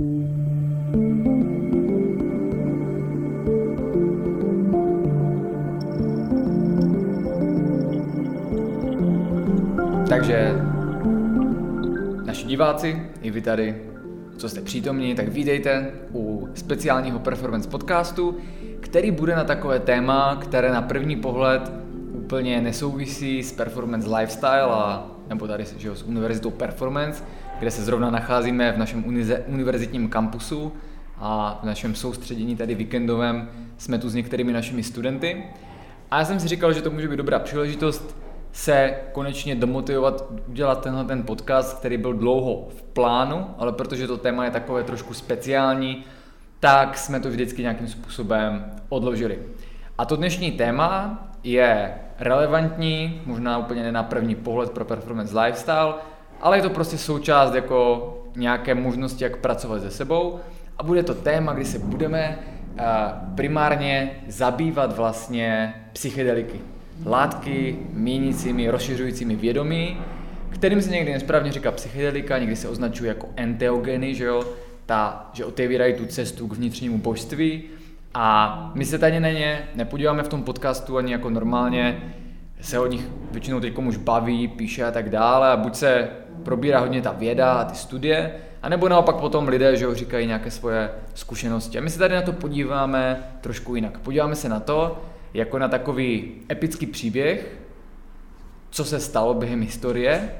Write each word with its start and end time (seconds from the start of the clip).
Takže 0.00 0.08
naši 12.24 12.46
diváci, 12.46 13.02
i 13.22 13.30
vy 13.30 13.40
tady, 13.40 13.76
co 14.36 14.48
jste 14.48 14.60
přítomní, 14.60 15.14
tak 15.14 15.28
vítejte 15.28 15.90
u 16.14 16.48
speciálního 16.54 17.18
performance 17.18 17.68
podcastu, 17.68 18.36
který 18.80 19.10
bude 19.10 19.36
na 19.36 19.44
takové 19.44 19.80
téma, 19.80 20.38
které 20.42 20.72
na 20.72 20.82
první 20.82 21.16
pohled 21.16 21.72
úplně 22.12 22.60
nesouvisí 22.60 23.42
s 23.42 23.52
performance 23.52 24.16
lifestyle 24.16 24.62
a 24.62 25.06
nebo 25.28 25.46
tady 25.46 25.64
že 25.76 25.88
jo, 25.88 25.94
s 25.94 26.02
univerzitou 26.02 26.50
performance, 26.50 27.24
kde 27.60 27.70
se 27.70 27.84
zrovna 27.84 28.10
nacházíme 28.10 28.72
v 28.72 28.78
našem 28.78 29.04
univerzitním 29.46 30.08
kampusu 30.08 30.72
a 31.18 31.58
v 31.62 31.66
našem 31.66 31.94
soustředění 31.94 32.56
tady 32.56 32.74
víkendovém 32.74 33.48
jsme 33.78 33.98
tu 33.98 34.08
s 34.08 34.14
některými 34.14 34.52
našimi 34.52 34.82
studenty. 34.82 35.44
A 36.10 36.18
já 36.18 36.24
jsem 36.24 36.40
si 36.40 36.48
říkal, 36.48 36.72
že 36.72 36.82
to 36.82 36.90
může 36.90 37.08
být 37.08 37.16
dobrá 37.16 37.38
příležitost 37.38 38.16
se 38.52 38.94
konečně 39.12 39.54
domotivovat 39.54 40.24
udělat 40.48 40.82
tenhle 40.82 41.04
ten 41.04 41.22
podcast, 41.22 41.78
který 41.78 41.96
byl 41.96 42.12
dlouho 42.12 42.68
v 42.76 42.82
plánu, 42.82 43.46
ale 43.58 43.72
protože 43.72 44.06
to 44.06 44.16
téma 44.16 44.44
je 44.44 44.50
takové 44.50 44.82
trošku 44.82 45.14
speciální, 45.14 46.04
tak 46.60 46.98
jsme 46.98 47.20
to 47.20 47.28
vždycky 47.28 47.62
nějakým 47.62 47.88
způsobem 47.88 48.64
odložili. 48.88 49.38
A 49.98 50.04
to 50.04 50.16
dnešní 50.16 50.52
téma 50.52 51.18
je 51.44 51.94
relevantní, 52.18 53.22
možná 53.26 53.58
úplně 53.58 53.82
ne 53.82 53.92
na 53.92 54.02
první 54.02 54.34
pohled 54.34 54.70
pro 54.70 54.84
performance 54.84 55.40
lifestyle, 55.40 55.94
ale 56.40 56.58
je 56.58 56.62
to 56.62 56.70
prostě 56.70 56.98
součást 56.98 57.54
jako 57.54 58.06
nějaké 58.36 58.74
možnosti, 58.74 59.24
jak 59.24 59.36
pracovat 59.36 59.82
se 59.82 59.90
sebou. 59.90 60.40
A 60.78 60.82
bude 60.82 61.02
to 61.02 61.14
téma, 61.14 61.52
kdy 61.52 61.64
se 61.64 61.78
budeme 61.78 62.38
eh, 62.78 62.84
primárně 63.34 64.10
zabývat 64.28 64.96
vlastně 64.96 65.74
psychedeliky. 65.92 66.60
Látky 67.06 67.78
měnícími, 67.92 68.70
rozšiřujícími 68.70 69.36
vědomí, 69.36 69.98
kterým 70.50 70.82
se 70.82 70.90
někdy 70.90 71.12
nesprávně 71.12 71.52
říká 71.52 71.70
psychedelika, 71.70 72.38
někdy 72.38 72.56
se 72.56 72.68
označuje 72.68 73.08
jako 73.08 73.28
enteogeny, 73.36 74.14
že 74.14 74.24
jo, 74.24 74.44
ta, 74.86 75.30
že 75.32 75.44
otevírají 75.44 75.94
tu 75.94 76.06
cestu 76.06 76.48
k 76.48 76.52
vnitřnímu 76.52 76.98
božství. 76.98 77.62
A 78.14 78.72
my 78.74 78.84
se 78.84 78.98
tady 78.98 79.20
na 79.20 79.28
ně 79.28 79.68
nepodíváme 79.74 80.22
v 80.22 80.28
tom 80.28 80.42
podcastu 80.42 80.96
ani 80.96 81.12
jako 81.12 81.30
normálně, 81.30 82.14
se 82.60 82.78
o 82.78 82.86
nich 82.86 83.08
většinou 83.32 83.60
teď 83.60 83.78
už 83.78 83.96
baví, 83.96 84.48
píše 84.48 84.84
a 84.84 84.90
tak 84.90 85.10
dále. 85.10 85.48
A 85.48 85.56
buď 85.56 85.74
se 85.74 86.08
probírá 86.44 86.80
hodně 86.80 87.02
ta 87.02 87.12
věda 87.12 87.52
a 87.52 87.64
ty 87.64 87.76
studie, 87.76 88.32
anebo 88.62 88.88
naopak 88.88 89.16
potom 89.16 89.48
lidé, 89.48 89.76
že 89.76 89.84
jo, 89.84 89.94
říkají 89.94 90.26
nějaké 90.26 90.50
svoje 90.50 90.90
zkušenosti. 91.14 91.78
A 91.78 91.80
my 91.80 91.90
se 91.90 91.98
tady 91.98 92.14
na 92.14 92.22
to 92.22 92.32
podíváme 92.32 93.24
trošku 93.40 93.74
jinak. 93.74 93.98
Podíváme 93.98 94.34
se 94.34 94.48
na 94.48 94.60
to, 94.60 95.02
jako 95.34 95.58
na 95.58 95.68
takový 95.68 96.32
epický 96.50 96.86
příběh, 96.86 97.58
co 98.70 98.84
se 98.84 99.00
stalo 99.00 99.34
během 99.34 99.60
historie, 99.60 100.30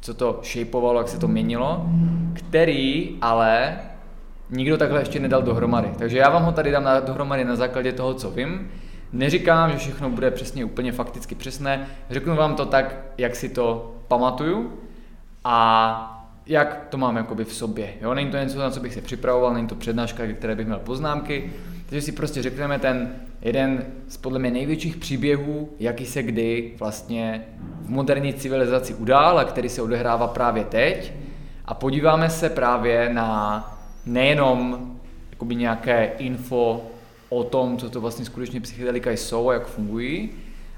co 0.00 0.14
to 0.14 0.40
shapeovalo, 0.44 1.00
jak 1.00 1.08
se 1.08 1.18
to 1.18 1.28
měnilo, 1.28 1.86
který 2.34 3.18
ale 3.20 3.78
nikdo 4.50 4.76
takhle 4.76 5.00
ještě 5.00 5.20
nedal 5.20 5.42
dohromady. 5.42 5.88
Takže 5.98 6.18
já 6.18 6.30
vám 6.30 6.44
ho 6.44 6.52
tady 6.52 6.70
dám 6.70 6.84
na, 6.84 7.00
dohromady 7.00 7.44
na 7.44 7.56
základě 7.56 7.92
toho, 7.92 8.14
co 8.14 8.30
vím. 8.30 8.70
Neříkám, 9.12 9.70
že 9.70 9.76
všechno 9.76 10.10
bude 10.10 10.30
přesně 10.30 10.64
úplně 10.64 10.92
fakticky 10.92 11.34
přesné, 11.34 11.86
řeknu 12.10 12.36
vám 12.36 12.54
to 12.54 12.66
tak, 12.66 12.96
jak 13.18 13.36
si 13.36 13.48
to 13.48 13.94
pamatuju 14.08 14.72
a 15.44 16.18
jak 16.46 16.86
to 16.88 16.98
mám 16.98 17.16
jakoby 17.16 17.44
v 17.44 17.54
sobě. 17.54 17.94
Jo? 18.00 18.14
Není 18.14 18.30
to 18.30 18.36
něco, 18.36 18.58
na 18.58 18.70
co 18.70 18.80
bych 18.80 18.94
se 18.94 19.00
připravoval, 19.00 19.54
není 19.54 19.66
to 19.66 19.74
přednáška, 19.74 20.26
které 20.26 20.54
bych 20.54 20.66
měl 20.66 20.78
poznámky, 20.78 21.52
takže 21.86 22.02
si 22.02 22.12
prostě 22.12 22.42
řekneme 22.42 22.78
ten 22.78 23.14
jeden 23.42 23.84
z 24.08 24.16
podle 24.16 24.38
mě 24.38 24.50
největších 24.50 24.96
příběhů, 24.96 25.68
jaký 25.78 26.06
se 26.06 26.22
kdy 26.22 26.72
vlastně 26.78 27.44
v 27.82 27.90
moderní 27.90 28.34
civilizaci 28.34 28.94
udál 28.94 29.38
a 29.38 29.44
který 29.44 29.68
se 29.68 29.82
odehrává 29.82 30.26
právě 30.26 30.64
teď. 30.64 31.12
A 31.64 31.74
podíváme 31.74 32.30
se 32.30 32.50
právě 32.50 33.10
na 33.12 33.78
nejenom 34.06 34.90
jakoby 35.30 35.54
nějaké 35.54 36.12
info 36.18 36.82
o 37.28 37.44
tom, 37.44 37.76
co 37.78 37.90
to 37.90 38.00
vlastně 38.00 38.24
skutečně 38.24 38.60
psychedelika 38.60 39.10
jsou 39.10 39.48
a 39.48 39.54
jak 39.54 39.66
fungují, 39.66 40.30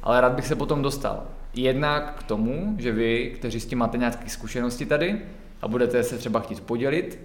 ale 0.03 0.20
rád 0.20 0.32
bych 0.32 0.47
se 0.47 0.56
potom 0.56 0.82
dostal 0.82 1.22
jednak 1.54 2.15
k 2.19 2.22
tomu, 2.22 2.76
že 2.78 2.92
vy, 2.92 3.32
kteří 3.34 3.60
s 3.60 3.66
tím 3.66 3.78
máte 3.78 3.98
nějaké 3.98 4.28
zkušenosti 4.28 4.87
tady 4.87 5.20
a 5.62 5.69
budete 5.69 6.03
se 6.03 6.19
třeba 6.19 6.41
chtít 6.41 6.60
podělit, 6.60 7.19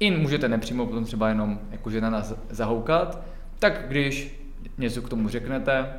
i 0.00 0.10
můžete 0.10 0.48
nepřímo 0.48 0.86
potom 0.86 1.04
třeba 1.04 1.28
jenom 1.28 1.60
jakože 1.70 2.00
na 2.00 2.10
nás 2.10 2.34
zahoukat, 2.50 3.20
tak 3.58 3.84
když 3.88 4.40
něco 4.78 5.02
k 5.02 5.08
tomu 5.08 5.28
řeknete, 5.28 5.92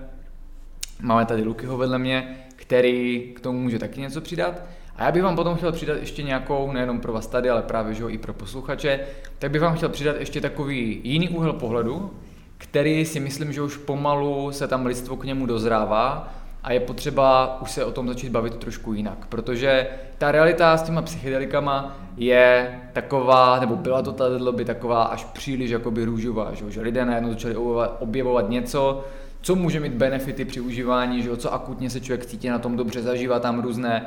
máme 1.02 1.26
tady 1.26 1.44
Lukyho 1.44 1.78
vedle 1.78 2.00
mě, 2.00 2.38
který 2.56 3.32
k 3.36 3.40
tomu 3.40 3.60
může 3.60 3.80
taky 3.80 4.02
něco 4.02 4.22
přidat. 4.22 4.64
A 4.96 5.04
já 5.04 5.12
bych 5.12 5.24
vám 5.24 5.36
potom 5.36 5.56
chtěl 5.56 5.72
přidat 5.72 5.98
ještě 6.00 6.24
nějakou, 6.24 6.72
nejenom 6.72 7.00
pro 7.00 7.14
vás 7.14 7.28
tady, 7.28 7.50
ale 7.50 7.62
právě 7.62 7.94
že 7.94 8.04
i 8.08 8.18
pro 8.18 8.34
posluchače, 8.34 9.00
tak 9.40 9.52
bych 9.52 9.62
vám 9.62 9.76
chtěl 9.76 9.90
přidat 9.90 10.16
ještě 10.20 10.42
takový 10.42 11.02
jiný 11.04 11.30
úhel 11.30 11.54
pohledu, 11.54 12.12
který 12.58 13.06
si 13.06 13.20
myslím, 13.20 13.54
že 13.54 13.62
už 13.62 13.78
pomalu 13.78 14.52
se 14.52 14.68
tam 14.68 14.86
lidstvo 14.86 15.18
k 15.18 15.26
němu 15.26 15.46
dozrává 15.46 16.34
a 16.64 16.72
je 16.72 16.80
potřeba 16.80 17.58
už 17.62 17.72
se 17.72 17.86
o 17.86 17.92
tom 17.92 18.08
začít 18.08 18.30
bavit 18.30 18.56
trošku 18.56 18.94
jinak, 18.94 19.26
protože 19.30 19.88
ta 20.18 20.32
realita 20.32 20.78
s 20.78 20.84
těma 20.84 21.02
psychedelikama 21.02 21.98
je 22.18 22.80
taková, 22.94 23.60
nebo 23.60 23.76
byla 23.76 24.02
to 24.02 24.12
tady 24.12 24.40
doby 24.40 24.66
taková 24.66 25.04
až 25.04 25.24
příliš 25.24 25.72
jakoby 25.72 26.06
růžová, 26.06 26.54
že, 26.54 26.72
že 26.72 26.82
lidé 26.82 27.06
najednou 27.06 27.30
začali 27.30 27.56
objevovat 28.00 28.50
něco, 28.50 29.06
co 29.42 29.56
může 29.56 29.80
mít 29.80 29.94
benefity 29.94 30.46
při 30.46 30.62
užívání, 30.62 31.22
že, 31.22 31.38
co 31.38 31.54
akutně 31.54 31.90
se 31.90 32.00
člověk 32.00 32.26
cítí 32.26 32.50
na 32.50 32.60
tom 32.60 32.78
dobře, 32.78 33.02
zažívá 33.02 33.40
tam 33.40 33.62
různé 33.62 34.06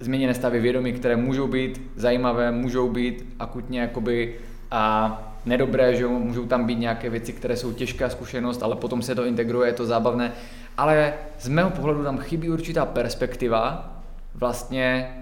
změněné 0.00 0.34
stavy 0.34 0.60
vědomí, 0.60 0.92
které 0.92 1.16
můžou 1.16 1.46
být 1.46 1.82
zajímavé, 1.96 2.52
můžou 2.52 2.88
být 2.88 3.34
akutně 3.38 3.80
jakoby 3.80 4.34
a 4.70 5.22
nedobré, 5.46 5.96
že 5.96 6.06
můžou 6.06 6.46
tam 6.46 6.64
být 6.64 6.78
nějaké 6.78 7.10
věci, 7.10 7.32
které 7.32 7.56
jsou 7.56 7.72
těžká 7.72 8.08
zkušenost, 8.08 8.62
ale 8.62 8.76
potom 8.76 9.02
se 9.02 9.14
to 9.14 9.24
integruje, 9.24 9.68
je 9.68 9.72
to 9.72 9.86
zábavné. 9.86 10.32
Ale 10.76 11.14
z 11.38 11.48
mého 11.48 11.70
pohledu 11.70 12.04
tam 12.04 12.18
chybí 12.18 12.50
určitá 12.50 12.86
perspektiva, 12.86 13.92
vlastně 14.34 15.16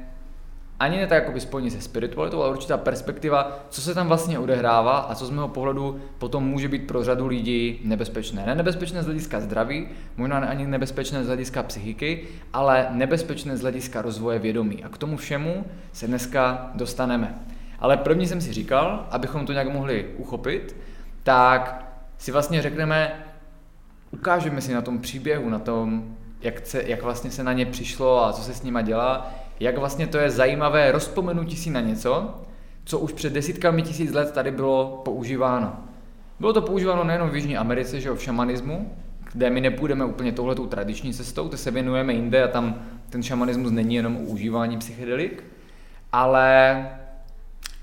ani 0.81 0.97
ne 0.97 1.07
tak 1.07 1.25
jako 1.25 1.41
spojení 1.41 1.71
se 1.71 1.81
spiritualitou, 1.81 2.43
ale 2.43 2.51
určitá 2.51 2.77
perspektiva, 2.77 3.59
co 3.69 3.81
se 3.81 3.95
tam 3.95 4.09
vlastně 4.09 4.39
odehrává 4.39 4.99
a 4.99 5.15
co 5.15 5.27
z 5.27 5.31
mého 5.31 5.49
pohledu 5.49 6.01
potom 6.19 6.45
může 6.45 6.69
být 6.69 6.87
pro 6.87 7.05
řadu 7.05 7.27
lidí 7.27 7.81
nebezpečné. 7.85 8.47
Ne 8.47 8.55
nebezpečné 8.55 9.03
z 9.03 9.07
hlediska 9.07 9.41
zdraví, 9.41 9.89
možná 10.17 10.39
ani 10.39 10.67
nebezpečné 10.67 11.25
z 11.25 11.27
hlediska 11.27 11.63
psychiky, 11.63 12.29
ale 12.53 12.87
nebezpečné 12.91 13.57
z 13.57 13.61
hlediska 13.61 14.03
rozvoje 14.03 14.39
vědomí. 14.39 14.85
A 14.85 14.89
k 14.89 14.99
tomu 14.99 15.17
všemu 15.17 15.65
se 15.93 16.07
dneska 16.07 16.71
dostaneme. 16.75 17.35
Ale 17.79 17.97
první 17.97 18.27
jsem 18.27 18.41
si 18.41 18.53
říkal, 18.53 19.07
abychom 19.11 19.47
to 19.47 19.53
nějak 19.53 19.73
mohli 19.73 20.07
uchopit, 20.17 20.77
tak 21.23 21.85
si 22.19 22.33
vlastně 22.33 22.63
řekneme, 22.63 23.25
ukážeme 24.15 24.61
si 24.61 24.75
na 24.75 24.83
tom 24.83 24.99
příběhu, 24.99 25.49
na 25.49 25.59
tom, 25.59 26.17
jak, 26.41 26.67
se, 26.67 26.83
jak 26.87 27.03
vlastně 27.03 27.31
se 27.31 27.45
na 27.45 27.53
ně 27.53 27.67
přišlo 27.67 28.25
a 28.25 28.33
co 28.33 28.43
se 28.43 28.55
s 28.55 28.63
nima 28.63 28.83
dělá, 28.83 29.35
jak 29.61 29.79
vlastně 29.79 30.07
to 30.07 30.19
je 30.19 30.31
zajímavé 30.31 30.93
rozpomenutí 30.93 31.57
si 31.57 31.71
na 31.71 31.81
něco, 31.81 32.41
co 32.85 32.99
už 32.99 33.13
před 33.13 33.33
desítkami 33.33 33.83
tisíc 33.83 34.13
let 34.13 34.33
tady 34.33 34.51
bylo 34.51 35.03
používáno. 35.05 35.77
Bylo 36.41 36.53
to 36.53 36.63
používáno 36.63 37.05
nejenom 37.05 37.31
v 37.31 37.35
Jižní 37.35 37.57
Americe, 37.57 38.01
že 38.01 38.09
jo, 38.09 38.15
v 38.15 38.23
šamanismu, 38.23 38.97
kde 39.33 39.51
my 39.51 39.61
nepůjdeme 39.61 40.05
úplně 40.05 40.33
touhletou 40.33 40.67
tradiční 40.67 41.15
cestou, 41.15 41.49
to 41.49 41.57
se 41.57 41.71
věnujeme 41.71 42.13
jinde 42.13 42.45
a 42.45 42.49
tam 42.49 42.83
ten 43.11 43.23
šamanismus 43.23 43.73
není 43.73 43.95
jenom 43.95 44.17
o 44.17 44.21
užívání 44.21 44.79
psychedelik, 44.79 45.45
ale 46.13 46.89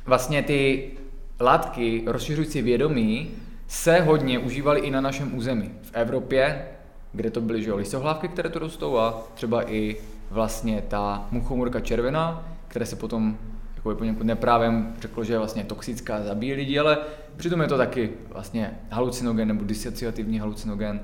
vlastně 0.05 0.43
ty 0.43 0.91
látky 1.39 2.03
rozšiřující 2.05 2.61
vědomí 2.61 3.31
se 3.71 3.99
hodně 3.99 4.39
užívaly 4.39 4.79
i 4.79 4.91
na 4.91 5.01
našem 5.01 5.35
území. 5.35 5.71
V 5.81 5.91
Evropě, 5.93 6.65
kde 7.13 7.31
to 7.31 7.41
byly 7.41 7.63
že, 7.63 7.73
lisohlávky, 7.73 8.27
které 8.27 8.49
tu 8.49 8.59
rostou 8.59 8.97
a 8.97 9.23
třeba 9.33 9.71
i 9.71 9.97
vlastně 10.31 10.83
ta 10.87 11.27
muchomurka 11.31 11.79
červená, 11.79 12.45
které 12.67 12.85
se 12.85 12.95
potom 12.95 13.37
jako 13.75 13.95
poněkud 13.95 14.23
neprávem 14.23 14.93
řeklo, 15.01 15.23
že 15.23 15.33
je 15.33 15.37
vlastně 15.37 15.63
toxická, 15.63 16.23
zabíjí 16.23 16.53
lidi, 16.53 16.79
ale 16.79 16.97
přitom 17.37 17.61
je 17.61 17.67
to 17.67 17.77
taky 17.77 18.09
vlastně 18.29 18.79
halucinogen 18.89 19.47
nebo 19.47 19.65
disociativní 19.65 20.39
halucinogen. 20.39 20.99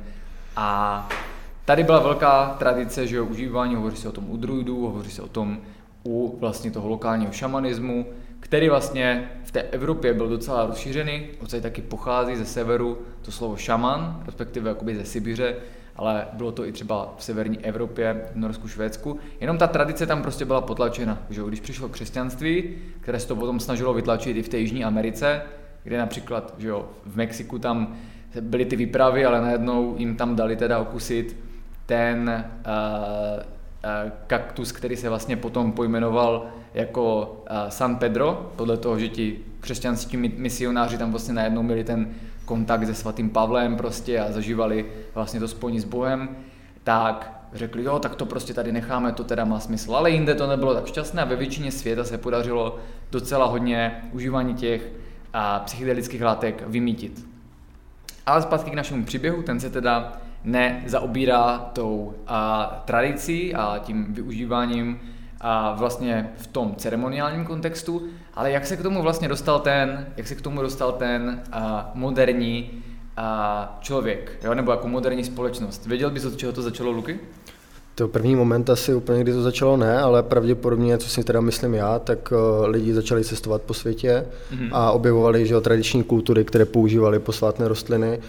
A 0.56 1.10
tady 1.66 1.84
byla 1.84 2.00
velká 2.00 2.56
tradice, 2.60 3.08
že 3.08 3.22
užívání, 3.22 3.75
hovoří 3.75 3.98
se 3.98 4.10
o 4.10 4.12
tom 4.12 4.30
u 4.30 4.38
druidů, 4.38 4.81
hovoří 4.81 5.12
se 5.12 5.22
o 5.22 5.28
tom 5.28 5.58
u 6.06 6.38
vlastně 6.40 6.72
toho 6.72 6.90
lokálního 6.90 7.31
šamanismu, 7.31 8.06
který 8.39 8.69
vlastně 8.69 9.31
v 9.44 9.51
té 9.51 9.62
Evropě 9.62 10.13
byl 10.13 10.30
docela 10.30 10.66
rozšířený, 10.66 11.28
odsaď 11.42 11.62
taky 11.62 11.81
pochází 11.81 12.36
ze 12.36 12.45
severu 12.45 12.98
to 13.22 13.31
slovo 13.31 13.57
šaman, 13.57 14.24
respektive 14.25 14.69
jakoby 14.69 14.95
ze 14.95 15.06
Sibiře, 15.06 15.56
ale 15.95 16.28
bylo 16.34 16.51
to 16.51 16.66
i 16.66 16.72
třeba 16.72 17.13
v 17.18 17.24
severní 17.24 17.66
Evropě, 17.66 18.25
v 18.34 18.36
Norsku, 18.36 18.68
Švédsku. 18.68 19.19
Jenom 19.42 19.57
ta 19.57 19.68
tradice 19.68 20.06
tam 20.06 20.22
prostě 20.22 20.45
byla 20.45 20.62
potlačena. 20.62 21.22
Že 21.30 21.42
když 21.48 21.60
přišlo 21.60 21.89
křesťanství, 21.89 22.63
které 23.01 23.19
se 23.19 23.28
to 23.28 23.36
potom 23.36 23.60
snažilo 23.60 23.94
vytlačit 23.94 24.38
i 24.38 24.44
v 24.44 24.50
té 24.50 24.57
Jižní 24.57 24.84
Americe, 24.84 25.42
kde 25.84 25.98
například 25.98 26.54
že 26.57 26.68
jo, 26.68 26.89
v 27.06 27.16
Mexiku 27.16 27.60
tam 27.60 27.95
byly 28.42 28.66
ty 28.66 28.75
výpravy, 28.75 29.25
ale 29.25 29.42
najednou 29.42 29.95
jim 29.98 30.16
tam 30.16 30.36
dali 30.36 30.56
teda 30.56 30.80
okusit 30.80 31.38
ten 31.86 32.45
uh, 32.66 32.72
uh, 34.06 34.12
kaktus, 34.28 34.72
který 34.72 34.95
se 34.95 35.10
vlastně 35.10 35.38
potom 35.38 35.72
pojmenoval 35.72 36.48
jako 36.77 37.35
uh, 37.50 37.69
San 37.69 37.95
Pedro, 37.95 38.51
podle 38.56 38.77
toho, 38.77 39.00
že 39.00 39.07
ti 39.07 39.39
křesťanští 39.59 40.18
misionáři 40.18 40.97
tam 40.97 41.12
vlastně 41.12 41.33
najednou 41.33 41.63
měli 41.63 41.83
ten 41.83 42.09
kontakt 42.45 42.85
se 42.85 42.94
svatým 42.94 43.29
Pavlem 43.29 43.77
prostě 43.77 44.19
a 44.19 44.31
zažívali 44.31 44.85
vlastně 45.13 45.39
to 45.39 45.47
spojení 45.47 45.79
s 45.79 45.85
Bohem, 45.85 46.29
tak 46.83 47.41
řekli, 47.53 47.83
jo, 47.83 48.00
tak 48.00 48.15
to 48.15 48.25
prostě 48.25 48.53
tady 48.53 48.71
necháme, 48.71 49.12
to 49.12 49.24
teda 49.24 49.45
má 49.45 49.59
smysl. 49.59 49.95
Ale 49.95 50.12
jinde 50.12 50.35
to 50.35 50.47
nebylo 50.47 50.74
tak 50.74 50.88
šťastné 50.88 51.21
a 51.21 51.25
ve 51.25 51.35
většině 51.35 51.71
světa 51.71 52.03
se 52.03 52.18
podařilo 52.18 52.79
docela 53.12 53.45
hodně 53.45 54.01
užívání 54.12 54.53
těch 54.53 54.91
a 55.33 55.59
psychedelických 55.59 56.21
látek 56.21 56.63
vymítit. 56.68 57.25
Ale 58.25 58.41
zpátky 58.41 58.71
k 58.71 58.74
našemu 58.74 59.06
příběhu, 59.06 59.44
ten 59.44 59.59
se 59.59 59.69
teda 59.69 60.13
nezaobírá 60.44 61.57
tou 61.74 62.13
a, 62.27 62.83
tradicí 62.85 63.56
a 63.56 63.79
tím 63.83 64.13
využíváním 64.13 65.00
a 65.42 65.75
vlastně 65.75 66.30
v 66.38 66.48
tom 66.48 66.75
ceremoniálním 66.78 67.45
kontextu, 67.45 68.01
ale 68.34 68.51
jak 68.51 68.66
se 68.66 68.78
k 68.78 68.81
tomu 68.81 69.01
vlastně 69.01 69.28
dostal 69.28 69.60
ten, 69.60 70.07
jak 70.18 70.28
se 70.28 70.36
k 70.36 70.42
tomu 70.42 70.62
dostal 70.62 70.92
ten 70.92 71.42
a, 71.51 71.92
moderní 71.94 72.84
a, 73.18 73.78
člověk, 73.81 74.39
jo? 74.44 74.54
nebo 74.54 74.72
jako 74.72 74.88
moderní 74.88 75.24
společnost. 75.24 75.86
Věděl 75.86 76.10
bys, 76.10 76.25
od 76.25 76.38
čeho 76.38 76.54
to 76.54 76.62
začalo, 76.62 76.92
Luky? 76.92 77.19
To 77.95 78.07
první 78.07 78.36
moment 78.36 78.69
asi 78.69 78.94
úplně, 78.94 79.22
kdy 79.22 79.34
to 79.34 79.42
začalo 79.42 79.78
ne, 79.78 80.00
ale 80.00 80.24
pravděpodobně, 80.24 80.98
co 80.98 81.10
si 81.10 81.24
teda 81.24 81.42
myslím 81.42 81.74
já, 81.74 82.00
tak 82.00 82.31
uh, 82.31 82.66
lidi 82.66 82.94
začali 82.94 83.24
cestovat 83.24 83.62
po 83.62 83.74
světě 83.74 84.25
mm-hmm. 84.51 84.69
a 84.72 84.92
objevovali 84.92 85.45
že 85.45 85.62
tradiční 85.62 86.04
kultury, 86.04 86.45
které 86.45 86.66
používali 86.66 87.19
posvátné 87.19 87.68
rostliny 87.68 88.19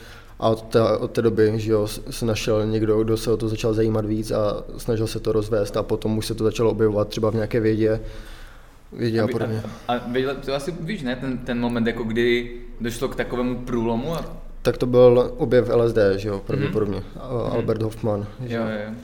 a 0.41 0.49
od 0.49 0.63
té, 0.63 0.83
od 0.83 1.11
té 1.11 1.23
doby 1.23 1.53
že 1.57 1.73
jo, 1.73 1.87
se 1.89 2.27
našel 2.27 2.67
někdo, 2.67 3.05
kdo 3.05 3.17
se 3.17 3.33
o 3.33 3.37
to 3.37 3.49
začal 3.49 3.75
zajímat 3.75 4.05
víc 4.05 4.31
a 4.31 4.65
snažil 4.77 5.07
se 5.07 5.21
to 5.21 5.33
rozvést 5.33 5.77
a 5.77 5.83
potom 5.83 6.19
už 6.19 6.27
se 6.27 6.35
to 6.35 6.45
začalo 6.45 6.71
objevovat 6.71 7.09
třeba 7.09 7.31
v 7.31 7.35
nějaké 7.35 7.61
vědě, 7.61 8.01
vědě 8.93 9.21
a, 9.21 9.25
a 9.25 9.29
podobně. 9.29 9.63
A, 9.89 9.95
a 9.95 10.09
věděl, 10.09 10.35
to 10.35 10.55
asi 10.55 10.75
víš, 10.81 11.03
ne, 11.03 11.17
ten, 11.17 11.39
ten 11.39 11.61
moment, 11.61 11.87
jako 11.87 12.05
kdy 12.05 12.51
došlo 12.81 13.09
k 13.09 13.17
takovému 13.17 13.59
průlomu? 13.59 14.15
A... 14.15 14.37
Tak 14.63 14.79
to 14.79 14.87
byl 14.87 15.35
objev 15.37 15.69
LSD, 15.69 15.99
že 16.17 16.29
jo, 16.29 16.43
pravděpodobně, 16.47 16.99
mm-hmm. 16.99 17.53
Albert 17.53 17.83
Hoffman. 17.83 18.27
Že? 18.47 18.57
Jo, 18.57 18.63
jo. 18.63 18.95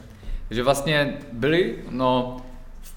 Že 0.51 0.63
vlastně 0.63 1.19
byli, 1.33 1.75
no, 1.91 2.37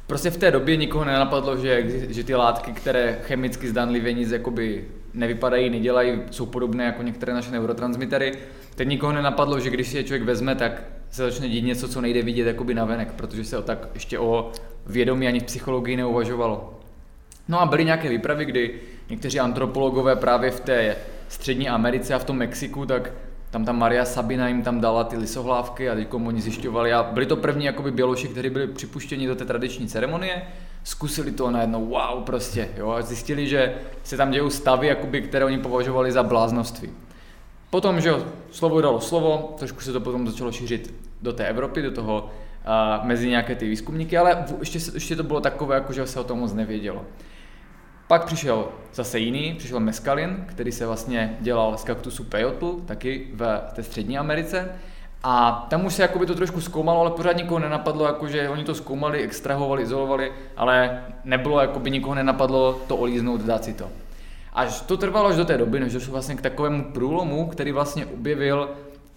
prostě 0.07 0.29
v 0.29 0.37
té 0.37 0.51
době 0.51 0.75
nikoho 0.75 1.05
nenapadlo, 1.05 1.57
že, 1.57 1.83
že 2.09 2.23
ty 2.23 2.35
látky, 2.35 2.71
které 2.71 3.19
chemicky 3.23 3.69
zdanlivě 3.69 4.13
nic 4.13 4.31
jakoby 4.31 4.85
nevypadají, 5.17 5.69
nedělají, 5.69 6.21
jsou 6.31 6.45
podobné 6.45 6.83
jako 6.83 7.03
některé 7.03 7.33
naše 7.33 7.51
neurotransmitery. 7.51 8.31
Teď 8.75 8.87
nikoho 8.87 9.13
nenapadlo, 9.13 9.59
že 9.59 9.69
když 9.69 9.87
si 9.87 9.97
je 9.97 10.03
člověk 10.03 10.23
vezme, 10.23 10.55
tak 10.55 10.83
se 11.11 11.23
začne 11.23 11.49
dít 11.49 11.61
něco, 11.61 11.87
co 11.87 12.01
nejde 12.01 12.21
vidět 12.21 12.47
jakoby 12.47 12.73
navenek, 12.73 13.11
protože 13.11 13.45
se 13.45 13.57
o 13.57 13.61
tak 13.61 13.87
ještě 13.93 14.19
o 14.19 14.51
vědomí 14.85 15.27
ani 15.27 15.39
psychologii 15.39 15.97
neuvažovalo. 15.97 16.79
No 17.47 17.61
a 17.61 17.65
byly 17.65 17.85
nějaké 17.85 18.09
výpravy, 18.09 18.45
kdy 18.45 18.73
někteří 19.09 19.39
antropologové 19.39 20.15
právě 20.15 20.51
v 20.51 20.59
té 20.59 20.95
střední 21.27 21.69
Americe 21.69 22.13
a 22.13 22.19
v 22.19 22.23
tom 22.23 22.37
Mexiku, 22.37 22.85
tak 22.85 23.11
tam 23.49 23.65
ta 23.65 23.71
Maria 23.71 24.05
Sabina 24.05 24.47
jim 24.47 24.61
tam 24.61 24.81
dala 24.81 25.03
ty 25.03 25.17
lisohlávky 25.17 25.89
a 25.89 25.95
teď 25.95 26.13
oni 26.13 26.41
zjišťovali 26.41 26.93
a 26.93 27.03
byli 27.03 27.25
to 27.25 27.35
první 27.35 27.65
jakoby 27.65 27.91
běloši, 27.91 28.27
kteří 28.27 28.49
byli 28.49 28.67
připuštěni 28.67 29.27
do 29.27 29.35
té 29.35 29.45
tradiční 29.45 29.87
ceremonie 29.87 30.41
zkusili 30.87 31.31
to 31.31 31.51
najednou, 31.51 31.85
wow, 31.85 32.23
prostě, 32.23 32.69
jo, 32.77 32.89
a 32.89 33.01
zjistili, 33.01 33.47
že 33.47 33.75
se 34.03 34.17
tam 34.17 34.31
dějou 34.31 34.49
stavy, 34.49 34.87
jakoby, 34.87 35.21
které 35.21 35.45
oni 35.45 35.57
považovali 35.57 36.11
za 36.11 36.23
bláznoství. 36.23 36.89
Potom, 37.69 38.01
že 38.01 38.13
slovo 38.51 38.81
dalo 38.81 39.01
slovo, 39.01 39.55
trošku 39.59 39.81
se 39.81 39.93
to 39.93 39.99
potom 39.99 40.27
začalo 40.27 40.51
šířit 40.51 40.93
do 41.21 41.33
té 41.33 41.47
Evropy, 41.47 41.81
do 41.81 41.91
toho 41.91 42.29
a 42.65 43.01
mezi 43.03 43.29
nějaké 43.29 43.55
ty 43.55 43.69
výzkumníky, 43.69 44.17
ale 44.17 44.45
ještě, 44.59 44.79
ještě 44.93 45.15
to 45.15 45.23
bylo 45.23 45.41
takové, 45.41 45.75
jako 45.75 45.93
že 45.93 46.07
se 46.07 46.19
o 46.19 46.23
tom 46.23 46.39
moc 46.39 46.53
nevědělo. 46.53 47.05
Pak 48.07 48.25
přišel 48.25 48.67
zase 48.93 49.19
jiný, 49.19 49.55
přišel 49.57 49.79
meskalin, 49.79 50.45
který 50.47 50.71
se 50.71 50.85
vlastně 50.85 51.37
dělal 51.39 51.77
z 51.77 51.83
kaktusu 51.83 52.23
peyotl, 52.23 52.81
taky 52.85 53.27
v 53.33 53.61
té 53.75 53.83
střední 53.83 54.17
Americe. 54.17 54.69
A 55.23 55.65
tam 55.69 55.85
už 55.85 55.93
se 55.93 56.01
jakoby 56.01 56.25
to 56.25 56.35
trošku 56.35 56.61
zkoumalo, 56.61 57.01
ale 57.01 57.11
pořád 57.11 57.37
nikoho 57.37 57.59
nenapadlo, 57.59 58.05
jakože 58.05 58.49
oni 58.49 58.63
to 58.63 58.75
zkoumali, 58.75 59.19
extrahovali, 59.19 59.83
izolovali, 59.83 60.31
ale 60.57 61.03
nebylo, 61.23 61.59
jakoby 61.59 61.91
nikoho 61.91 62.15
nenapadlo 62.15 62.81
to 62.87 62.97
olíznout, 62.97 63.41
dát 63.41 63.63
si 63.63 63.73
to. 63.73 63.89
Až 64.53 64.81
to 64.81 64.97
trvalo 64.97 65.29
až 65.29 65.35
do 65.35 65.45
té 65.45 65.57
doby, 65.57 65.79
než 65.79 65.93
došlo 65.93 66.11
vlastně 66.11 66.35
k 66.35 66.41
takovému 66.41 66.83
průlomu, 66.83 67.47
který 67.47 67.71
vlastně 67.71 68.05
objevil 68.05 68.69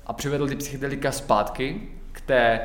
a 0.06 0.12
přivedl 0.12 0.48
ty 0.48 0.56
psychedelika 0.56 1.12
zpátky 1.12 1.88
k 2.12 2.20
té, 2.20 2.60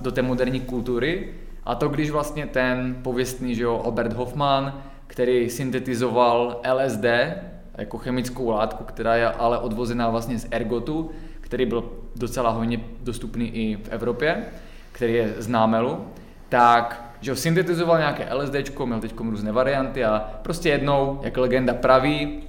do 0.00 0.12
té 0.12 0.22
moderní 0.22 0.60
kultury. 0.60 1.34
A 1.64 1.74
to, 1.74 1.88
když 1.88 2.10
vlastně 2.10 2.46
ten 2.46 2.96
pověstný 3.02 3.54
že 3.54 3.62
jo, 3.62 3.82
Albert 3.84 4.12
Hoffman, 4.12 4.82
který 5.06 5.50
syntetizoval 5.50 6.60
LSD 6.74 7.04
jako 7.74 7.98
chemickou 7.98 8.50
látku, 8.50 8.84
která 8.84 9.16
je 9.16 9.26
ale 9.26 9.58
odvozená 9.58 10.10
vlastně 10.10 10.38
z 10.38 10.46
ergotu, 10.50 11.10
který 11.46 11.66
byl 11.66 11.84
docela 12.16 12.50
hodně 12.50 12.80
dostupný 13.00 13.56
i 13.56 13.76
v 13.76 13.88
Evropě, 13.88 14.44
který 14.92 15.14
je 15.14 15.34
z 15.38 15.48
námelu, 15.48 16.06
tak 16.48 17.12
že 17.20 17.32
ho 17.32 17.36
syntetizoval 17.36 17.98
nějaké 17.98 18.34
LSD, 18.34 18.78
měl 18.84 19.00
teď 19.00 19.14
různé 19.20 19.52
varianty 19.52 20.04
a 20.04 20.30
prostě 20.42 20.68
jednou, 20.68 21.20
jak 21.22 21.36
legenda 21.36 21.74
praví, 21.74 22.42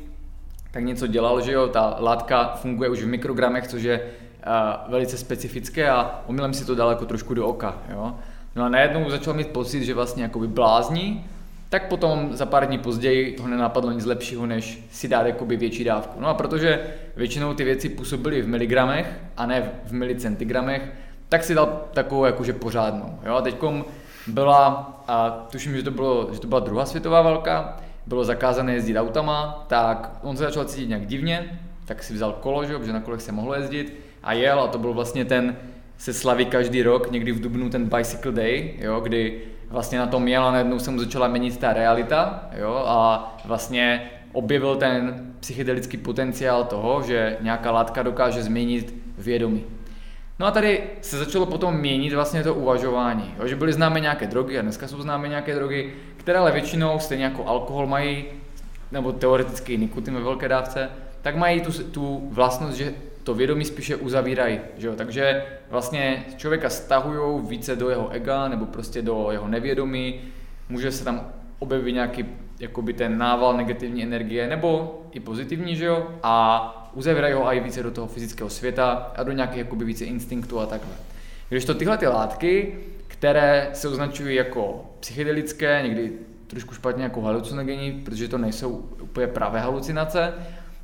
tak 0.71 0.83
něco 0.83 1.07
dělal, 1.07 1.41
že 1.41 1.51
jo, 1.51 1.67
ta 1.67 1.97
látka 1.99 2.55
funguje 2.55 2.89
už 2.89 3.03
v 3.03 3.07
mikrogramech, 3.07 3.67
což 3.67 3.83
je 3.83 4.01
uh, 4.01 4.91
velice 4.91 5.17
specifické 5.17 5.89
a 5.89 6.21
omylem 6.27 6.53
si 6.53 6.65
to 6.65 6.75
dal 6.75 6.89
jako 6.89 7.05
trošku 7.05 7.33
do 7.33 7.47
oka, 7.47 7.77
jo. 7.89 8.13
No 8.55 8.63
a 8.63 8.69
najednou 8.69 9.09
začal 9.09 9.33
mít 9.33 9.47
pocit, 9.47 9.83
že 9.83 9.93
vlastně 9.93 10.23
jakoby 10.23 10.47
blázní, 10.47 11.25
tak 11.69 11.87
potom 11.87 12.29
za 12.31 12.45
pár 12.45 12.67
dní 12.67 12.77
později 12.77 13.37
ho 13.41 13.47
nenapadlo 13.47 13.91
nic 13.91 14.05
lepšího, 14.05 14.45
než 14.45 14.79
si 14.91 15.07
dát 15.07 15.27
jakoby 15.27 15.57
větší 15.57 15.83
dávku. 15.83 16.21
No 16.21 16.27
a 16.27 16.33
protože 16.33 16.93
většinou 17.15 17.53
ty 17.53 17.63
věci 17.63 17.89
působily 17.89 18.41
v 18.41 18.47
miligramech 18.47 19.19
a 19.37 19.45
ne 19.45 19.71
v 19.85 19.91
milicentigramech, 19.91 20.91
tak 21.29 21.43
si 21.43 21.55
dal 21.55 21.81
takovou 21.93 22.25
jakože 22.25 22.53
pořádnou. 22.53 23.19
Jo? 23.25 23.35
A 23.35 23.41
teďkom 23.41 23.85
byla, 24.27 24.93
a 25.07 25.29
tuším, 25.51 25.75
že 25.75 25.83
to, 25.83 25.91
bylo, 25.91 26.29
že 26.33 26.39
to 26.39 26.47
byla 26.47 26.59
druhá 26.59 26.85
světová 26.85 27.21
válka, 27.21 27.77
bylo 28.05 28.23
zakázané 28.23 28.73
jezdit 28.73 28.97
autama, 28.97 29.65
tak 29.67 30.19
on 30.21 30.37
se 30.37 30.43
začal 30.43 30.65
cítit 30.65 30.87
nějak 30.87 31.05
divně, 31.05 31.59
tak 31.85 32.03
si 32.03 32.13
vzal 32.13 32.33
kolo, 32.33 32.65
že, 32.65 32.77
protože 32.77 32.93
na 32.93 33.01
kolech 33.01 33.21
se 33.21 33.31
mohlo 33.31 33.53
jezdit 33.53 33.99
a 34.23 34.33
jel 34.33 34.59
a 34.59 34.67
to 34.67 34.77
byl 34.77 34.93
vlastně 34.93 35.25
ten, 35.25 35.55
se 35.97 36.13
slaví 36.13 36.45
každý 36.45 36.83
rok, 36.83 37.11
někdy 37.11 37.31
v 37.31 37.41
Dubnu 37.41 37.69
ten 37.69 37.89
Bicycle 37.89 38.31
Day, 38.31 38.73
jo, 38.79 38.99
kdy 38.99 39.41
vlastně 39.69 39.99
na 39.99 40.07
tom 40.07 40.27
jel 40.27 40.43
a 40.43 40.51
najednou 40.51 40.79
se 40.79 40.91
mu 40.91 40.99
začala 40.99 41.27
měnit 41.27 41.57
ta 41.57 41.73
realita 41.73 42.49
jo, 42.57 42.83
a 42.87 43.37
vlastně 43.45 44.11
objevil 44.33 44.75
ten 44.75 45.25
psychedelický 45.39 45.97
potenciál 45.97 46.63
toho, 46.63 47.03
že 47.03 47.37
nějaká 47.41 47.71
látka 47.71 48.03
dokáže 48.03 48.43
změnit 48.43 48.95
vědomí. 49.17 49.63
No 50.39 50.45
a 50.45 50.51
tady 50.51 50.83
se 51.01 51.17
začalo 51.17 51.45
potom 51.45 51.75
měnit 51.75 52.13
vlastně 52.13 52.43
to 52.43 52.53
uvažování, 52.53 53.33
jo, 53.39 53.47
že 53.47 53.55
byly 53.55 53.73
známy 53.73 54.01
nějaké 54.01 54.27
drogy 54.27 54.59
a 54.59 54.61
dneska 54.61 54.87
jsou 54.87 55.01
známy 55.01 55.29
nějaké 55.29 55.55
drogy, 55.55 55.93
které 56.17 56.39
ale 56.39 56.51
většinou 56.51 56.99
stejně 56.99 57.23
jako 57.23 57.45
alkohol 57.45 57.87
mají, 57.87 58.25
nebo 58.91 59.11
teoreticky 59.11 59.77
nikotin 59.77 60.13
ve 60.13 60.21
velké 60.21 60.47
dávce, 60.47 60.89
tak 61.21 61.35
mají 61.35 61.61
tu, 61.61 61.83
tu 61.83 62.29
vlastnost, 62.31 62.77
že 62.77 62.93
to 63.27 63.33
vědomí 63.33 63.65
spíše 63.65 63.95
uzavírají. 63.95 64.59
Že 64.77 64.87
jo? 64.87 64.95
Takže 64.95 65.43
vlastně 65.69 66.25
člověka 66.37 66.69
stahují 66.69 67.47
více 67.47 67.75
do 67.75 67.89
jeho 67.89 68.09
ega 68.09 68.47
nebo 68.47 68.65
prostě 68.65 69.01
do 69.01 69.27
jeho 69.31 69.47
nevědomí, 69.47 70.21
může 70.69 70.91
se 70.91 71.03
tam 71.03 71.31
objevit 71.59 71.91
nějaký 71.91 72.25
jakoby 72.59 72.93
ten 72.93 73.17
nával 73.17 73.57
negativní 73.57 74.03
energie 74.03 74.47
nebo 74.47 75.01
i 75.11 75.19
pozitivní, 75.19 75.75
že 75.75 75.85
jo? 75.85 76.07
A 76.23 76.91
uzavírají 76.93 77.33
ho 77.33 77.47
i 77.47 77.59
více 77.59 77.83
do 77.83 77.91
toho 77.91 78.07
fyzického 78.07 78.49
světa 78.49 79.11
a 79.15 79.23
do 79.23 79.31
nějakých 79.31 79.57
jakoby 79.57 79.85
více 79.85 80.05
instinktů 80.05 80.59
a 80.59 80.65
takhle. 80.65 80.93
Když 81.49 81.65
to 81.65 81.73
tyhle 81.73 81.97
ty 81.97 82.07
látky, 82.07 82.75
které 83.07 83.69
se 83.73 83.87
označují 83.87 84.35
jako 84.35 84.85
psychedelické, 84.99 85.79
někdy 85.83 86.11
trošku 86.47 86.73
špatně 86.73 87.03
jako 87.03 87.21
halucinogenní, 87.21 87.91
protože 87.91 88.27
to 88.27 88.37
nejsou 88.37 88.69
úplně 89.01 89.27
pravé 89.27 89.59
halucinace, 89.59 90.33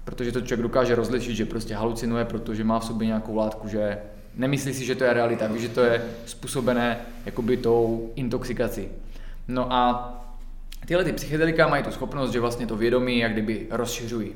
protože 0.06 0.32
to 0.32 0.42
člověk 0.42 0.62
dokáže 0.62 0.96
rozlišit, 0.96 1.36
že 1.36 1.46
prostě 1.46 1.76
halucinuje, 1.76 2.26
protože 2.26 2.64
má 2.64 2.80
v 2.80 2.86
sobě 2.86 3.08
nějakou 3.08 3.36
látku, 3.36 3.68
že 3.68 3.98
nemyslí 4.36 4.74
si, 4.74 4.86
že 4.86 4.96
to 4.96 5.04
je 5.04 5.14
realita, 5.14 5.48
ví, 5.48 5.62
že 5.62 5.70
to 5.70 5.82
je 5.82 6.02
způsobené 6.26 7.00
jakoby 7.26 7.58
tou 7.58 8.12
intoxikací. 8.16 8.88
No 9.48 9.74
a 9.74 10.14
tyhle 10.86 11.04
ty 11.04 11.14
psychedelika 11.14 11.68
mají 11.68 11.84
tu 11.84 11.92
schopnost, 11.92 12.32
že 12.32 12.40
vlastně 12.40 12.68
to 12.68 12.76
vědomí 12.76 13.20
jak 13.20 13.32
kdyby 13.32 13.68
rozšiřují. 13.72 14.34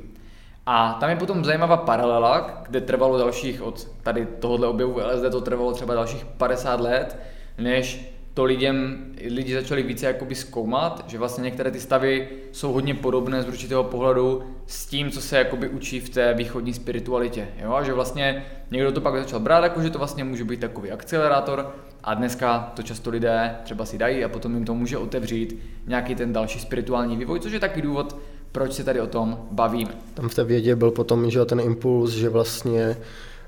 A 0.66 0.98
tam 1.00 1.10
je 1.10 1.16
potom 1.16 1.46
zajímavá 1.46 1.78
paralela, 1.78 2.62
kde 2.70 2.82
trvalo 2.82 3.18
dalších, 3.18 3.62
od 3.62 3.88
tady 4.04 4.28
tohohle 4.40 4.68
objevu 4.68 5.00
LSD 5.00 5.32
to 5.32 5.42
trvalo 5.42 5.74
třeba 5.74 5.94
dalších 5.94 6.26
50 6.26 6.80
let, 6.80 7.18
než 7.58 8.17
to 8.38 8.44
lidem, 8.44 9.06
lidi 9.28 9.54
začali 9.54 9.84
více 9.84 10.06
jakoby 10.06 10.36
zkoumat, 10.36 11.06
že 11.08 11.18
vlastně 11.18 11.44
některé 11.44 11.72
ty 11.72 11.80
stavy 11.80 12.30
jsou 12.52 12.74
hodně 12.74 12.94
podobné 12.94 13.42
z 13.42 13.48
určitého 13.48 13.84
pohledu 13.84 14.44
s 14.68 14.86
tím, 14.86 15.12
co 15.12 15.22
se 15.22 15.38
jakoby 15.38 15.70
učí 15.70 16.00
v 16.00 16.10
té 16.10 16.34
východní 16.34 16.74
spiritualitě. 16.74 17.48
Jo? 17.62 17.74
A 17.74 17.84
že 17.84 17.94
vlastně 17.94 18.46
někdo 18.72 18.92
to 18.92 19.02
pak 19.02 19.16
začal 19.16 19.40
brát, 19.40 19.64
jako 19.64 19.82
že 19.82 19.90
to 19.90 19.98
vlastně 19.98 20.24
může 20.24 20.44
být 20.44 20.60
takový 20.60 20.92
akcelerátor 20.92 21.76
a 22.04 22.14
dneska 22.14 22.72
to 22.76 22.84
často 22.84 23.10
lidé 23.10 23.56
třeba 23.64 23.86
si 23.86 23.98
dají 23.98 24.24
a 24.24 24.30
potom 24.30 24.54
jim 24.54 24.66
to 24.66 24.74
může 24.74 24.98
otevřít 24.98 25.60
nějaký 25.88 26.16
ten 26.16 26.34
další 26.34 26.60
spirituální 26.60 27.18
vývoj, 27.18 27.40
což 27.40 27.52
je 27.52 27.60
taky 27.60 27.82
důvod, 27.82 28.18
proč 28.52 28.74
se 28.74 28.84
tady 28.84 29.02
o 29.02 29.08
tom 29.08 29.48
bavíme. 29.52 29.92
Tam 30.14 30.30
v 30.30 30.36
té 30.36 30.44
vědě 30.44 30.76
byl 30.76 30.92
potom 30.92 31.30
že 31.30 31.46
ten 31.46 31.60
impuls, 31.60 32.12
že 32.12 32.30
vlastně 32.30 32.98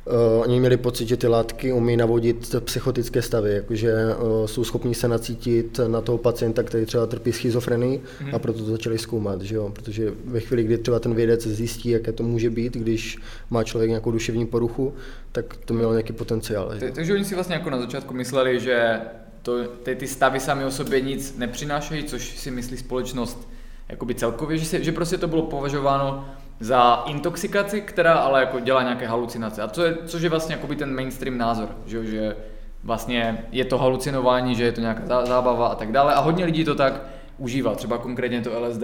Uh, 0.09 0.41
oni 0.41 0.59
měli 0.59 0.77
pocit, 0.77 1.07
že 1.07 1.17
ty 1.17 1.27
látky 1.27 1.73
umí 1.73 1.97
navodit 1.97 2.55
psychotické 2.59 3.21
stavy, 3.21 3.53
jakože 3.53 3.93
uh, 3.93 4.45
jsou 4.45 4.63
schopní 4.63 4.95
se 4.95 5.07
nacítit 5.07 5.79
na 5.87 6.01
toho 6.01 6.17
pacienta, 6.17 6.63
který 6.63 6.85
třeba 6.85 7.07
trpí 7.07 7.31
schizofrenii 7.31 8.01
mm. 8.21 8.35
a 8.35 8.39
proto 8.39 8.59
to 8.59 8.65
začali 8.65 8.97
zkoumat, 8.97 9.41
že 9.41 9.55
jo? 9.55 9.69
protože 9.69 10.13
ve 10.25 10.39
chvíli, 10.39 10.63
kdy 10.63 10.77
třeba 10.77 10.99
ten 10.99 11.15
vědec 11.15 11.47
zjistí, 11.47 11.89
jaké 11.89 12.11
to 12.11 12.23
může 12.23 12.49
být, 12.49 12.73
když 12.73 13.17
má 13.49 13.63
člověk 13.63 13.89
nějakou 13.89 14.11
duševní 14.11 14.45
poruchu, 14.45 14.93
tak 15.31 15.57
to 15.65 15.73
mělo 15.73 15.91
nějaký 15.91 16.13
potenciál. 16.13 16.79
Že? 16.79 16.91
Takže 16.91 17.13
oni 17.13 17.25
si 17.25 17.35
vlastně 17.35 17.55
jako 17.55 17.69
na 17.69 17.79
začátku 17.79 18.13
mysleli, 18.13 18.59
že 18.59 18.99
to, 19.41 19.63
ty, 19.63 19.95
ty 19.95 20.07
stavy 20.07 20.39
sami 20.39 20.65
o 20.65 20.71
sobě 20.71 21.01
nic 21.01 21.37
nepřinášejí, 21.37 22.03
což 22.03 22.37
si 22.37 22.51
myslí 22.51 22.77
společnost 22.77 23.49
jakoby 23.89 24.15
celkově, 24.15 24.57
že, 24.57 24.65
se, 24.65 24.83
že 24.83 24.91
prostě 24.91 25.17
to 25.17 25.27
bylo 25.27 25.41
považováno 25.41 26.25
za 26.59 27.03
intoxikaci, 27.07 27.81
která 27.81 28.13
ale 28.13 28.39
jako 28.39 28.59
dělá 28.59 28.83
nějaké 28.83 29.07
halucinace. 29.07 29.61
A 29.61 29.67
co 29.67 29.83
je, 29.83 29.97
což 30.05 30.21
je 30.21 30.29
vlastně 30.29 30.55
jakoby 30.55 30.75
ten 30.75 30.95
mainstream 30.95 31.37
názor, 31.37 31.69
že, 31.85 32.05
že 32.05 32.35
vlastně 32.83 33.45
je 33.51 33.65
to 33.65 33.77
halucinování, 33.77 34.55
že 34.55 34.63
je 34.63 34.71
to 34.71 34.81
nějaká 34.81 35.25
zábava 35.25 35.67
a 35.67 35.75
tak 35.75 35.91
dále. 35.91 36.13
A 36.13 36.19
hodně 36.19 36.45
lidí 36.45 36.63
to 36.63 36.75
tak 36.75 37.01
užívá, 37.37 37.75
třeba 37.75 37.97
konkrétně 37.97 38.41
to 38.41 38.61
LSD. 38.61 38.83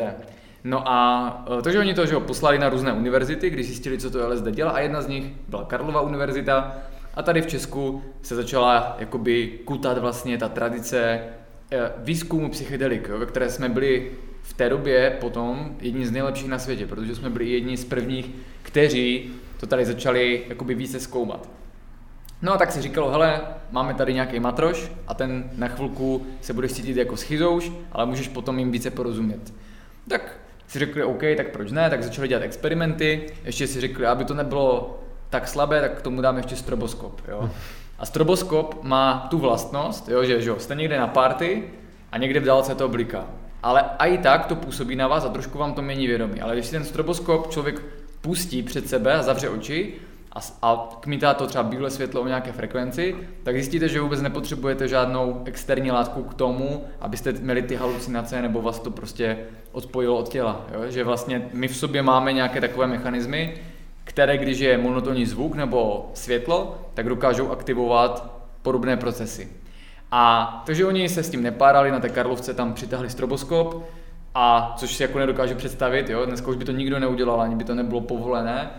No 0.64 0.90
a 0.90 1.46
e, 1.60 1.62
takže 1.62 1.80
oni 1.80 1.94
to 1.94 2.06
že 2.06 2.16
ho 2.16 2.22
poslali 2.22 2.60
na 2.60 2.70
různé 2.70 2.94
univerzity, 2.94 3.50
když 3.50 3.66
zjistili, 3.66 3.98
co 3.98 4.12
to 4.12 4.28
LSD 4.28 4.48
dělá 4.52 4.72
a 4.72 4.80
jedna 4.80 5.02
z 5.02 5.08
nich 5.08 5.26
byla 5.48 5.64
Karlova 5.64 6.02
univerzita 6.02 6.76
a 7.16 7.24
tady 7.24 7.42
v 7.42 7.48
Česku 7.48 8.04
se 8.22 8.36
začala 8.36 8.96
jakoby 9.00 9.60
kutat 9.66 9.98
vlastně 9.98 10.38
ta 10.38 10.50
tradice 10.50 11.00
e, 11.02 11.92
výzkumu 11.98 12.50
psychedelik, 12.50 13.10
ve 13.10 13.26
které 13.26 13.50
jsme 13.50 13.70
byli 13.70 14.12
v 14.46 14.54
té 14.54 14.70
době 14.70 15.18
potom 15.20 15.76
jedni 15.82 16.08
z 16.08 16.12
nejlepších 16.12 16.48
na 16.48 16.60
světě, 16.60 16.88
protože 16.88 17.16
jsme 17.16 17.30
byli 17.30 17.50
jedni 17.50 17.78
z 17.78 17.86
prvních, 17.86 18.32
kteří 18.62 19.32
to 19.60 19.68
tady 19.68 19.86
začali 19.86 20.44
jakoby 20.50 20.76
více 20.76 21.00
zkoumat. 21.00 21.50
No 22.42 22.54
a 22.54 22.58
tak 22.58 22.72
si 22.72 22.82
říkalo, 22.82 23.10
hele, 23.10 23.42
máme 23.72 23.94
tady 23.94 24.14
nějaký 24.14 24.40
matroš 24.40 24.92
a 25.08 25.14
ten 25.14 25.50
na 25.56 25.68
chvilku 25.68 26.26
se 26.42 26.54
bude 26.54 26.70
cítit 26.70 26.98
jako 26.98 27.18
schizouš, 27.18 27.72
ale 27.92 28.06
můžeš 28.06 28.28
potom 28.28 28.60
jim 28.60 28.72
více 28.72 28.92
porozumět. 28.92 29.54
Tak 30.08 30.38
si 30.68 30.80
řekli, 30.80 31.04
OK, 31.04 31.22
tak 31.38 31.50
proč 31.52 31.72
ne, 31.72 31.90
tak 31.90 32.04
začali 32.04 32.28
dělat 32.28 32.44
experimenty, 32.44 33.26
ještě 33.44 33.68
si 33.68 33.82
řekli, 33.82 34.06
aby 34.06 34.26
to 34.26 34.34
nebylo 34.34 35.00
tak 35.30 35.48
slabé, 35.48 35.82
tak 35.82 35.98
k 35.98 36.02
tomu 36.02 36.22
dáme 36.22 36.40
ještě 36.40 36.56
stroboskop. 36.56 37.22
Jo? 37.28 37.50
A 38.00 38.06
stroboskop 38.06 38.84
má 38.84 39.28
tu 39.30 39.38
vlastnost, 39.38 40.10
jo, 40.10 40.24
že, 40.24 40.42
že 40.42 40.52
jste 40.58 40.76
někde 40.76 41.00
na 41.00 41.08
party 41.08 41.64
a 42.12 42.18
někde 42.18 42.40
v 42.40 42.46
dálce 42.46 42.76
to 42.76 42.90
bliká 42.90 43.26
ale 43.64 43.84
i 43.98 44.18
tak 44.18 44.46
to 44.46 44.56
působí 44.56 44.96
na 44.96 45.08
vás 45.08 45.26
a 45.26 45.30
trošku 45.30 45.58
vám 45.58 45.74
to 45.74 45.82
mění 45.82 46.08
vědomí. 46.08 46.42
Ale 46.42 46.54
když 46.54 46.66
si 46.66 46.72
ten 46.72 46.84
stroboskop 46.84 47.52
člověk 47.52 47.82
pustí 48.22 48.64
před 48.64 48.90
sebe 48.90 49.14
a 49.14 49.24
zavře 49.24 49.50
oči 49.50 49.94
a, 50.36 50.40
a 50.62 50.90
kmitá 51.00 51.34
to 51.34 51.48
třeba 51.48 51.64
bílé 51.64 51.90
světlo 51.90 52.22
o 52.22 52.28
nějaké 52.28 52.52
frekvenci, 52.52 53.16
tak 53.44 53.56
zjistíte, 53.56 53.90
že 53.90 54.02
vůbec 54.02 54.22
nepotřebujete 54.22 54.88
žádnou 54.88 55.42
externí 55.46 55.92
látku 55.92 56.24
k 56.24 56.34
tomu, 56.34 56.86
abyste 57.02 57.32
měli 57.32 57.62
ty 57.62 57.76
halucinace 57.76 58.42
nebo 58.42 58.62
vás 58.62 58.80
to 58.80 58.92
prostě 58.92 59.38
odpojilo 59.72 60.18
od 60.18 60.30
těla. 60.30 60.66
Jo? 60.74 60.92
Že 60.92 61.04
vlastně 61.04 61.50
my 61.54 61.68
v 61.68 61.76
sobě 61.76 62.02
máme 62.02 62.34
nějaké 62.34 62.62
takové 62.62 62.88
mechanismy, 62.88 63.54
které, 64.04 64.38
když 64.38 64.60
je 64.60 64.78
monotonní 64.78 65.26
zvuk 65.26 65.56
nebo 65.56 66.12
světlo, 66.14 66.78
tak 66.94 67.10
dokážou 67.10 67.52
aktivovat 67.52 68.42
podobné 68.62 68.98
procesy. 68.98 69.50
A 70.12 70.64
takže 70.66 70.86
oni 70.86 71.10
se 71.10 71.24
s 71.24 71.30
tím 71.30 71.44
nepárali, 71.44 71.92
na 71.92 72.00
té 72.00 72.10
Karlovce 72.10 72.54
tam 72.54 72.74
přitahli 72.74 73.10
stroboskop, 73.10 73.84
a 74.36 74.74
což 74.78 74.96
si 74.96 75.04
jako 75.04 75.20
nedokážu 75.20 75.56
představit, 75.56 76.10
jo, 76.10 76.26
dneska 76.26 76.48
už 76.48 76.58
by 76.58 76.66
to 76.66 76.72
nikdo 76.72 77.00
neudělal, 77.00 77.42
ani 77.42 77.56
by 77.56 77.64
to 77.64 77.76
nebylo 77.76 78.02
povolené, 78.02 78.70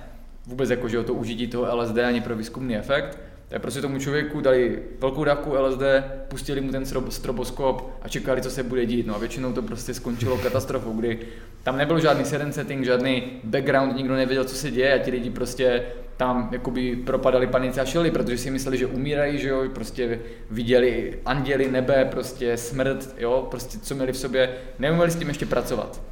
vůbec 0.47 0.71
jako, 0.71 0.88
že 0.88 0.99
o 0.99 1.04
to 1.04 1.14
užití 1.14 1.47
toho 1.47 1.76
LSD 1.76 1.99
ani 1.99 2.21
pro 2.21 2.37
výzkumný 2.37 2.76
efekt, 2.76 3.18
tak 3.48 3.62
prostě 3.62 3.80
tomu 3.80 3.98
člověku 3.98 4.40
dali 4.40 4.82
velkou 5.00 5.24
dávku 5.24 5.54
LSD, 5.54 5.82
pustili 6.28 6.60
mu 6.60 6.72
ten 6.72 6.84
stroboskop 7.08 7.90
a 8.02 8.08
čekali, 8.08 8.42
co 8.42 8.50
se 8.50 8.62
bude 8.62 8.86
dít. 8.86 9.06
No 9.06 9.14
a 9.14 9.18
většinou 9.18 9.52
to 9.52 9.62
prostě 9.62 9.94
skončilo 9.94 10.38
katastrofou, 10.38 10.92
kdy 10.92 11.18
tam 11.62 11.76
nebyl 11.76 12.00
žádný 12.00 12.24
sedm 12.24 12.52
setting, 12.52 12.84
žádný 12.84 13.22
background, 13.44 13.96
nikdo 13.96 14.14
nevěděl, 14.14 14.44
co 14.44 14.54
se 14.54 14.70
děje 14.70 14.94
a 14.94 14.98
ti 14.98 15.10
lidi 15.10 15.30
prostě 15.30 15.82
tam 16.16 16.48
jakoby 16.52 16.96
propadali 16.96 17.46
panice 17.46 17.80
a 17.80 17.84
šeli, 17.84 18.10
protože 18.10 18.38
si 18.38 18.50
mysleli, 18.50 18.78
že 18.78 18.86
umírají, 18.86 19.38
že 19.38 19.48
jo, 19.48 19.64
prostě 19.74 20.20
viděli 20.50 21.18
anděli, 21.26 21.70
nebe, 21.70 22.04
prostě 22.04 22.56
smrt, 22.56 23.14
jo, 23.18 23.46
prostě 23.50 23.78
co 23.78 23.94
měli 23.94 24.12
v 24.12 24.16
sobě, 24.16 24.54
neuměli 24.78 25.10
s 25.10 25.16
tím 25.16 25.28
ještě 25.28 25.46
pracovat. 25.46 26.02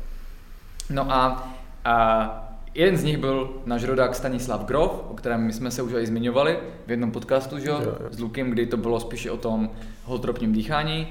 No 0.90 1.12
a, 1.12 1.54
a 1.84 2.53
jeden 2.74 2.96
z 2.96 3.04
nich 3.04 3.18
byl 3.18 3.50
náš 3.66 3.84
rodák 3.84 4.14
Stanislav 4.14 4.64
Grof, 4.64 5.04
o 5.10 5.14
kterém 5.14 5.40
my 5.40 5.52
jsme 5.52 5.70
se 5.70 5.82
už 5.82 5.92
i 5.92 6.06
zmiňovali 6.06 6.58
v 6.86 6.90
jednom 6.90 7.10
podcastu, 7.10 7.58
že 7.58 7.68
jo, 7.68 7.80
s 8.10 8.20
Lukem, 8.20 8.50
kdy 8.50 8.66
to 8.66 8.76
bylo 8.76 9.00
spíše 9.00 9.30
o 9.30 9.36
tom 9.36 9.70
holotropním 10.04 10.52
dýchání. 10.52 11.08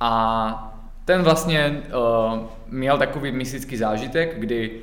A 0.00 0.72
ten 1.04 1.22
vlastně 1.22 1.82
uh, 1.86 2.40
měl 2.68 2.98
takový 2.98 3.32
mystický 3.32 3.76
zážitek, 3.76 4.34
kdy 4.38 4.80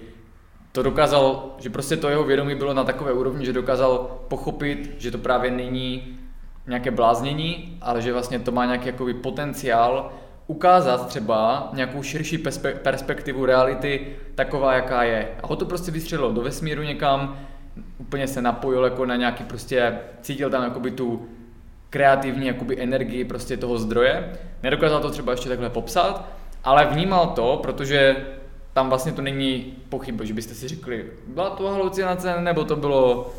to 0.71 0.83
dokázal, 0.83 1.55
že 1.59 1.69
prostě 1.69 1.97
to 1.97 2.09
jeho 2.09 2.23
vědomí 2.23 2.55
bylo 2.55 2.73
na 2.73 2.83
takové 2.83 3.13
úrovni, 3.13 3.45
že 3.45 3.53
dokázal 3.53 4.19
pochopit, 4.27 4.95
že 4.97 5.11
to 5.11 5.17
právě 5.17 5.51
není 5.51 6.17
nějaké 6.67 6.91
bláznění, 6.91 7.77
ale 7.81 8.01
že 8.01 8.13
vlastně 8.13 8.39
to 8.39 8.51
má 8.51 8.65
nějaký 8.65 8.87
jakoby 8.87 9.13
potenciál 9.13 10.11
ukázat 10.47 11.07
třeba 11.07 11.69
nějakou 11.73 12.03
širší 12.03 12.37
perspektivu 12.83 13.45
reality 13.45 14.07
taková, 14.35 14.73
jaká 14.73 15.03
je. 15.03 15.29
A 15.43 15.47
ho 15.47 15.55
to 15.55 15.65
prostě 15.65 15.91
vystřelilo 15.91 16.31
do 16.31 16.41
vesmíru 16.41 16.81
někam, 16.81 17.39
úplně 17.97 18.27
se 18.27 18.41
napojil 18.41 18.83
jako 18.83 19.05
na 19.05 19.15
nějaký 19.15 19.43
prostě, 19.43 19.99
cítil 20.21 20.49
tam 20.49 20.63
jakoby 20.63 20.91
tu 20.91 21.27
kreativní 21.89 22.47
jakoby 22.47 22.81
energii 22.81 23.25
prostě 23.25 23.57
toho 23.57 23.77
zdroje. 23.77 24.33
Nedokázal 24.63 25.01
to 25.01 25.11
třeba 25.11 25.31
ještě 25.31 25.49
takhle 25.49 25.69
popsat, 25.69 26.25
ale 26.63 26.85
vnímal 26.85 27.27
to, 27.27 27.59
protože 27.63 28.15
tam 28.73 28.89
vlastně 28.89 29.11
to 29.11 29.21
není 29.21 29.73
pochyb, 29.89 30.21
že 30.21 30.33
byste 30.33 30.53
si 30.53 30.67
řekli, 30.67 31.05
byla 31.27 31.49
to 31.49 31.67
halucinace 31.67 32.41
nebo 32.41 32.63
to 32.63 32.75
bylo 32.75 33.33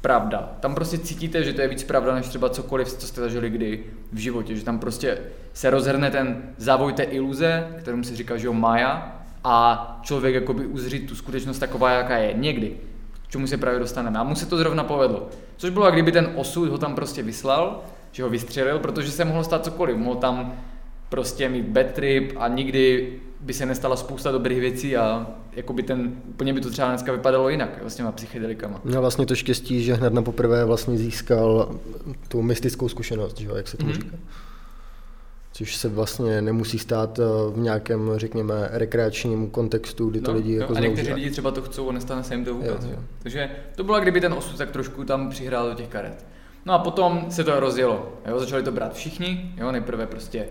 pravda. 0.00 0.52
Tam 0.60 0.74
prostě 0.74 0.98
cítíte, 0.98 1.44
že 1.44 1.52
to 1.52 1.60
je 1.60 1.68
víc 1.68 1.84
pravda, 1.84 2.14
než 2.14 2.28
třeba 2.28 2.48
cokoliv, 2.48 2.92
co 2.92 3.06
jste 3.06 3.20
zažili 3.20 3.50
kdy 3.50 3.84
v 4.12 4.18
životě, 4.18 4.56
že 4.56 4.64
tam 4.64 4.78
prostě 4.78 5.18
se 5.52 5.70
rozhrne 5.70 6.10
ten 6.10 6.42
závoj 6.56 6.92
té 6.92 7.02
iluze, 7.02 7.68
kterému 7.78 8.04
se 8.04 8.16
říká, 8.16 8.36
že 8.36 8.46
jo, 8.46 8.52
Maja, 8.52 9.20
a 9.44 10.00
člověk 10.02 10.34
jakoby 10.34 10.66
uzří 10.66 11.00
tu 11.00 11.14
skutečnost 11.14 11.58
taková, 11.58 11.90
jaká 11.90 12.16
je 12.16 12.32
někdy, 12.32 12.76
k 13.26 13.30
čemu 13.30 13.46
se 13.46 13.56
právě 13.56 13.80
dostaneme. 13.80 14.18
A 14.18 14.22
mu 14.22 14.34
se 14.34 14.46
to 14.46 14.56
zrovna 14.56 14.84
povedlo. 14.84 15.28
Což 15.56 15.70
bylo, 15.70 15.90
kdyby 15.90 16.12
ten 16.12 16.32
osud 16.34 16.68
ho 16.68 16.78
tam 16.78 16.94
prostě 16.94 17.22
vyslal, 17.22 17.82
že 18.12 18.22
ho 18.22 18.28
vystřelil, 18.30 18.78
protože 18.78 19.10
se 19.10 19.24
mohlo 19.24 19.44
stát 19.44 19.64
cokoliv. 19.64 19.96
Mohl 19.96 20.20
tam 20.20 20.54
prostě 21.08 21.48
mít 21.48 21.64
bad 21.64 21.86
trip 21.86 22.32
a 22.36 22.48
nikdy 22.48 23.12
by 23.40 23.52
se 23.52 23.66
nestala 23.66 23.96
spousta 23.96 24.30
dobrých 24.30 24.60
věcí 24.60 24.96
a 24.96 25.26
jakoby 25.52 25.82
ten, 25.82 26.12
úplně 26.28 26.52
by 26.52 26.60
to 26.60 26.70
třeba 26.70 26.88
dneska 26.88 27.12
vypadalo 27.12 27.48
jinak 27.48 27.80
s 27.86 27.94
těma 27.94 28.12
psychedelikama. 28.12 28.80
Měl 28.84 29.00
vlastně 29.00 29.26
to 29.26 29.34
štěstí, 29.34 29.82
že 29.82 29.94
hned 29.94 30.12
na 30.12 30.22
poprvé 30.22 30.64
vlastně 30.64 30.98
získal 30.98 31.74
tu 32.28 32.42
mystickou 32.42 32.88
zkušenost, 32.88 33.38
že 33.38 33.46
jo, 33.46 33.56
jak 33.56 33.68
se 33.68 33.76
tomu 33.76 33.90
mm-hmm. 33.90 33.94
říká. 33.94 34.16
Což 35.52 35.76
se 35.76 35.88
vlastně 35.88 36.42
nemusí 36.42 36.78
stát 36.78 37.18
eh, 37.18 37.22
v 37.54 37.58
nějakém, 37.58 38.10
řekněme, 38.16 38.68
rekreačním 38.70 39.50
kontextu, 39.50 40.10
kdy 40.10 40.20
to 40.20 40.30
no, 40.30 40.36
lidi 40.36 40.54
jako 40.54 40.76
A 40.76 40.80
někteří 40.80 41.12
lidi 41.12 41.30
třeba 41.30 41.50
to 41.50 41.62
chcou 41.62 41.88
a 41.88 41.92
nestane 41.92 42.24
se 42.24 42.34
jim 42.34 42.44
to 42.44 42.54
vůbec. 42.54 42.84
Jo, 42.84 42.90
jo. 42.90 42.98
Takže 43.22 43.50
to 43.74 43.84
bylo, 43.84 44.00
kdyby 44.00 44.20
ten 44.20 44.32
osud 44.32 44.58
tak 44.58 44.70
trošku 44.70 45.04
tam 45.04 45.30
přihrál 45.30 45.68
do 45.68 45.74
těch 45.74 45.88
karet. 45.88 46.26
No 46.66 46.72
a 46.72 46.78
potom 46.78 47.26
se 47.28 47.44
to 47.44 47.60
rozjelo. 47.60 48.12
Jo, 48.28 48.40
začali 48.40 48.62
to 48.62 48.72
brát 48.72 48.94
všichni, 48.94 49.54
jo, 49.56 49.72
nejprve 49.72 50.06
prostě 50.06 50.48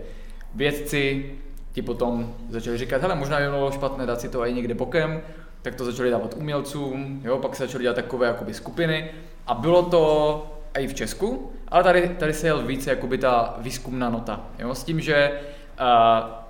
vědci, 0.54 1.32
ti 1.72 1.82
potom 1.82 2.34
začali 2.48 2.78
říkat, 2.78 3.02
hele, 3.02 3.14
možná 3.14 3.38
by 3.38 3.44
bylo 3.44 3.70
špatné 3.70 4.06
dát 4.06 4.20
si 4.20 4.28
to 4.28 4.46
i 4.46 4.52
někde 4.52 4.74
bokem, 4.74 5.20
tak 5.62 5.74
to 5.74 5.84
začali 5.84 6.10
dávat 6.10 6.34
umělcům, 6.36 7.20
jo, 7.24 7.38
pak 7.38 7.56
se 7.56 7.62
začaly 7.62 7.82
dělat 7.82 7.94
takové 7.94 8.26
jakoby 8.26 8.54
skupiny. 8.54 9.10
A 9.46 9.54
bylo 9.54 9.82
to 9.82 10.56
i 10.74 10.86
v 10.86 10.94
Česku, 10.94 11.52
ale 11.68 11.84
tady, 11.84 12.08
tady 12.08 12.32
se 12.32 12.46
jel 12.46 12.62
více 12.62 12.90
jakoby 12.90 13.18
ta 13.18 13.54
výzkumná 13.58 14.10
nota, 14.10 14.46
jo, 14.58 14.74
s 14.74 14.84
tím, 14.84 15.00
že 15.00 15.30
uh, 15.80 15.86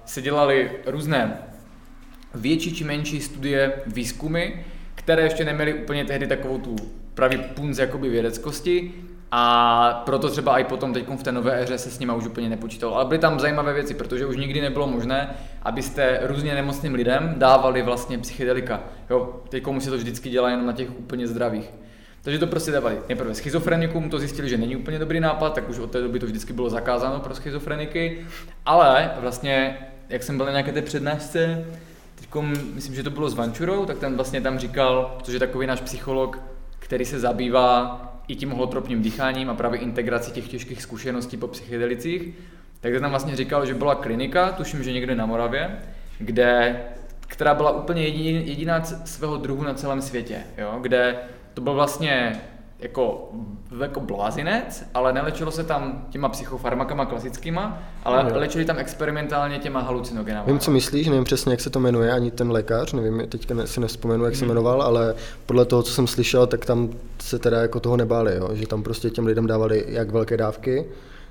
se 0.04 0.22
dělaly 0.22 0.70
různé 0.86 1.38
větší 2.34 2.74
či 2.74 2.84
menší 2.84 3.20
studie, 3.20 3.72
výzkumy, 3.86 4.44
které 4.94 5.22
ještě 5.22 5.44
neměly 5.44 5.74
úplně 5.74 6.04
tehdy 6.04 6.26
takovou 6.26 6.58
tu 6.58 6.76
pravý 7.14 7.38
punc 7.38 7.78
jakoby 7.78 8.08
vědeckosti, 8.08 8.94
a 9.32 10.02
proto 10.04 10.30
třeba 10.30 10.58
i 10.58 10.64
potom 10.64 10.92
teď 10.92 11.08
v 11.08 11.22
té 11.22 11.32
nové 11.32 11.60
éře 11.60 11.78
se 11.78 11.90
s 11.90 11.98
nima 11.98 12.14
už 12.14 12.26
úplně 12.26 12.48
nepočítalo. 12.48 12.94
Ale 12.96 13.04
byly 13.04 13.18
tam 13.18 13.40
zajímavé 13.40 13.72
věci, 13.72 13.94
protože 13.94 14.26
už 14.26 14.36
nikdy 14.36 14.60
nebylo 14.60 14.86
možné, 14.86 15.34
abyste 15.62 16.20
různě 16.22 16.54
nemocným 16.54 16.94
lidem 16.94 17.34
dávali 17.38 17.82
vlastně 17.82 18.18
psychedelika. 18.18 18.80
Jo, 19.10 19.40
teď 19.48 19.62
komu 19.62 19.80
se 19.80 19.90
to 19.90 19.96
vždycky 19.96 20.30
dělá 20.30 20.50
jenom 20.50 20.66
na 20.66 20.72
těch 20.72 20.98
úplně 20.98 21.26
zdravých. 21.26 21.70
Takže 22.22 22.38
to 22.38 22.46
prostě 22.46 22.70
dávali 22.70 22.98
nejprve 23.08 23.34
schizofrenikům, 23.34 24.10
to 24.10 24.18
zjistili, 24.18 24.48
že 24.48 24.58
není 24.58 24.76
úplně 24.76 24.98
dobrý 24.98 25.20
nápad, 25.20 25.54
tak 25.54 25.68
už 25.68 25.78
od 25.78 25.90
té 25.90 26.00
doby 26.00 26.18
to 26.18 26.26
vždycky 26.26 26.52
bylo 26.52 26.70
zakázáno 26.70 27.20
pro 27.20 27.34
schizofreniky. 27.34 28.26
Ale 28.66 29.10
vlastně, 29.20 29.78
jak 30.08 30.22
jsem 30.22 30.36
byl 30.36 30.46
na 30.46 30.52
nějaké 30.52 30.72
té 30.72 30.82
přednášce, 30.82 31.64
teď 32.14 32.42
myslím, 32.74 32.94
že 32.94 33.02
to 33.02 33.10
bylo 33.10 33.30
s 33.30 33.34
Vančurou, 33.34 33.86
tak 33.86 33.98
ten 33.98 34.16
vlastně 34.16 34.40
tam 34.40 34.58
říkal, 34.58 35.18
což 35.22 35.34
je 35.34 35.40
takový 35.40 35.66
náš 35.66 35.80
psycholog, 35.80 36.38
který 36.78 37.04
se 37.04 37.20
zabývá 37.20 38.09
i 38.30 38.36
tím 38.36 38.50
holotropním 38.50 39.02
dýcháním 39.02 39.50
a 39.50 39.54
právě 39.54 39.80
integrací 39.80 40.32
těch 40.32 40.48
těžkých 40.48 40.82
zkušeností 40.82 41.36
po 41.36 41.48
psychedelicích, 41.48 42.28
tak 42.80 43.00
tam 43.00 43.10
vlastně 43.10 43.36
říkal, 43.36 43.66
že 43.66 43.74
byla 43.74 43.94
klinika, 43.94 44.52
tuším, 44.52 44.82
že 44.82 44.92
někde 44.92 45.14
na 45.14 45.26
Moravě, 45.26 45.78
kde, 46.18 46.80
která 47.20 47.54
byla 47.54 47.70
úplně 47.70 48.06
jediná 48.06 48.84
svého 48.84 49.36
druhu 49.36 49.62
na 49.62 49.74
celém 49.74 50.02
světě, 50.02 50.42
jo? 50.58 50.78
kde 50.80 51.16
to 51.54 51.60
byl 51.60 51.74
vlastně 51.74 52.40
jako, 52.82 53.32
jako 53.80 54.00
blázinec, 54.00 54.84
ale 54.94 55.12
nelečilo 55.12 55.50
se 55.50 55.64
tam 55.64 56.06
těma 56.10 56.28
psychofarmakama 56.28 57.06
klasickýma, 57.06 57.82
ale 58.04 58.24
no. 58.24 58.38
léčili 58.38 58.64
tam 58.64 58.78
experimentálně 58.78 59.58
těma 59.58 59.80
halucinogenama. 59.80 60.46
Vím, 60.46 60.58
co 60.58 60.70
myslíš, 60.70 61.08
nevím 61.08 61.24
přesně, 61.24 61.52
jak 61.52 61.60
se 61.60 61.70
to 61.70 61.80
jmenuje, 61.80 62.12
ani 62.12 62.30
ten 62.30 62.50
lékař, 62.50 62.92
nevím, 62.92 63.28
teďka 63.28 63.54
si 63.66 63.80
nevzpomenu, 63.80 64.24
jak 64.24 64.36
se 64.36 64.40
hmm. 64.40 64.48
jmenoval, 64.48 64.82
ale 64.82 65.14
podle 65.46 65.64
toho, 65.64 65.82
co 65.82 65.92
jsem 65.92 66.06
slyšel, 66.06 66.46
tak 66.46 66.64
tam 66.64 66.88
se 67.18 67.38
teda 67.38 67.62
jako 67.62 67.80
toho 67.80 67.96
nebáli, 67.96 68.36
jo? 68.36 68.50
že 68.52 68.66
tam 68.66 68.82
prostě 68.82 69.10
těm 69.10 69.26
lidem 69.26 69.46
dávali 69.46 69.84
jak 69.88 70.10
velké 70.10 70.36
dávky, 70.36 70.86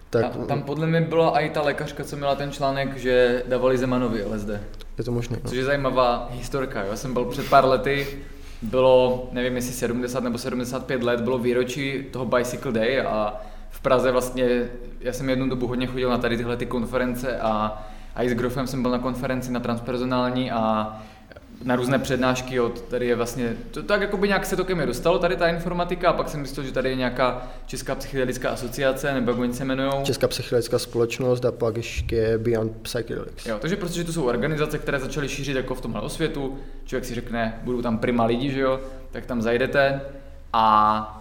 tak... 0.10 0.26
A 0.26 0.30
tam 0.30 0.64
podle 0.64 0.88
mě 0.88 1.02
byla 1.02 1.40
i 1.40 1.50
ta 1.50 1.62
lékařka, 1.62 2.04
co 2.04 2.16
měla 2.16 2.36
ten 2.36 2.52
článek, 2.52 2.98
že 2.98 3.44
dávali 3.48 3.78
Zemanovi 3.78 4.24
LSD. 4.24 4.50
Je 4.98 5.04
to 5.04 5.12
možné. 5.12 5.38
No. 5.44 5.50
Což 5.50 5.58
je 5.58 5.66
zajímavá 5.66 6.30
historka. 6.32 6.82
Jo? 6.82 6.88
Já 6.90 6.96
jsem 6.96 7.14
byl 7.14 7.26
před 7.26 7.50
pár 7.50 7.66
lety 7.66 8.08
bylo, 8.62 9.30
nevím 9.32 9.56
jestli 9.56 9.74
70 9.74 10.24
nebo 10.24 10.38
75 10.38 11.04
let, 11.04 11.22
bylo 11.22 11.38
výročí 11.38 12.04
toho 12.12 12.26
Bicycle 12.26 12.72
Day 12.72 13.02
a 13.02 13.34
v 13.70 13.82
Praze 13.82 14.12
vlastně, 14.12 14.70
já 15.00 15.14
jsem 15.14 15.30
jednu 15.30 15.50
dobu 15.50 15.68
hodně 15.68 15.88
chodil 15.88 16.10
na 16.10 16.18
tady 16.18 16.38
tyhle 16.38 16.58
ty 16.58 16.66
konference 16.66 17.40
a, 17.40 17.84
a 18.16 18.24
i 18.24 18.30
s 18.30 18.34
Grofem 18.34 18.68
jsem 18.68 18.82
byl 18.82 18.92
na 18.92 19.00
konferenci 19.00 19.52
na 19.52 19.60
transpersonální 19.60 20.52
a 20.52 20.98
na 21.64 21.76
různé 21.76 22.00
přednášky 22.00 22.60
od, 22.60 22.82
tady 22.82 23.08
je 23.08 23.16
vlastně, 23.16 23.54
to 23.72 23.84
tak 23.84 24.02
jako 24.02 24.18
by 24.18 24.28
nějak 24.28 24.46
se 24.46 24.56
to 24.56 24.66
ke 24.66 24.76
mně 24.76 24.86
dostalo, 24.86 25.20
tady 25.20 25.36
ta 25.36 25.48
informatika 25.48 26.10
a 26.10 26.14
pak 26.14 26.30
jsem 26.30 26.42
myslel, 26.42 26.66
že 26.66 26.72
tady 26.72 26.90
je 26.90 26.96
nějaká 26.96 27.48
Česká 27.66 27.96
psychedelická 27.96 28.50
asociace, 28.50 29.14
nebo 29.14 29.32
jak 29.32 29.40
oni 29.40 29.54
se 29.54 29.64
jmenují. 29.64 29.92
Česká 30.04 30.28
psychedelická 30.28 30.80
společnost 30.80 31.46
a 31.46 31.52
pak 31.52 31.78
ještě 31.78 32.38
Beyond 32.38 32.72
Psychedelics. 32.82 33.46
Jo, 33.46 33.58
takže 33.60 33.76
prostě, 33.76 33.98
že 33.98 34.04
to 34.04 34.14
jsou 34.14 34.24
organizace, 34.24 34.78
které 34.78 35.00
začaly 35.00 35.30
šířit 35.30 35.56
jako 35.56 35.76
v 35.76 35.82
tomhle 35.82 36.02
osvětu, 36.02 36.58
člověk 36.86 37.06
si 37.06 37.16
řekne, 37.16 37.60
budou 37.64 37.82
tam 37.82 37.98
prima 37.98 38.26
lidi, 38.26 38.52
že 38.52 38.60
jo, 38.60 38.80
tak 39.12 39.26
tam 39.26 39.42
zajdete 39.42 40.02
a 40.54 41.16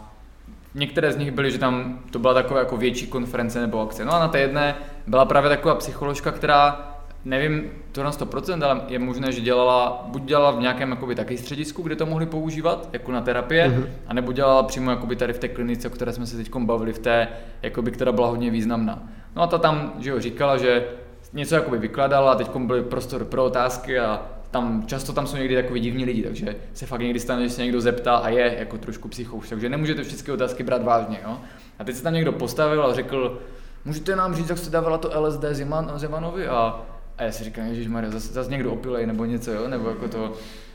Některé 0.75 1.12
z 1.12 1.16
nich 1.16 1.30
byly, 1.30 1.50
že 1.50 1.59
tam 1.59 1.99
to 2.11 2.18
byla 2.18 2.35
taková 2.35 2.61
jako 2.61 2.76
větší 2.76 3.07
konference 3.07 3.61
nebo 3.61 3.80
akce. 3.80 4.04
No 4.04 4.14
a 4.14 4.18
na 4.18 4.28
té 4.28 4.40
jedné 4.40 4.75
byla 5.07 5.25
právě 5.25 5.50
taková 5.50 5.75
psycholožka, 5.75 6.33
která 6.33 6.95
nevím 7.25 7.71
to 7.93 8.05
na 8.05 8.11
100%, 8.11 8.65
ale 8.65 8.81
je 8.89 8.99
možné, 8.99 9.33
že 9.33 9.41
dělala, 9.41 10.07
buď 10.09 10.23
dělala 10.23 10.51
v 10.51 10.61
nějakém 10.61 10.91
jakoby, 10.91 11.15
taky 11.15 11.39
středisku, 11.39 11.83
kde 11.83 11.97
to 11.97 12.07
mohli 12.07 12.27
používat, 12.27 12.89
jako 12.93 13.13
na 13.13 13.21
terapie, 13.21 13.69
mm-hmm. 13.69 13.87
anebo 14.07 14.33
dělala 14.33 14.63
přímo 14.63 14.91
jakoby, 14.91 15.17
tady 15.17 15.33
v 15.33 15.39
té 15.39 15.49
klinice, 15.49 15.89
o 15.89 15.91
které 15.91 16.13
jsme 16.13 16.27
se 16.27 16.37
teď 16.37 16.57
bavili, 16.57 16.93
v 16.93 16.99
té, 16.99 17.29
jakoby, 17.63 17.91
která 17.91 18.13
byla 18.13 18.29
hodně 18.29 18.51
významná. 18.51 19.03
No 19.37 19.43
a 19.43 19.47
ta 19.47 19.59
tam 19.59 19.93
že 19.99 20.11
jo, 20.11 20.21
říkala, 20.21 20.57
že 20.57 20.85
něco 21.33 21.55
jakoby 21.55 21.79
vykladala, 21.79 22.35
teď 22.35 22.57
byl 22.57 22.83
prostor 22.83 23.25
pro 23.25 23.45
otázky 23.45 23.99
a 23.99 24.23
tam 24.51 24.83
často 24.87 25.13
tam 25.13 25.27
jsou 25.27 25.37
někdy 25.37 25.55
takový 25.55 25.81
divní 25.81 26.05
lidi, 26.05 26.23
takže 26.23 26.57
se 26.75 26.87
fakt 26.87 27.01
někdy 27.01 27.21
stane, 27.21 27.43
že 27.43 27.51
se 27.51 27.63
někdo 27.63 27.81
zeptá 27.81 28.17
a 28.17 28.29
je 28.29 28.57
jako 28.59 28.79
trošku 28.79 29.09
psychouš, 29.09 29.49
takže 29.49 29.69
nemůžete 29.69 30.03
všechny 30.03 30.33
otázky 30.33 30.63
brát 30.63 30.83
vážně. 30.83 31.21
Jo? 31.25 31.39
A 31.79 31.85
teď 31.85 31.97
se 31.97 32.03
tam 32.03 32.14
někdo 32.14 32.33
postavil 32.33 32.83
a 32.87 32.95
řekl, 32.95 33.38
můžete 33.85 34.16
nám 34.16 34.35
říct, 34.35 34.49
jak 34.49 34.59
jste 34.59 34.71
dávala 34.71 34.99
to 34.99 35.21
LSD 35.21 35.45
Zeman, 35.51 35.92
Zemanovi 35.97 36.49
a 36.49 36.81
a 37.18 37.24
já 37.24 37.33
si 37.33 37.44
říkám, 37.44 37.66
Ježíš 37.66 37.88
Maria, 37.88 38.11
zase, 38.11 38.33
zase 38.33 38.50
někdo 38.50 38.72
opilej 38.72 39.07
nebo 39.07 39.24
něco, 39.24 39.52
jo? 39.52 39.68
nebo 39.68 39.88
jako 39.88 40.09
to. 40.09 40.33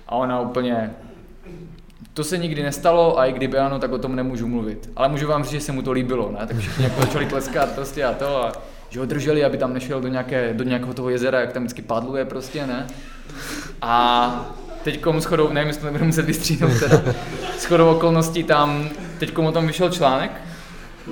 A 0.08 0.16
ona 0.16 0.42
úplně, 0.42 0.94
to 2.14 2.24
se 2.24 2.38
nikdy 2.38 2.64
nestalo 2.64 3.20
a 3.20 3.26
i 3.26 3.34
kdyby 3.34 3.58
ano, 3.58 3.80
tak 3.80 3.92
o 3.92 3.98
tom 3.98 4.16
nemůžu 4.16 4.48
mluvit. 4.48 4.90
Ale 4.96 5.10
můžu 5.10 5.28
vám 5.28 5.44
říct, 5.44 5.52
že 5.52 5.60
se 5.60 5.72
mu 5.72 5.82
to 5.82 5.92
líbilo, 5.92 6.32
ne? 6.40 6.48
Tak 6.48 6.58
všichni 6.58 6.84
jako 6.84 7.02
začali 7.02 7.26
tleskat 7.26 7.72
prostě 7.76 8.04
a 8.04 8.14
to 8.14 8.44
a 8.44 8.52
že 8.90 9.00
ho 9.00 9.06
drželi, 9.06 9.46
aby 9.46 9.58
tam 9.58 9.74
nešel 9.74 10.02
do, 10.02 10.08
nějaké, 10.08 10.54
do 10.54 10.64
nějakého 10.64 10.94
toho 10.94 11.10
jezera, 11.10 11.40
jak 11.40 11.52
tam 11.52 11.64
vždycky 11.64 11.82
padluje 11.82 12.26
prostě, 12.26 12.68
ne? 12.68 12.88
A 13.82 14.56
teď 14.84 15.06
shodou, 15.20 15.54
nevím, 15.54 15.68
jestli 15.68 15.82
to 15.82 15.86
nebudu 15.86 16.06
muset 16.06 16.26
vystříhnout 16.26 16.80
teda, 16.80 17.02
shodou 17.60 17.90
okolností 17.90 18.44
tam, 18.44 18.90
teď 19.20 19.38
o 19.38 19.52
tom 19.52 19.68
vyšel 19.68 19.90
článek, 19.90 20.32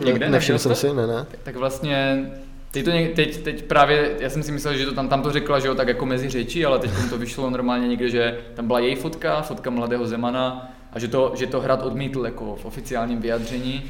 někde, 0.06 0.30
nevšiml 0.30 0.60
jsem 0.60 0.76
si, 0.76 0.94
ne, 0.94 1.08
ne. 1.08 1.26
Tak 1.44 1.56
vlastně 1.56 2.26
Teď, 2.72 2.86
to, 2.86 2.92
teď, 3.16 3.38
teď 3.38 3.64
právě, 3.64 4.16
já 4.20 4.30
jsem 4.30 4.44
si 4.44 4.52
myslel, 4.52 4.78
že 4.78 4.86
to 4.86 4.94
tam, 4.94 5.10
tam 5.10 5.22
to 5.22 5.32
řekla, 5.32 5.60
že 5.60 5.68
jo, 5.68 5.76
tak 5.76 5.88
jako 5.88 6.06
mezi 6.06 6.30
řečí, 6.30 6.66
ale 6.66 6.80
teď 6.80 6.92
to 7.10 7.18
vyšlo 7.18 7.50
normálně 7.50 7.88
někde, 7.88 8.10
že 8.10 8.38
tam 8.54 8.68
byla 8.68 8.80
její 8.80 8.96
fotka, 8.96 9.42
fotka 9.42 9.70
mladého 9.70 10.08
Zemana 10.08 10.72
a 10.94 11.00
že 11.00 11.08
to, 11.08 11.32
že 11.36 11.48
to 11.48 11.62
hrad 11.62 11.84
odmítl 11.84 12.26
jako 12.26 12.56
v 12.56 12.66
oficiálním 12.66 13.22
vyjádření, 13.22 13.84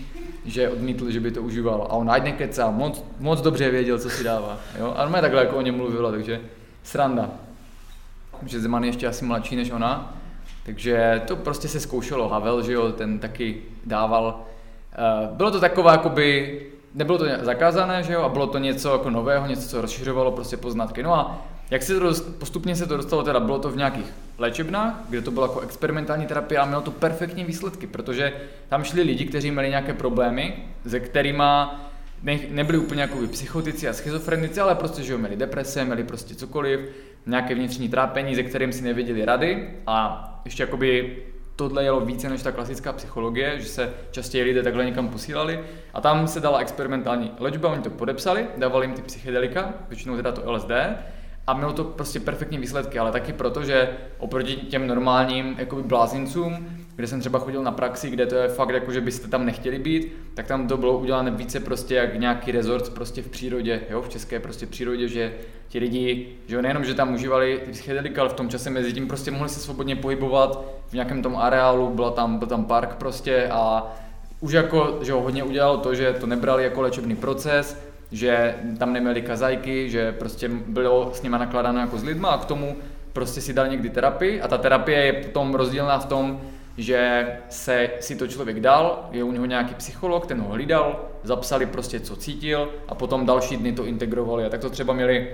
že 0.45 0.69
odmítl, 0.69 1.11
že 1.11 1.19
by 1.19 1.31
to 1.31 1.41
užíval. 1.41 1.87
A 1.89 1.93
on 1.93 2.11
ať 2.11 2.23
nekecá, 2.23 2.71
moc, 2.71 3.05
moc 3.19 3.41
dobře 3.41 3.71
věděl, 3.71 3.99
co 3.99 4.09
si 4.09 4.23
dává. 4.23 4.57
Jo? 4.79 4.93
A 4.97 5.05
mě 5.05 5.21
takhle 5.21 5.41
jako 5.41 5.55
o 5.55 5.61
něm 5.61 5.75
mluvila, 5.75 6.11
takže 6.11 6.41
sranda. 6.83 7.29
Že 8.45 8.59
Zeman 8.59 8.83
je 8.83 8.89
ještě 8.89 9.07
asi 9.07 9.25
mladší 9.25 9.55
než 9.55 9.71
ona, 9.71 10.17
takže 10.65 11.21
to 11.27 11.35
prostě 11.35 11.67
se 11.67 11.79
zkoušelo. 11.79 12.29
Havel, 12.29 12.63
že 12.63 12.73
jo, 12.73 12.91
ten 12.91 13.19
taky 13.19 13.61
dával. 13.85 14.41
Eh, 14.93 15.29
bylo 15.31 15.51
to 15.51 15.59
takové 15.59 15.91
jakoby 15.91 16.61
nebylo 16.95 17.17
to 17.17 17.25
zakázané, 17.41 18.03
že 18.03 18.13
jo, 18.13 18.21
a 18.21 18.29
bylo 18.29 18.47
to 18.47 18.57
něco 18.57 18.91
jako 18.91 19.09
nového, 19.09 19.47
něco, 19.47 19.69
co 19.69 19.81
rozšiřovalo 19.81 20.31
prostě 20.31 20.57
poznatky. 20.57 21.03
No 21.03 21.15
a 21.15 21.45
jak 21.71 21.83
se 21.83 21.99
to 21.99 22.13
postupně 22.37 22.75
se 22.75 22.87
to 22.87 22.97
dostalo, 22.97 23.23
teda 23.23 23.39
bylo 23.39 23.59
to 23.59 23.69
v 23.69 23.77
nějakých 23.77 24.13
léčebnách, 24.37 25.01
kde 25.09 25.21
to 25.21 25.31
bylo 25.31 25.45
jako 25.45 25.59
experimentální 25.59 26.25
terapie 26.25 26.59
a 26.59 26.65
mělo 26.65 26.81
to 26.81 26.91
perfektní 26.91 27.43
výsledky, 27.43 27.87
protože 27.87 28.33
tam 28.69 28.83
šli 28.83 29.01
lidi, 29.01 29.25
kteří 29.25 29.51
měli 29.51 29.69
nějaké 29.69 29.93
problémy, 29.93 30.65
se 30.87 30.99
kterými 30.99 31.43
ne, 32.23 32.39
nebyli 32.49 32.77
úplně 32.77 33.01
jako 33.01 33.17
psychotici 33.31 33.87
a 33.87 33.93
schizofrenici, 33.93 34.61
ale 34.61 34.75
prostě, 34.75 35.03
že 35.03 35.13
jo, 35.13 35.17
měli 35.17 35.35
deprese, 35.35 35.85
měli 35.85 36.03
prostě 36.03 36.35
cokoliv, 36.35 36.79
nějaké 37.25 37.55
vnitřní 37.55 37.89
trápení, 37.89 38.35
ze 38.35 38.43
kterým 38.43 38.73
si 38.73 38.83
nevěděli 38.83 39.25
rady 39.25 39.69
a 39.87 40.27
ještě 40.45 40.63
jakoby 40.63 41.17
tohle 41.67 41.83
jelo 41.83 41.99
více 41.99 42.29
než 42.29 42.41
ta 42.41 42.51
klasická 42.51 42.93
psychologie, 42.93 43.59
že 43.59 43.67
se 43.67 43.93
častěji 44.11 44.43
lidé 44.43 44.63
takhle 44.63 44.85
někam 44.85 45.09
posílali. 45.09 45.63
A 45.93 46.01
tam 46.01 46.27
se 46.27 46.39
dala 46.39 46.59
experimentální 46.59 47.31
léčba, 47.39 47.69
oni 47.69 47.81
to 47.81 47.89
podepsali, 47.89 48.47
dávali 48.57 48.85
jim 48.85 48.95
ty 48.95 49.01
psychedelika, 49.01 49.73
většinou 49.89 50.15
teda 50.15 50.31
to 50.31 50.51
LSD 50.51 50.71
a 51.47 51.53
mělo 51.53 51.73
to 51.73 51.83
prostě 51.83 52.19
perfektní 52.19 52.57
výsledky, 52.57 52.99
ale 52.99 53.11
taky 53.11 53.33
proto, 53.33 53.63
že 53.63 53.89
oproti 54.17 54.55
těm 54.55 54.87
normálním 54.87 55.55
jakoby 55.59 55.83
blázincům, 55.83 56.77
kde 57.01 57.07
jsem 57.07 57.19
třeba 57.19 57.39
chodil 57.39 57.63
na 57.63 57.71
praxi, 57.71 58.09
kde 58.09 58.25
to 58.25 58.35
je 58.35 58.47
fakt 58.47 58.69
jako, 58.69 58.91
že 58.91 59.01
byste 59.01 59.27
tam 59.27 59.45
nechtěli 59.45 59.79
být, 59.79 60.13
tak 60.33 60.47
tam 60.47 60.67
to 60.67 60.77
bylo 60.77 60.97
udělané 60.97 61.31
více 61.31 61.59
prostě 61.59 61.95
jak 61.95 62.19
nějaký 62.19 62.51
rezort 62.51 62.93
prostě 62.93 63.21
v 63.21 63.27
přírodě, 63.27 63.81
jo, 63.89 64.01
v 64.01 64.09
české 64.09 64.39
prostě 64.39 64.65
přírodě, 64.65 65.07
že 65.07 65.33
ti 65.67 65.79
lidi, 65.79 66.27
že 66.47 66.55
jo, 66.55 66.61
nejenom, 66.61 66.85
že 66.85 66.93
tam 66.93 67.13
užívali 67.13 67.61
psychedelika, 67.71 68.21
ale 68.21 68.29
v 68.29 68.33
tom 68.33 68.49
čase 68.49 68.69
mezi 68.69 68.93
tím 68.93 69.07
prostě 69.07 69.31
mohli 69.31 69.49
se 69.49 69.59
svobodně 69.59 69.95
pohybovat 69.95 70.65
v 70.87 70.93
nějakém 70.93 71.21
tom 71.21 71.35
areálu, 71.35 71.89
byla 71.89 72.11
tam, 72.11 72.37
byl 72.37 72.47
tam 72.47 72.65
park 72.65 72.95
prostě 72.95 73.47
a 73.51 73.93
už 74.39 74.53
jako, 74.53 74.99
že 75.01 75.13
ho 75.13 75.21
hodně 75.21 75.43
udělalo 75.43 75.77
to, 75.77 75.95
že 75.95 76.13
to 76.13 76.27
nebrali 76.27 76.63
jako 76.63 76.81
léčebný 76.81 77.15
proces, 77.15 77.83
že 78.11 78.55
tam 78.77 78.93
neměli 78.93 79.21
kazajky, 79.21 79.89
že 79.89 80.11
prostě 80.11 80.49
bylo 80.49 81.11
s 81.13 81.21
nima 81.21 81.37
nakladáno 81.37 81.79
jako 81.79 81.97
s 81.97 82.03
lidma 82.03 82.29
a 82.29 82.37
k 82.37 82.45
tomu 82.45 82.75
prostě 83.13 83.41
si 83.41 83.53
dal 83.53 83.67
někdy 83.67 83.89
terapii 83.89 84.41
a 84.41 84.47
ta 84.47 84.57
terapie 84.57 84.99
je 84.99 85.13
potom 85.13 85.53
rozdílná 85.55 85.99
v 85.99 86.05
tom, 86.05 86.41
že 86.77 87.27
se 87.49 87.89
si 87.99 88.15
to 88.15 88.27
člověk 88.27 88.59
dal, 88.59 89.09
je 89.11 89.23
u 89.23 89.31
něho 89.31 89.45
nějaký 89.45 89.75
psycholog, 89.75 90.25
ten 90.25 90.41
ho 90.41 90.49
hlídal, 90.49 91.05
zapsali 91.23 91.65
prostě, 91.65 91.99
co 91.99 92.15
cítil 92.15 92.69
a 92.87 92.95
potom 92.95 93.25
další 93.25 93.57
dny 93.57 93.73
to 93.73 93.85
integrovali. 93.85 94.45
A 94.45 94.49
tak 94.49 94.61
to 94.61 94.69
třeba 94.69 94.93
měli 94.93 95.27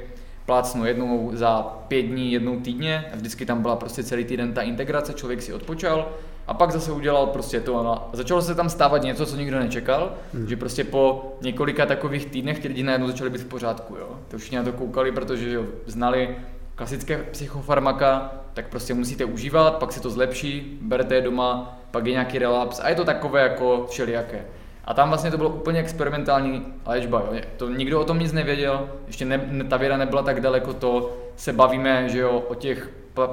plácnu 0.45 0.85
jednou 0.85 1.29
za 1.33 1.61
pět 1.87 2.01
dní, 2.01 2.31
jednou 2.31 2.59
týdně 2.59 3.05
a 3.13 3.15
vždycky 3.15 3.45
tam 3.45 3.61
byla 3.61 3.75
prostě 3.75 4.03
celý 4.03 4.25
týden 4.25 4.53
ta 4.53 4.61
integrace, 4.61 5.13
člověk 5.13 5.41
si 5.41 5.53
odpočal 5.53 6.09
a 6.47 6.53
pak 6.53 6.71
zase 6.71 6.91
udělal 6.91 7.27
prostě 7.27 7.59
to 7.59 7.87
a 7.87 8.09
začalo 8.13 8.41
se 8.41 8.55
tam 8.55 8.69
stávat 8.69 9.03
něco, 9.03 9.25
co 9.25 9.35
nikdo 9.35 9.59
nečekal, 9.59 10.13
hmm. 10.33 10.47
že 10.47 10.55
prostě 10.55 10.83
po 10.83 11.35
několika 11.41 11.85
takových 11.85 12.25
týdnech 12.25 12.59
ti 12.59 12.67
lidi 12.67 12.83
najednou 12.83 13.07
začali 13.07 13.29
být 13.29 13.41
v 13.41 13.45
pořádku, 13.45 13.95
jo. 13.95 14.09
To 14.27 14.37
všichni 14.37 14.57
na 14.57 14.63
to 14.63 14.71
koukali, 14.71 15.11
protože 15.11 15.53
jo, 15.53 15.65
znali 15.85 16.35
klasické 16.77 17.17
psychofarmaka, 17.17 18.31
tak 18.53 18.67
prostě 18.67 18.93
musíte 18.93 19.25
užívat, 19.25 19.77
pak 19.77 19.91
se 19.91 20.01
to 20.01 20.09
zlepší, 20.09 20.79
berete 20.81 21.15
je 21.15 21.21
doma, 21.21 21.79
pak 21.91 22.05
je 22.05 22.11
nějaký 22.11 22.39
relaps 22.39 22.79
a 22.79 22.89
je 22.89 22.95
to 22.95 23.05
takové 23.05 23.41
jako 23.41 23.85
všelijaké. 23.89 24.45
A 24.85 24.93
tam 24.93 25.09
vlastně 25.09 25.31
to 25.31 25.37
bylo 25.37 25.49
úplně 25.49 25.79
experimentální 25.79 26.65
léčba. 26.85 27.23
Jo. 27.31 27.41
To 27.57 27.69
nikdo 27.69 28.01
o 28.01 28.03
tom 28.03 28.19
nic 28.19 28.33
nevěděl, 28.33 28.89
ještě 29.07 29.25
ne, 29.25 29.39
ta 29.69 29.77
věda 29.77 29.97
nebyla 29.97 30.21
tak 30.21 30.41
daleko, 30.41 30.73
to 30.73 31.17
se 31.35 31.53
bavíme 31.53 32.09
že 32.09 32.19
jo, 32.19 32.39
o 32.47 32.55
těch 32.55 32.89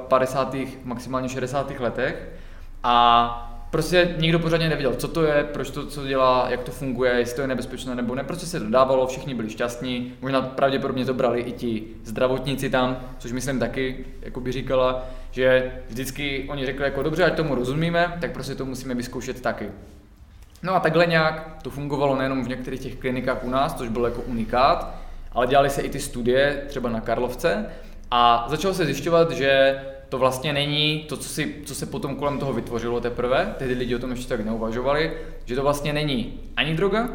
50. 0.07 0.55
maximálně 0.83 1.29
60. 1.29 1.79
letech. 1.79 2.29
A 2.83 3.54
prostě 3.71 4.15
nikdo 4.17 4.39
pořádně 4.39 4.69
nevěděl, 4.69 4.93
co 4.93 5.07
to 5.07 5.23
je, 5.23 5.43
proč 5.43 5.69
to 5.69 5.85
co 5.85 6.07
dělá, 6.07 6.47
jak 6.49 6.63
to 6.63 6.71
funguje, 6.71 7.13
jestli 7.13 7.35
to 7.35 7.41
je 7.41 7.47
nebezpečné 7.47 7.95
nebo 7.95 8.15
ne. 8.15 8.23
Prostě 8.23 8.45
se 8.45 8.59
to 8.59 8.69
dávalo, 8.69 9.07
všichni 9.07 9.35
byli 9.35 9.49
šťastní, 9.49 10.13
možná 10.21 10.41
pravděpodobně 10.41 11.05
to 11.05 11.13
brali 11.13 11.41
i 11.41 11.51
ti 11.51 11.83
zdravotníci 12.03 12.69
tam, 12.69 12.99
což 13.17 13.31
myslím 13.31 13.59
taky, 13.59 14.05
jako 14.21 14.39
by 14.39 14.51
říkala, 14.51 15.05
že 15.31 15.71
vždycky 15.89 16.45
oni 16.49 16.65
řekli 16.65 16.83
jako 16.83 17.03
dobře, 17.03 17.23
ať 17.23 17.35
tomu 17.35 17.55
rozumíme, 17.55 18.17
tak 18.21 18.31
prostě 18.31 18.55
to 18.55 18.65
musíme 18.65 18.93
vyzkoušet 18.93 19.41
taky. 19.41 19.69
No 20.63 20.75
a 20.75 20.79
takhle 20.79 21.05
nějak 21.05 21.57
to 21.63 21.69
fungovalo 21.69 22.15
nejenom 22.15 22.45
v 22.45 22.47
některých 22.47 22.79
těch 22.79 22.95
klinikách 22.95 23.43
u 23.43 23.49
nás, 23.49 23.73
což 23.73 23.89
byl 23.89 24.05
jako 24.05 24.21
unikát, 24.21 24.95
ale 25.31 25.47
dělali 25.47 25.69
se 25.69 25.81
i 25.81 25.89
ty 25.89 25.99
studie, 25.99 26.63
třeba 26.67 26.89
na 26.89 27.01
Karlovce, 27.01 27.65
a 28.11 28.45
začalo 28.49 28.73
se 28.73 28.85
zjišťovat, 28.85 29.31
že 29.31 29.81
to 30.09 30.17
vlastně 30.17 30.53
není 30.53 31.05
to, 31.09 31.17
co, 31.17 31.29
si, 31.29 31.55
co 31.65 31.75
se 31.75 31.85
potom 31.85 32.15
kolem 32.15 32.39
toho 32.39 32.53
vytvořilo 32.53 33.01
teprve, 33.01 33.55
tehdy 33.57 33.73
lidi 33.73 33.95
o 33.95 33.99
tom 33.99 34.11
ještě 34.11 34.29
tak 34.29 34.45
neuvažovali, 34.45 35.13
že 35.45 35.55
to 35.55 35.63
vlastně 35.63 35.93
není 35.93 36.39
ani 36.55 36.75
droga, 36.75 37.09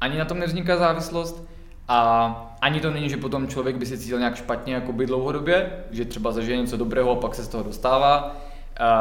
ani 0.00 0.18
na 0.18 0.24
tom 0.24 0.38
nevzniká 0.38 0.76
závislost 0.76 1.44
a 1.88 2.58
ani 2.60 2.80
to 2.80 2.90
není, 2.90 3.10
že 3.10 3.16
potom 3.16 3.48
člověk 3.48 3.76
by 3.76 3.86
se 3.86 3.98
cítil 3.98 4.18
nějak 4.18 4.36
špatně 4.36 4.74
jako 4.74 4.92
by 4.92 5.06
dlouhodobě, 5.06 5.84
že 5.90 6.04
třeba 6.04 6.32
zažije 6.32 6.56
něco 6.56 6.76
dobrého 6.76 7.10
a 7.10 7.20
pak 7.20 7.34
se 7.34 7.44
z 7.44 7.48
toho 7.48 7.64
dostává 7.64 8.36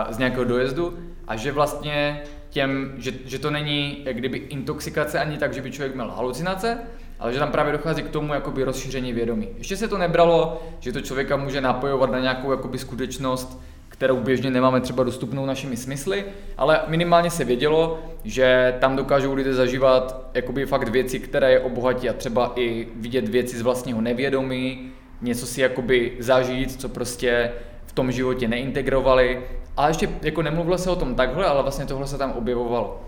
z 0.10 0.18
nějakého 0.18 0.44
dojezdu 0.44 0.98
a 1.28 1.36
že 1.36 1.52
vlastně 1.52 2.24
těm, 2.50 2.94
že, 2.98 3.14
že 3.26 3.40
to 3.40 3.52
není 3.52 4.02
jak 4.06 4.18
kdyby 4.18 4.38
intoxikace 4.38 5.20
ani 5.20 5.38
tak, 5.38 5.54
že 5.54 5.62
by 5.62 5.72
člověk 5.72 5.96
měl 5.96 6.12
halucinace, 6.12 6.80
ale 7.19 7.34
že 7.34 7.39
tam 7.39 7.51
právě 7.51 7.73
dochází 7.73 8.04
k 8.04 8.10
tomu 8.10 8.34
jakoby 8.34 8.63
rozšíření 8.63 9.13
vědomí. 9.13 9.49
Ještě 9.58 9.78
se 9.78 9.88
to 9.88 9.97
nebralo, 9.97 10.62
že 10.80 10.91
to 10.91 11.01
člověka 11.01 11.38
může 11.38 11.62
napojovat 11.62 12.12
na 12.12 12.19
nějakou 12.19 12.51
jakoby 12.51 12.78
skutečnost, 12.78 13.62
kterou 13.89 14.19
běžně 14.19 14.51
nemáme 14.51 14.82
třeba 14.82 15.04
dostupnou 15.04 15.45
našimi 15.45 15.78
smysly, 15.78 16.25
ale 16.58 16.82
minimálně 16.88 17.30
se 17.30 17.43
vědělo, 17.43 17.99
že 18.23 18.75
tam 18.80 18.95
dokážou 18.95 19.34
lidé 19.34 19.54
zažívat 19.54 20.30
jakoby 20.34 20.65
fakt 20.65 20.88
věci, 20.88 21.19
které 21.19 21.51
je 21.51 21.60
obohatí 21.60 22.10
a 22.10 22.13
třeba 22.13 22.51
i 22.56 22.88
vidět 22.95 23.30
věci 23.30 23.58
z 23.58 23.62
vlastního 23.62 24.01
nevědomí, 24.01 24.91
něco 25.21 25.45
si 25.45 25.62
jakoby 25.62 26.17
zažít, 26.19 26.82
co 26.82 26.89
prostě 26.89 27.51
v 27.86 27.93
tom 27.93 28.12
životě 28.12 28.47
neintegrovali. 28.47 29.41
A 29.78 29.88
ještě 29.88 30.10
jako 30.21 30.41
nemluvilo 30.41 30.78
se 30.78 30.89
o 30.89 30.95
tom 30.95 31.15
takhle, 31.15 31.45
ale 31.45 31.62
vlastně 31.62 31.86
tohle 31.86 32.08
se 32.08 32.17
tam 32.17 32.32
objevovalo. 32.32 33.01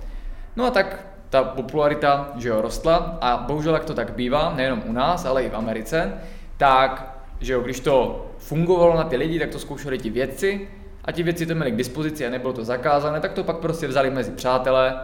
No 0.56 0.66
a 0.66 0.72
tak 0.72 1.08
ta 1.30 1.44
popularita 1.44 2.32
že 2.36 2.50
jo, 2.50 2.62
rostla 2.62 3.18
a 3.22 3.38
bohužel 3.38 3.74
jak 3.74 3.86
to 3.86 3.94
tak 3.94 4.14
bývá, 4.14 4.54
nejenom 4.56 4.84
u 4.86 4.92
nás, 4.92 5.26
ale 5.26 5.44
i 5.44 5.50
v 5.50 5.56
Americe, 5.56 6.14
tak 6.58 7.18
že 7.40 7.54
jo, 7.54 7.62
když 7.62 7.80
to 7.80 8.26
fungovalo 8.38 8.98
na 8.98 9.04
ty 9.04 9.18
lidi, 9.18 9.40
tak 9.40 9.50
to 9.50 9.60
zkoušeli 9.60 9.98
ti 9.98 10.10
vědci 10.10 10.68
a 11.06 11.12
ti 11.12 11.24
vědci 11.24 11.46
to 11.46 11.56
měli 11.56 11.72
k 11.72 11.76
dispozici 11.76 12.28
a 12.28 12.30
nebylo 12.30 12.54
to 12.54 12.64
zakázané, 12.64 13.20
tak 13.20 13.34
to 13.34 13.44
pak 13.44 13.58
prostě 13.58 13.88
vzali 13.88 14.12
mezi 14.12 14.32
přátelé 14.32 15.00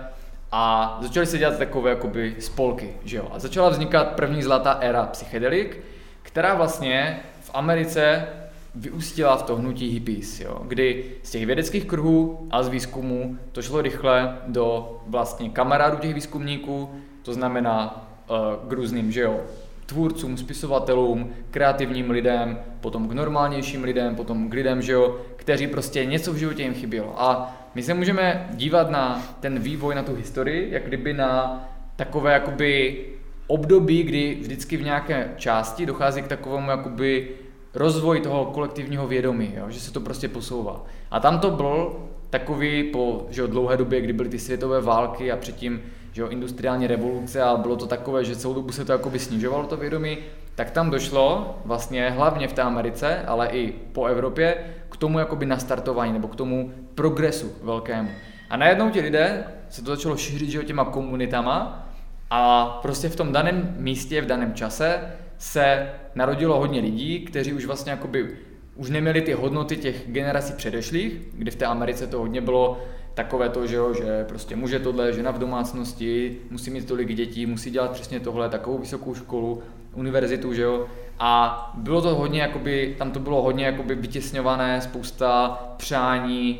a 0.51 0.97
začali 1.01 1.25
se 1.25 1.38
dělat 1.38 1.57
takové 1.57 1.89
jakoby 1.89 2.36
spolky, 2.39 2.93
že 3.05 3.17
jo. 3.17 3.27
A 3.31 3.39
začala 3.39 3.69
vznikat 3.69 4.07
první 4.07 4.43
zlatá 4.43 4.71
éra 4.71 5.05
psychedelik, 5.05 5.83
která 6.21 6.53
vlastně 6.53 7.19
v 7.41 7.51
Americe 7.53 8.27
vyústila 8.75 9.38
v 9.38 9.43
to 9.43 9.55
hnutí 9.55 9.89
hippies, 9.89 10.39
jo, 10.39 10.62
kdy 10.67 11.05
z 11.23 11.31
těch 11.31 11.45
vědeckých 11.45 11.86
kruhů 11.86 12.47
a 12.51 12.63
z 12.63 12.67
výzkumu 12.67 13.38
to 13.51 13.62
šlo 13.62 13.81
rychle 13.81 14.38
do 14.47 14.97
vlastně 15.07 15.49
kamarádů 15.49 15.97
těch 15.97 16.13
výzkumníků, 16.13 16.89
to 17.21 17.33
znamená 17.33 18.07
uh, 18.29 18.69
k 18.69 18.73
různým, 18.73 19.12
že 19.12 19.21
jo, 19.21 19.41
tvůrcům, 19.86 20.38
spisovatelům, 20.38 21.29
kreativním 21.51 22.09
lidem, 22.09 22.59
potom 22.81 23.07
k 23.07 23.12
normálnějším 23.12 23.83
lidem, 23.83 24.15
potom 24.15 24.49
k 24.49 24.53
lidem, 24.53 24.81
že 24.81 24.91
jo, 24.91 25.21
kteří 25.36 25.67
prostě 25.67 26.05
něco 26.05 26.33
v 26.33 26.38
životě 26.38 26.63
jim 26.63 26.73
chybělo. 26.73 27.21
A 27.21 27.55
my 27.75 27.83
se 27.83 27.93
můžeme 27.93 28.49
dívat 28.53 28.89
na 28.89 29.23
ten 29.39 29.59
vývoj, 29.59 29.95
na 29.95 30.03
tu 30.03 30.15
historii, 30.15 30.67
jak 30.71 30.88
kdyby 30.88 31.13
na 31.13 31.65
takové 31.95 32.33
jakoby 32.33 32.99
období, 33.47 34.03
kdy 34.03 34.38
vždycky 34.41 34.77
v 34.77 34.83
nějaké 34.83 35.31
části 35.38 35.86
dochází 35.86 36.21
k 36.21 36.27
takovému 36.27 36.69
jakoby 36.69 37.29
rozvoj 37.75 38.21
toho 38.21 38.45
kolektivního 38.45 39.07
vědomí, 39.07 39.53
jo, 39.57 39.65
že 39.69 39.79
se 39.79 39.93
to 39.93 39.99
prostě 39.99 40.27
posouvá. 40.27 40.86
A 41.12 41.19
tam 41.19 41.39
to 41.39 41.51
byl 41.51 41.95
takový 42.29 42.83
po 42.83 43.27
že 43.29 43.41
jo, 43.41 43.47
dlouhé 43.47 43.77
době, 43.77 44.01
kdy 44.01 44.13
byly 44.13 44.29
ty 44.29 44.39
světové 44.39 44.81
války 44.81 45.31
a 45.31 45.38
předtím 45.38 45.81
že 46.13 46.21
jo, 46.21 46.27
industriální 46.27 46.88
revoluce 46.88 47.41
a 47.41 47.57
bylo 47.57 47.75
to 47.75 47.88
takové, 47.88 48.25
že 48.25 48.36
celou 48.36 48.53
dobu 48.53 48.71
se 48.71 48.86
to 48.86 48.91
jakoby 48.91 49.19
snižovalo 49.19 49.67
to 49.67 49.77
vědomí, 49.77 50.17
tak 50.55 50.71
tam 50.71 50.89
došlo 50.89 51.55
vlastně 51.65 52.09
hlavně 52.09 52.47
v 52.47 52.53
té 52.53 52.62
Americe, 52.62 53.21
ale 53.27 53.47
i 53.47 53.71
po 53.91 54.05
Evropě 54.05 54.57
k 54.89 54.97
tomu 54.97 55.19
jakoby 55.19 55.45
nastartování 55.45 56.13
nebo 56.13 56.27
k 56.27 56.36
tomu 56.36 56.73
progresu 56.95 57.51
velkému. 57.63 58.09
A 58.49 58.57
najednou 58.57 58.89
ti 58.89 59.01
lidé 59.01 59.43
se 59.69 59.83
to 59.83 59.95
začalo 59.95 60.17
šířit 60.17 60.49
že 60.49 60.57
jo, 60.57 60.63
těma 60.63 60.86
komunitama 60.86 61.88
a 62.29 62.65
prostě 62.81 63.09
v 63.09 63.15
tom 63.15 63.31
daném 63.31 63.75
místě, 63.77 64.21
v 64.21 64.25
daném 64.25 64.53
čase 64.53 64.99
se 65.43 65.89
narodilo 66.15 66.60
hodně 66.60 66.82
lidí, 66.82 67.19
kteří 67.19 67.53
už 67.53 67.65
vlastně 67.65 67.91
jakoby 67.91 68.38
už 68.75 68.89
neměli 68.89 69.21
ty 69.21 69.34
hodnoty 69.34 69.77
těch 69.77 70.03
generací 70.08 70.53
předešlých, 70.53 71.13
kdy 71.34 71.51
v 71.51 71.56
té 71.56 71.65
Americe 71.65 72.08
to 72.08 72.19
hodně 72.19 72.41
bylo 72.41 72.82
takové 73.13 73.49
to, 73.49 73.67
že, 73.67 73.75
jo, 73.75 73.93
že 73.93 74.25
prostě 74.27 74.56
může 74.56 74.79
tohle, 74.79 75.13
žena 75.13 75.32
v 75.32 75.39
domácnosti, 75.39 76.38
musí 76.49 76.71
mít 76.71 76.88
tolik 76.88 77.15
dětí, 77.15 77.45
musí 77.45 77.71
dělat 77.71 77.91
přesně 77.91 78.19
tohle, 78.19 78.49
takovou 78.49 78.77
vysokou 78.77 79.15
školu, 79.15 79.63
univerzitu, 79.93 80.53
že 80.53 80.62
jo. 80.62 80.88
A 81.19 81.71
bylo 81.77 82.01
to 82.01 82.15
hodně, 82.15 82.41
jakoby, 82.41 82.95
tam 82.97 83.12
to 83.12 83.19
bylo 83.19 83.41
hodně 83.41 83.65
jakoby 83.65 83.95
vytěsňované, 83.95 84.82
spousta 84.82 85.60
přání, 85.77 86.60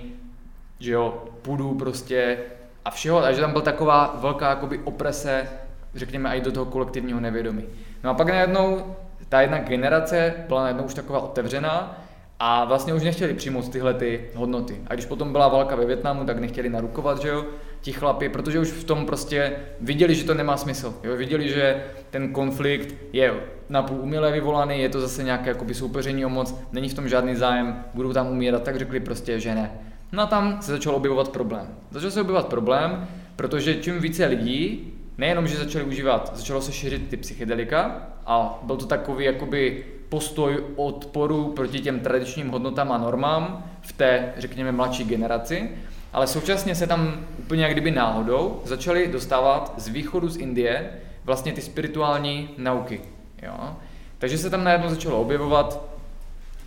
že 0.80 0.92
jo, 0.92 1.24
půdu 1.42 1.76
prostě 1.76 2.38
a 2.86 2.92
všeho, 2.92 3.22
takže 3.22 3.42
tam 3.42 3.52
byla 3.52 3.64
taková 3.64 4.20
velká 4.22 4.50
jakoby 4.50 4.80
oprese, 4.84 5.48
řekněme, 5.96 6.30
i 6.30 6.42
do 6.42 6.52
toho 6.52 6.66
kolektivního 6.66 7.20
nevědomí. 7.20 7.64
No 8.04 8.10
a 8.10 8.14
pak 8.14 8.28
najednou 8.28 8.96
ta 9.30 9.42
jedna 9.42 9.60
generace 9.60 10.34
byla 10.48 10.62
najednou 10.62 10.84
už 10.84 10.94
taková 10.94 11.20
otevřená 11.20 12.04
a 12.40 12.66
vlastně 12.66 12.94
už 12.94 13.04
nechtěli 13.04 13.34
přijmout 13.34 13.70
tyhle 13.70 13.94
ty 13.94 14.30
hodnoty. 14.36 14.82
A 14.88 14.94
když 14.94 15.06
potom 15.06 15.32
byla 15.32 15.48
válka 15.48 15.76
ve 15.76 15.86
Větnamu, 15.86 16.26
tak 16.26 16.40
nechtěli 16.40 16.70
narukovat, 16.70 17.22
že 17.22 17.28
jo, 17.28 17.46
ti 17.82 17.92
chlapi, 17.92 18.30
protože 18.30 18.60
už 18.60 18.68
v 18.68 18.84
tom 18.84 19.06
prostě 19.06 19.54
viděli, 19.82 20.16
že 20.16 20.24
to 20.24 20.34
nemá 20.34 20.58
smysl. 20.58 20.96
Jo? 21.04 21.16
Viděli, 21.16 21.50
že 21.50 21.84
ten 22.10 22.34
konflikt 22.34 22.96
je 23.14 23.34
napůl 23.70 23.98
uměle 24.00 24.32
vyvolaný, 24.32 24.82
je 24.82 24.90
to 24.90 25.02
zase 25.02 25.24
nějaké 25.24 25.50
jakoby 25.50 25.74
soupeření 25.74 26.26
o 26.26 26.30
moc, 26.30 26.56
není 26.72 26.90
v 26.90 26.94
tom 26.94 27.10
žádný 27.10 27.36
zájem, 27.36 27.84
budou 27.94 28.14
tam 28.14 28.28
umírat, 28.28 28.64
tak 28.64 28.80
řekli 28.80 29.00
prostě, 29.00 29.40
že 29.40 29.56
ne. 29.56 29.72
No 30.12 30.24
a 30.24 30.26
tam 30.26 30.62
se 30.62 30.72
začal 30.72 30.96
objevovat 30.96 31.30
problém. 31.30 31.68
Začal 31.92 32.12
se 32.12 32.22
objevovat 32.22 32.48
problém, 32.48 33.08
protože 33.36 33.76
čím 33.76 34.00
více 34.00 34.26
lidí 34.26 34.93
nejenom, 35.18 35.48
že 35.48 35.58
začali 35.58 35.86
užívat, 35.86 36.32
začalo 36.36 36.62
se 36.62 36.72
šířit 36.72 37.10
ty 37.10 37.18
psychedelika 37.18 38.08
a 38.26 38.60
byl 38.64 38.78
to 38.78 38.86
takový 38.86 39.26
jakoby 39.26 39.86
postoj 40.10 40.64
odporu 40.76 41.54
proti 41.56 41.80
těm 41.80 42.00
tradičním 42.00 42.50
hodnotám 42.50 42.92
a 42.92 42.98
normám 42.98 43.72
v 43.82 43.92
té, 43.94 44.34
řekněme, 44.38 44.72
mladší 44.72 45.04
generaci, 45.04 45.70
ale 46.14 46.28
současně 46.28 46.76
se 46.76 46.88
tam 46.88 47.26
úplně 47.40 47.64
jak 47.64 47.72
kdyby 47.72 47.92
náhodou 47.92 48.62
začaly 48.66 49.08
dostávat 49.08 49.74
z 49.78 49.88
východu 49.88 50.30
z 50.30 50.38
Indie 50.38 50.90
vlastně 51.26 51.54
ty 51.54 51.62
spirituální 51.62 52.50
nauky. 52.58 53.02
Jo? 53.42 53.76
Takže 54.18 54.38
se 54.38 54.50
tam 54.50 54.64
najednou 54.64 54.90
začalo 54.90 55.22
objevovat, 55.22 55.82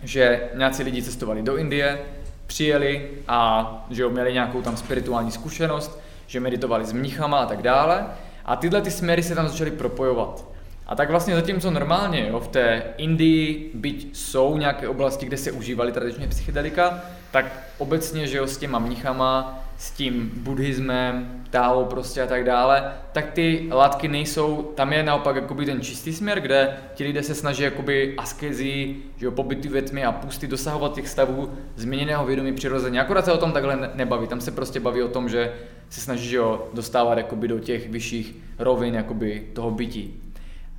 že 0.03 0.49
nějací 0.53 0.83
lidi 0.83 1.01
cestovali 1.01 1.41
do 1.41 1.57
Indie, 1.57 1.99
přijeli 2.47 3.09
a 3.27 3.85
že 3.89 4.07
měli 4.07 4.33
nějakou 4.33 4.61
tam 4.61 4.77
spirituální 4.77 5.31
zkušenost, 5.31 5.99
že 6.27 6.39
meditovali 6.39 6.85
s 6.85 6.93
mnichama 6.93 7.39
a 7.39 7.45
tak 7.45 7.61
dále. 7.61 8.05
A 8.47 8.55
tyhle 8.55 8.81
ty 8.81 8.91
směry 8.91 9.23
se 9.23 9.35
tam 9.35 9.47
začaly 9.47 9.71
propojovat. 9.71 10.45
A 10.87 10.95
tak 10.95 11.09
vlastně 11.09 11.35
zatímco 11.35 11.71
normálně 11.71 12.27
jo, 12.29 12.39
v 12.39 12.47
té 12.47 12.83
Indii, 12.97 13.71
byť 13.73 14.09
jsou 14.13 14.57
nějaké 14.57 14.87
oblasti, 14.87 15.25
kde 15.25 15.37
se 15.37 15.51
užívaly 15.51 15.91
tradičně 15.91 16.27
psychedelika, 16.27 16.99
tak 17.31 17.45
obecně, 17.77 18.27
že 18.27 18.37
jo, 18.37 18.47
s 18.47 18.57
těma 18.57 18.79
mnichama, 18.79 19.63
s 19.77 19.91
tím 19.91 20.31
buddhismem, 20.35 21.43
Tao 21.49 21.85
prostě 21.85 22.21
a 22.21 22.27
tak 22.27 22.43
dále, 22.43 22.93
tak 23.11 23.31
ty 23.31 23.67
látky 23.71 24.07
nejsou, 24.07 24.71
tam 24.75 24.93
je 24.93 25.03
naopak 25.03 25.35
jakoby 25.35 25.65
ten 25.65 25.81
čistý 25.81 26.13
směr, 26.13 26.39
kde 26.39 26.77
ti 26.93 27.03
lidé 27.03 27.23
se 27.23 27.35
snaží 27.35 27.63
jakoby 27.63 28.15
askezi, 28.17 28.95
že 29.17 29.25
jo, 29.25 29.31
pobyty 29.31 29.69
ve 29.69 29.81
tmě 29.81 30.05
a 30.05 30.11
pusty 30.11 30.47
dosahovat 30.47 30.93
těch 30.93 31.07
stavů 31.07 31.51
změněného 31.75 32.25
vědomí 32.25 32.53
přirozeně. 32.53 33.01
Akorát 33.01 33.25
se 33.25 33.31
o 33.31 33.37
tom 33.37 33.51
takhle 33.51 33.91
nebaví, 33.93 34.27
tam 34.27 34.41
se 34.41 34.51
prostě 34.51 34.79
baví 34.79 35.01
o 35.03 35.07
tom, 35.07 35.29
že 35.29 35.53
se 35.89 36.01
snaží 36.01 36.29
že 36.29 36.35
jo, 36.35 36.67
dostávat 36.73 37.17
jakoby 37.17 37.47
do 37.47 37.59
těch 37.59 37.89
vyšších 37.89 38.35
rovin 38.59 38.93
jakoby 38.95 39.47
toho 39.53 39.71
bytí. 39.71 40.13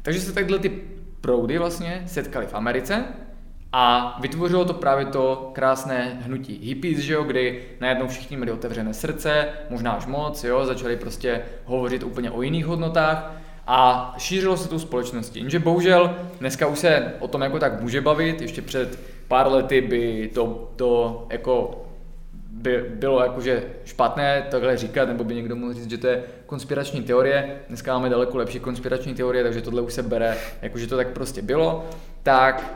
Takže 0.03 0.21
se 0.21 0.33
takhle 0.33 0.59
ty 0.59 0.69
proudy 1.21 1.59
vlastně 1.59 2.03
setkali 2.07 2.47
v 2.47 2.55
Americe 2.55 3.05
A 3.73 4.17
vytvořilo 4.21 4.65
to 4.65 4.75
právě 4.75 5.07
to 5.07 5.51
krásné 5.55 6.21
hnutí 6.23 6.61
hippies, 6.63 6.99
že 6.99 7.13
jo, 7.13 7.25
kdy 7.25 7.63
najednou 7.81 8.07
všichni 8.07 8.37
měli 8.37 8.53
otevřené 8.53 8.95
srdce, 8.95 9.49
možná 9.71 9.93
až 9.93 10.07
moc, 10.07 10.45
jo, 10.45 10.67
začali 10.67 10.97
prostě 10.97 11.43
hovořit 11.65 12.03
úplně 12.03 12.31
o 12.31 12.43
jiných 12.43 12.67
hodnotách 12.67 13.33
a 13.67 14.15
šířilo 14.19 14.57
se 14.57 14.69
tu 14.69 14.79
společnosti. 14.79 15.39
Jenže 15.39 15.59
bohužel 15.59 16.17
dneska 16.41 16.67
už 16.67 16.79
se 16.79 17.15
o 17.21 17.29
tom 17.29 17.41
jako 17.41 17.59
tak 17.59 17.81
může 17.81 18.01
bavit, 18.01 18.41
ještě 18.41 18.63
před 18.63 19.01
pár 19.29 19.53
lety 19.53 19.81
by 19.81 20.31
to, 20.35 20.71
to 20.77 21.27
jako 21.31 21.85
by 22.63 22.85
bylo 22.95 23.23
jakože 23.23 23.63
špatné 23.85 24.47
takhle 24.51 24.77
říkat, 24.77 25.09
nebo 25.09 25.25
by 25.25 25.35
někdo 25.35 25.57
mohl 25.57 25.73
říct, 25.73 25.91
že 25.91 25.99
to 25.99 26.07
je 26.07 26.23
konspirační 26.47 27.03
teorie. 27.03 27.57
Dneska 27.69 27.95
máme 27.95 28.09
daleko 28.09 28.39
lepší 28.39 28.61
konspirační 28.61 29.15
teorie, 29.15 29.45
takže 29.45 29.63
tohle 29.63 29.83
už 29.83 29.93
se 29.93 30.03
bere, 30.03 30.37
jakože 30.63 30.87
to 30.87 30.97
tak 30.97 31.09
prostě 31.09 31.43
bylo. 31.43 31.91
Tak 32.23 32.75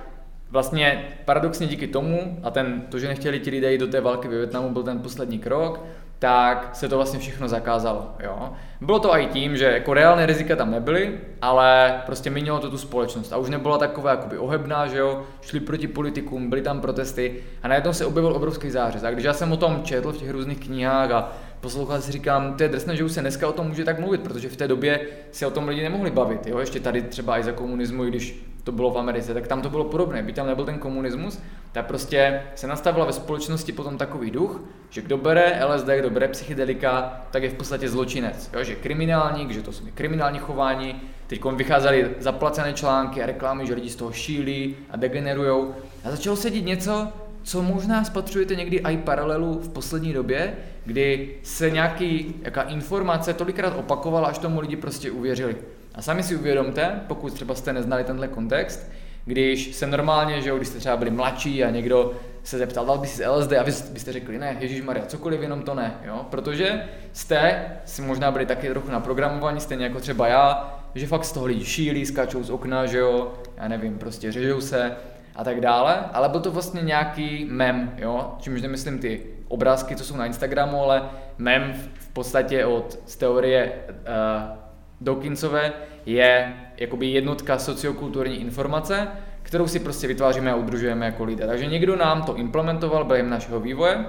vlastně 0.51 1.09
paradoxně 1.25 1.67
díky 1.67 1.87
tomu, 1.87 2.39
a 2.43 2.51
ten, 2.51 2.83
to, 2.89 2.99
že 2.99 3.09
nechtěli 3.09 3.41
ti 3.41 3.51
lidé 3.51 3.73
jít 3.73 3.79
do 3.79 3.87
té 3.87 4.01
války 4.01 4.29
ve 4.29 4.37
Větnamu, 4.37 4.71
byl 4.71 4.83
ten 4.83 4.99
poslední 4.99 5.39
krok, 5.39 5.85
tak 6.23 6.71
se 6.73 6.89
to 6.89 6.97
vlastně 6.97 7.19
všechno 7.19 7.49
zakázalo. 7.49 8.11
Jo? 8.21 8.53
Bylo 8.81 8.99
to 8.99 9.17
i 9.17 9.27
tím, 9.27 9.57
že 9.57 9.65
jako 9.65 9.95
reálné 9.95 10.27
rizika 10.27 10.57
tam 10.57 10.71
nebyly, 10.71 11.19
ale 11.43 12.01
prostě 12.07 12.31
měnilo 12.31 12.59
to 12.59 12.71
tu 12.71 12.79
společnost 12.79 13.33
a 13.33 13.37
už 13.37 13.51
nebyla 13.51 13.79
taková 13.79 14.11
jakoby 14.11 14.39
ohebná, 14.39 14.87
že 14.87 14.99
jo, 14.99 15.23
šli 15.41 15.61
proti 15.61 15.89
politikům, 15.89 16.51
byly 16.51 16.63
tam 16.63 16.81
protesty 16.81 17.35
a 17.63 17.69
najednou 17.69 17.93
se 17.93 18.07
objevil 18.07 18.33
obrovský 18.33 18.71
zářez. 18.71 19.05
A 19.05 19.11
když 19.11 19.25
já 19.25 19.33
jsem 19.33 19.53
o 19.53 19.57
tom 19.57 19.81
četl 19.85 20.13
v 20.13 20.17
těch 20.17 20.31
různých 20.31 20.61
knihách 20.61 21.11
a 21.11 21.33
poslouchal 21.61 22.01
si 22.01 22.13
říkám, 22.13 22.55
to 22.55 22.63
je 22.63 22.69
drsné, 22.69 22.97
že 22.97 23.05
už 23.05 23.13
se 23.13 23.21
dneska 23.21 23.49
o 23.49 23.53
tom 23.53 23.67
může 23.67 23.85
tak 23.85 23.99
mluvit, 23.99 24.21
protože 24.21 24.49
v 24.49 24.57
té 24.57 24.69
době 24.69 25.01
si 25.31 25.47
o 25.47 25.51
tom 25.51 25.69
lidi 25.69 25.83
nemohli 25.83 26.11
bavit. 26.11 26.47
Jo? 26.47 26.59
Ještě 26.59 26.81
tady 26.81 27.03
třeba 27.03 27.39
i 27.39 27.45
za 27.45 27.53
komunismu, 27.53 28.05
i 28.05 28.09
když 28.09 28.52
to 28.65 28.73
bylo 28.73 28.91
v 28.91 28.99
Americe, 28.99 29.35
tak 29.35 29.47
tam 29.47 29.63
to 29.63 29.71
bylo 29.71 29.85
podobné. 29.85 30.23
By 30.23 30.33
tam 30.33 30.47
nebyl 30.47 30.65
ten 30.65 30.79
komunismus, 30.79 31.43
tak 31.73 31.87
prostě 31.87 32.43
se 32.55 32.67
nastavila 32.67 33.07
ve 33.07 33.13
společnosti 33.13 33.73
potom 33.73 33.99
takový 33.99 34.31
duch, 34.31 34.61
že 34.91 35.03
kdo 35.03 35.17
bere 35.17 35.65
LSD, 35.67 35.89
kdo 35.99 36.11
bere 36.11 36.29
psychedelika, 36.29 37.23
tak 37.31 37.43
je 37.43 37.51
v 37.51 37.55
podstatě 37.55 37.89
zločinec. 37.89 38.51
Jo? 38.53 38.65
Že 38.65 38.75
kriminálník, 38.75 39.51
že 39.51 39.63
to 39.63 39.73
jsou 39.73 39.85
kriminální 39.95 40.39
chování. 40.39 41.01
Teď 41.27 41.45
vycházely 41.45 42.11
zaplacené 42.19 42.73
články 42.73 43.23
a 43.23 43.27
reklamy, 43.27 43.67
že 43.67 43.75
lidi 43.75 43.91
z 43.91 43.97
toho 43.97 44.13
šílí 44.13 44.77
a 44.91 44.97
degenerujou. 44.97 45.75
A 46.05 46.11
začalo 46.11 46.37
se 46.37 46.51
dít 46.51 46.67
něco, 46.67 47.09
co 47.43 47.63
možná 47.63 48.05
spatřujete 48.05 48.55
někdy 48.55 48.77
i 48.77 48.97
paralelu 48.97 49.61
v 49.63 49.69
poslední 49.69 50.13
době, 50.13 50.55
kdy 50.85 51.35
se 51.43 51.71
nějaký 51.71 52.35
jaká 52.43 52.63
informace 52.63 53.35
tolikrát 53.35 53.77
opakovala, 53.77 54.29
až 54.29 54.39
tomu 54.39 54.61
lidi 54.61 54.77
prostě 54.77 55.11
uvěřili. 55.11 55.57
A 55.95 56.03
sami 56.03 56.23
si 56.23 56.37
uvědomte, 56.37 57.01
pokud 57.07 57.35
třeba 57.35 57.55
jste 57.55 57.73
neznali 57.73 58.05
tenhle 58.05 58.29
kontext, 58.29 58.93
když 59.25 59.75
se 59.75 59.87
normálně, 59.87 60.43
že 60.43 60.49
jo, 60.49 60.57
když 60.57 60.69
jste 60.69 60.79
třeba 60.79 60.97
byli 60.97 61.11
mladší 61.11 61.65
a 61.65 61.71
někdo 61.71 62.13
se 62.43 62.59
zeptal, 62.59 62.87
dal 62.87 62.99
by 62.99 63.07
si 63.07 63.27
LSD 63.27 63.53
a 63.53 63.63
vy 63.63 63.73
byste 63.93 64.13
řekli, 64.13 64.39
ne, 64.39 64.57
Ježíš 64.61 64.83
Maria, 64.83 65.07
cokoliv, 65.07 65.43
jenom 65.43 65.63
to 65.63 65.75
ne, 65.75 65.95
jo, 66.05 66.27
protože 66.31 66.85
jste 67.13 67.65
si 67.85 68.03
možná 68.03 68.31
byli 68.31 68.47
taky 68.47 68.69
trochu 68.69 68.91
naprogramovaní, 68.91 69.61
stejně 69.61 69.85
jako 69.85 70.01
třeba 70.01 70.29
já, 70.29 70.75
že 70.95 71.07
fakt 71.07 71.25
z 71.25 71.33
toho 71.33 71.47
lidi 71.47 71.65
šílí, 71.65 72.07
skáčou 72.07 72.43
z 72.43 72.51
okna, 72.51 72.87
že 72.87 72.99
jo, 72.99 73.33
já 73.57 73.69
nevím, 73.69 73.99
prostě 73.99 74.33
řežou 74.33 74.61
se 74.61 74.97
a 75.37 75.45
tak 75.45 75.61
dále, 75.61 76.05
ale 76.13 76.29
byl 76.29 76.41
to 76.41 76.51
vlastně 76.51 76.83
nějaký 76.83 77.47
mem, 77.51 77.93
jo, 77.99 78.35
čímž 78.41 78.63
nemyslím 78.63 78.99
ty 78.99 79.23
obrázky, 79.49 79.97
co 79.97 80.05
jsou 80.05 80.17
na 80.17 80.27
Instagramu, 80.27 80.83
ale 80.83 81.03
mem 81.39 81.73
v 81.95 82.09
podstatě 82.09 82.65
od 82.65 82.99
z 83.07 83.17
teorie 83.17 83.73
uh, 83.89 84.62
Dawkinsové 85.03 85.73
je 86.07 86.55
jakoby 86.77 87.07
jednotka 87.07 87.59
sociokulturní 87.59 88.41
informace, 88.41 89.09
kterou 89.43 89.67
si 89.67 89.81
prostě 89.81 90.07
vytváříme 90.07 90.53
a 90.53 90.57
udržujeme 90.57 91.07
jako 91.07 91.25
lidé. 91.25 91.47
Takže 91.47 91.67
někdo 91.67 91.97
nám 91.97 92.23
to 92.23 92.37
implementoval 92.37 93.05
během 93.05 93.31
našeho 93.31 93.61
vývoje, 93.61 94.05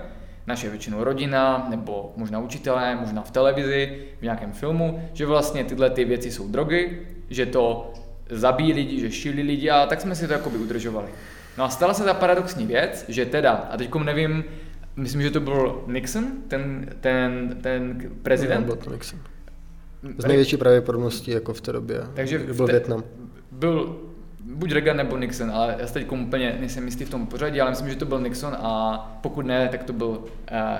naše 0.47 0.69
většinou 0.69 1.03
rodina, 1.03 1.67
nebo 1.69 2.13
možná 2.17 2.39
učitelé, 2.39 2.95
možná 2.95 3.21
v 3.21 3.31
televizi, 3.31 3.97
v 4.19 4.23
nějakém 4.23 4.51
filmu, 4.51 5.09
že 5.13 5.25
vlastně 5.25 5.63
tyhle 5.63 5.89
ty 5.89 6.05
věci 6.05 6.31
jsou 6.31 6.47
drogy, 6.47 7.01
že 7.29 7.45
to 7.45 7.93
zabíjí 8.29 8.73
lidi, 8.73 8.99
že 8.99 9.11
šílí 9.11 9.43
lidi 9.43 9.69
a 9.69 9.85
tak 9.85 10.01
jsme 10.01 10.15
si 10.15 10.27
to 10.27 10.33
jakoby 10.33 10.57
udržovali. 10.57 11.07
No 11.57 11.63
a 11.63 11.69
stala 11.69 11.93
se 11.93 12.03
ta 12.03 12.13
paradoxní 12.13 12.65
věc, 12.65 13.05
že 13.07 13.25
teda, 13.25 13.51
a 13.51 13.77
teď 13.77 13.95
nevím, 13.95 14.43
myslím, 14.95 15.21
že 15.21 15.31
to 15.31 15.39
byl 15.39 15.83
Nixon, 15.87 16.25
ten, 16.47 16.89
ten, 17.01 17.57
ten 17.61 18.11
prezident. 18.23 18.87
Nixon. 18.91 19.19
Z 20.17 20.25
největší 20.25 20.57
pravděpodobností 20.57 21.31
jako 21.31 21.53
v 21.53 21.61
té 21.61 21.71
době, 21.71 22.03
Takže 22.13 22.39
byl 22.39 22.65
te, 22.65 22.71
Větnam. 22.71 23.03
Byl 23.51 23.99
buď 24.43 24.71
Reagan 24.71 24.97
nebo 24.97 25.17
Nixon, 25.17 25.51
ale 25.51 25.75
já 25.79 25.87
se 25.87 25.93
teď 25.93 26.11
úplně 26.11 26.57
nejsem 26.59 26.85
jistý 26.85 27.05
v 27.05 27.09
tom 27.09 27.27
pořadí, 27.27 27.61
ale 27.61 27.69
myslím, 27.69 27.89
že 27.89 27.95
to 27.95 28.05
byl 28.05 28.19
Nixon 28.19 28.57
a 28.59 29.19
pokud 29.21 29.45
ne, 29.45 29.69
tak 29.69 29.83
to 29.83 29.93
byl 29.93 30.07
uh, 30.07 30.17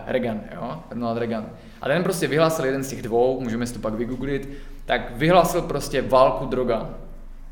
Reagan, 0.07 0.41
jo, 0.55 0.83
Ronald 0.91 1.17
Reagan. 1.17 1.45
A 1.81 1.87
ten 1.87 2.03
prostě 2.03 2.27
vyhlásil 2.27 2.65
jeden 2.65 2.83
z 2.83 2.89
těch 2.89 3.01
dvou, 3.01 3.39
můžeme 3.39 3.67
si 3.67 3.73
to 3.73 3.79
pak 3.79 3.93
vygooglit, 3.93 4.49
tak 4.85 5.17
vyhlásil 5.17 5.61
prostě 5.61 6.01
válku 6.01 6.45
droga. 6.45 6.89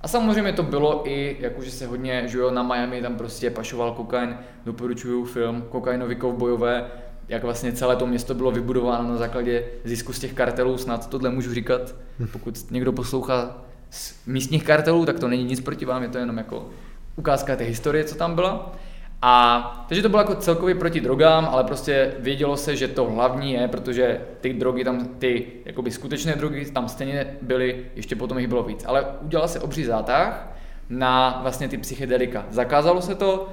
A 0.02 0.08
samozřejmě 0.08 0.54
to 0.54 0.64
bylo 0.64 1.10
i, 1.10 1.38
jakože 1.40 1.72
se 1.72 1.88
hodně 1.88 2.24
žujo 2.28 2.52
na 2.52 2.64
Miami, 2.64 3.02
tam 3.02 3.16
prostě 3.16 3.50
pašoval 3.50 3.94
kokain, 3.94 4.38
doporučuju 4.66 5.26
film 5.26 5.64
Kokainový 5.70 6.16
kovbojové, 6.16 6.86
jak 7.32 7.44
vlastně 7.44 7.72
celé 7.72 7.96
to 7.96 8.08
město 8.08 8.34
bylo 8.34 8.52
vybudováno 8.52 9.10
na 9.10 9.17
základě 9.17 9.63
zisku 9.84 10.13
z 10.13 10.20
těch 10.20 10.34
kartelů, 10.34 10.78
snad 10.78 11.10
tohle 11.10 11.30
můžu 11.30 11.54
říkat, 11.54 11.96
pokud 12.32 12.72
někdo 12.72 12.91
poslouchá 12.91 13.58
z 13.89 14.28
místních 14.28 14.63
kartelů, 14.63 15.06
tak 15.06 15.20
to 15.20 15.28
není 15.28 15.44
nic 15.44 15.62
proti 15.62 15.86
vám, 15.86 16.04
je 16.04 16.10
to 16.10 16.17
jenom 16.17 16.38
jako 16.38 16.70
ukázka 17.15 17.56
té 17.56 17.63
historie, 17.63 18.04
co 18.04 18.15
tam 18.15 18.36
byla. 18.36 18.76
A 19.22 19.86
takže 19.88 20.02
to 20.02 20.10
bylo 20.10 20.22
jako 20.22 20.36
celkově 20.36 20.76
proti 20.76 21.02
drogám, 21.02 21.46
ale 21.52 21.63
prostě 21.63 22.13
vědělo 22.20 22.58
se, 22.58 22.76
že 22.76 22.88
to 22.88 23.10
hlavní 23.10 23.54
je, 23.54 23.67
protože 23.67 24.22
ty 24.41 24.54
drogy 24.54 24.84
tam, 24.84 25.06
ty 25.06 25.46
jakoby 25.65 25.91
skutečné 25.91 26.36
drogy 26.36 26.65
tam 26.65 26.89
stejně 26.89 27.38
byly, 27.41 27.86
ještě 27.96 28.15
potom 28.15 28.39
jich 28.39 28.48
bylo 28.48 28.63
víc. 28.63 28.84
Ale 28.88 29.06
udělal 29.22 29.48
se 29.48 29.60
obří 29.60 29.84
zátah 29.84 30.58
na 30.89 31.39
vlastně 31.41 31.67
ty 31.67 31.78
psychedelika. 31.78 32.46
Zakázalo 32.50 33.02
se 33.02 33.15
to, 33.15 33.50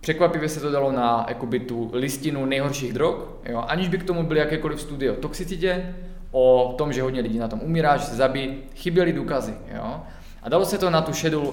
Překvapivě 0.00 0.48
se 0.48 0.60
to 0.60 0.70
dalo 0.70 0.92
na 0.92 1.26
jakoby, 1.28 1.60
tu 1.60 1.90
listinu 1.92 2.46
nejhorších 2.46 2.92
drog, 2.92 3.14
jo, 3.46 3.64
aniž 3.66 3.88
by 3.88 3.98
k 3.98 4.04
tomu 4.04 4.22
byly 4.22 4.40
jakékoliv 4.40 4.80
studie 4.80 5.12
o 5.12 5.16
toxicitě, 5.16 5.94
o 6.30 6.74
tom, 6.78 6.92
že 6.92 7.02
hodně 7.02 7.20
lidí 7.20 7.38
na 7.38 7.48
tom 7.48 7.60
umírá, 7.62 7.96
že 7.96 8.04
se 8.04 8.16
zabíjí, 8.16 8.58
chyběly 8.74 9.12
důkazy. 9.12 9.54
Jo. 9.74 10.00
A 10.42 10.48
dalo 10.48 10.64
se 10.64 10.78
to 10.78 10.90
na 10.90 11.02
tu 11.02 11.12
schedule, 11.12 11.52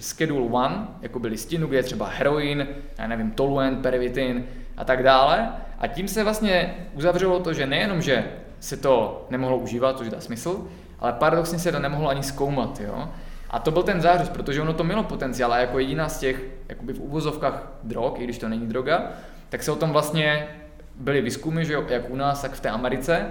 schedule 0.00 0.48
one, 0.50 0.88
jako 1.02 1.18
by 1.18 1.28
listinu, 1.28 1.66
kde 1.66 1.78
je 1.78 1.82
třeba 1.82 2.06
heroin, 2.06 2.66
já 2.98 3.06
nevím, 3.06 3.30
toluen, 3.30 3.76
pervitin 3.76 4.44
a 4.76 4.84
tak 4.84 5.02
dále. 5.02 5.48
A 5.78 5.86
tím 5.86 6.08
se 6.08 6.24
vlastně 6.24 6.74
uzavřelo 6.94 7.40
to, 7.40 7.52
že 7.52 7.66
nejenom, 7.66 8.02
že 8.02 8.24
se 8.60 8.76
to 8.76 9.26
nemohlo 9.30 9.58
užívat, 9.58 9.98
což 9.98 10.08
dá 10.08 10.20
smysl, 10.20 10.66
ale 10.98 11.12
paradoxně 11.12 11.58
se 11.58 11.72
to 11.72 11.78
nemohlo 11.78 12.08
ani 12.08 12.22
zkoumat. 12.22 12.80
Jo? 12.80 13.08
A 13.50 13.58
to 13.58 13.70
byl 13.70 13.82
ten 13.82 14.00
zářez, 14.00 14.28
protože 14.28 14.62
ono 14.62 14.72
to 14.72 14.84
mělo 14.84 15.02
potenciál 15.02 15.52
a 15.52 15.58
jako 15.58 15.78
jediná 15.78 16.08
z 16.08 16.18
těch, 16.18 16.44
jakoby 16.68 16.92
v 16.92 17.00
uvozovkách 17.00 17.68
drog, 17.82 18.12
i 18.18 18.24
když 18.24 18.38
to 18.38 18.48
není 18.48 18.66
droga, 18.66 19.02
tak 19.48 19.62
se 19.62 19.72
o 19.72 19.76
tom 19.76 19.92
vlastně 19.92 20.48
byly 20.94 21.20
výzkumy, 21.20 21.64
že 21.64 21.74
jak 21.88 22.10
u 22.10 22.16
nás, 22.16 22.42
tak 22.42 22.52
v 22.52 22.60
té 22.60 22.70
Americe. 22.70 23.26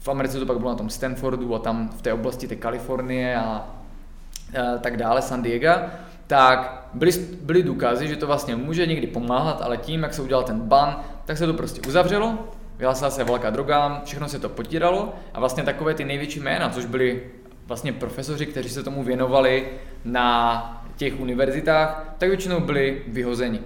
V 0.00 0.08
Americe 0.08 0.38
to 0.38 0.46
pak 0.46 0.58
bylo 0.58 0.70
na 0.70 0.76
tom 0.76 0.90
Stanfordu 0.90 1.54
a 1.54 1.58
tam 1.58 1.88
v 1.88 2.02
té 2.02 2.12
oblasti 2.12 2.48
té 2.48 2.56
Kalifornie 2.56 3.36
a, 3.36 3.40
a 3.42 3.64
tak 4.78 4.96
dále, 4.96 5.22
San 5.22 5.42
Diego, 5.42 5.72
tak 6.26 6.88
byly, 6.94 7.12
byly 7.42 7.62
důkazy, 7.62 8.08
že 8.08 8.16
to 8.16 8.26
vlastně 8.26 8.56
může 8.56 8.86
někdy 8.86 9.06
pomáhat, 9.06 9.62
ale 9.62 9.76
tím, 9.76 10.02
jak 10.02 10.14
se 10.14 10.22
udělal 10.22 10.44
ten 10.44 10.60
ban, 10.60 11.00
tak 11.24 11.38
se 11.38 11.46
to 11.46 11.54
prostě 11.54 11.80
uzavřelo, 11.88 12.38
vyhlásila 12.78 13.10
se 13.10 13.24
velká 13.24 13.50
drogám, 13.50 14.00
všechno 14.04 14.28
se 14.28 14.38
to 14.38 14.48
potíralo 14.48 15.14
a 15.34 15.40
vlastně 15.40 15.62
takové 15.62 15.94
ty 15.94 16.04
největší 16.04 16.40
jména, 16.40 16.68
což 16.68 16.84
byly 16.84 17.22
vlastně 17.68 17.92
profesoři, 17.92 18.46
kteří 18.46 18.68
se 18.68 18.82
tomu 18.82 19.02
věnovali 19.02 19.68
na 20.04 20.84
těch 20.96 21.20
univerzitách, 21.20 22.14
tak 22.18 22.28
většinou 22.28 22.60
byli 22.60 23.02
vyhozeni. 23.08 23.60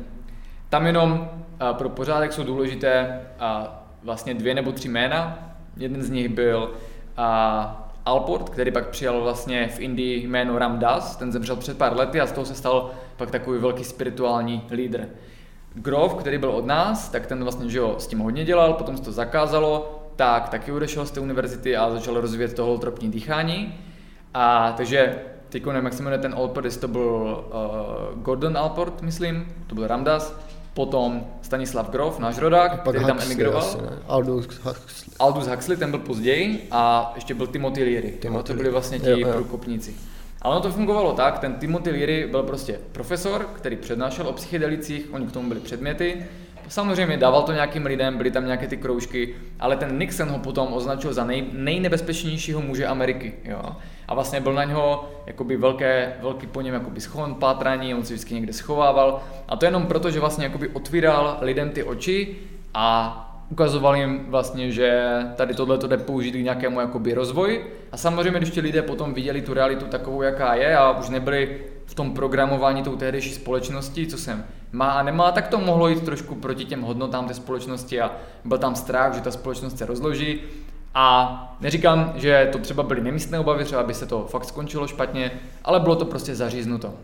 Tam 0.68 0.86
jenom 0.86 1.30
pro 1.72 1.88
pořádek 1.88 2.32
jsou 2.32 2.44
důležité 2.44 3.20
vlastně 4.02 4.34
dvě 4.34 4.54
nebo 4.54 4.72
tři 4.72 4.88
jména. 4.88 5.48
Jeden 5.76 6.02
z 6.02 6.10
nich 6.10 6.28
byl 6.28 6.70
Alport, 8.04 8.48
který 8.48 8.70
pak 8.70 8.88
přijal 8.88 9.20
vlastně 9.22 9.68
v 9.68 9.80
Indii 9.80 10.26
jméno 10.26 10.58
Ramdas, 10.58 11.16
ten 11.16 11.32
zemřel 11.32 11.56
před 11.56 11.78
pár 11.78 11.96
lety 11.96 12.20
a 12.20 12.26
z 12.26 12.32
toho 12.32 12.44
se 12.44 12.54
stal 12.54 12.90
pak 13.16 13.30
takový 13.30 13.58
velký 13.58 13.84
spirituální 13.84 14.66
lídr. 14.70 15.08
Grove, 15.74 16.14
který 16.14 16.38
byl 16.38 16.50
od 16.50 16.66
nás, 16.66 17.08
tak 17.08 17.26
ten 17.26 17.42
vlastně 17.42 17.70
že 17.70 17.78
jo, 17.78 17.94
s 17.98 18.06
tím 18.06 18.18
hodně 18.18 18.44
dělal, 18.44 18.72
potom 18.72 18.96
se 18.96 19.02
to 19.02 19.12
zakázalo, 19.12 20.02
tak 20.16 20.48
taky 20.48 20.72
odešel 20.72 21.06
z 21.06 21.10
té 21.10 21.20
univerzity 21.20 21.76
a 21.76 21.90
začal 21.90 22.20
rozvíjet 22.20 22.54
to 22.54 22.64
holotropní 22.64 23.10
dýchání. 23.10 23.74
A 24.34 24.74
takže 24.76 25.18
teď 25.48 25.66
nevím, 25.66 25.84
jak 25.84 25.94
se 25.94 26.02
jmenuje 26.02 26.18
ten 26.18 26.34
Alport, 26.34 26.76
to 26.76 26.88
byl 26.88 27.44
uh, 28.14 28.22
Gordon 28.22 28.58
Alport, 28.58 29.02
myslím, 29.02 29.54
to 29.66 29.74
byl 29.74 29.86
Ramdas, 29.86 30.34
potom 30.74 31.26
Stanislav 31.42 31.90
Grof, 31.90 32.18
náš 32.18 32.38
rodák, 32.38 32.80
který 32.80 33.04
tam 33.04 33.20
emigroval. 33.20 33.62
Asi, 33.62 33.78
Aldous 34.08 34.46
Huxley. 34.46 35.16
Aldous 35.18 35.46
Huxley, 35.46 35.76
ten 35.76 35.90
byl 35.90 36.00
později 36.00 36.68
a 36.70 37.12
ještě 37.14 37.34
byl 37.34 37.46
Timothy 37.46 37.84
Leary. 37.84 38.14
Timothy. 38.20 38.46
To 38.48 38.54
byli 38.54 38.70
vlastně 38.70 38.98
ti 38.98 39.24
průkopníci. 39.32 39.94
Ale 40.42 40.54
ono 40.54 40.62
to 40.62 40.72
fungovalo 40.72 41.12
tak, 41.12 41.38
ten 41.38 41.54
Timothy 41.54 41.90
Leary 41.90 42.28
byl 42.30 42.42
prostě 42.42 42.80
profesor, 42.92 43.46
který 43.54 43.76
přednášel 43.76 44.28
o 44.28 44.32
psychedelicích, 44.32 45.08
oni 45.12 45.26
k 45.26 45.32
tomu 45.32 45.48
byli 45.48 45.60
předměty, 45.60 46.26
Samozřejmě 46.68 47.16
dával 47.16 47.42
to 47.42 47.52
nějakým 47.52 47.86
lidem, 47.86 48.16
byly 48.16 48.30
tam 48.30 48.44
nějaké 48.44 48.66
ty 48.68 48.76
kroužky, 48.76 49.34
ale 49.60 49.76
ten 49.76 49.98
Nixon 49.98 50.28
ho 50.28 50.38
potom 50.38 50.72
označil 50.72 51.12
za 51.12 51.24
nej, 51.24 51.44
nejnebezpečnějšího 51.52 52.60
muže 52.60 52.86
Ameriky. 52.86 53.34
Jo? 53.44 53.62
A 54.08 54.14
vlastně 54.14 54.40
byl 54.40 54.52
na 54.52 54.64
něho 54.64 55.10
jakoby 55.26 55.56
velké, 55.56 56.12
velký 56.22 56.46
po 56.46 56.60
něm 56.60 56.74
jakoby 56.74 57.00
schon, 57.00 57.34
pátraní, 57.34 57.94
on 57.94 58.04
se 58.04 58.14
vždycky 58.14 58.34
někde 58.34 58.52
schovával. 58.52 59.22
A 59.48 59.56
to 59.56 59.64
jenom 59.64 59.86
proto, 59.86 60.10
že 60.10 60.20
vlastně 60.20 60.44
jakoby 60.44 60.68
otvíral 60.68 61.38
lidem 61.40 61.70
ty 61.70 61.82
oči 61.82 62.36
a 62.74 63.28
ukazoval 63.50 63.96
jim 63.96 64.26
vlastně, 64.28 64.70
že 64.70 65.12
tady 65.36 65.54
tohle 65.54 65.78
to 65.78 65.86
jde 65.86 65.96
použít 65.96 66.32
k 66.32 66.44
nějakému 66.44 66.80
jakoby 66.80 67.14
rozvoji. 67.14 67.86
A 67.92 67.96
samozřejmě, 67.96 68.38
když 68.38 68.50
ti 68.50 68.60
lidé 68.60 68.82
potom 68.82 69.14
viděli 69.14 69.42
tu 69.42 69.54
realitu 69.54 69.84
takovou, 69.84 70.22
jaká 70.22 70.54
je 70.54 70.76
a 70.76 70.98
už 70.98 71.08
nebyli 71.08 71.58
v 71.92 71.94
tom 71.94 72.14
programování 72.14 72.82
tou 72.82 72.96
tehdejší 72.96 73.34
společnosti, 73.34 74.06
co 74.06 74.18
jsem 74.18 74.44
má 74.72 74.90
a 74.90 75.02
nemá, 75.02 75.32
tak 75.32 75.48
to 75.48 75.58
mohlo 75.58 75.88
jít 75.88 76.04
trošku 76.04 76.34
proti 76.34 76.64
těm 76.64 76.82
hodnotám 76.82 77.28
té 77.28 77.34
společnosti 77.34 78.00
a 78.00 78.12
byl 78.44 78.58
tam 78.58 78.74
strach, 78.74 79.14
že 79.14 79.20
ta 79.20 79.30
společnost 79.30 79.78
se 79.78 79.86
rozloží. 79.86 80.40
A 80.94 81.56
neříkám, 81.60 82.12
že 82.16 82.48
to 82.52 82.58
třeba 82.58 82.82
byly 82.82 83.00
nemístné 83.00 83.38
obavy, 83.38 83.64
třeba 83.64 83.82
by 83.82 83.94
se 83.94 84.06
to 84.06 84.26
fakt 84.30 84.44
skončilo 84.44 84.86
špatně, 84.86 85.30
ale 85.64 85.80
bylo 85.80 85.96
to 85.96 86.04
prostě 86.04 86.34
zaříznuto. 86.34 86.94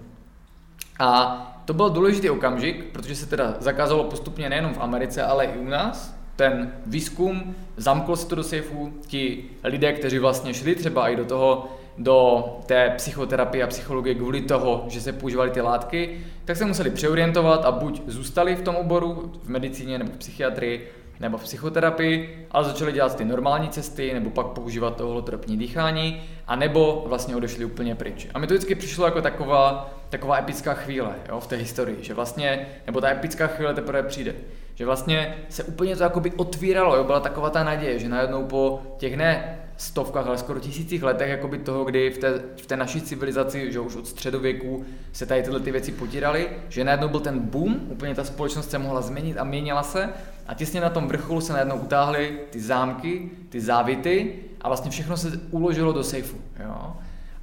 A 0.98 1.62
to 1.64 1.74
byl 1.74 1.90
důležitý 1.90 2.30
okamžik, 2.30 2.84
protože 2.92 3.16
se 3.16 3.26
teda 3.26 3.54
zakázalo 3.60 4.04
postupně 4.04 4.48
nejenom 4.48 4.74
v 4.74 4.80
Americe, 4.80 5.22
ale 5.22 5.44
i 5.44 5.58
u 5.58 5.68
nás. 5.68 6.14
Ten 6.36 6.72
výzkum, 6.86 7.54
zamklo 7.76 8.16
se 8.16 8.26
to 8.26 8.34
do 8.34 8.42
sejfu, 8.42 8.92
ti 9.06 9.44
lidé, 9.64 9.92
kteří 9.92 10.18
vlastně 10.18 10.54
šli 10.54 10.74
třeba 10.74 11.08
i 11.08 11.16
do 11.16 11.24
toho 11.24 11.68
do 11.98 12.44
té 12.66 12.92
psychoterapie 12.96 13.64
a 13.64 13.66
psychologie 13.66 14.14
kvůli 14.14 14.40
toho, 14.40 14.84
že 14.88 15.00
se 15.00 15.12
používaly 15.12 15.50
ty 15.50 15.60
látky, 15.60 16.20
tak 16.44 16.56
se 16.56 16.64
museli 16.64 16.90
přeorientovat 16.90 17.64
a 17.64 17.72
buď 17.72 18.02
zůstali 18.06 18.56
v 18.56 18.62
tom 18.62 18.76
oboru, 18.76 19.32
v 19.42 19.48
medicíně 19.48 19.98
nebo 19.98 20.10
v 20.12 20.16
psychiatrii, 20.16 20.92
nebo 21.20 21.38
v 21.38 21.42
psychoterapii, 21.42 22.46
ale 22.50 22.64
začali 22.64 22.92
dělat 22.92 23.16
ty 23.16 23.24
normální 23.24 23.68
cesty, 23.68 24.14
nebo 24.14 24.30
pak 24.30 24.46
používat 24.46 24.96
to 24.96 25.06
holotropní 25.06 25.56
dýchání, 25.56 26.22
a 26.46 26.56
nebo 26.56 27.04
vlastně 27.06 27.36
odešli 27.36 27.64
úplně 27.64 27.94
pryč. 27.94 28.28
A 28.34 28.38
mi 28.38 28.46
to 28.46 28.54
vždycky 28.54 28.74
přišlo 28.74 29.04
jako 29.04 29.22
taková, 29.22 29.90
taková 30.08 30.38
epická 30.38 30.74
chvíle 30.74 31.14
jo, 31.28 31.40
v 31.40 31.46
té 31.46 31.56
historii, 31.56 31.98
že 32.00 32.14
vlastně, 32.14 32.66
nebo 32.86 33.00
ta 33.00 33.10
epická 33.10 33.46
chvíle 33.46 33.74
teprve 33.74 34.02
přijde, 34.02 34.34
že 34.74 34.86
vlastně 34.86 35.34
se 35.48 35.64
úplně 35.64 35.96
to 35.96 36.02
jakoby 36.02 36.32
otvíralo, 36.32 36.96
jo, 36.96 37.04
byla 37.04 37.20
taková 37.20 37.50
ta 37.50 37.64
naděje, 37.64 37.98
že 37.98 38.08
najednou 38.08 38.44
po 38.44 38.82
těch 38.98 39.16
ne 39.16 39.58
stovkách, 39.78 40.26
ale 40.26 40.38
skoro 40.38 40.60
tisících 40.60 41.02
letech 41.02 41.28
jakoby 41.28 41.58
toho, 41.58 41.84
kdy 41.84 42.10
v 42.10 42.18
té, 42.18 42.42
v 42.62 42.66
té 42.66 42.76
naší 42.76 43.00
civilizaci, 43.00 43.72
že 43.72 43.80
už 43.80 43.96
od 43.96 44.06
středověku 44.06 44.84
se 45.12 45.26
tady 45.26 45.42
tyhle 45.42 45.60
ty 45.60 45.70
věci 45.70 45.92
potíraly, 45.92 46.48
že 46.68 46.84
najednou 46.84 47.08
byl 47.08 47.20
ten 47.20 47.40
boom, 47.40 47.80
úplně 47.88 48.14
ta 48.14 48.24
společnost 48.24 48.70
se 48.70 48.78
mohla 48.78 49.00
změnit 49.00 49.38
a 49.38 49.44
měnila 49.44 49.82
se 49.82 50.08
a 50.46 50.54
těsně 50.54 50.80
na 50.80 50.90
tom 50.90 51.08
vrcholu 51.08 51.40
se 51.40 51.52
najednou 51.52 51.76
utáhly 51.76 52.38
ty 52.50 52.60
zámky, 52.60 53.30
ty 53.48 53.60
závity 53.60 54.34
a 54.60 54.68
vlastně 54.68 54.90
všechno 54.90 55.16
se 55.16 55.40
uložilo 55.50 55.92
do 55.92 56.04
sejfu. 56.04 56.36
Jo? 56.64 56.92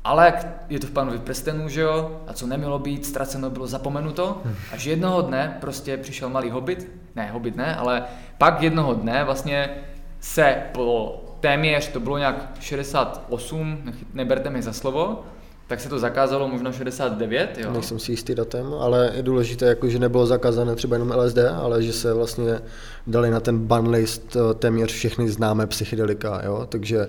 Ale 0.04 0.34
je 0.70 0.80
to 0.80 0.88
v 0.88 0.92
panovi 0.92 1.20
prstenů, 1.20 1.70
že 1.70 1.82
jo, 1.82 2.22
a 2.28 2.34
co 2.34 2.48
nemělo 2.48 2.80
být, 2.80 3.06
ztraceno 3.06 3.50
bylo 3.50 3.68
zapomenuto, 3.68 4.42
až 4.72 4.86
jednoho 4.86 5.22
dne 5.22 5.58
prostě 5.62 5.98
přišel 5.98 6.30
malý 6.30 6.50
hobit, 6.50 6.92
ne, 7.16 7.32
hobit 7.32 7.56
ne, 7.56 7.76
ale 7.76 8.04
pak 8.38 8.62
jednoho 8.62 8.94
dne 8.94 9.24
vlastně 9.24 9.70
se 10.20 10.64
po 10.72 11.25
téměř, 11.46 11.88
to 11.88 12.00
bylo 12.00 12.18
nějak 12.18 12.50
68, 12.60 13.94
neberte 14.14 14.50
mi 14.50 14.62
za 14.62 14.74
slovo, 14.74 15.24
tak 15.68 15.80
se 15.80 15.90
to 15.90 16.00
zakázalo 16.00 16.48
možná 16.48 16.72
69, 16.72 17.58
jo? 17.58 17.72
Nejsem 17.72 18.00
si 18.00 18.12
jistý 18.12 18.36
datem, 18.36 18.74
ale 18.80 19.12
je 19.16 19.24
důležité, 19.24 19.66
jako, 19.66 19.90
že 19.90 20.00
nebylo 20.00 20.26
zakázané 20.26 20.76
třeba 20.76 20.96
jenom 20.96 21.14
LSD, 21.18 21.38
ale 21.38 21.84
že 21.84 21.94
se 21.94 22.14
vlastně 22.14 22.60
dali 23.08 23.30
na 23.30 23.40
ten 23.40 23.60
ban 23.60 23.90
list 23.90 24.36
eh, 24.36 24.54
téměř 24.54 24.92
všechny 24.92 25.30
známé 25.30 25.68
psychedelika, 25.68 26.42
jo? 26.46 26.66
takže 26.70 27.08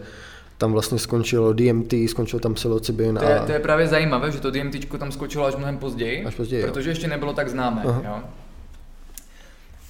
tam 0.59 0.73
vlastně 0.73 0.99
skončilo 0.99 1.53
DMT, 1.53 1.93
skončil 2.07 2.41
tam 2.41 2.55
psilocybin. 2.55 3.17
To 3.17 3.25
je, 3.25 3.39
a... 3.39 3.47
to 3.47 3.53
je 3.53 3.59
právě 3.59 3.89
zajímavé, 3.89 4.33
že 4.33 4.41
to 4.41 4.51
DMT 4.51 4.99
tam 4.99 5.13
skočilo 5.13 5.47
až 5.47 5.57
mnohem 5.57 5.79
později, 5.79 6.25
až 6.25 6.35
později 6.35 6.63
protože 6.65 6.89
jo. 6.89 6.93
ještě 6.93 7.09
nebylo 7.09 7.33
tak 7.33 7.49
známé. 7.49 7.83
Jo? 7.85 8.23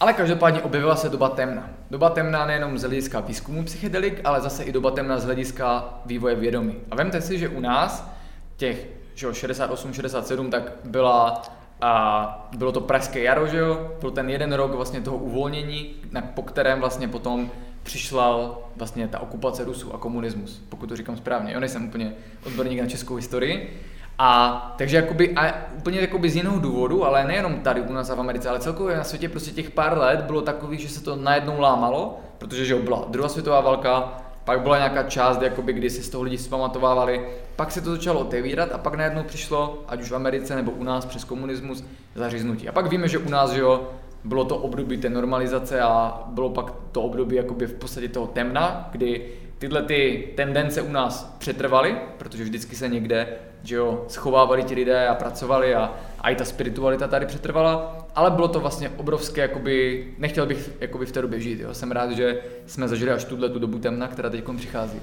Ale 0.01 0.13
každopádně 0.13 0.63
objevila 0.63 0.97
se 0.97 1.09
doba 1.09 1.29
temna. 1.29 1.71
Doba 1.91 2.11
temna 2.11 2.47
nejenom 2.47 2.79
z 2.79 2.83
hlediska 2.83 3.21
výzkumu 3.21 3.65
psychedelik, 3.65 4.21
ale 4.25 4.41
zase 4.41 4.65
i 4.65 4.73
doba 4.73 4.91
temna 4.91 5.19
z 5.19 5.25
hlediska 5.25 5.85
vývoje 6.07 6.35
vědomí. 6.35 6.77
A 6.91 6.97
vemte 6.97 7.21
si, 7.21 7.39
že 7.39 7.49
u 7.49 7.61
nás 7.61 8.11
těch 8.57 8.87
68-67 9.17 10.51
tak 10.51 10.73
byla 10.85 11.43
a 11.81 12.49
bylo 12.57 12.73
to 12.73 12.81
pražské 12.81 13.23
jaro, 13.23 13.47
že 13.47 13.59
jo? 13.59 13.93
Byl 14.01 14.11
ten 14.11 14.31
jeden 14.31 14.53
rok 14.53 14.75
vlastně 14.75 15.01
toho 15.01 15.17
uvolnění, 15.17 15.95
na, 16.13 16.21
po 16.21 16.43
kterém 16.43 16.81
vlastně 16.81 17.09
potom 17.09 17.51
přišla 17.83 18.59
vlastně 18.77 19.09
ta 19.09 19.21
okupace 19.21 19.65
Rusů 19.65 19.95
a 19.95 19.99
komunismus, 19.99 20.63
pokud 20.69 20.87
to 20.87 20.97
říkám 20.97 21.17
správně. 21.17 21.53
Jo, 21.53 21.61
nejsem 21.61 21.87
úplně 21.87 22.13
odborník 22.47 22.81
na 22.81 22.87
českou 22.87 23.15
historii, 23.15 23.81
a 24.19 24.75
takže 24.79 24.97
jakoby, 24.97 25.35
a 25.37 25.55
úplně 25.77 26.01
jakoby 26.01 26.31
z 26.31 26.37
jiného 26.37 26.59
důvodu, 26.59 27.05
ale 27.05 27.25
nejenom 27.25 27.61
tady 27.61 27.81
u 27.81 27.93
nás 27.93 28.11
a 28.11 28.15
v 28.15 28.21
Americe, 28.21 28.49
ale 28.49 28.59
celkově 28.59 28.97
na 28.97 29.05
světě 29.05 29.29
prostě 29.29 29.51
těch 29.51 29.71
pár 29.71 29.99
let 29.99 30.21
bylo 30.21 30.43
takových, 30.43 30.81
že 30.81 30.89
se 30.89 31.03
to 31.03 31.17
najednou 31.17 31.61
lámalo, 31.61 32.21
protože 32.39 32.65
že 32.65 32.75
byla 32.75 33.05
druhá 33.09 33.29
světová 33.29 33.61
válka, 33.61 34.23
pak 34.45 34.61
byla 34.61 34.77
nějaká 34.77 35.03
část, 35.03 35.43
jakoby, 35.43 35.73
kdy 35.73 35.91
si 35.91 36.03
z 36.03 36.11
toho 36.11 36.25
lidi 36.25 36.39
zpamatovávali, 36.39 37.29
pak 37.57 37.73
se 37.73 37.81
to 37.81 37.91
začalo 37.91 38.21
otevírat 38.21 38.73
a 38.73 38.79
pak 38.79 38.95
najednou 38.95 39.23
přišlo, 39.23 39.85
ať 39.89 40.03
už 40.03 40.11
v 40.11 40.17
Americe 40.17 40.57
nebo 40.57 40.71
u 40.71 40.85
nás 40.85 41.05
přes 41.05 41.25
komunismus, 41.25 41.85
zaříznutí. 42.15 42.69
A 42.69 42.73
pak 42.73 42.87
víme, 42.87 43.09
že 43.09 43.19
u 43.19 43.29
nás, 43.29 43.51
že 43.51 43.61
jo, 43.61 43.91
bylo 44.25 44.45
to 44.45 44.57
období 44.57 44.97
té 44.97 45.11
normalizace 45.11 45.81
a 45.81 46.23
bylo 46.27 46.51
pak 46.51 46.73
to 46.93 47.03
období 47.03 47.37
jakoby 47.37 47.67
v 47.67 47.75
podstatě 47.75 48.09
toho 48.09 48.27
temna, 48.27 48.89
kdy 48.93 49.33
tyhle 49.59 49.83
ty 49.83 50.29
tendence 50.37 50.83
u 50.83 50.93
nás 50.93 51.37
přetrvaly, 51.39 51.97
protože 52.19 52.45
vždycky 52.45 52.77
se 52.77 52.89
někde 52.89 53.39
že 53.67 53.77
jo, 53.77 54.05
schovávali 54.09 54.65
ti 54.65 54.75
lidé 54.75 55.09
a 55.09 55.15
pracovali 55.15 55.75
a, 55.75 55.95
a 56.21 56.31
i 56.31 56.37
ta 56.37 56.45
spiritualita 56.45 57.09
tady 57.09 57.27
přetrvala, 57.27 58.07
ale 58.15 58.31
bylo 58.31 58.49
to 58.49 58.61
vlastně 58.61 58.89
obrovské, 58.89 59.41
jakoby, 59.41 60.07
nechtěl 60.19 60.47
bych 60.47 60.71
jakoby 60.81 61.07
v 61.07 61.13
té 61.13 61.23
době 61.23 61.41
žít, 61.41 61.61
jo. 61.61 61.75
jsem 61.75 61.93
rád, 61.93 62.11
že 62.11 62.41
jsme 62.67 62.89
zažili 62.89 63.11
až 63.11 63.25
tuhle 63.25 63.49
tu 63.49 63.59
dobu 63.59 63.79
temna, 63.79 64.09
která 64.09 64.31
teď 64.31 64.45
přichází. 64.57 65.01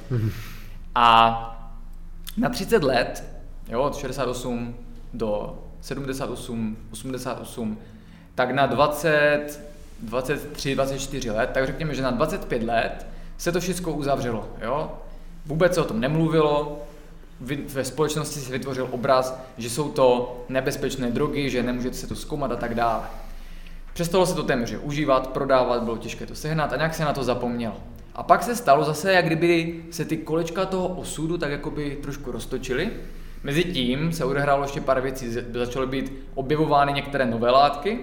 A 0.95 1.69
na 2.37 2.49
30 2.49 2.83
let, 2.83 3.23
jo, 3.69 3.81
od 3.81 3.95
68 3.95 4.75
do 5.13 5.59
78, 5.81 6.77
88, 6.91 7.77
tak 8.35 8.51
na 8.51 8.65
20, 8.65 9.59
23, 9.99 10.75
24 10.75 11.31
let, 11.31 11.49
tak 11.53 11.65
řekněme, 11.65 11.95
že 11.95 12.01
na 12.01 12.11
25 12.11 12.63
let 12.63 13.05
se 13.43 13.51
to 13.51 13.59
všechno 13.59 13.93
uzavřelo. 13.93 14.49
Jo? 14.61 14.91
Vůbec 15.45 15.73
se 15.73 15.81
o 15.81 15.83
tom 15.83 15.99
nemluvilo, 15.99 16.81
ve 17.67 17.83
společnosti 17.83 18.39
se 18.39 18.51
vytvořil 18.51 18.87
obraz, 18.91 19.39
že 19.57 19.69
jsou 19.69 19.91
to 19.91 20.37
nebezpečné 20.49 21.11
drogy, 21.11 21.49
že 21.49 21.63
nemůžete 21.63 21.95
se 21.95 22.07
to 22.07 22.15
zkoumat 22.15 22.51
a 22.51 22.55
tak 22.55 22.75
dále. 22.75 23.03
Přestalo 23.93 24.25
se 24.25 24.35
to 24.35 24.43
téměř 24.43 24.75
užívat, 24.81 25.27
prodávat, 25.27 25.83
bylo 25.83 25.97
těžké 25.97 26.25
to 26.25 26.35
sehnat 26.35 26.73
a 26.73 26.75
nějak 26.75 26.93
se 26.93 27.05
na 27.05 27.13
to 27.13 27.23
zapomnělo. 27.23 27.75
A 28.15 28.23
pak 28.23 28.43
se 28.43 28.55
stalo 28.55 28.83
zase, 28.83 29.13
jak 29.13 29.25
kdyby 29.25 29.83
se 29.91 30.05
ty 30.05 30.17
kolečka 30.17 30.65
toho 30.65 30.87
osudu 30.87 31.37
tak 31.37 31.51
jakoby 31.51 31.97
trošku 32.01 32.31
roztočily. 32.31 32.89
Mezitím 33.43 34.13
se 34.13 34.25
odehrálo 34.25 34.63
ještě 34.63 34.81
pár 34.81 35.01
věcí, 35.01 35.35
začaly 35.53 35.87
být 35.87 36.13
objevovány 36.35 36.93
některé 36.93 37.25
nové 37.25 37.51
látky, 37.51 37.99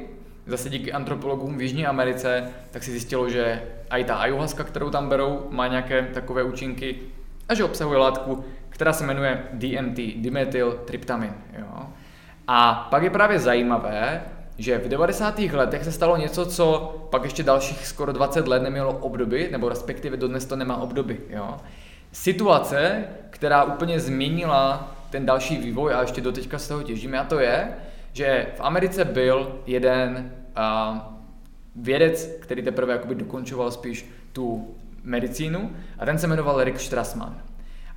zase 0.50 0.70
díky 0.70 0.92
antropologům 0.92 1.58
v 1.58 1.62
Jižní 1.62 1.86
Americe, 1.86 2.50
tak 2.70 2.82
si 2.82 2.90
zjistilo, 2.90 3.28
že 3.28 3.62
i 3.90 4.04
ta 4.04 4.14
ayahuasca, 4.14 4.64
kterou 4.64 4.90
tam 4.90 5.08
berou, 5.08 5.46
má 5.50 5.66
nějaké 5.66 6.02
takové 6.02 6.42
účinky 6.42 6.96
a 7.48 7.54
že 7.54 7.64
obsahuje 7.64 7.98
látku, 7.98 8.44
která 8.68 8.92
se 8.92 9.06
jmenuje 9.06 9.42
DMT, 9.52 9.96
dimethyltryptamin. 10.16 11.34
Jo? 11.58 11.86
A 12.46 12.88
pak 12.90 13.02
je 13.02 13.10
právě 13.10 13.38
zajímavé, 13.38 14.22
že 14.58 14.78
v 14.78 14.88
90. 14.88 15.38
letech 15.38 15.84
se 15.84 15.92
stalo 15.92 16.16
něco, 16.16 16.46
co 16.46 16.96
pak 17.10 17.24
ještě 17.24 17.42
dalších 17.42 17.86
skoro 17.86 18.12
20 18.12 18.48
let 18.48 18.62
nemělo 18.62 18.92
obdoby, 18.92 19.48
nebo 19.52 19.68
respektive 19.68 20.16
dodnes 20.16 20.44
to 20.44 20.56
nemá 20.56 20.76
obdoby. 20.76 21.20
Jo? 21.30 21.56
Situace, 22.12 23.04
která 23.30 23.64
úplně 23.64 24.00
změnila 24.00 24.94
ten 25.10 25.26
další 25.26 25.56
vývoj 25.56 25.94
a 25.94 26.00
ještě 26.00 26.20
doteďka 26.20 26.58
z 26.58 26.68
toho 26.68 26.82
těžíme, 26.82 27.18
a 27.18 27.24
to 27.24 27.38
je, 27.38 27.68
že 28.12 28.46
v 28.56 28.60
Americe 28.60 29.04
byl 29.04 29.60
jeden 29.66 30.32
uh, 30.56 30.98
vědec, 31.76 32.36
který 32.40 32.62
teprve 32.62 32.92
jakoby 32.92 33.14
dokončoval 33.14 33.70
spíš 33.70 34.10
tu 34.32 34.74
medicínu 35.04 35.70
a 35.98 36.04
ten 36.04 36.18
se 36.18 36.26
jmenoval 36.26 36.64
Rick 36.64 36.80
Strassman. 36.80 37.42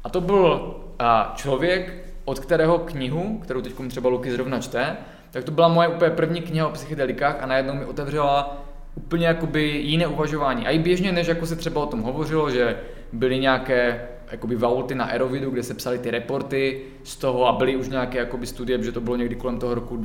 A 0.03 0.09
to 0.09 0.21
byl 0.21 0.41
uh, 0.41 1.35
člověk, 1.35 2.13
od 2.25 2.39
kterého 2.39 2.79
knihu, 2.79 3.39
kterou 3.43 3.61
teď 3.61 3.73
třeba 3.87 4.09
Luky 4.09 4.31
zrovna 4.31 4.59
čte, 4.59 4.97
tak 5.31 5.43
to 5.43 5.51
byla 5.51 5.67
moje 5.67 5.87
úplně 5.87 6.11
první 6.11 6.41
kniha 6.41 6.67
o 6.67 6.71
psychedelikách 6.71 7.43
a 7.43 7.45
najednou 7.45 7.73
mi 7.73 7.85
otevřela 7.85 8.63
úplně 8.95 9.27
jakoby 9.27 9.63
jiné 9.63 10.07
uvažování. 10.07 10.67
A 10.67 10.69
i 10.69 10.79
běžně, 10.79 11.11
než 11.11 11.27
jako 11.27 11.45
se 11.45 11.55
třeba 11.55 11.83
o 11.83 11.85
tom 11.85 12.01
hovořilo, 12.01 12.51
že 12.51 12.79
byly 13.13 13.39
nějaké 13.39 14.07
jakoby 14.31 14.55
vaulty 14.55 14.95
na 14.95 15.05
Aerovidu, 15.05 15.49
kde 15.49 15.63
se 15.63 15.73
psali 15.73 15.99
ty 15.99 16.11
reporty 16.11 16.81
z 17.03 17.15
toho 17.15 17.47
a 17.47 17.51
byly 17.51 17.75
už 17.75 17.89
nějaké 17.89 18.17
jakoby 18.17 18.47
studie, 18.47 18.83
že 18.83 18.91
to 18.91 19.01
bylo 19.01 19.15
někdy 19.15 19.35
kolem 19.35 19.59
toho 19.59 19.75
roku 19.75 19.97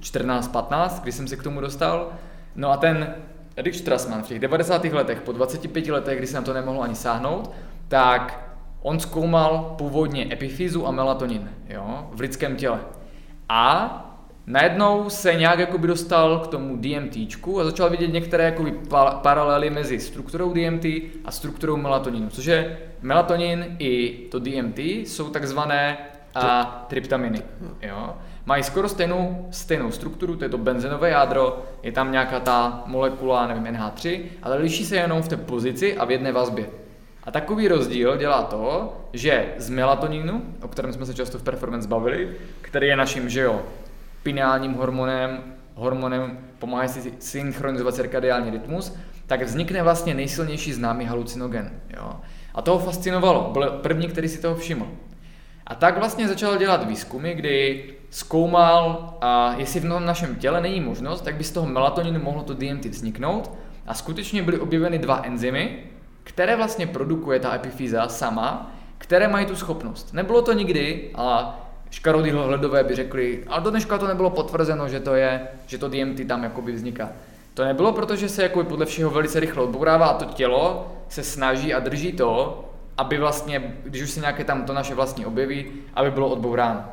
2014-15, 0.00 1.02
kdy 1.02 1.12
jsem 1.12 1.28
se 1.28 1.36
k 1.36 1.42
tomu 1.42 1.60
dostal. 1.60 2.12
No 2.56 2.70
a 2.70 2.76
ten 2.76 3.14
Erik 3.56 3.74
Strassman 3.74 4.22
v 4.22 4.26
těch 4.26 4.38
90. 4.38 4.84
letech, 4.84 5.20
po 5.20 5.32
25 5.32 5.88
letech, 5.88 6.18
kdy 6.18 6.26
se 6.26 6.36
na 6.36 6.42
to 6.42 6.52
nemohlo 6.52 6.82
ani 6.82 6.94
sáhnout, 6.94 7.50
tak 7.88 8.52
on 8.82 9.00
zkoumal 9.00 9.74
původně 9.78 10.28
epifýzu 10.32 10.86
a 10.86 10.90
melatonin 10.90 11.50
jo, 11.68 12.08
v 12.12 12.20
lidském 12.20 12.56
těle. 12.56 12.80
A 13.48 13.98
najednou 14.46 15.10
se 15.10 15.34
nějak 15.34 15.58
jakoby 15.58 15.86
dostal 15.86 16.38
k 16.38 16.46
tomu 16.46 16.76
DMT 16.76 17.16
a 17.60 17.64
začal 17.64 17.90
vidět 17.90 18.12
některé 18.12 18.44
jakoby 18.44 18.72
paralely 19.22 19.70
mezi 19.70 20.00
strukturou 20.00 20.52
DMT 20.52 20.84
a 21.24 21.30
strukturou 21.30 21.76
melatoninu, 21.76 22.28
což 22.28 22.44
je 22.44 22.78
melatonin 23.02 23.76
i 23.78 24.08
to 24.30 24.38
DMT 24.38 24.78
jsou 24.78 25.30
takzvané 25.30 25.98
a 26.34 26.64
tryptaminy. 26.88 27.42
Jo? 27.82 28.16
Mají 28.46 28.62
skoro 28.62 28.88
stejnou, 28.88 29.48
stejnou 29.50 29.90
strukturu, 29.90 30.36
to 30.36 30.44
je 30.44 30.48
to 30.48 30.58
benzenové 30.58 31.10
jádro, 31.10 31.62
je 31.82 31.92
tam 31.92 32.12
nějaká 32.12 32.40
ta 32.40 32.82
molekula, 32.86 33.46
nevím, 33.46 33.64
NH3, 33.64 34.20
ale 34.42 34.56
liší 34.56 34.86
se 34.86 34.96
jenom 34.96 35.22
v 35.22 35.28
té 35.28 35.36
pozici 35.36 35.96
a 35.96 36.04
v 36.04 36.10
jedné 36.10 36.32
vazbě. 36.32 36.66
A 37.24 37.30
takový 37.30 37.68
rozdíl 37.68 38.16
dělá 38.16 38.42
to, 38.42 38.96
že 39.12 39.54
z 39.58 39.70
melatoninu, 39.70 40.42
o 40.62 40.68
kterém 40.68 40.92
jsme 40.92 41.06
se 41.06 41.14
často 41.14 41.38
v 41.38 41.42
performance 41.42 41.88
bavili, 41.88 42.36
který 42.60 42.86
je 42.86 42.96
naším, 42.96 43.28
že 43.28 43.40
jo, 43.40 43.62
pineálním 44.22 44.74
hormonem, 44.74 45.38
hormonem 45.74 46.38
pomáhající 46.58 47.12
synchronizovat 47.18 47.94
cirkadiální 47.94 48.50
rytmus, 48.50 48.96
tak 49.26 49.42
vznikne 49.42 49.82
vlastně 49.82 50.14
nejsilnější 50.14 50.72
známý 50.72 51.04
halucinogen. 51.04 51.70
Jo? 51.96 52.12
A 52.54 52.62
toho 52.62 52.78
fascinovalo, 52.78 53.50
byl 53.52 53.70
první, 53.70 54.08
který 54.08 54.28
si 54.28 54.42
toho 54.42 54.56
všiml. 54.56 54.88
A 55.66 55.74
tak 55.74 55.98
vlastně 55.98 56.28
začal 56.28 56.58
dělat 56.58 56.88
výzkumy, 56.88 57.34
kdy 57.34 57.84
zkoumal, 58.12 59.14
a 59.20 59.54
jestli 59.56 59.80
v 59.80 59.84
našem 59.84 60.34
těle 60.34 60.60
není 60.60 60.80
možnost, 60.80 61.20
tak 61.20 61.34
by 61.34 61.44
z 61.44 61.50
toho 61.50 61.66
melatoninu 61.66 62.20
mohlo 62.20 62.42
to 62.42 62.54
DMT 62.54 62.84
vzniknout. 62.84 63.50
A 63.86 63.94
skutečně 63.94 64.42
byly 64.42 64.58
objeveny 64.58 64.98
dva 64.98 65.22
enzymy, 65.24 65.78
které 66.24 66.56
vlastně 66.56 66.86
produkuje 66.86 67.40
ta 67.40 67.54
epifýza 67.54 68.08
sama, 68.08 68.70
které 68.98 69.28
mají 69.28 69.46
tu 69.46 69.56
schopnost. 69.56 70.12
Nebylo 70.12 70.42
to 70.42 70.52
nikdy, 70.52 71.10
ale 71.14 71.46
škarodý 71.90 72.30
hledové 72.30 72.84
by 72.84 72.94
řekli, 72.94 73.44
ale 73.48 73.62
do 73.62 73.70
dneška 73.70 73.98
to 73.98 74.06
nebylo 74.06 74.30
potvrzeno, 74.30 74.88
že 74.88 75.00
to 75.00 75.14
je, 75.14 75.48
že 75.66 75.78
to 75.78 75.88
DMT 75.88 76.26
tam 76.28 76.42
jakoby 76.42 76.72
vzniká. 76.72 77.08
To 77.54 77.64
nebylo, 77.64 77.92
protože 77.92 78.28
se 78.28 78.42
jako 78.42 78.64
podle 78.64 78.86
všeho 78.86 79.10
velice 79.10 79.40
rychle 79.40 79.62
odbourává 79.62 80.06
a 80.06 80.18
to 80.18 80.24
tělo 80.24 80.92
se 81.08 81.22
snaží 81.22 81.74
a 81.74 81.80
drží 81.80 82.12
to, 82.12 82.64
aby 82.96 83.18
vlastně, 83.18 83.74
když 83.84 84.02
už 84.02 84.10
se 84.10 84.20
nějaké 84.20 84.44
tam 84.44 84.64
to 84.64 84.72
naše 84.72 84.94
vlastní 84.94 85.26
objeví, 85.26 85.66
aby 85.94 86.10
bylo 86.10 86.28
odbouráno. 86.28 86.84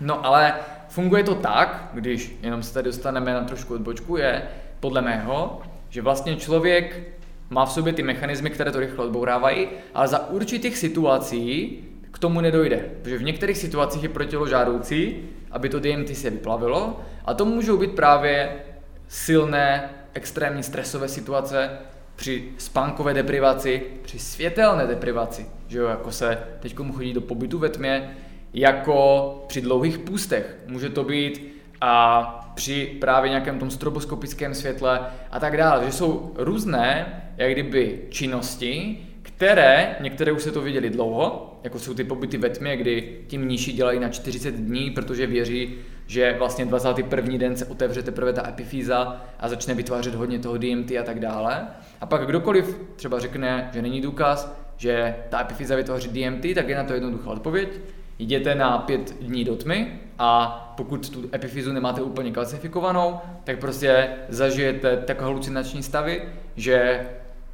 No 0.00 0.26
ale 0.26 0.54
funguje 0.88 1.22
to 1.24 1.34
tak, 1.34 1.90
když 1.94 2.38
jenom 2.42 2.62
se 2.62 2.74
tady 2.74 2.84
dostaneme 2.84 3.34
na 3.34 3.44
trošku 3.44 3.74
odbočku, 3.74 4.16
je 4.16 4.42
podle 4.80 5.02
mého, 5.02 5.62
že 5.88 6.02
vlastně 6.02 6.36
člověk 6.36 7.02
má 7.50 7.66
v 7.66 7.72
sobě 7.72 7.92
ty 7.92 8.02
mechanismy, 8.02 8.50
které 8.50 8.72
to 8.72 8.80
rychle 8.80 9.04
odbourávají, 9.04 9.68
ale 9.94 10.08
za 10.08 10.28
určitých 10.28 10.78
situací 10.78 11.78
k 12.10 12.18
tomu 12.18 12.40
nedojde. 12.40 12.84
Protože 13.02 13.18
v 13.18 13.22
některých 13.22 13.58
situacích 13.58 14.02
je 14.02 14.08
pro 14.08 14.24
tělo 14.24 14.46
žádoucí, 14.46 15.16
aby 15.50 15.68
to 15.68 15.80
DMT 15.80 16.16
se 16.16 16.30
vyplavilo 16.30 17.00
a 17.24 17.34
to 17.34 17.44
můžou 17.44 17.76
být 17.76 17.92
právě 17.92 18.52
silné, 19.08 19.90
extrémní 20.14 20.62
stresové 20.62 21.08
situace 21.08 21.70
při 22.16 22.48
spánkové 22.58 23.14
deprivaci, 23.14 23.82
při 24.02 24.18
světelné 24.18 24.86
deprivaci, 24.86 25.46
že 25.68 25.78
jo, 25.78 25.86
jako 25.86 26.12
se 26.12 26.38
teď 26.60 26.76
chodí 26.94 27.12
do 27.12 27.20
pobytu 27.20 27.58
ve 27.58 27.68
tmě, 27.68 28.16
jako 28.54 29.44
při 29.48 29.60
dlouhých 29.60 29.98
půstech. 29.98 30.56
Může 30.66 30.88
to 30.88 31.04
být 31.04 31.58
a 31.80 32.52
při 32.54 32.96
právě 33.00 33.30
nějakém 33.30 33.58
tom 33.58 33.70
stroboskopickém 33.70 34.54
světle 34.54 35.00
a 35.30 35.40
tak 35.40 35.56
dále. 35.56 35.84
Že 35.84 35.92
jsou 35.92 36.32
různé, 36.36 37.06
jak 37.36 37.52
kdyby, 37.52 38.00
činnosti, 38.10 38.98
které, 39.22 39.96
některé 40.00 40.32
už 40.32 40.42
se 40.42 40.52
to 40.52 40.60
viděli 40.60 40.90
dlouho, 40.90 41.58
jako 41.64 41.78
jsou 41.78 41.94
ty 41.94 42.04
pobyty 42.04 42.38
ve 42.38 42.50
tmě, 42.50 42.76
kdy 42.76 43.18
ti 43.26 43.38
mníši 43.38 43.72
dělají 43.72 44.00
na 44.00 44.08
40 44.08 44.54
dní, 44.54 44.90
protože 44.90 45.26
věří, 45.26 45.74
že 46.06 46.34
vlastně 46.38 46.64
21. 46.64 47.38
den 47.38 47.56
se 47.56 47.66
otevře 47.66 48.02
teprve 48.02 48.32
ta 48.32 48.48
epifýza 48.48 49.22
a 49.38 49.48
začne 49.48 49.74
vytvářet 49.74 50.14
hodně 50.14 50.38
toho 50.38 50.58
DMT 50.58 50.90
a 50.90 51.02
tak 51.02 51.20
dále. 51.20 51.66
A 52.00 52.06
pak 52.06 52.26
kdokoliv 52.26 52.80
třeba 52.96 53.18
řekne, 53.18 53.70
že 53.72 53.82
není 53.82 54.00
důkaz, 54.00 54.56
že 54.76 55.16
ta 55.28 55.40
epifýza 55.40 55.76
vytváří 55.76 56.08
DMT, 56.08 56.54
tak 56.54 56.68
je 56.68 56.76
na 56.76 56.84
to 56.84 56.94
jednoduchá 56.94 57.30
odpověď. 57.30 57.68
Jděte 58.18 58.54
na 58.54 58.78
pět 58.78 59.14
dní 59.20 59.44
do 59.44 59.56
tmy 59.56 60.00
a 60.18 60.48
pokud 60.76 61.10
tu 61.10 61.28
epifyzu 61.34 61.72
nemáte 61.72 62.02
úplně 62.02 62.32
klasifikovanou, 62.32 63.18
tak 63.44 63.58
prostě 63.58 64.08
zažijete 64.28 64.96
takové 64.96 65.24
halucinační 65.24 65.82
stavy, 65.82 66.22
že 66.56 67.06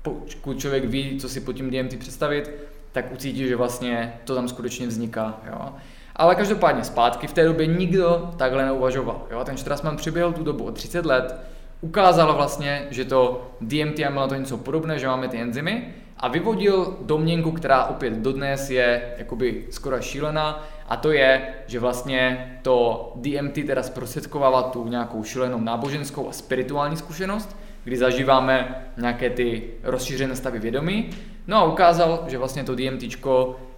pokud 0.03 0.59
člověk 0.59 0.85
ví, 0.85 1.19
co 1.21 1.29
si 1.29 1.41
pod 1.41 1.53
tím 1.53 1.71
DMT 1.71 1.99
představit, 1.99 2.51
tak 2.93 3.12
ucítí, 3.12 3.49
že 3.49 3.57
vlastně 3.57 4.15
to 4.25 4.35
tam 4.35 4.49
skutečně 4.49 4.87
vzniká. 4.87 5.41
Jo? 5.51 5.73
Ale 6.17 6.35
každopádně 6.35 6.85
zpátky 6.85 7.27
v 7.27 7.33
té 7.33 7.45
době 7.45 7.67
nikdo 7.67 8.31
takhle 8.37 8.65
neuvažoval. 8.65 9.27
Jo? 9.31 9.45
Ten 9.45 9.57
Strassman 9.57 9.97
přiběhl 9.97 10.33
tu 10.33 10.45
dobu 10.45 10.65
o 10.65 10.73
30 10.73 11.07
let, 11.07 11.37
ukázal 11.81 12.35
vlastně, 12.35 12.87
že 12.91 13.05
to 13.05 13.51
DMT 13.61 14.01
a 14.01 14.11
melatonin 14.11 14.47
jsou 14.47 14.57
podobné, 14.57 14.99
že 14.99 15.07
máme 15.07 15.29
ty 15.29 15.41
enzymy 15.41 15.95
a 16.25 16.29
vyvodil 16.29 16.97
domněnku, 17.01 17.53
která 17.53 17.85
opět 17.85 18.12
dodnes 18.12 18.70
je 18.70 19.14
jakoby 19.18 19.64
skoro 19.70 20.01
šílená 20.01 20.66
a 20.89 20.97
to 20.97 21.12
je, 21.12 21.55
že 21.66 21.81
vlastně 21.81 22.51
to 22.62 23.12
DMT 23.16 23.55
teda 23.66 23.83
zprostředkovává 23.83 24.62
tu 24.62 24.89
nějakou 24.89 25.25
šílenou 25.25 25.61
náboženskou 25.61 26.29
a 26.29 26.33
spirituální 26.33 26.97
zkušenost, 26.97 27.57
kdy 27.85 27.97
zažíváme 27.97 28.85
nějaké 28.97 29.31
ty 29.31 29.62
rozšířené 29.83 30.37
stavy 30.37 30.59
vědomí. 30.59 31.11
No 31.47 31.57
a 31.57 31.64
ukázal, 31.64 32.25
že 32.29 32.39
vlastně 32.39 32.64
to 32.64 32.75
DMT 32.75 33.27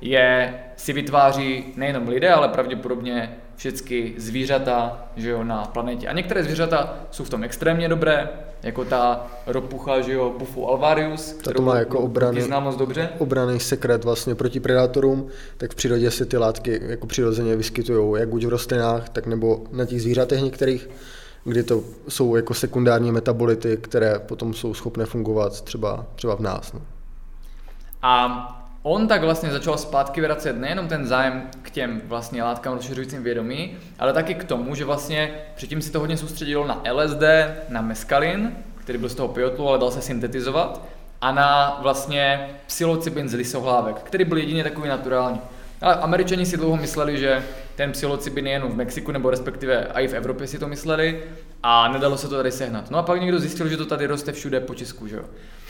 je, 0.00 0.54
si 0.76 0.92
vytváří 0.92 1.64
nejenom 1.76 2.08
lidé, 2.08 2.32
ale 2.32 2.48
pravděpodobně 2.48 3.36
všechny 3.56 4.14
zvířata 4.16 5.06
že 5.16 5.30
jo, 5.30 5.44
na 5.44 5.64
planetě. 5.64 6.08
A 6.08 6.12
některé 6.12 6.44
zvířata 6.44 6.94
jsou 7.10 7.24
v 7.24 7.30
tom 7.30 7.44
extrémně 7.44 7.88
dobré, 7.88 8.28
jako 8.62 8.84
ta 8.84 9.26
ropucha, 9.46 10.00
že 10.00 10.12
jo, 10.12 10.34
Bufu 10.38 10.68
alvarius, 10.68 11.32
kterou 11.32 11.56
to 11.56 11.62
má 11.62 11.78
jako 11.78 12.00
obrany, 12.00 12.48
moc 12.60 12.76
dobře. 12.76 13.08
Obraný 13.18 13.60
sekret 13.60 14.04
vlastně 14.04 14.34
proti 14.34 14.60
predátorům, 14.60 15.28
tak 15.56 15.72
v 15.72 15.74
přírodě 15.74 16.10
se 16.10 16.24
ty 16.24 16.36
látky 16.36 16.80
jako 16.82 17.06
přirozeně 17.06 17.56
vyskytují, 17.56 18.20
jak 18.20 18.28
buď 18.28 18.44
v 18.44 18.48
rostlinách, 18.48 19.08
tak 19.08 19.26
nebo 19.26 19.64
na 19.72 19.84
těch 19.84 20.02
zvířatech 20.02 20.42
některých, 20.42 20.90
kdy 21.44 21.62
to 21.62 21.82
jsou 22.08 22.36
jako 22.36 22.54
sekundární 22.54 23.12
metabolity, 23.12 23.76
které 23.76 24.18
potom 24.18 24.54
jsou 24.54 24.74
schopné 24.74 25.06
fungovat 25.06 25.60
třeba, 25.60 26.06
třeba 26.14 26.34
v 26.36 26.40
nás. 26.40 26.72
No. 26.72 26.80
A 28.02 28.55
on 28.88 29.08
tak 29.08 29.22
vlastně 29.22 29.52
začal 29.52 29.78
zpátky 29.78 30.20
vracet 30.20 30.56
nejenom 30.56 30.88
ten 30.88 31.06
zájem 31.06 31.50
k 31.62 31.70
těm 31.70 32.02
vlastně 32.04 32.42
látkám 32.42 32.74
rozšiřujícím 32.74 33.22
vědomí, 33.22 33.76
ale 33.98 34.12
taky 34.12 34.34
k 34.34 34.44
tomu, 34.44 34.74
že 34.74 34.84
vlastně 34.84 35.34
předtím 35.54 35.82
si 35.82 35.90
to 35.90 36.00
hodně 36.00 36.16
soustředilo 36.16 36.66
na 36.66 36.82
LSD, 36.92 37.22
na 37.68 37.80
meskalin, 37.80 38.56
který 38.76 38.98
byl 38.98 39.08
z 39.08 39.14
toho 39.14 39.28
piotlu, 39.28 39.68
ale 39.68 39.78
dal 39.78 39.90
se 39.90 40.02
syntetizovat, 40.02 40.82
a 41.20 41.32
na 41.32 41.78
vlastně 41.82 42.50
psilocybin 42.66 43.28
z 43.28 43.34
lisohlávek, 43.34 43.96
který 43.96 44.24
byl 44.24 44.38
jedině 44.38 44.64
takový 44.64 44.88
naturální. 44.88 45.40
Ale 45.80 45.94
američani 45.94 46.46
si 46.46 46.56
dlouho 46.56 46.76
mysleli, 46.76 47.18
že 47.18 47.44
ten 47.74 47.92
psilocybin 47.92 48.46
je 48.46 48.52
jenom 48.52 48.72
v 48.72 48.76
Mexiku, 48.76 49.12
nebo 49.12 49.30
respektive 49.30 49.86
i 49.92 50.08
v 50.08 50.14
Evropě 50.14 50.46
si 50.46 50.58
to 50.58 50.68
mysleli 50.68 51.22
a 51.62 51.88
nedalo 51.88 52.18
se 52.18 52.28
to 52.28 52.36
tady 52.36 52.52
sehnat. 52.52 52.90
No 52.90 52.98
a 52.98 53.02
pak 53.02 53.20
někdo 53.20 53.38
zjistil, 53.38 53.68
že 53.68 53.76
to 53.76 53.86
tady 53.86 54.06
roste 54.06 54.32
všude 54.32 54.60
po 54.60 54.74
Česku, 54.74 55.06
že 55.06 55.16
jo. 55.16 55.24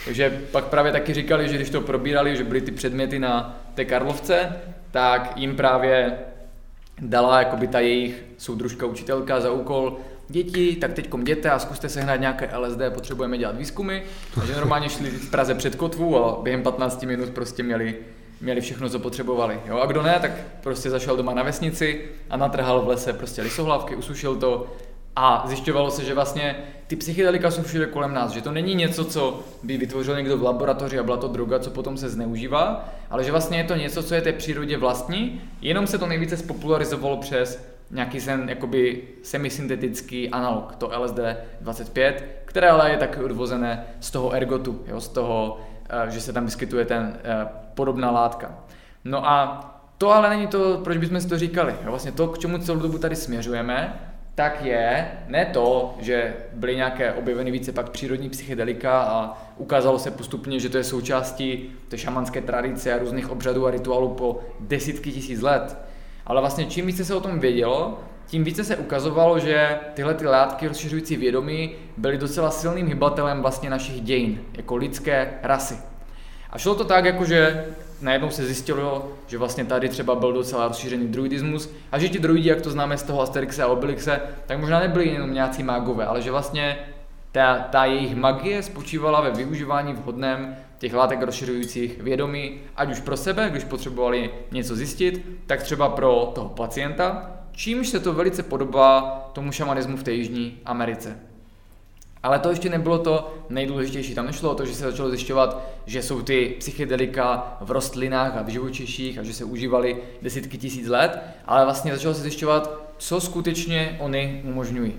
Takže 0.07 0.43
pak 0.53 0.65
právě 0.65 0.93
taky 0.93 1.15
říkali, 1.15 1.49
že 1.49 1.55
když 1.55 1.71
to 1.71 1.81
probírali, 1.81 2.37
že 2.37 2.45
byly 2.45 2.61
ty 2.61 2.71
předměty 2.71 3.19
na 3.19 3.61
té 3.75 3.85
Karlovce, 3.85 4.53
tak 4.91 5.33
jim 5.37 5.57
právě 5.57 6.19
dala 7.01 7.39
jakoby 7.39 7.67
ta 7.67 7.81
jejich 7.81 8.25
soudružka 8.39 8.87
učitelka 8.87 9.41
za 9.41 9.51
úkol 9.51 9.99
děti, 10.29 10.77
tak 10.77 10.93
teď 10.93 11.09
jděte 11.19 11.51
a 11.51 11.59
zkuste 11.59 11.89
sehnat 11.89 12.21
nějaké 12.21 12.51
LSD, 12.59 12.81
potřebujeme 12.95 13.39
dělat 13.39 13.57
výzkumy. 13.57 14.01
Takže 14.35 14.55
normálně 14.55 14.89
šli 14.89 15.11
v 15.11 15.31
Praze 15.31 15.55
před 15.55 15.75
kotvu 15.75 16.25
a 16.25 16.43
během 16.43 16.63
15 16.63 17.03
minut 17.03 17.31
prostě 17.31 17.63
měli 17.63 17.95
měli 18.41 18.61
všechno, 18.61 18.89
co 18.89 18.99
potřebovali. 18.99 19.61
Jo? 19.67 19.79
A 19.79 19.87
kdo 19.87 20.03
ne, 20.03 20.19
tak 20.21 20.31
prostě 20.61 20.91
zašel 20.91 21.17
doma 21.17 21.35
na 21.35 21.43
vesnici 21.43 22.05
a 22.31 22.37
natrhal 22.37 22.81
v 22.81 22.89
lese 22.89 23.13
prostě 23.13 23.43
lisohlavky, 23.43 23.97
usušil 23.97 24.37
to 24.37 24.77
a 25.17 25.43
zjišťovalo 25.47 25.91
se, 25.91 26.05
že 26.05 26.14
vlastně 26.14 26.57
ty 26.87 26.97
psychedelika 26.97 27.51
jsou 27.51 27.62
všude 27.62 27.87
kolem 27.87 28.14
nás, 28.14 28.33
že 28.33 28.41
to 28.43 28.53
není 28.53 28.75
něco, 28.75 29.05
co 29.05 29.41
by 29.62 29.77
vytvořil 29.77 30.17
někdo 30.17 30.39
v 30.39 30.43
laboratoři 30.43 30.99
a 30.99 31.03
byla 31.03 31.17
to 31.17 31.29
droga, 31.29 31.59
co 31.59 31.71
potom 31.71 31.97
se 31.97 32.09
zneužívá, 32.09 32.89
ale 33.11 33.25
že 33.25 33.31
vlastně 33.31 33.59
je 33.59 33.64
to 33.64 33.77
něco, 33.77 34.03
co 34.03 34.14
je 34.14 34.21
té 34.21 34.33
přírodě 34.33 34.77
vlastní, 34.77 35.43
jenom 35.61 35.87
se 35.87 35.99
to 35.99 36.07
nejvíce 36.07 36.37
spopularizovalo 36.37 37.17
přes 37.17 37.77
nějaký 37.91 38.21
sen, 38.21 38.49
jakoby 38.49 39.03
semisyntetický 39.23 40.31
analog, 40.31 40.77
to 40.77 40.91
LSD 40.99 41.19
25, 41.61 42.25
které 42.45 42.71
ale 42.71 42.91
je 42.91 42.97
taky 42.97 43.21
odvozené 43.21 43.85
z 44.01 44.11
toho 44.11 44.31
ergotu, 44.31 44.83
jo, 44.87 45.01
z 45.01 45.09
toho 45.09 45.61
eh, 45.91 46.11
že 46.11 46.21
se 46.21 46.33
tam 46.33 46.45
vyskytuje 46.45 46.85
ten 46.85 47.19
eh, 47.25 47.49
podobná 47.75 48.11
látka. 48.11 48.59
No 49.05 49.29
a 49.29 49.62
to 49.99 50.12
ale 50.12 50.31
není 50.31 50.47
to, 50.47 50.81
proč 50.85 50.97
bychom 50.97 51.21
si 51.21 51.29
to 51.29 51.39
říkali. 51.39 51.75
Vlastně 51.83 52.12
to, 52.12 52.29
k 52.29 52.39
čemu 52.39 52.59
celou 52.59 52.79
dobu 52.79 52.99
tady 52.99 53.17
směřujeme, 53.17 54.01
tak 54.37 54.64
je 54.64 55.09
ne 55.28 55.47
to, 55.47 55.95
že 56.01 56.34
byly 56.53 56.76
nějaké 56.76 57.12
objeveny 57.12 57.51
více 57.51 57.72
pak 57.72 57.91
přírodní 57.91 58.30
psychedelika 58.30 59.01
a 59.03 59.43
ukázalo 59.57 59.99
se 59.99 60.11
postupně, 60.11 60.61
že 60.61 60.68
to 60.68 60.76
je 60.76 60.84
součástí 60.84 61.72
té 61.89 61.99
šamanské 61.99 62.41
tradice 62.41 62.95
a 62.95 62.99
různých 62.99 63.30
obřadů 63.30 63.66
a 63.66 63.70
rituálů 63.70 64.09
po 64.09 64.41
desítky 64.61 65.12
tisíc 65.12 65.41
let. 65.41 65.78
Ale 66.26 66.41
vlastně 66.41 66.66
čím 66.66 66.87
více 66.87 67.05
se 67.05 67.14
o 67.14 67.20
tom 67.20 67.41
vědělo, 67.41 68.01
tím 68.26 68.45
více 68.45 68.64
se 68.64 68.76
ukazovalo, 68.76 69.39
že 69.39 69.78
tyhle 69.95 70.14
ty 70.14 70.26
látky 70.26 70.68
rozšiřující 70.68 71.16
vědomí 71.16 71.70
byly 71.97 72.18
docela 72.18 72.51
silným 72.51 72.87
hybatelem 72.87 73.43
vlastně 73.43 73.70
našich 73.70 74.01
dějin, 74.01 74.41
jako 74.57 74.76
lidské 74.76 75.34
rasy. 75.43 75.78
A 76.51 76.59
šlo 76.59 76.74
to 76.74 76.84
tak, 76.84 77.05
jako 77.05 77.24
že 77.24 77.64
najednou 78.01 78.31
se 78.31 78.47
zjistilo, 78.47 79.13
že 79.27 79.39
vlastně 79.39 79.65
tady 79.65 79.89
třeba 79.89 80.15
byl 80.15 80.33
docela 80.33 80.69
rozšířený 80.69 81.09
druidismus 81.09 81.71
a 81.93 81.99
že 81.99 82.09
ti 82.09 82.19
druidi, 82.19 82.49
jak 82.49 82.61
to 82.61 82.71
známe 82.71 82.99
z 82.99 83.03
toho 83.03 83.21
Asterixe 83.21 83.63
a 83.63 83.67
Obelixe, 83.67 84.21
tak 84.47 84.59
možná 84.59 84.81
nebyli 84.81 85.09
jenom 85.09 85.35
nějací 85.35 85.63
mágové, 85.63 86.07
ale 86.07 86.23
že 86.23 86.31
vlastně 86.31 86.79
ta, 87.33 87.59
ta 87.59 87.85
jejich 87.85 88.17
magie 88.17 88.63
spočívala 88.63 89.21
ve 89.21 89.31
využívání 89.31 89.93
vhodném 89.93 90.57
těch 90.79 90.95
látek 90.95 91.23
rozšiřujících 91.23 92.03
vědomí, 92.03 92.61
ať 92.77 92.91
už 92.91 93.01
pro 93.01 93.17
sebe, 93.17 93.51
když 93.51 93.65
potřebovali 93.65 94.31
něco 94.53 94.77
zjistit, 94.77 95.27
tak 95.47 95.63
třeba 95.63 95.89
pro 95.89 96.33
toho 96.35 96.49
pacienta, 96.49 97.31
čímž 97.53 97.89
se 97.89 98.01
to 98.01 98.13
velice 98.13 98.43
podobá 98.43 99.01
tomu 99.33 99.53
šamanismu 99.53 99.97
v 99.97 100.03
té 100.03 100.13
Jižní 100.13 100.59
Americe. 100.65 101.19
Ale 102.27 102.39
to 102.39 102.51
ještě 102.51 102.68
nebylo 102.68 102.99
to 102.99 103.35
nejdůležitější. 103.49 104.14
Tam 104.14 104.27
nešlo 104.27 104.51
o 104.51 104.55
to, 104.55 104.66
že 104.66 104.74
se 104.74 104.85
začalo 104.85 105.11
zjišťovat, 105.11 105.62
že 105.87 106.03
jsou 106.03 106.22
ty 106.22 106.55
psychedelika 106.59 107.57
v 107.61 107.70
rostlinách 107.70 108.37
a 108.37 108.43
v 108.43 108.49
živočiších 108.49 109.18
a 109.18 109.22
že 109.22 109.33
se 109.33 109.45
užívali 109.45 109.97
desítky 110.22 110.59
tisíc 110.59 110.89
let, 110.89 111.18
ale 111.45 111.64
vlastně 111.64 111.93
začalo 111.93 112.14
se 112.14 112.22
zjišťovat, 112.22 112.81
co 112.97 113.20
skutečně 113.20 113.97
oni 114.01 114.43
umožňují. 114.45 114.95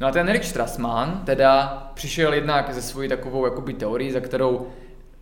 No 0.00 0.06
a 0.06 0.10
ten 0.10 0.32
Rick 0.32 0.44
Strassman 0.44 1.22
teda 1.24 1.82
přišel 1.94 2.34
jednak 2.34 2.74
ze 2.74 2.82
svojí 2.82 3.08
takovou 3.08 3.44
jakoby 3.44 3.74
teorií, 3.74 4.10
za 4.10 4.20
kterou 4.20 4.66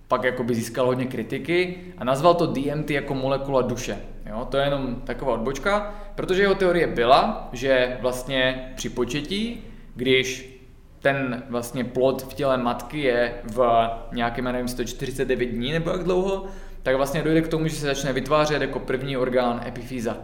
pak 0.08 0.24
jakoby 0.24 0.54
získal 0.54 0.86
hodně 0.86 1.06
kritiky 1.06 1.78
a 1.98 2.04
nazval 2.04 2.34
to 2.34 2.46
DMT 2.46 2.90
jako 2.90 3.14
molekula 3.14 3.62
duše. 3.62 3.98
Jo, 4.26 4.46
to 4.50 4.56
je 4.56 4.64
jenom 4.64 5.02
taková 5.04 5.32
odbočka, 5.32 5.94
protože 6.14 6.42
jeho 6.42 6.54
teorie 6.54 6.86
byla, 6.86 7.48
že 7.52 7.98
vlastně 8.00 8.72
při 8.76 8.88
početí, 8.88 9.64
když 9.94 10.57
ten 11.00 11.42
vlastně 11.48 11.84
plod 11.84 12.22
v 12.22 12.34
těle 12.34 12.58
matky 12.58 13.00
je 13.00 13.34
v 13.44 13.90
nějakém, 14.12 14.44
nevím, 14.44 14.68
149 14.68 15.46
dní 15.46 15.72
nebo 15.72 15.90
jak 15.90 16.04
dlouho, 16.04 16.46
tak 16.82 16.96
vlastně 16.96 17.22
dojde 17.22 17.40
k 17.42 17.48
tomu, 17.48 17.68
že 17.68 17.76
se 17.76 17.86
začne 17.86 18.12
vytvářet 18.12 18.62
jako 18.62 18.78
první 18.78 19.16
orgán 19.16 19.60
epifýza. 19.66 20.16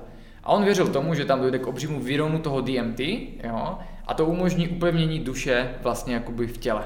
A 0.45 0.49
on 0.49 0.65
věřil 0.65 0.89
tomu, 0.89 1.15
že 1.15 1.25
tam 1.25 1.41
dojde 1.41 1.59
k 1.59 1.67
obřímu 1.67 2.01
výronu 2.01 2.39
toho 2.39 2.61
DMT, 2.61 3.01
jo, 3.45 3.79
a 4.07 4.15
to 4.15 4.27
umožní 4.27 4.69
upevnění 4.69 5.19
duše 5.19 5.75
vlastně 5.83 6.15
jakoby 6.15 6.47
v 6.47 6.59
těle. 6.59 6.85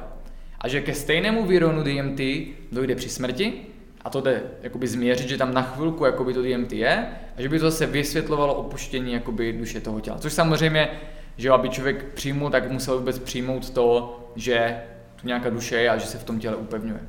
A 0.61 0.68
že 0.68 0.80
ke 0.80 0.95
stejnému 0.95 1.47
výronu 1.47 1.82
DMT 1.82 2.20
dojde 2.72 2.95
při 2.95 3.09
smrti, 3.09 3.53
a 4.05 4.11
to 4.11 4.20
jde 4.20 4.43
jakoby 4.62 4.86
změřit, 4.86 5.28
že 5.28 5.36
tam 5.36 5.55
na 5.55 5.62
chvilku 5.62 6.05
jakoby 6.05 6.34
to 6.34 6.43
DMT 6.43 6.72
je, 6.72 7.07
a 7.36 7.43
že 7.43 7.49
by 7.49 7.59
to 7.59 7.70
zase 7.70 7.86
vysvětlovalo 7.86 8.55
opuštění 8.55 9.12
jakoby 9.12 9.53
duše 9.53 9.80
toho 9.80 10.01
těla. 10.01 10.18
Což 10.18 10.32
samozřejmě 10.32 10.89
že 11.39 11.51
aby 11.51 11.68
člověk 11.68 12.05
přijmul, 12.05 12.51
tak 12.51 12.70
musel 12.70 12.99
vůbec 12.99 13.18
přijmout 13.18 13.70
to, 13.70 14.20
že 14.36 14.82
tu 15.20 15.26
nějaká 15.26 15.51
duše 15.51 15.76
je 15.76 15.91
a 15.91 15.97
že 15.97 16.07
se 16.07 16.18
v 16.18 16.24
tom 16.24 16.39
těle 16.39 16.57
upevňuje. 16.57 17.01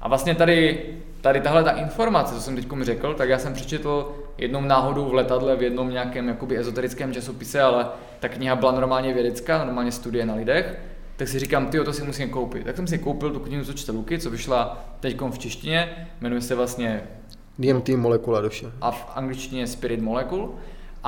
A 0.00 0.08
vlastně 0.08 0.34
tady, 0.34 0.84
tady 1.20 1.40
tahle 1.40 1.64
ta 1.64 1.70
informace, 1.70 2.34
co 2.34 2.40
jsem 2.40 2.56
teď 2.56 2.66
řekl, 2.82 3.14
tak 3.14 3.28
já 3.28 3.38
jsem 3.38 3.54
přečetl 3.54 4.16
jednou 4.38 4.60
náhodou 4.60 5.04
v 5.04 5.14
letadle 5.14 5.56
v 5.56 5.62
jednom 5.62 5.90
nějakém 5.90 6.28
jakoby 6.28 6.58
ezoterickém 6.58 7.12
časopise, 7.12 7.62
ale 7.62 7.86
ta 8.20 8.28
kniha 8.28 8.56
byla 8.56 8.72
normálně 8.72 9.14
vědecká, 9.14 9.64
normálně 9.64 9.92
studie 9.92 10.26
na 10.26 10.34
lidech, 10.34 10.78
tak 11.16 11.28
si 11.28 11.38
říkám, 11.38 11.66
ty 11.66 11.84
to 11.84 11.92
si 11.92 12.02
musím 12.02 12.30
koupit. 12.30 12.64
Tak 12.64 12.76
jsem 12.76 12.86
si 12.86 12.98
koupil 12.98 13.30
tu 13.30 13.40
knihu, 13.40 13.64
co 13.64 13.72
čte 13.72 13.92
Luky, 13.92 14.18
co 14.18 14.30
vyšla 14.30 14.84
teď 15.00 15.20
v 15.20 15.38
češtině, 15.38 16.08
jmenuje 16.20 16.40
se 16.40 16.54
vlastně 16.54 17.02
DMT 17.58 17.88
molekula 17.88 18.40
duše. 18.40 18.66
A 18.80 18.90
v 18.90 19.06
angličtině 19.14 19.66
Spirit 19.66 20.00
Molecule. 20.00 20.48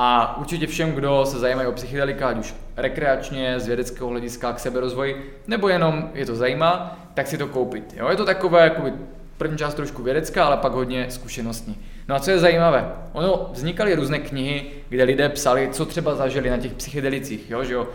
A 0.00 0.36
určitě 0.36 0.66
všem, 0.66 0.92
kdo 0.92 1.26
se 1.26 1.38
zajímají 1.38 1.68
o 1.68 1.72
psychedelika, 1.72 2.28
ať 2.28 2.38
už 2.38 2.54
rekreačně, 2.76 3.60
z 3.60 3.66
vědeckého 3.66 4.10
hlediska 4.10 4.52
k 4.52 4.58
seberozvoji, 4.58 5.40
nebo 5.46 5.68
jenom 5.68 6.10
je 6.14 6.26
to 6.26 6.36
zajímá, 6.36 6.98
tak 7.14 7.26
si 7.26 7.38
to 7.38 7.46
koupit. 7.46 7.94
Jo? 7.96 8.08
Je 8.08 8.16
to 8.16 8.24
takové, 8.24 8.64
jakoby, 8.64 8.92
první 9.36 9.58
část 9.58 9.74
trošku 9.74 10.02
vědecká, 10.02 10.44
ale 10.44 10.56
pak 10.56 10.72
hodně 10.72 11.06
zkušenostní. 11.08 11.76
No 12.08 12.14
a 12.14 12.20
co 12.20 12.30
je 12.30 12.38
zajímavé, 12.38 12.92
ono 13.12 13.50
vznikaly 13.52 13.94
různé 13.94 14.18
knihy, 14.18 14.66
kde 14.88 15.04
lidé 15.04 15.28
psali, 15.28 15.68
co 15.72 15.86
třeba 15.86 16.14
zažili 16.14 16.50
na 16.50 16.56
těch 16.56 16.72
psychedelicích, 16.72 17.50
jo, 17.50 17.64
že 17.64 17.74
jo. 17.74 17.88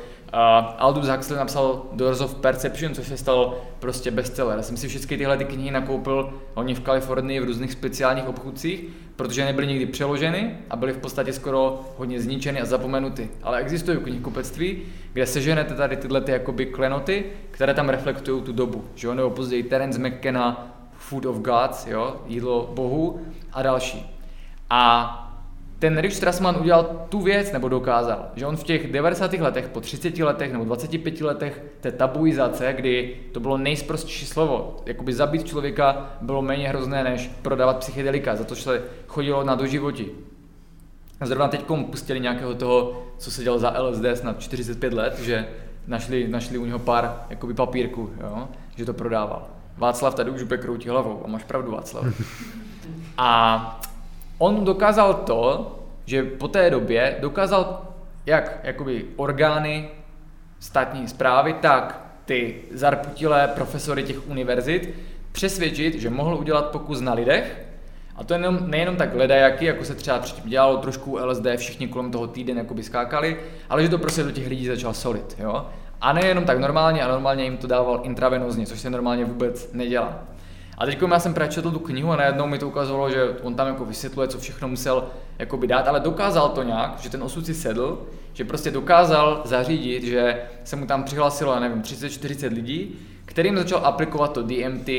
Aldous 0.77 1.07
Huxley 1.07 1.37
napsal 1.37 1.85
Doors 1.91 2.21
of 2.21 2.35
Perception, 2.35 2.93
což 2.95 3.07
se 3.07 3.17
stalo 3.17 3.61
prostě 3.79 4.11
bestseller. 4.11 4.57
Já 4.57 4.63
jsem 4.63 4.77
si 4.77 4.87
všechny 4.87 5.17
tyhle 5.17 5.37
ty 5.37 5.45
knihy 5.45 5.71
nakoupil 5.71 6.33
oni 6.53 6.75
v 6.75 6.79
Kalifornii 6.79 7.39
v 7.39 7.43
různých 7.43 7.71
speciálních 7.71 8.27
obchůdcích, 8.27 8.83
protože 9.15 9.45
nebyly 9.45 9.67
nikdy 9.67 9.85
přeloženy 9.85 10.57
a 10.69 10.75
byly 10.75 10.93
v 10.93 10.97
podstatě 10.97 11.33
skoro 11.33 11.79
hodně 11.97 12.21
zničeny 12.21 12.61
a 12.61 12.65
zapomenuty. 12.65 13.29
Ale 13.43 13.59
existují 13.59 13.97
knihkupectví, 13.97 14.81
kde 15.13 15.25
seženete 15.25 15.73
tady 15.73 15.97
tyhle 15.97 16.21
ty 16.21 16.31
jakoby 16.31 16.65
klenoty, 16.65 17.25
které 17.51 17.73
tam 17.73 17.89
reflektují 17.89 18.41
tu 18.43 18.53
dobu, 18.53 18.83
že 18.95 19.07
jo, 19.07 19.13
nebo 19.13 19.29
později 19.29 19.63
Terence 19.63 19.99
McKenna, 19.99 20.67
Food 20.93 21.25
of 21.25 21.37
Gods, 21.37 21.87
jo, 21.87 22.15
jídlo 22.27 22.71
bohu 22.73 23.21
a 23.53 23.61
další. 23.61 24.19
A 24.69 25.19
ten 25.83 25.97
Rich 25.97 26.15
Strassman 26.15 26.57
udělal 26.59 27.05
tu 27.09 27.21
věc, 27.21 27.51
nebo 27.51 27.69
dokázal, 27.69 28.25
že 28.35 28.45
on 28.45 28.57
v 28.57 28.63
těch 28.63 28.91
90. 28.91 29.33
letech, 29.33 29.67
po 29.67 29.81
30 29.81 30.19
letech 30.19 30.51
nebo 30.51 30.65
25 30.65 31.21
letech 31.21 31.63
té 31.81 31.91
tabuizace, 31.91 32.73
kdy 32.73 33.15
to 33.31 33.39
bylo 33.39 33.57
nejsprostší 33.57 34.25
slovo, 34.25 34.75
jakoby 34.85 35.13
zabít 35.13 35.47
člověka 35.47 36.09
bylo 36.21 36.41
méně 36.41 36.69
hrozné, 36.69 37.03
než 37.03 37.31
prodávat 37.41 37.77
psychedelika, 37.77 38.35
za 38.35 38.43
to 38.43 38.55
se 38.55 38.83
chodilo 39.07 39.43
na 39.43 39.55
doživotí. 39.55 40.07
Zrovna 41.21 41.47
teď 41.47 41.63
pustili 41.91 42.19
nějakého 42.19 42.55
toho, 42.55 43.03
co 43.17 43.31
se 43.31 43.43
dělal 43.43 43.59
za 43.59 43.81
LSD 43.81 44.05
snad 44.13 44.39
45 44.39 44.93
let, 44.93 45.19
že 45.19 45.47
našli, 45.87 46.27
našli 46.27 46.57
u 46.57 46.65
něho 46.65 46.79
pár 46.79 47.25
jakoby 47.29 47.53
papírků, 47.53 48.09
jo, 48.21 48.47
že 48.75 48.85
to 48.85 48.93
prodával. 48.93 49.47
Václav 49.77 50.15
tady 50.15 50.31
už 50.31 50.43
kroutí 50.57 50.89
hlavou 50.89 51.21
a 51.25 51.27
máš 51.27 51.43
pravdu 51.43 51.71
Václav. 51.71 52.05
A 53.17 53.81
on 54.37 54.65
dokázal 54.65 55.13
to, 55.13 55.75
že 56.05 56.23
po 56.23 56.47
té 56.47 56.69
době 56.69 57.17
dokázal 57.19 57.87
jak 58.25 58.59
jakoby 58.63 59.05
orgány 59.15 59.89
státní 60.59 61.07
zprávy, 61.07 61.53
tak 61.53 62.01
ty 62.25 62.55
zarputilé 62.71 63.47
profesory 63.47 64.03
těch 64.03 64.29
univerzit 64.29 64.89
přesvědčit, 65.31 65.95
že 65.95 66.09
mohl 66.09 66.35
udělat 66.35 66.65
pokus 66.65 67.01
na 67.01 67.13
lidech, 67.13 67.65
a 68.15 68.23
to 68.23 68.33
jenom, 68.33 68.59
nejenom 68.65 68.95
tak 68.95 69.15
ledajaky, 69.15 69.65
jako 69.65 69.85
se 69.85 69.95
třeba 69.95 70.19
předtím 70.19 70.49
dělalo 70.49 70.77
trošku 70.77 71.17
LSD, 71.25 71.45
všichni 71.55 71.87
kolem 71.87 72.11
toho 72.11 72.27
týden 72.27 72.57
jakoby 72.57 72.83
skákali, 72.83 73.37
ale 73.69 73.83
že 73.83 73.89
to 73.89 73.97
prostě 73.97 74.23
do 74.23 74.31
těch 74.31 74.47
lidí 74.47 74.67
začal 74.67 74.93
solit. 74.93 75.35
Jo? 75.39 75.65
A 76.01 76.13
nejenom 76.13 76.45
tak 76.45 76.59
normálně, 76.59 77.03
a 77.03 77.07
normálně 77.07 77.43
jim 77.43 77.57
to 77.57 77.67
dával 77.67 77.99
intravenozně, 78.03 78.65
což 78.65 78.79
se 78.79 78.89
normálně 78.89 79.25
vůbec 79.25 79.73
nedělá. 79.73 80.19
A 80.77 80.85
teď 80.85 81.01
já 81.11 81.19
jsem 81.19 81.33
přečetl 81.33 81.71
tu 81.71 81.79
knihu 81.79 82.11
a 82.11 82.15
najednou 82.15 82.47
mi 82.47 82.57
to 82.57 82.67
ukazovalo, 82.67 83.09
že 83.09 83.29
on 83.41 83.55
tam 83.55 83.67
jako 83.67 83.85
vysvětluje, 83.85 84.27
co 84.27 84.39
všechno 84.39 84.67
musel 84.67 85.03
jakoby 85.39 85.67
dát, 85.67 85.87
ale 85.87 85.99
dokázal 85.99 86.49
to 86.49 86.63
nějak, 86.63 86.99
že 86.99 87.09
ten 87.09 87.23
osud 87.23 87.45
si 87.45 87.53
sedl, 87.53 88.01
že 88.33 88.45
prostě 88.45 88.71
dokázal 88.71 89.41
zařídit, 89.45 90.03
že 90.03 90.41
se 90.63 90.75
mu 90.75 90.85
tam 90.85 91.03
přihlásilo, 91.03 91.59
nevím, 91.59 91.81
30-40 91.81 92.53
lidí, 92.53 92.95
kterým 93.25 93.57
začal 93.57 93.81
aplikovat 93.83 94.33
to 94.33 94.43
DMT 94.43 94.89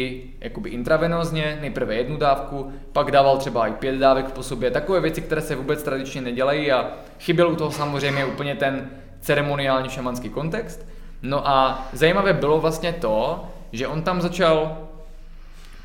jakoby 0.41 0.71
intravenozně, 0.71 1.59
nejprve 1.61 1.95
jednu 1.95 2.17
dávku, 2.17 2.73
pak 2.93 3.11
dával 3.11 3.37
třeba 3.37 3.67
i 3.67 3.73
pět 3.73 3.97
dávek 3.97 4.33
po 4.33 4.43
sobě, 4.43 4.71
takové 4.71 5.01
věci, 5.01 5.21
které 5.21 5.41
se 5.41 5.57
vůbec 5.57 5.83
tradičně 5.83 6.21
nedělají 6.21 6.73
a 6.73 6.91
chyběl 7.21 7.51
u 7.51 7.57
toho 7.57 7.71
samozřejmě 7.71 8.25
úplně 8.25 8.55
ten 8.55 8.91
ceremoniální 9.21 9.89
šamanský 9.89 10.29
kontext. 10.29 10.87
No 11.23 11.49
a 11.49 11.89
zajímavé 11.93 12.33
bylo 12.33 12.61
vlastně 12.61 12.93
to, 12.93 13.45
že 13.73 13.89
on 13.89 14.03
tam 14.03 14.21
začal 14.21 14.79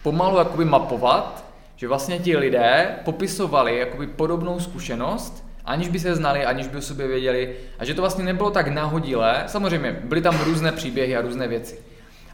pomalu 0.03 0.37
jakoby 0.37 0.65
mapovat, 0.65 1.45
že 1.75 1.87
vlastně 1.87 2.19
ti 2.19 2.37
lidé 2.37 2.95
popisovali 3.05 3.79
jakoby 3.79 4.07
podobnou 4.07 4.59
zkušenost, 4.59 5.45
aniž 5.65 5.87
by 5.87 5.99
se 5.99 6.15
znali, 6.15 6.45
aniž 6.45 6.67
by 6.67 6.77
o 6.77 6.81
sobě 6.81 7.07
věděli 7.07 7.55
a 7.79 7.85
že 7.85 7.93
to 7.93 8.01
vlastně 8.01 8.23
nebylo 8.23 8.51
tak 8.51 8.67
nahodilé. 8.67 9.43
Samozřejmě 9.47 9.99
byly 10.03 10.21
tam 10.21 10.39
různé 10.43 10.71
příběhy 10.71 11.15
a 11.15 11.21
různé 11.21 11.47
věci. 11.47 11.79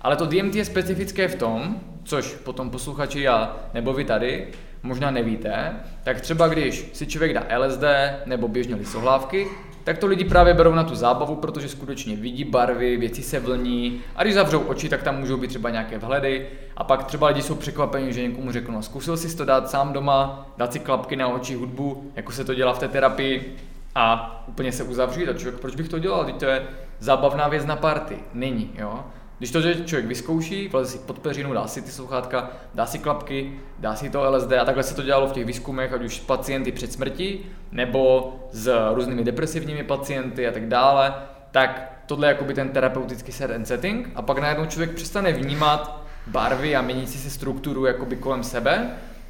Ale 0.01 0.16
to 0.16 0.26
DMT 0.26 0.55
je 0.55 0.66
specifické 0.66 1.28
v 1.28 1.36
tom, 1.36 1.80
což 2.03 2.26
potom 2.34 2.70
posluchači 2.70 3.22
já 3.22 3.57
nebo 3.74 3.93
vy 3.93 4.05
tady 4.05 4.47
možná 4.84 5.11
nevíte, 5.11 5.76
tak 6.03 6.22
třeba 6.22 6.47
když 6.47 6.89
si 6.93 7.07
člověk 7.07 7.34
dá 7.34 7.43
LSD 7.57 7.84
nebo 8.26 8.47
běžně 8.47 8.76
lisohlávky, 8.76 9.47
tak 9.86 9.97
to 9.97 10.07
lidi 10.07 10.25
právě 10.25 10.53
berou 10.53 10.73
na 10.73 10.83
tu 10.83 10.95
zábavu, 10.95 11.36
protože 11.36 11.69
skutečně 11.69 12.15
vidí 12.15 12.43
barvy, 12.43 12.97
věci 12.97 13.21
se 13.21 13.39
vlní. 13.39 14.01
A 14.15 14.23
když 14.23 14.36
zavřou 14.36 14.59
oči, 14.59 14.89
tak 14.89 15.03
tam 15.03 15.19
můžou 15.19 15.38
být 15.38 15.47
třeba 15.47 15.69
nějaké 15.69 15.97
vhledy. 15.97 16.47
A 16.77 16.83
pak 16.83 17.03
třeba 17.03 17.27
lidi 17.27 17.41
jsou 17.41 17.55
překvapeni, 17.55 18.13
že 18.13 18.21
někomu 18.21 18.51
řeknou, 18.51 18.75
no, 18.75 18.81
zkusil 18.81 19.17
jsi 19.17 19.38
to 19.38 19.45
dát 19.45 19.69
sám 19.69 19.93
doma, 19.93 20.49
dát 20.57 20.73
si 20.73 20.79
klapky 20.79 21.15
na 21.15 21.27
oči, 21.27 21.55
hudbu, 21.55 22.11
jako 22.15 22.31
se 22.31 22.43
to 22.43 22.53
dělá 22.53 22.73
v 22.73 22.79
té 22.79 22.88
terapii 22.88 23.55
a 23.95 24.43
úplně 24.47 24.71
se 24.71 24.83
uzavřít. 24.83 25.29
A 25.29 25.33
člověk, 25.33 25.61
proč 25.61 25.75
bych 25.75 25.89
to 25.89 25.99
dělal, 25.99 26.25
teď 26.25 26.36
to 26.36 26.45
je 26.45 26.67
zábavná 26.99 27.47
věc 27.47 27.65
na 27.65 27.75
party, 27.75 28.17
není, 28.33 28.71
jo. 28.77 29.03
Když 29.38 29.51
to 29.51 29.73
člověk 29.73 30.05
vyzkouší, 30.05 30.67
vleze 30.67 30.91
si 30.91 30.97
pod 30.97 31.19
peřinu, 31.19 31.53
dá 31.53 31.67
si 31.67 31.81
ty 31.81 31.91
sluchátka, 31.91 32.51
dá 32.73 32.86
si 32.86 32.99
klapky, 32.99 33.51
dá 33.79 33.95
si 33.95 34.09
to 34.09 34.31
LSD 34.31 34.51
a 34.51 34.65
takhle 34.65 34.83
se 34.83 34.95
to 34.95 35.03
dělalo 35.03 35.27
v 35.27 35.31
těch 35.31 35.45
výzkumech, 35.45 35.93
ať 35.93 36.03
už 36.03 36.19
pacienty 36.19 36.71
před 36.71 36.93
smrtí, 36.93 37.45
nebo 37.71 38.36
s 38.51 38.91
různými 38.93 39.23
depresivními 39.23 39.83
pacienty 39.83 40.47
a 40.47 40.51
tak 40.51 40.67
dále, 40.67 41.13
tak 41.51 42.01
tohle 42.05 42.27
je 42.27 42.29
jakoby 42.29 42.53
ten 42.53 42.69
terapeutický 42.69 43.31
set 43.31 43.51
and 43.51 43.65
setting 43.65 44.11
a 44.15 44.21
pak 44.21 44.38
najednou 44.38 44.65
člověk 44.65 44.91
přestane 44.91 45.33
vnímat 45.33 46.05
barvy 46.27 46.75
a 46.75 46.81
měnící 46.81 47.17
se 47.17 47.29
strukturu 47.29 47.86
jakoby 47.86 48.15
kolem 48.15 48.43
sebe, 48.43 48.89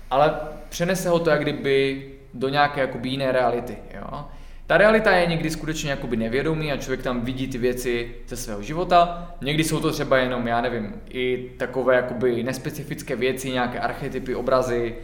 ale 0.10 0.34
přenese 0.70 1.10
ho 1.10 1.20
to 1.20 1.30
jak 1.30 1.41
kdyby 1.41 2.06
do 2.34 2.49
nějaké 2.49 2.82
jakoby 2.82 3.10
jiné 3.10 3.32
reality. 3.32 3.78
Jo? 3.93 4.26
Ta 4.68 4.78
realita 4.78 5.11
je 5.11 5.26
někdy 5.26 5.49
skutečně 5.49 5.89
jakoby 5.89 6.18
nevědomý 6.18 6.72
a 6.72 6.78
člověk 6.78 7.01
tam 7.01 7.22
vidí 7.22 7.47
ty 7.47 7.57
věci 7.57 8.16
ze 8.28 8.38
svého 8.38 8.61
života. 8.61 9.32
Někdy 9.41 9.63
jsou 9.63 9.80
to 9.80 9.91
třeba 9.91 10.18
jenom, 10.18 10.47
já 10.47 10.61
nevím, 10.61 10.93
i 11.09 11.51
takové 11.57 11.95
jakoby 11.95 12.43
nespecifické 12.43 13.16
věci, 13.16 13.51
nějaké 13.51 13.80
archetypy, 13.80 14.36
obrazy 14.36 14.95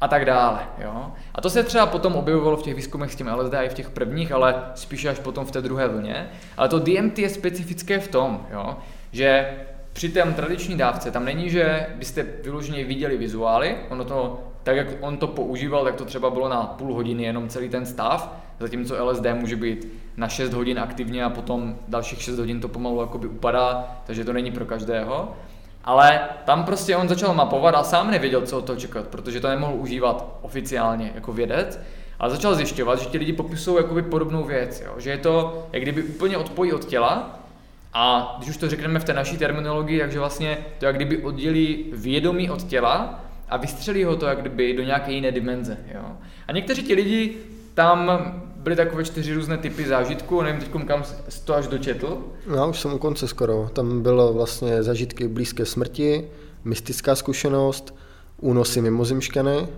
a 0.00 0.08
tak 0.08 0.24
dále. 0.24 0.60
Jo? 0.78 1.12
A 1.34 1.40
to 1.40 1.50
se 1.50 1.62
třeba 1.62 1.86
potom 1.86 2.14
objevovalo 2.14 2.56
v 2.56 2.62
těch 2.62 2.74
výzkumech 2.74 3.12
s 3.12 3.16
tím 3.16 3.30
LSD 3.34 3.54
i 3.54 3.68
v 3.68 3.74
těch 3.74 3.90
prvních, 3.90 4.32
ale 4.32 4.54
spíše 4.74 5.08
až 5.08 5.18
potom 5.18 5.44
v 5.44 5.50
té 5.50 5.62
druhé 5.62 5.88
vlně. 5.88 6.28
Ale 6.56 6.68
to 6.68 6.78
DMT 6.78 7.18
je 7.18 7.28
specifické 7.28 7.98
v 7.98 8.08
tom, 8.08 8.46
jo? 8.52 8.76
že 9.12 9.56
při 9.92 10.08
té 10.08 10.22
tradiční 10.22 10.76
dávce 10.76 11.10
tam 11.10 11.24
není, 11.24 11.50
že 11.50 11.86
byste 11.94 12.26
vyloženě 12.42 12.84
viděli 12.84 13.16
vizuály, 13.16 13.76
ono 13.88 14.04
to, 14.04 14.42
tak 14.62 14.76
jak 14.76 14.86
on 15.00 15.16
to 15.16 15.26
používal, 15.26 15.84
tak 15.84 15.94
to 15.94 16.04
třeba 16.04 16.30
bylo 16.30 16.48
na 16.48 16.62
půl 16.62 16.94
hodiny 16.94 17.22
jenom 17.22 17.48
celý 17.48 17.68
ten 17.68 17.86
stav, 17.86 18.43
zatímco 18.60 19.04
LSD 19.04 19.26
může 19.34 19.56
být 19.56 19.88
na 20.16 20.28
6 20.28 20.52
hodin 20.52 20.78
aktivně 20.78 21.24
a 21.24 21.30
potom 21.30 21.76
dalších 21.88 22.22
6 22.22 22.38
hodin 22.38 22.60
to 22.60 22.68
pomalu 22.68 23.00
jakoby 23.00 23.28
upadá, 23.28 23.96
takže 24.06 24.24
to 24.24 24.32
není 24.32 24.50
pro 24.50 24.64
každého. 24.64 25.36
Ale 25.84 26.20
tam 26.44 26.64
prostě 26.64 26.96
on 26.96 27.08
začal 27.08 27.34
mapovat 27.34 27.74
a 27.74 27.82
sám 27.82 28.10
nevěděl, 28.10 28.42
co 28.42 28.58
od 28.58 28.64
toho 28.64 28.78
čekat, 28.78 29.08
protože 29.08 29.40
to 29.40 29.48
nemohl 29.48 29.74
užívat 29.76 30.38
oficiálně 30.42 31.12
jako 31.14 31.32
vědec, 31.32 31.80
ale 32.18 32.30
začal 32.30 32.54
zjišťovat, 32.54 32.98
že 32.98 33.06
ti 33.06 33.18
lidi 33.18 33.32
popisují 33.32 33.76
jakoby 33.76 34.02
podobnou 34.02 34.44
věc, 34.44 34.82
jo? 34.86 34.94
že 34.98 35.10
je 35.10 35.18
to 35.18 35.66
jak 35.72 35.82
kdyby 35.82 36.02
úplně 36.02 36.36
odpojí 36.36 36.72
od 36.72 36.84
těla 36.84 37.40
a 37.92 38.34
když 38.38 38.50
už 38.50 38.56
to 38.56 38.68
řekneme 38.68 39.00
v 39.00 39.04
té 39.04 39.12
naší 39.12 39.38
terminologii, 39.38 40.00
takže 40.00 40.18
vlastně 40.18 40.58
to 40.78 40.86
jak 40.86 40.96
kdyby 40.96 41.18
oddělí 41.18 41.84
vědomí 41.92 42.50
od 42.50 42.62
těla 42.62 43.24
a 43.48 43.56
vystřelí 43.56 44.04
ho 44.04 44.16
to 44.16 44.26
jak 44.26 44.40
kdyby 44.40 44.74
do 44.74 44.82
nějaké 44.82 45.12
jiné 45.12 45.32
dimenze. 45.32 45.78
Jo? 45.94 46.02
A 46.48 46.52
někteří 46.52 46.82
ti 46.82 46.94
lidi 46.94 47.36
tam 47.74 48.10
byly 48.56 48.76
takové 48.76 49.04
čtyři 49.04 49.34
různé 49.34 49.58
typy 49.58 49.86
zážitků, 49.86 50.42
nevím 50.42 50.60
teď 50.60 50.86
kam 50.86 51.04
jsi 51.28 51.44
to 51.44 51.54
až 51.54 51.66
dočetl. 51.66 52.18
Já 52.54 52.66
už 52.66 52.80
jsem 52.80 52.92
u 52.92 52.98
konce 52.98 53.28
skoro. 53.28 53.70
Tam 53.72 54.02
bylo 54.02 54.32
vlastně 54.32 54.82
zážitky 54.82 55.28
blízké 55.28 55.64
smrti, 55.64 56.28
mystická 56.64 57.14
zkušenost, 57.14 57.94
únosy 58.40 58.80
mimozemšťany, 58.80 59.68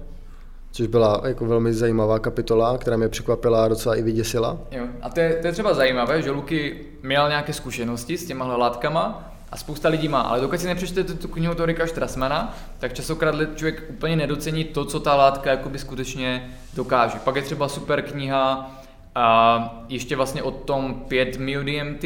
což 0.72 0.86
byla 0.86 1.22
jako 1.24 1.47
velmi 1.47 1.74
zajímavá 1.74 2.18
kapitola, 2.18 2.78
která 2.78 2.97
mě 2.97 3.09
překvapila 3.09 3.64
a 3.64 3.68
docela 3.68 3.94
i 3.94 4.03
vyděsila. 4.03 4.59
Jo. 4.70 4.84
A 5.03 5.11
to 5.11 5.20
je, 5.20 5.34
to 5.34 5.47
je 5.47 5.53
třeba 5.53 5.74
zajímavé, 5.74 6.22
že 6.22 6.30
Luky 6.30 6.86
měl 7.03 7.28
nějaké 7.28 7.53
zkušenosti 7.53 8.18
s 8.18 8.26
těma 8.26 8.57
látkama 8.57 9.36
a 9.53 9.57
spousta 9.57 9.88
lidí 9.88 10.09
má, 10.09 10.20
ale 10.20 10.40
dokud 10.40 10.61
si 10.61 10.66
nepřečtete 10.66 11.14
tu 11.14 11.28
knihu 11.28 11.55
Torika 11.55 11.86
Štrasmana, 11.86 12.55
tak 12.78 12.92
časokrát 12.92 13.34
člověk 13.55 13.84
úplně 13.90 14.16
nedocení 14.16 14.64
to, 14.64 14.84
co 14.84 15.01
ta 15.01 15.14
látka 15.14 15.51
jakoby 15.51 15.78
skutečně 15.78 16.51
dokáže. 16.74 17.18
Pak 17.18 17.36
je 17.36 17.42
třeba 17.42 17.68
super 17.68 18.03
kniha 18.03 18.70
a 19.14 19.84
ještě 19.88 20.16
vlastně 20.16 20.42
o 20.42 20.51
tom 20.51 20.94
5 21.09 21.38
DMT, 21.38 22.05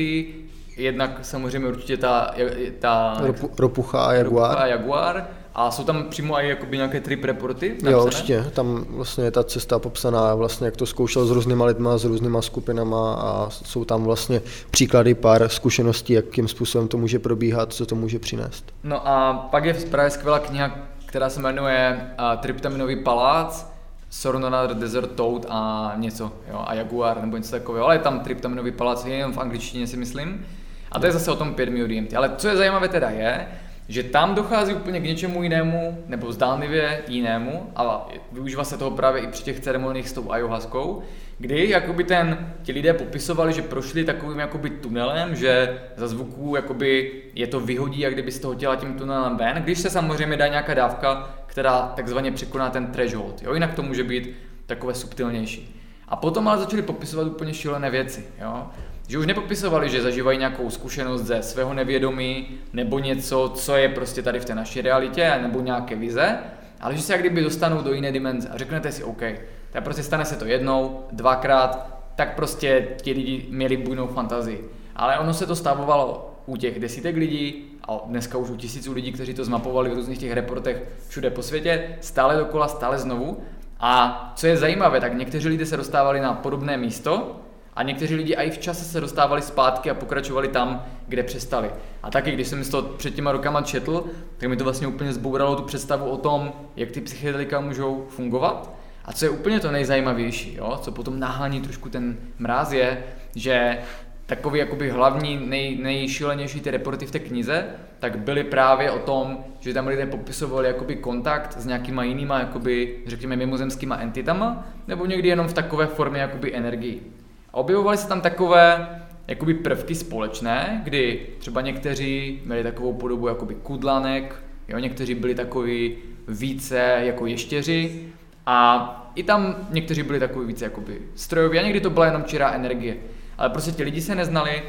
jednak 0.76 1.18
samozřejmě 1.22 1.68
určitě 1.68 1.97
ta, 1.97 2.34
ta 2.78 3.16
Ropu, 3.20 3.51
Ropucha 3.59 4.05
a 4.05 4.12
Jaguar. 4.12 4.49
Ropucha 4.49 4.64
a 4.64 4.66
Jaguar 4.66 5.26
a 5.55 5.71
jsou 5.71 5.85
tam 5.85 6.05
přímo 6.05 6.39
i 6.39 6.49
jakoby 6.49 6.77
nějaké 6.77 7.01
trip 7.01 7.25
reporty? 7.25 7.69
Napsané? 7.69 7.93
Jo, 7.93 8.05
určitě. 8.05 8.45
Tam 8.53 8.85
vlastně 8.89 9.25
je 9.25 9.31
ta 9.31 9.45
cesta 9.45 9.79
popsaná, 9.79 10.35
vlastně 10.35 10.65
jak 10.65 10.77
to 10.77 10.87
zkoušel 10.87 11.27
s 11.27 11.31
různýma 11.31 11.65
lidma, 11.65 11.99
s 11.99 12.05
různýma 12.05 12.43
skupinama 12.43 13.15
a 13.15 13.51
jsou 13.51 13.85
tam 13.85 14.05
vlastně 14.05 14.43
příklady 14.71 15.15
pár 15.15 15.49
zkušeností, 15.49 16.13
jakým 16.13 16.49
způsobem 16.49 16.89
to 16.89 16.97
může 16.97 17.19
probíhat, 17.19 17.73
co 17.73 17.87
to 17.87 17.95
může 17.95 18.19
přinést. 18.19 18.65
No 18.85 19.09
a 19.09 19.33
pak 19.51 19.65
je 19.65 19.75
právě 19.75 20.11
skvělá 20.11 20.39
kniha, 20.39 20.71
která 21.07 21.31
se 21.31 21.41
jmenuje 21.41 22.11
uh, 22.19 22.41
Triptaminový 22.41 22.97
palác, 22.97 23.73
Sornona 24.11 24.67
Desert 24.67 25.11
Toad 25.11 25.47
a 25.49 25.93
něco, 25.97 26.33
jo, 26.51 26.65
a 26.67 26.75
Jaguar 26.75 27.21
nebo 27.21 27.37
něco 27.37 27.51
takového, 27.51 27.87
ale 27.87 27.95
je 27.95 27.99
tam 27.99 28.21
Triptaminový 28.21 28.73
palác, 28.73 29.05
jenom 29.05 29.33
v 29.33 29.39
angličtině 29.39 29.87
si 29.87 29.97
myslím. 29.97 30.47
A 30.93 30.99
to 30.99 31.07
je 31.07 31.13
zase 31.13 31.31
o 31.31 31.37
tom 31.37 31.55
5 31.55 31.71
DMT. 31.71 32.15
Ale 32.15 32.31
co 32.37 32.49
je 32.49 32.57
zajímavé 32.57 32.89
teda 32.89 33.11
je, 33.11 33.47
že 33.91 34.03
tam 34.03 34.34
dochází 34.34 34.74
úplně 34.74 35.01
k 35.01 35.05
něčemu 35.05 35.43
jinému, 35.43 36.05
nebo 36.07 36.32
zdánlivě 36.32 37.03
jinému, 37.09 37.72
a 37.76 38.09
využívá 38.32 38.64
se 38.64 38.78
toho 38.78 38.91
právě 38.91 39.22
i 39.22 39.26
při 39.26 39.43
těch 39.43 39.61
ceremoniích 39.61 40.09
s 40.09 40.12
tou 40.12 40.32
ayahuaskou, 40.32 41.03
kdy 41.38 41.70
jakoby 41.70 42.05
ten, 42.05 42.55
ti 42.62 42.72
lidé 42.72 42.95
popisovali, 42.95 43.53
že 43.53 43.62
prošli 43.62 44.05
takovým 44.05 44.38
jakoby 44.38 44.70
tunelem, 44.70 45.36
že 45.36 45.80
za 45.97 46.09
zvuků 46.09 46.57
jakoby 46.57 47.12
je 47.34 47.47
to 47.47 47.61
vyhodí, 47.61 48.01
jak 48.01 48.12
kdyby 48.12 48.32
z 48.32 48.38
toho 48.38 48.55
těla 48.55 48.76
tím 48.76 48.95
tunelem 48.95 49.36
ven, 49.36 49.62
když 49.62 49.78
se 49.78 49.91
samozřejmě 49.91 50.36
dá 50.36 50.47
nějaká 50.47 50.74
dávka, 50.74 51.34
která 51.47 51.93
takzvaně 51.97 52.32
překoná 52.32 52.70
ten 52.70 52.86
threshold, 52.86 53.43
jo, 53.43 53.55
jinak 53.55 53.74
to 53.74 53.82
může 53.82 54.05
být 54.05 54.36
takové 54.66 54.95
subtilnější. 54.95 55.76
A 56.09 56.16
potom 56.16 56.49
ale 56.49 56.59
začali 56.59 56.82
popisovat 56.82 57.26
úplně 57.26 57.55
šílené 57.55 57.91
věci, 57.91 58.24
jo 58.41 58.66
že 59.11 59.19
už 59.19 59.27
nepopisovali, 59.27 59.91
že 59.91 60.03
zažívají 60.03 60.39
nějakou 60.39 60.71
zkušenost 60.71 61.23
ze 61.23 61.43
svého 61.43 61.75
nevědomí 61.75 62.49
nebo 62.73 62.99
něco, 62.99 63.53
co 63.55 63.77
je 63.77 63.89
prostě 63.89 64.23
tady 64.23 64.41
v 64.41 64.45
té 64.45 64.55
naší 64.55 64.83
realitě, 64.83 65.39
nebo 65.43 65.61
nějaké 65.61 65.97
vize, 65.97 66.39
ale 66.81 66.97
že 66.97 67.03
se 67.03 67.13
jak 67.13 67.21
kdyby 67.21 67.43
dostanou 67.43 67.83
do 67.83 67.93
jiné 67.93 68.13
dimenze 68.13 68.49
a 68.49 68.57
řeknete 68.57 68.93
si, 68.93 69.05
OK, 69.05 69.23
tak 69.71 69.85
prostě 69.85 70.03
stane 70.03 70.25
se 70.25 70.37
to 70.37 70.45
jednou, 70.45 71.05
dvakrát, 71.13 72.01
tak 72.17 72.37
prostě 72.37 72.89
ti 73.03 73.13
lidi 73.13 73.47
měli 73.49 73.77
bujnou 73.77 74.07
fantazii. 74.07 74.71
Ale 74.97 75.19
ono 75.19 75.35
se 75.35 75.47
to 75.47 75.57
stávovalo 75.57 76.35
u 76.47 76.57
těch 76.57 76.81
desítek 76.81 77.17
lidí 77.17 77.65
a 77.89 78.01
dneska 78.07 78.39
už 78.39 78.51
u 78.51 78.57
tisíců 78.57 78.93
lidí, 78.93 79.13
kteří 79.13 79.35
to 79.35 79.45
zmapovali 79.45 79.91
v 79.91 79.95
různých 79.95 80.19
těch 80.19 80.33
reportech 80.33 80.83
všude 81.09 81.31
po 81.31 81.43
světě, 81.43 81.97
stále 82.01 82.37
dokola, 82.37 82.69
stále 82.69 82.99
znovu. 82.99 83.43
A 83.81 84.33
co 84.37 84.47
je 84.47 84.57
zajímavé, 84.57 85.01
tak 85.01 85.15
někteří 85.15 85.49
lidé 85.49 85.67
se 85.67 85.77
dostávali 85.77 86.21
na 86.21 86.35
podobné 86.35 86.77
místo, 86.77 87.41
a 87.81 87.83
někteří 87.83 88.14
lidi 88.14 88.35
i 88.35 88.51
v 88.51 88.59
čase 88.59 88.85
se 88.85 89.01
dostávali 89.01 89.43
zpátky 89.43 89.91
a 89.91 89.95
pokračovali 89.95 90.49
tam, 90.49 90.85
kde 91.09 91.22
přestali. 91.22 91.70
A 92.03 92.11
taky, 92.11 92.33
když 92.33 92.49
jsem 92.49 92.64
to 92.64 92.83
před 92.83 93.14
těma 93.14 93.33
rokama 93.33 93.62
četl, 93.62 94.05
tak 94.37 94.49
mi 94.49 94.57
to 94.57 94.64
vlastně 94.64 94.87
úplně 94.87 95.12
zbouralo 95.12 95.57
tu 95.57 95.62
představu 95.62 96.11
o 96.11 96.16
tom, 96.16 96.53
jak 96.76 96.91
ty 96.91 97.01
psychedelika 97.01 97.61
můžou 97.61 98.07
fungovat. 98.09 98.74
A 99.05 99.12
co 99.12 99.24
je 99.24 99.31
úplně 99.31 99.61
to 99.61 99.70
nejzajímavější, 99.70 100.55
jo? 100.55 100.78
co 100.83 100.93
potom 100.93 101.20
nahání 101.20 101.61
trošku 101.61 101.89
ten 101.89 102.16
mráz 102.39 102.72
je, 102.72 103.05
že 103.35 103.78
takový 104.26 104.59
jakoby 104.59 104.91
hlavní, 104.91 105.47
nej, 105.47 105.78
nejšílenější 105.83 106.61
ty 106.61 106.70
reporty 106.70 107.07
v 107.07 107.11
té 107.11 107.18
knize, 107.18 107.64
tak 107.99 108.18
byly 108.18 108.45
právě 108.45 108.91
o 108.91 108.99
tom, 108.99 109.45
že 109.61 109.74
tam 109.74 109.87
lidé 109.87 110.07
popisovali 110.07 110.66
jakoby 110.66 110.97
kontakt 110.97 111.55
s 111.59 111.66
nějakýma 111.66 112.05
jinýma, 112.05 112.39
jakoby, 112.39 113.03
řekněme, 113.07 113.37
mimozemskýma 113.37 113.97
entitama, 113.97 114.66
nebo 114.89 115.07
někdy 115.07 115.28
jenom 115.28 115.49
v 115.49 115.53
takové 115.53 115.87
formě 115.87 116.20
jakoby 116.20 116.57
energii. 116.57 117.20
A 117.53 117.57
objevovaly 117.57 117.97
se 117.97 118.09
tam 118.09 118.21
takové 118.21 118.89
jakoby 119.29 119.55
prvky 119.55 119.95
společné, 119.95 120.81
kdy 120.85 121.27
třeba 121.39 121.61
někteří 121.61 122.41
měli 122.45 122.63
takovou 122.63 122.93
podobu 122.93 123.29
jakoby 123.29 123.55
kudlanek, 123.55 124.43
jo, 124.69 124.79
někteří 124.79 125.15
byli 125.15 125.35
takový 125.35 125.97
více 126.29 126.99
jako 127.01 127.27
ještěři 127.27 128.09
a 128.47 128.97
i 129.15 129.23
tam 129.23 129.57
někteří 129.71 130.03
byli 130.03 130.21
takový 130.21 130.47
více 130.47 130.65
jakoby 130.65 130.99
strojoví 131.15 131.59
a 131.59 131.63
někdy 131.63 131.81
to 131.81 131.91
byla 131.91 132.07
jenom 132.07 132.25
čirá 132.25 132.53
energie. 132.53 132.97
Ale 133.39 133.51
prostě 133.51 133.73
ti 133.73 133.83
lidi 133.83 134.01
se 134.01 134.15
neznali 134.15 134.63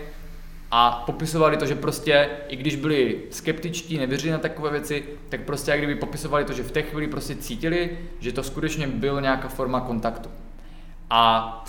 a 0.71 1.03
popisovali 1.05 1.57
to, 1.57 1.65
že 1.65 1.75
prostě, 1.75 2.29
i 2.47 2.55
když 2.55 2.75
byli 2.75 3.19
skeptičtí, 3.29 3.97
nevěřili 3.97 4.31
na 4.31 4.37
takové 4.37 4.71
věci, 4.71 5.03
tak 5.29 5.41
prostě 5.41 5.71
jak 5.71 5.79
kdyby 5.79 5.95
popisovali 5.95 6.45
to, 6.45 6.53
že 6.53 6.63
v 6.63 6.71
té 6.71 6.81
chvíli 6.81 7.07
prostě 7.07 7.35
cítili, 7.35 7.97
že 8.19 8.31
to 8.31 8.43
skutečně 8.43 8.87
byl 8.87 9.21
nějaká 9.21 9.47
forma 9.47 9.81
kontaktu. 9.81 10.29
A 11.09 11.63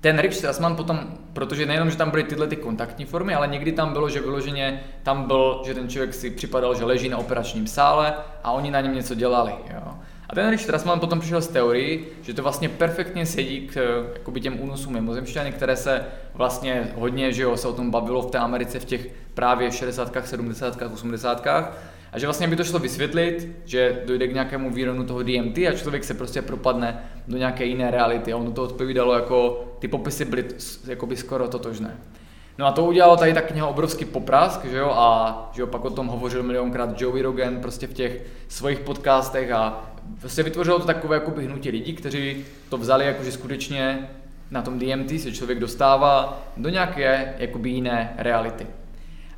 ten 0.00 0.18
Rich 0.18 0.34
Strassman 0.34 0.76
potom, 0.76 1.00
protože 1.32 1.66
nejenom, 1.66 1.90
že 1.90 1.96
tam 1.96 2.10
byly 2.10 2.24
tyhle 2.24 2.46
ty 2.46 2.56
kontaktní 2.56 3.04
formy, 3.04 3.34
ale 3.34 3.48
někdy 3.48 3.72
tam 3.72 3.92
bylo, 3.92 4.08
že 4.08 4.20
vyloženě 4.20 4.84
tam 5.02 5.26
byl, 5.26 5.62
že 5.66 5.74
ten 5.74 5.88
člověk 5.88 6.14
si 6.14 6.30
připadal, 6.30 6.74
že 6.74 6.84
leží 6.84 7.08
na 7.08 7.18
operačním 7.18 7.66
sále 7.66 8.14
a 8.44 8.52
oni 8.52 8.70
na 8.70 8.80
něm 8.80 8.94
něco 8.94 9.14
dělali. 9.14 9.52
Jo. 9.74 9.94
A 10.28 10.34
ten 10.34 10.50
Rich 10.50 10.60
Strassman 10.60 11.00
potom 11.00 11.20
přišel 11.20 11.42
s 11.42 11.48
teorií, 11.48 12.04
že 12.22 12.34
to 12.34 12.42
vlastně 12.42 12.68
perfektně 12.68 13.26
sedí 13.26 13.68
k 13.68 14.04
jakoby 14.12 14.40
těm 14.40 14.60
únosům 14.60 14.92
mimozemšťany, 14.92 15.52
které 15.52 15.76
se 15.76 16.06
vlastně 16.34 16.92
hodně, 16.96 17.32
že 17.32 17.42
jo, 17.42 17.56
se 17.56 17.68
o 17.68 17.72
tom 17.72 17.90
bavilo 17.90 18.22
v 18.22 18.30
té 18.30 18.38
Americe 18.38 18.78
v 18.78 18.84
těch 18.84 19.06
právě 19.34 19.72
60 19.72 20.12
70 20.24 20.82
80 20.92 21.46
a 22.12 22.18
že 22.18 22.26
vlastně 22.26 22.48
by 22.48 22.56
to 22.56 22.64
šlo 22.64 22.78
vysvětlit, 22.78 23.48
že 23.64 24.02
dojde 24.06 24.28
k 24.28 24.32
nějakému 24.34 24.70
výronu 24.70 25.04
toho 25.04 25.22
DMT 25.22 25.58
a 25.58 25.72
člověk 25.76 26.04
se 26.04 26.14
prostě 26.14 26.42
propadne 26.42 27.04
do 27.28 27.38
nějaké 27.38 27.64
jiné 27.64 27.90
reality. 27.90 28.32
A 28.32 28.36
ono 28.36 28.50
to 28.50 28.62
odpovídalo 28.62 29.14
jako, 29.14 29.64
ty 29.78 29.88
popisy 29.88 30.24
byly 30.24 30.44
jakoby 30.86 31.16
skoro 31.16 31.48
totožné. 31.48 31.98
No 32.58 32.66
a 32.66 32.72
to 32.72 32.84
udělalo 32.84 33.16
tady 33.16 33.34
ta 33.34 33.40
kniha 33.40 33.66
obrovský 33.66 34.04
poprask, 34.04 34.64
že 34.64 34.76
jo, 34.76 34.90
a 34.90 35.50
že 35.52 35.62
jo, 35.62 35.66
pak 35.66 35.84
o 35.84 35.90
tom 35.90 36.06
hovořil 36.06 36.42
milionkrát 36.42 37.00
Joey 37.00 37.22
Rogan 37.22 37.60
prostě 37.60 37.86
v 37.86 37.92
těch 37.92 38.22
svých 38.48 38.80
podcastech 38.80 39.50
a 39.50 39.90
se 40.26 40.42
vytvořilo 40.42 40.78
to 40.78 40.86
takové 40.86 41.16
jakoby 41.16 41.44
hnutí 41.44 41.70
lidí, 41.70 41.92
kteří 41.92 42.44
to 42.68 42.78
vzali 42.78 43.06
jako, 43.06 43.24
že 43.24 43.32
skutečně 43.32 44.08
na 44.50 44.62
tom 44.62 44.78
DMT 44.78 45.20
se 45.20 45.32
člověk 45.32 45.58
dostává 45.58 46.42
do 46.56 46.68
nějaké 46.68 47.34
jakoby 47.38 47.70
jiné 47.70 48.14
reality. 48.16 48.66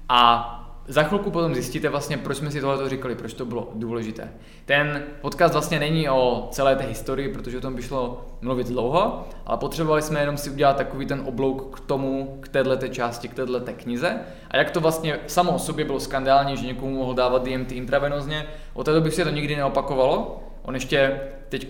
A 0.08 0.58
za 0.88 1.02
chvilku 1.02 1.30
potom 1.30 1.54
zjistíte 1.54 1.88
vlastně, 1.88 2.16
proč 2.18 2.36
jsme 2.36 2.50
si 2.50 2.60
tohle 2.60 2.88
říkali, 2.88 3.14
proč 3.14 3.34
to 3.34 3.44
bylo 3.44 3.70
důležité. 3.74 4.32
Ten 4.64 5.02
podcast 5.20 5.52
vlastně 5.52 5.80
není 5.80 6.08
o 6.08 6.48
celé 6.50 6.76
té 6.76 6.84
historii, 6.84 7.28
protože 7.28 7.58
o 7.58 7.60
tom 7.60 7.74
by 7.74 7.82
šlo 7.82 8.26
mluvit 8.40 8.68
dlouho, 8.68 9.24
ale 9.46 9.58
potřebovali 9.58 10.02
jsme 10.02 10.20
jenom 10.20 10.36
si 10.36 10.50
udělat 10.50 10.76
takový 10.76 11.06
ten 11.06 11.22
oblouk 11.26 11.76
k 11.76 11.80
tomu, 11.80 12.38
k 12.40 12.48
této 12.48 12.88
části, 12.88 13.28
k 13.28 13.34
této 13.34 13.60
knize. 13.76 14.20
A 14.50 14.56
jak 14.56 14.70
to 14.70 14.80
vlastně 14.80 15.18
samo 15.26 15.52
o 15.52 15.58
sobě 15.58 15.84
bylo 15.84 16.00
skandální, 16.00 16.56
že 16.56 16.66
někomu 16.66 16.96
mohl 16.96 17.14
dávat 17.14 17.48
DMT 17.48 17.72
intravenozně, 17.72 18.46
od 18.74 18.84
té 18.84 18.92
doby 18.92 19.10
se 19.10 19.24
to 19.24 19.30
nikdy 19.30 19.56
neopakovalo. 19.56 20.42
On 20.62 20.74
ještě 20.74 21.20
teď 21.48 21.68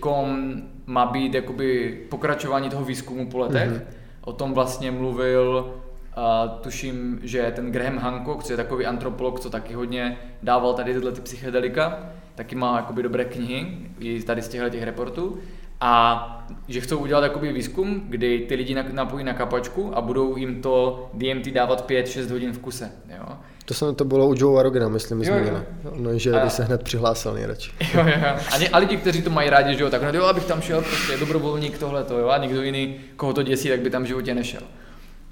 má 0.85 1.05
být 1.05 1.33
jakoby 1.33 1.99
pokračování 2.09 2.69
toho 2.69 2.85
výzkumu 2.85 3.29
po 3.29 3.39
letech. 3.39 3.71
Mm-hmm. 3.71 3.81
O 4.21 4.33
tom 4.33 4.53
vlastně 4.53 4.91
mluvil 4.91 5.73
a 6.15 6.47
tuším, 6.47 7.19
že 7.23 7.51
ten 7.55 7.71
Graham 7.71 7.97
Hancock, 7.97 8.43
co 8.43 8.53
je 8.53 8.57
takový 8.57 8.85
antropolog, 8.85 9.39
co 9.39 9.49
taky 9.49 9.73
hodně 9.73 10.17
dával 10.43 10.73
tady 10.73 10.93
tyhle 10.93 11.11
ty 11.11 11.21
psychedelika, 11.21 11.99
taky 12.35 12.55
má 12.55 12.75
jakoby 12.75 13.03
dobré 13.03 13.25
knihy 13.25 13.67
i 13.99 14.23
tady 14.23 14.41
z 14.41 14.47
těchto 14.47 14.69
těch 14.69 14.83
reportů. 14.83 15.37
A 15.81 16.45
že 16.67 16.81
chcou 16.81 16.97
udělat 16.97 17.23
jakoby 17.23 17.53
výzkum, 17.53 18.03
kdy 18.09 18.39
ty 18.39 18.55
lidi 18.55 18.75
napojí 18.91 19.25
na 19.25 19.33
kapačku 19.33 19.97
a 19.97 20.01
budou 20.01 20.37
jim 20.37 20.61
to 20.61 21.09
DMT 21.13 21.47
dávat 21.47 21.89
5-6 21.89 22.31
hodin 22.31 22.51
v 22.51 22.59
kuse. 22.59 22.91
Jo? 23.17 23.37
To 23.65 23.73
jsem 23.73 23.95
to 23.95 24.05
bylo 24.05 24.27
u 24.27 24.35
Joe 24.37 24.63
Rogana, 24.63 24.89
myslím, 24.89 25.23
zmínila. 25.23 25.63
No, 25.95 26.17
že 26.17 26.31
a... 26.31 26.43
by 26.43 26.49
se 26.49 26.63
hned 26.63 26.83
přihlásil 26.83 27.33
nejradši. 27.33 27.71
Jo, 27.93 28.05
jo, 28.05 28.35
A, 28.53 28.57
ně, 28.57 28.69
a 28.69 28.77
lidi, 28.77 28.97
kteří 28.97 29.21
to 29.21 29.29
mají 29.29 29.49
rádi, 29.49 29.75
že 29.75 29.83
jo, 29.83 29.89
tak 29.89 30.01
no, 30.01 30.09
jo, 30.13 30.25
abych 30.25 30.45
tam 30.45 30.61
šel, 30.61 30.81
prostě 30.81 31.17
dobrovolník 31.17 31.77
tohle, 31.77 32.05
jo, 32.19 32.29
a 32.29 32.37
někdo 32.37 32.61
jiný, 32.61 32.95
koho 33.15 33.33
to 33.33 33.43
děsí, 33.43 33.69
tak 33.69 33.79
by 33.79 33.89
tam 33.89 34.03
v 34.03 34.07
životě 34.07 34.35
nešel. 34.35 34.61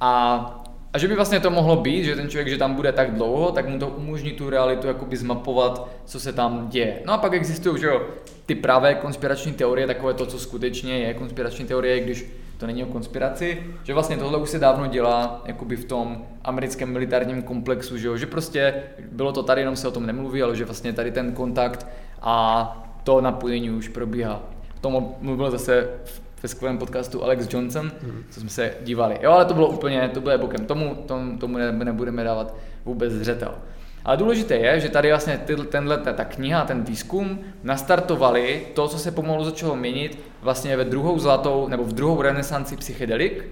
A 0.01 0.60
a 0.93 0.97
že 0.97 1.07
by 1.07 1.15
vlastně 1.15 1.39
to 1.39 1.49
mohlo 1.49 1.75
být, 1.75 2.03
že 2.03 2.15
ten 2.15 2.29
člověk, 2.29 2.47
že 2.47 2.57
tam 2.57 2.73
bude 2.73 2.91
tak 2.91 3.13
dlouho, 3.13 3.51
tak 3.51 3.67
mu 3.67 3.79
to 3.79 3.87
umožní 3.87 4.31
tu 4.31 4.49
realitu 4.49 4.87
jakoby 4.87 5.17
zmapovat, 5.17 5.89
co 6.05 6.19
se 6.19 6.33
tam 6.33 6.67
děje. 6.69 7.01
No 7.05 7.13
a 7.13 7.17
pak 7.17 7.33
existují, 7.33 7.81
že 7.81 7.87
jo, 7.87 8.01
ty 8.45 8.55
pravé 8.55 8.95
konspirační 8.95 9.53
teorie, 9.53 9.87
takové 9.87 10.13
to, 10.13 10.25
co 10.25 10.39
skutečně 10.39 10.99
je 10.99 11.13
konspirační 11.13 11.65
teorie, 11.65 11.99
když 11.99 12.25
to 12.57 12.67
není 12.67 12.83
o 12.83 12.87
konspiraci, 12.87 13.63
že 13.83 13.93
vlastně 13.93 14.17
tohle 14.17 14.37
už 14.37 14.49
se 14.49 14.59
dávno 14.59 14.87
dělá 14.87 15.41
jakoby 15.45 15.75
v 15.75 15.85
tom 15.85 16.25
americkém 16.43 16.91
militárním 16.91 17.41
komplexu, 17.41 17.97
že, 17.97 18.07
jo? 18.07 18.17
že 18.17 18.25
prostě 18.25 18.83
bylo 19.11 19.31
to 19.31 19.43
tady, 19.43 19.61
jenom 19.61 19.75
se 19.75 19.87
o 19.87 19.91
tom 19.91 20.05
nemluví, 20.05 20.43
ale 20.43 20.55
že 20.55 20.65
vlastně 20.65 20.93
tady 20.93 21.11
ten 21.11 21.31
kontakt 21.31 21.87
a 22.21 22.65
to 23.03 23.21
napojení 23.21 23.71
už 23.71 23.87
probíhá. 23.87 24.43
V 24.75 24.79
tom 24.79 25.15
mluvil 25.21 25.51
zase 25.51 25.89
ve 26.43 26.49
skvělém 26.49 26.77
podcastu 26.77 27.23
Alex 27.23 27.53
Johnson, 27.53 27.91
hmm. 28.01 28.23
co 28.29 28.39
jsme 28.39 28.49
se 28.49 28.73
dívali. 28.81 29.19
Jo, 29.21 29.31
ale 29.31 29.45
to 29.45 29.53
bylo 29.53 29.67
úplně, 29.67 30.09
to 30.13 30.21
bylo 30.21 30.37
bokem. 30.37 30.65
Tomu, 30.65 30.95
tomu, 30.95 31.37
tomu 31.37 31.57
nebudeme 31.83 32.23
dávat 32.23 32.55
vůbec 32.85 33.13
zřetel. 33.13 33.55
Ale 34.05 34.17
důležité 34.17 34.55
je, 34.55 34.79
že 34.79 34.89
tady 34.89 35.09
vlastně 35.09 35.41
tenhle, 35.69 35.97
ta 35.97 36.25
kniha, 36.25 36.65
ten 36.65 36.83
výzkum 36.83 37.39
nastartovali 37.63 38.67
to, 38.73 38.87
co 38.87 38.97
se 38.97 39.11
pomalu 39.11 39.43
začalo 39.43 39.75
měnit 39.75 40.19
vlastně 40.41 40.77
ve 40.77 40.85
druhou 40.85 41.19
zlatou, 41.19 41.67
nebo 41.67 41.83
v 41.83 41.93
druhou 41.93 42.21
renesanci 42.21 42.77
psychedelik, 42.77 43.45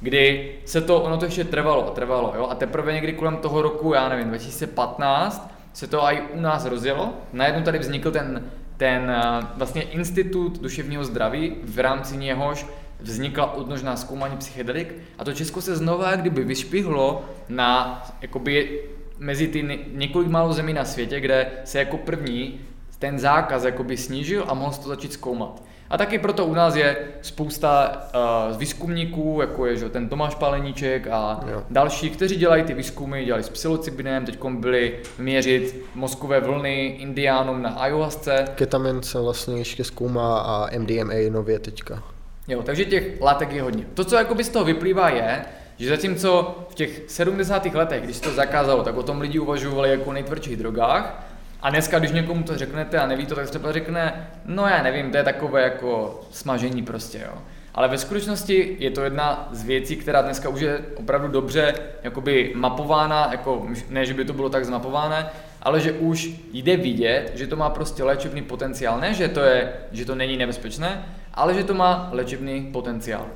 kdy 0.00 0.52
se 0.64 0.80
to, 0.80 1.02
ono 1.02 1.16
to 1.16 1.24
ještě 1.24 1.44
trvalo 1.44 1.88
a 1.88 1.90
trvalo, 1.90 2.32
jo, 2.36 2.46
a 2.50 2.54
teprve 2.54 2.92
někdy 2.92 3.12
kolem 3.12 3.36
toho 3.36 3.62
roku, 3.62 3.94
já 3.94 4.08
nevím, 4.08 4.28
2015, 4.28 5.54
se 5.72 5.86
to 5.86 6.02
i 6.02 6.22
u 6.34 6.40
nás 6.40 6.64
rozjelo. 6.64 7.12
Najednou 7.32 7.62
tady 7.62 7.78
vznikl 7.78 8.10
ten 8.10 8.44
ten 8.76 9.10
eh, 9.10 9.46
vlastně 9.56 9.82
institut 9.82 10.62
duševního 10.62 11.04
zdraví, 11.04 11.56
v 11.64 11.78
rámci 11.78 12.16
něhož 12.16 12.66
vznikla 13.00 13.54
odnožná 13.54 13.96
zkoumání 13.96 14.36
psychedelik 14.36 14.94
a 15.18 15.24
to 15.24 15.32
Česko 15.32 15.60
se 15.60 15.76
znova 15.76 16.16
kdyby 16.16 16.44
vyšpihlo 16.44 17.24
na 17.48 18.02
jakoby 18.22 18.82
mezi 19.18 19.48
ty 19.48 19.80
několik 19.92 20.28
málo 20.28 20.52
zemí 20.52 20.72
na 20.72 20.84
světě, 20.84 21.20
kde 21.20 21.50
se 21.64 21.78
jako 21.78 21.98
první 21.98 22.60
ten 22.98 23.18
zákaz 23.18 23.64
jakoby 23.64 23.96
snížil 23.96 24.44
a 24.48 24.54
mohl 24.54 24.72
to 24.82 24.88
začít 24.88 25.12
zkoumat. 25.12 25.62
A 25.94 25.98
taky 25.98 26.18
proto 26.18 26.46
u 26.46 26.54
nás 26.54 26.76
je 26.76 26.96
spousta 27.22 28.02
uh, 28.50 28.58
výzkumníků, 28.58 29.38
jako 29.40 29.66
je 29.66 29.76
že, 29.76 29.88
ten 29.88 30.08
Tomáš 30.08 30.34
Paleníček 30.34 31.06
a 31.06 31.40
jo. 31.50 31.62
další, 31.70 32.10
kteří 32.10 32.36
dělají 32.36 32.62
ty 32.62 32.74
výzkumy, 32.74 33.24
dělali 33.24 33.42
s 33.42 33.48
psilocybinem, 33.48 34.26
teď 34.26 34.44
byli 34.44 34.94
měřit 35.18 35.84
mozkové 35.94 36.40
vlny 36.40 36.86
indiánům 36.86 37.62
na 37.62 37.70
ayahuasce. 37.70 38.44
Ketamin 38.54 39.02
se 39.02 39.20
vlastně 39.20 39.58
ještě 39.58 39.84
zkoumá 39.84 40.38
a 40.38 40.78
MDMA 40.78 41.14
nově 41.30 41.58
teďka. 41.58 42.02
Jo, 42.48 42.62
takže 42.62 42.84
těch 42.84 43.20
látek 43.20 43.52
je 43.52 43.62
hodně. 43.62 43.86
To, 43.94 44.04
co 44.04 44.16
jakoby 44.16 44.44
z 44.44 44.48
toho 44.48 44.64
vyplývá, 44.64 45.08
je, 45.08 45.44
že 45.78 45.88
zatímco 45.88 46.54
v 46.70 46.74
těch 46.74 47.02
70. 47.06 47.66
letech, 47.66 48.02
když 48.02 48.16
se 48.16 48.22
to 48.22 48.30
zakázalo, 48.30 48.82
tak 48.82 48.96
o 48.96 49.02
tom 49.02 49.20
lidi 49.20 49.38
uvažovali 49.38 49.90
jako 49.90 50.10
o 50.10 50.12
nejtvrdších 50.12 50.56
drogách, 50.56 51.33
a 51.64 51.70
dneska, 51.70 51.98
když 51.98 52.12
někomu 52.12 52.42
to 52.42 52.56
řeknete 52.56 52.98
a 52.98 53.06
neví 53.06 53.26
to, 53.26 53.34
tak 53.34 53.50
třeba 53.50 53.72
řekne, 53.72 54.28
no 54.44 54.66
já 54.66 54.82
nevím, 54.82 55.10
to 55.10 55.16
je 55.16 55.22
takové 55.22 55.62
jako 55.62 56.20
smažení 56.30 56.82
prostě, 56.82 57.18
jo. 57.18 57.38
Ale 57.74 57.88
ve 57.88 57.98
skutečnosti 57.98 58.76
je 58.78 58.90
to 58.90 59.04
jedna 59.04 59.48
z 59.52 59.62
věcí, 59.62 59.96
která 59.96 60.22
dneska 60.22 60.48
už 60.48 60.60
je 60.60 60.80
opravdu 60.96 61.28
dobře 61.28 61.74
jakoby 62.02 62.52
mapována, 62.54 63.28
jako 63.30 63.66
ne, 63.90 64.06
že 64.06 64.14
by 64.14 64.24
to 64.24 64.32
bylo 64.32 64.48
tak 64.48 64.64
zmapované, 64.64 65.26
ale 65.62 65.80
že 65.80 65.92
už 65.92 66.30
jde 66.52 66.76
vidět, 66.76 67.32
že 67.34 67.46
to 67.46 67.56
má 67.56 67.70
prostě 67.70 68.04
léčebný 68.04 68.42
potenciál. 68.42 69.00
Ne, 69.00 69.14
že 69.14 69.28
to, 69.28 69.40
je, 69.40 69.72
že 69.92 70.04
to 70.04 70.14
není 70.14 70.36
nebezpečné, 70.36 71.04
ale 71.34 71.54
že 71.54 71.64
to 71.64 71.74
má 71.74 72.08
léčebný 72.12 72.70
potenciál. 72.72 73.26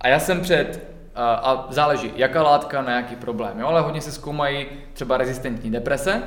A 0.00 0.08
já 0.08 0.18
jsem 0.18 0.40
před, 0.40 0.88
a, 1.14 1.66
záleží, 1.70 2.12
jaká 2.16 2.42
látka 2.42 2.82
na 2.82 2.96
jaký 2.96 3.16
problém, 3.16 3.60
jo? 3.60 3.66
ale 3.66 3.80
hodně 3.80 4.00
se 4.00 4.12
zkoumají 4.12 4.66
třeba 4.92 5.16
rezistentní 5.16 5.70
deprese, 5.70 6.22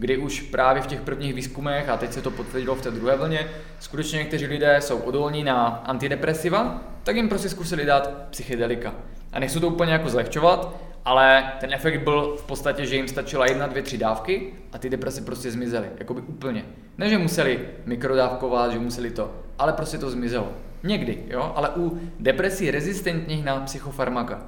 kdy 0.00 0.18
už 0.18 0.40
právě 0.40 0.82
v 0.82 0.86
těch 0.86 1.00
prvních 1.00 1.34
výzkumech, 1.34 1.88
a 1.88 1.96
teď 1.96 2.12
se 2.12 2.22
to 2.22 2.30
potvrdilo 2.30 2.74
v 2.74 2.82
té 2.82 2.90
druhé 2.90 3.16
vlně, 3.16 3.48
skutečně 3.80 4.18
někteří 4.18 4.46
lidé 4.46 4.80
jsou 4.80 4.98
odolní 4.98 5.44
na 5.44 5.66
antidepresiva, 5.66 6.80
tak 7.02 7.16
jim 7.16 7.28
prostě 7.28 7.48
zkusili 7.48 7.84
dát 7.84 8.12
psychedelika. 8.30 8.94
A 9.32 9.40
nechci 9.40 9.60
to 9.60 9.68
úplně 9.68 9.92
jako 9.92 10.08
zlehčovat, 10.08 10.76
ale 11.04 11.52
ten 11.60 11.74
efekt 11.74 12.02
byl 12.02 12.36
v 12.36 12.46
podstatě, 12.46 12.86
že 12.86 12.96
jim 12.96 13.08
stačila 13.08 13.46
jedna, 13.46 13.66
dvě, 13.66 13.82
tři 13.82 13.98
dávky 13.98 14.52
a 14.72 14.78
ty 14.78 14.90
deprese 14.90 15.20
prostě 15.20 15.50
zmizely, 15.50 15.88
jakoby 15.98 16.20
úplně. 16.20 16.64
Ne, 16.98 17.08
že 17.08 17.18
museli 17.18 17.60
mikrodávkovat, 17.86 18.72
že 18.72 18.78
museli 18.78 19.10
to, 19.10 19.34
ale 19.58 19.72
prostě 19.72 19.98
to 19.98 20.10
zmizelo. 20.10 20.52
Někdy, 20.82 21.24
jo, 21.28 21.52
ale 21.56 21.68
u 21.76 22.00
depresí 22.20 22.70
rezistentních 22.70 23.44
na 23.44 23.60
psychofarmaka. 23.60 24.42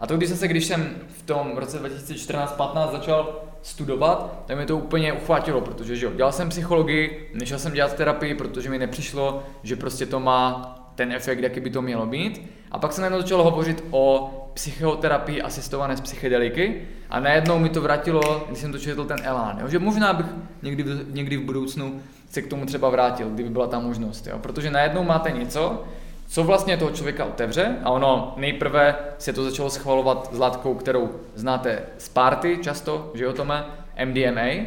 A 0.00 0.06
to 0.06 0.16
když 0.16 0.28
zase, 0.28 0.48
když 0.48 0.64
jsem 0.64 0.96
v 1.08 1.22
tom 1.22 1.56
roce 1.56 1.82
2014-15 1.82 2.92
začal 2.92 3.47
studovat, 3.68 4.42
tak 4.46 4.58
mi 4.58 4.66
to 4.66 4.76
úplně 4.76 5.12
uchvátilo, 5.12 5.60
protože 5.60 5.96
že 5.96 6.06
jo, 6.06 6.12
dělal 6.16 6.32
jsem 6.32 6.48
psychologii, 6.48 7.30
nešel 7.34 7.58
jsem 7.58 7.72
dělat 7.72 7.94
terapii, 7.94 8.34
protože 8.34 8.70
mi 8.70 8.78
nepřišlo, 8.78 9.42
že 9.62 9.76
prostě 9.76 10.06
to 10.06 10.20
má 10.20 10.74
ten 10.94 11.12
efekt, 11.12 11.38
jaký 11.38 11.60
by 11.60 11.70
to 11.70 11.82
mělo 11.82 12.06
být. 12.06 12.50
A 12.70 12.78
pak 12.78 12.92
jsem 12.92 13.02
najednou 13.02 13.20
začal 13.20 13.42
hovořit 13.42 13.84
o 13.90 14.30
psychoterapii 14.54 15.42
asistované 15.42 15.96
z 15.96 16.00
psychedeliky 16.00 16.82
a 17.10 17.20
najednou 17.20 17.58
mi 17.58 17.68
to 17.68 17.80
vrátilo, 17.80 18.44
když 18.46 18.58
jsem 18.58 18.72
to 18.72 18.78
četl, 18.78 19.04
ten 19.04 19.18
elán. 19.22 19.58
Jo? 19.60 19.68
Že 19.68 19.78
možná 19.78 20.12
bych 20.12 20.26
někdy, 20.62 20.84
někdy 21.10 21.36
v 21.36 21.44
budoucnu 21.44 22.00
se 22.30 22.42
k 22.42 22.46
tomu 22.46 22.66
třeba 22.66 22.90
vrátil, 22.90 23.30
kdyby 23.30 23.50
byla 23.50 23.66
ta 23.66 23.78
možnost. 23.78 24.26
Jo? 24.26 24.38
Protože 24.38 24.70
najednou 24.70 25.04
máte 25.04 25.30
něco, 25.30 25.84
co 26.28 26.44
vlastně 26.44 26.76
toho 26.76 26.90
člověka 26.90 27.24
otevře 27.24 27.76
a 27.84 27.90
ono 27.90 28.34
nejprve 28.36 28.94
se 29.18 29.32
to 29.32 29.44
začalo 29.44 29.70
schvalovat 29.70 30.28
s 30.34 30.38
látkou, 30.38 30.74
kterou 30.74 31.10
znáte 31.34 31.82
z 31.98 32.08
party 32.08 32.58
často, 32.62 33.10
že 33.14 33.24
jo 33.24 33.32
Tome, 33.32 33.64
MDMA. 34.04 34.66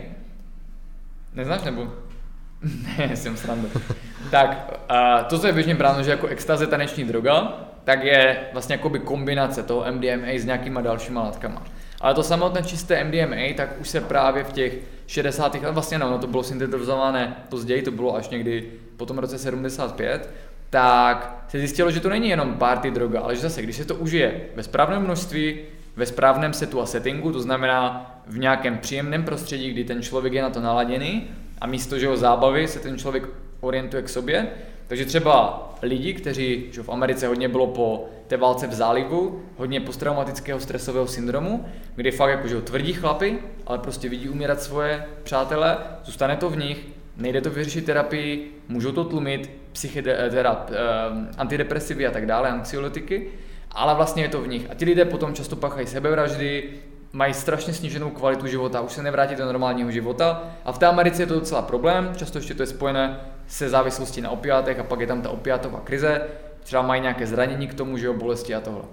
Neznáš 1.34 1.64
nebo? 1.64 1.88
ne, 2.98 3.16
jsem 3.16 3.38
srandu. 3.38 3.70
tak, 4.32 4.80
uh, 4.92 5.24
to, 5.24 5.40
co 5.40 5.48
je 5.48 5.54
běžně 5.54 5.76
bráno, 5.76 6.04
že 6.04 6.12
jako 6.12 6.28
extaze 6.28 6.68
taneční 6.68 7.04
droga, 7.04 7.54
tak 7.84 8.04
je 8.04 8.38
vlastně 8.54 8.74
jakoby 8.74 9.00
kombinace 9.00 9.64
toho 9.64 9.86
MDMA 9.92 10.28
s 10.28 10.46
nějakýma 10.46 10.82
dalšíma 10.82 11.24
látkama. 11.24 11.64
Ale 12.02 12.14
to 12.14 12.24
samotné 12.24 12.64
čisté 12.64 13.04
MDMA, 13.04 13.54
tak 13.56 13.70
už 13.82 13.90
se 13.90 14.02
právě 14.02 14.44
v 14.44 14.54
těch 14.54 14.74
60. 15.08 15.54
let, 15.54 15.72
vlastně 15.72 15.98
no, 15.98 16.10
no 16.10 16.18
to 16.18 16.28
bylo 16.28 16.44
syntetizované 16.44 17.36
později, 17.50 17.82
to 17.82 17.92
bylo 17.92 18.16
až 18.16 18.30
někdy 18.30 18.72
po 18.98 19.06
tom 19.06 19.18
roce 19.18 19.38
75, 19.38 20.30
tak 20.72 21.46
se 21.48 21.60
zjistilo, 21.60 21.92
že 21.92 22.00
to 22.00 22.10
není 22.10 22.30
jenom 22.30 22.54
party 22.54 22.92
droga, 22.92 23.22
ale 23.22 23.36
že 23.36 23.42
zase, 23.42 23.62
když 23.62 23.76
se 23.76 23.86
to 23.86 23.96
užije 23.96 24.42
ve 24.56 24.64
správném 24.64 25.04
množství, 25.04 25.60
ve 25.96 26.06
správném 26.06 26.54
setu 26.54 26.82
a 26.82 26.86
settingu, 26.86 27.32
to 27.32 27.40
znamená 27.40 28.12
v 28.28 28.38
nějakém 28.38 28.78
příjemném 28.78 29.24
prostředí, 29.24 29.72
kdy 29.72 29.84
ten 29.84 30.02
člověk 30.02 30.34
je 30.34 30.42
na 30.42 30.50
to 30.50 30.62
naladěný 30.62 31.28
a 31.62 31.68
místo, 31.68 32.00
že 32.00 32.08
ho 32.08 32.18
zábavy 32.18 32.68
se 32.68 32.80
ten 32.80 32.98
člověk 32.98 33.24
orientuje 33.60 34.02
k 34.04 34.10
sobě, 34.10 34.48
takže 34.88 35.06
třeba 35.06 35.70
lidi, 35.82 36.14
kteří, 36.14 36.66
že 36.72 36.84
v 36.84 36.90
Americe 36.90 37.28
hodně 37.28 37.50
bylo 37.50 37.68
po 37.68 38.10
té 38.28 38.38
válce 38.38 38.68
v 38.68 38.74
zálivu, 38.74 39.42
hodně 39.58 39.80
posttraumatického 39.80 40.60
stresového 40.60 41.08
syndromu, 41.08 41.66
kdy 41.96 42.12
fakt 42.12 42.30
jakože 42.30 42.62
tvrdí 42.62 42.94
chlapy, 42.94 43.40
ale 43.68 43.80
prostě 43.80 44.10
vidí 44.10 44.30
umírat 44.30 44.62
svoje 44.62 45.06
přátele, 45.24 45.78
zůstane 46.04 46.36
to 46.36 46.50
v 46.50 46.58
nich, 46.58 46.88
nejde 47.18 47.42
to 47.42 47.50
vyřešit 47.50 47.86
terapii, 47.86 48.52
můžou 48.68 48.92
to 48.92 49.04
tlumit, 49.04 49.61
psychide, 49.72 50.18
eh, 50.20 50.30
teda, 50.30 50.66
eh, 50.70 50.76
antidepresivy 51.38 52.08
a 52.08 52.12
tak 52.12 52.26
dále, 52.26 52.50
anxiolytiky, 52.50 53.28
ale 53.72 53.96
vlastně 53.96 54.24
je 54.24 54.30
to 54.30 54.42
v 54.42 54.48
nich. 54.48 54.68
A 54.70 54.74
ti 54.74 54.86
lidé 54.86 55.06
potom 55.06 55.34
často 55.34 55.56
pachají 55.56 55.88
sebevraždy, 55.88 56.70
mají 57.14 57.34
strašně 57.34 57.74
sníženou 57.74 58.10
kvalitu 58.10 58.48
života, 58.48 58.82
už 58.82 58.92
se 58.92 59.04
nevrátí 59.04 59.36
do 59.36 59.46
normálního 59.46 59.92
života 59.92 60.44
a 60.66 60.72
v 60.72 60.78
té 60.78 60.86
Americe 60.86 61.22
je 61.22 61.28
to 61.28 61.34
docela 61.34 61.62
problém, 61.62 62.12
často 62.16 62.38
ještě 62.38 62.54
to 62.54 62.64
je 62.64 62.68
spojené 62.68 63.20
se 63.48 63.70
závislostí 63.70 64.22
na 64.22 64.30
opiátech 64.30 64.80
a 64.80 64.84
pak 64.84 65.00
je 65.00 65.08
tam 65.08 65.22
ta 65.22 65.30
opiátová 65.30 65.80
krize, 65.80 66.22
třeba 66.64 66.82
mají 66.82 67.02
nějaké 67.02 67.28
zranění 67.28 67.68
k 67.68 67.74
tomu, 67.74 67.98
že 67.98 68.06
jo, 68.06 68.14
bolesti 68.14 68.56
a 68.56 68.62
tohle. 68.62 68.84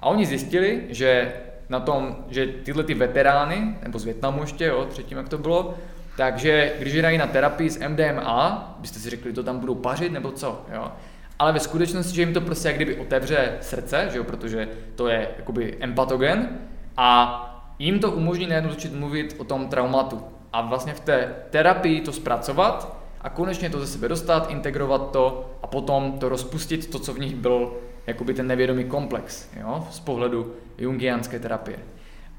A 0.00 0.06
oni 0.06 0.26
zjistili, 0.26 0.82
že 0.88 1.32
na 1.68 1.80
tom, 1.80 2.16
že 2.28 2.46
tyhle 2.46 2.84
ty 2.84 2.94
veterány, 2.94 3.76
nebo 3.82 3.98
z 3.98 4.04
Větnamu 4.04 4.40
ještě, 4.40 4.64
jo, 4.64 4.86
třetím 4.90 5.18
jak 5.18 5.28
to 5.28 5.38
bylo, 5.38 5.74
takže 6.16 6.72
když 6.78 7.02
dají 7.02 7.18
na 7.18 7.26
terapii 7.26 7.70
s 7.70 7.88
MDMA, 7.88 8.76
byste 8.78 8.98
si 8.98 9.10
řekli, 9.10 9.32
to 9.32 9.42
tam 9.42 9.58
budou 9.58 9.74
pařit 9.74 10.12
nebo 10.12 10.32
co, 10.32 10.64
jo. 10.74 10.92
Ale 11.38 11.52
ve 11.52 11.60
skutečnosti, 11.60 12.14
že 12.14 12.22
jim 12.22 12.34
to 12.34 12.40
prostě 12.40 12.68
jak 12.68 12.76
kdyby 12.76 12.96
otevře 12.96 13.58
srdce, 13.60 14.08
že 14.12 14.18
jo, 14.18 14.24
protože 14.24 14.68
to 14.94 15.08
je 15.08 15.28
jakoby 15.36 15.76
empatogen 15.80 16.48
a 16.96 17.40
jim 17.78 17.98
to 17.98 18.10
umožní 18.10 18.46
najednou 18.46 18.70
začít 18.70 18.94
mluvit 18.94 19.36
o 19.38 19.44
tom 19.44 19.68
traumatu. 19.68 20.22
A 20.52 20.60
vlastně 20.60 20.94
v 20.94 21.00
té 21.00 21.34
terapii 21.50 22.00
to 22.00 22.12
zpracovat 22.12 22.96
a 23.20 23.30
konečně 23.30 23.70
to 23.70 23.80
ze 23.80 23.86
sebe 23.86 24.08
dostat, 24.08 24.50
integrovat 24.50 25.10
to 25.10 25.50
a 25.62 25.66
potom 25.66 26.18
to 26.18 26.28
rozpustit, 26.28 26.90
to, 26.90 26.98
co 26.98 27.14
v 27.14 27.18
nich 27.18 27.34
byl 27.34 27.72
jakoby 28.06 28.34
ten 28.34 28.46
nevědomý 28.46 28.84
komplex, 28.84 29.48
jo, 29.60 29.88
z 29.90 30.00
pohledu 30.00 30.54
jungianské 30.78 31.38
terapie. 31.38 31.78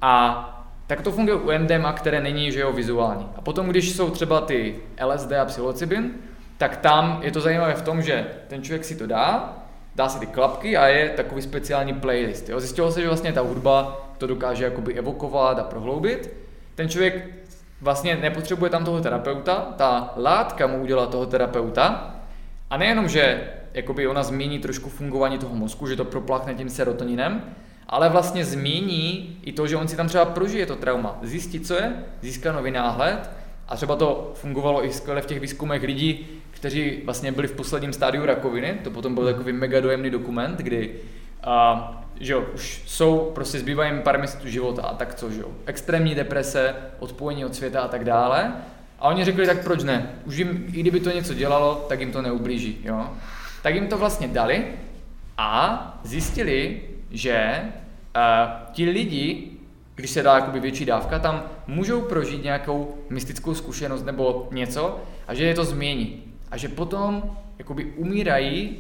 A 0.02 0.65
tak 0.88 1.02
to 1.02 1.12
funguje 1.12 1.36
u 1.36 1.52
MDMA, 1.64 1.94
které 1.94 2.22
není 2.22 2.52
že 2.52 2.60
jo, 2.60 2.74
vizuální. 2.74 3.30
A 3.36 3.42
potom, 3.42 3.68
když 3.68 3.92
jsou 3.92 4.10
třeba 4.10 4.42
ty 4.42 4.76
LSD 5.06 5.32
a 5.32 5.46
psilocybin, 5.46 6.12
tak 6.58 6.78
tam 6.78 7.20
je 7.24 7.32
to 7.32 7.42
zajímavé 7.42 7.74
v 7.74 7.82
tom, 7.82 8.02
že 8.02 8.28
ten 8.48 8.64
člověk 8.64 8.86
si 8.86 8.96
to 8.96 9.08
dá, 9.08 9.54
dá 9.96 10.10
si 10.10 10.20
ty 10.20 10.26
klapky 10.26 10.78
a 10.78 10.88
je 10.88 11.10
takový 11.10 11.42
speciální 11.42 11.94
playlist. 11.94 12.50
Jo. 12.50 12.60
Zjistilo 12.60 12.92
se, 12.92 13.02
že 13.02 13.08
vlastně 13.08 13.34
ta 13.34 13.42
hudba 13.42 14.06
to 14.18 14.28
dokáže 14.28 14.64
jakoby 14.64 14.94
evokovat 14.94 15.60
a 15.60 15.64
prohloubit. 15.64 16.34
Ten 16.76 16.90
člověk 16.90 17.30
vlastně 17.82 18.16
nepotřebuje 18.16 18.72
tam 18.72 18.86
toho 18.86 19.02
terapeuta, 19.02 19.74
ta 19.78 20.14
látka 20.18 20.68
mu 20.68 20.82
udělá 20.82 21.06
toho 21.06 21.26
terapeuta 21.26 22.16
a 22.70 22.78
nejenom, 22.78 23.10
že 23.10 23.50
jakoby 23.74 24.08
ona 24.08 24.24
změní 24.24 24.60
trošku 24.60 24.90
fungování 24.90 25.38
toho 25.38 25.56
mozku, 25.56 25.88
že 25.88 25.96
to 25.96 26.06
propláchne 26.06 26.54
tím 26.54 26.70
serotoninem, 26.70 27.42
ale 27.88 28.10
vlastně 28.10 28.46
změní 28.46 29.38
i 29.44 29.52
to, 29.52 29.68
že 29.68 29.76
on 29.76 29.88
si 29.88 29.96
tam 29.96 30.08
třeba 30.08 30.26
prožije 30.26 30.66
to 30.66 30.76
trauma, 30.76 31.20
zjistí, 31.22 31.60
co 31.60 31.74
je, 31.74 31.94
získá 32.22 32.52
nový 32.52 32.72
náhled 32.72 33.30
a 33.68 33.76
třeba 33.76 33.96
to 33.96 34.32
fungovalo 34.36 34.86
i 34.86 34.92
skvěle 34.92 35.22
v 35.22 35.26
těch 35.26 35.40
výzkumech 35.40 35.84
lidí, 35.84 36.28
kteří 36.52 37.02
vlastně 37.06 37.32
byli 37.32 37.48
v 37.48 37.52
posledním 37.52 37.94
stádiu 37.94 38.26
rakoviny, 38.26 38.78
to 38.84 38.92
potom 38.92 39.16
byl 39.16 39.26
takový 39.26 39.54
mega 39.54 39.80
dojemný 39.80 40.10
dokument, 40.10 40.58
kdy 40.58 40.96
a, 41.44 42.04
že 42.20 42.34
jo, 42.34 42.46
už 42.54 42.82
jsou, 42.86 43.32
prostě 43.36 43.60
zbývají 43.60 43.92
jim 43.92 44.02
pár 44.02 44.20
měsíců 44.20 44.48
života 44.48 44.82
a 44.82 44.96
tak 44.96 45.16
co, 45.16 45.32
že 45.32 45.42
jo, 45.42 45.48
extrémní 45.66 46.16
deprese, 46.16 46.76
odpojení 47.00 47.46
od 47.46 47.56
světa 47.56 47.82
a 47.82 47.88
tak 47.88 48.04
dále. 48.04 48.54
A 49.00 49.08
oni 49.08 49.26
řekli, 49.26 49.46
tak 49.46 49.64
proč 49.64 49.84
ne? 49.84 50.10
Už 50.26 50.38
jim, 50.38 50.66
i 50.74 50.80
kdyby 50.80 51.00
to 51.00 51.12
něco 51.12 51.34
dělalo, 51.34 51.86
tak 51.90 52.00
jim 52.00 52.12
to 52.12 52.22
neublíží, 52.22 52.78
jo. 52.84 53.10
Tak 53.64 53.76
jim 53.76 53.88
to 53.88 53.98
vlastně 53.98 54.28
dali 54.28 54.66
a 55.38 56.00
zjistili, 56.04 56.82
že 57.12 57.62
uh, 58.16 58.22
ti 58.72 58.90
lidi, 58.90 59.52
když 59.96 60.12
se 60.12 60.24
dá 60.24 60.36
jakoby 60.36 60.60
větší 60.60 60.86
dávka, 60.86 61.20
tam 61.20 61.44
můžou 61.68 62.02
prožít 62.02 62.44
nějakou 62.44 62.98
mystickou 63.10 63.54
zkušenost 63.54 64.06
nebo 64.06 64.48
něco 64.52 65.00
a 65.28 65.34
že 65.34 65.46
je 65.46 65.54
to 65.54 65.66
změní. 65.66 66.24
A 66.52 66.58
že 66.58 66.70
potom 66.70 67.38
jakoby 67.60 67.86
umírají 67.86 68.78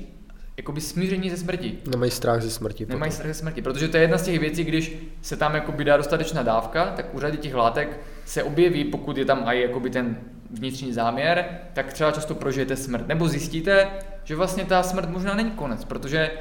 jakoby 0.57 0.81
smíření 0.81 1.29
ze 1.29 1.37
smrti. 1.37 1.77
Nemají 1.91 2.11
strach 2.11 2.41
ze 2.41 2.51
smrti. 2.51 2.85
Nemají 2.85 3.11
strach 3.11 3.27
ze 3.27 3.33
smrti, 3.33 3.61
protože 3.61 3.87
to 3.87 3.97
je 3.97 4.03
jedna 4.03 4.17
z 4.17 4.23
těch 4.23 4.39
věcí, 4.39 4.63
když 4.63 4.97
se 5.21 5.37
tam 5.37 5.55
jakoby 5.55 5.83
dá 5.83 5.97
dostatečná 5.97 6.43
dávka, 6.43 6.85
tak 6.85 7.15
u 7.15 7.19
řady 7.19 7.37
těch 7.37 7.55
látek 7.55 7.99
se 8.25 8.43
objeví, 8.43 8.83
pokud 8.83 9.17
je 9.17 9.25
tam 9.25 9.43
i 9.45 9.61
jakoby 9.61 9.89
ten 9.89 10.17
vnitřní 10.51 10.93
záměr, 10.93 11.45
tak 11.73 11.93
třeba 11.93 12.11
často 12.11 12.35
prožijete 12.35 12.75
smrt. 12.75 13.07
Nebo 13.07 13.27
zjistíte, 13.27 13.87
že 14.23 14.35
vlastně 14.35 14.65
ta 14.65 14.83
smrt 14.83 15.09
možná 15.09 15.33
není 15.35 15.51
konec, 15.51 15.85
protože 15.85 16.31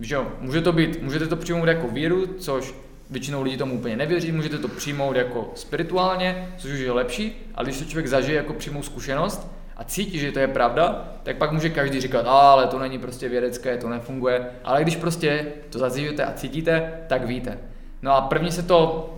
že 0.00 0.14
jo, 0.14 0.26
může 0.40 0.60
to 0.60 0.72
být, 0.72 1.02
můžete 1.02 1.26
to 1.26 1.36
přijmout 1.36 1.68
jako 1.68 1.88
víru, 1.88 2.26
což 2.26 2.74
většinou 3.10 3.42
lidí 3.42 3.56
tomu 3.56 3.74
úplně 3.74 3.96
nevěří, 3.96 4.32
můžete 4.32 4.58
to 4.58 4.68
přijmout 4.68 5.16
jako 5.16 5.52
spirituálně, 5.54 6.48
což 6.58 6.72
už 6.72 6.78
je 6.78 6.92
lepší, 6.92 7.50
ale 7.54 7.64
když 7.64 7.78
to 7.78 7.84
člověk 7.84 8.06
zažije 8.06 8.36
jako 8.36 8.52
přímou 8.52 8.82
zkušenost 8.82 9.48
a 9.76 9.84
cítí, 9.84 10.18
že 10.18 10.32
to 10.32 10.38
je 10.38 10.48
pravda, 10.48 11.08
tak 11.22 11.36
pak 11.36 11.52
může 11.52 11.70
každý 11.70 12.00
říkat, 12.00 12.26
ale 12.26 12.66
to 12.66 12.78
není 12.78 12.98
prostě 12.98 13.28
vědecké, 13.28 13.76
to 13.76 13.88
nefunguje, 13.88 14.46
ale 14.64 14.82
když 14.82 14.96
prostě 14.96 15.46
to 15.70 15.78
zažijete 15.78 16.24
a 16.24 16.32
cítíte, 16.32 16.92
tak 17.06 17.26
víte. 17.26 17.58
No 18.02 18.12
a 18.12 18.20
první 18.20 18.52
se 18.52 18.62
to, 18.62 19.10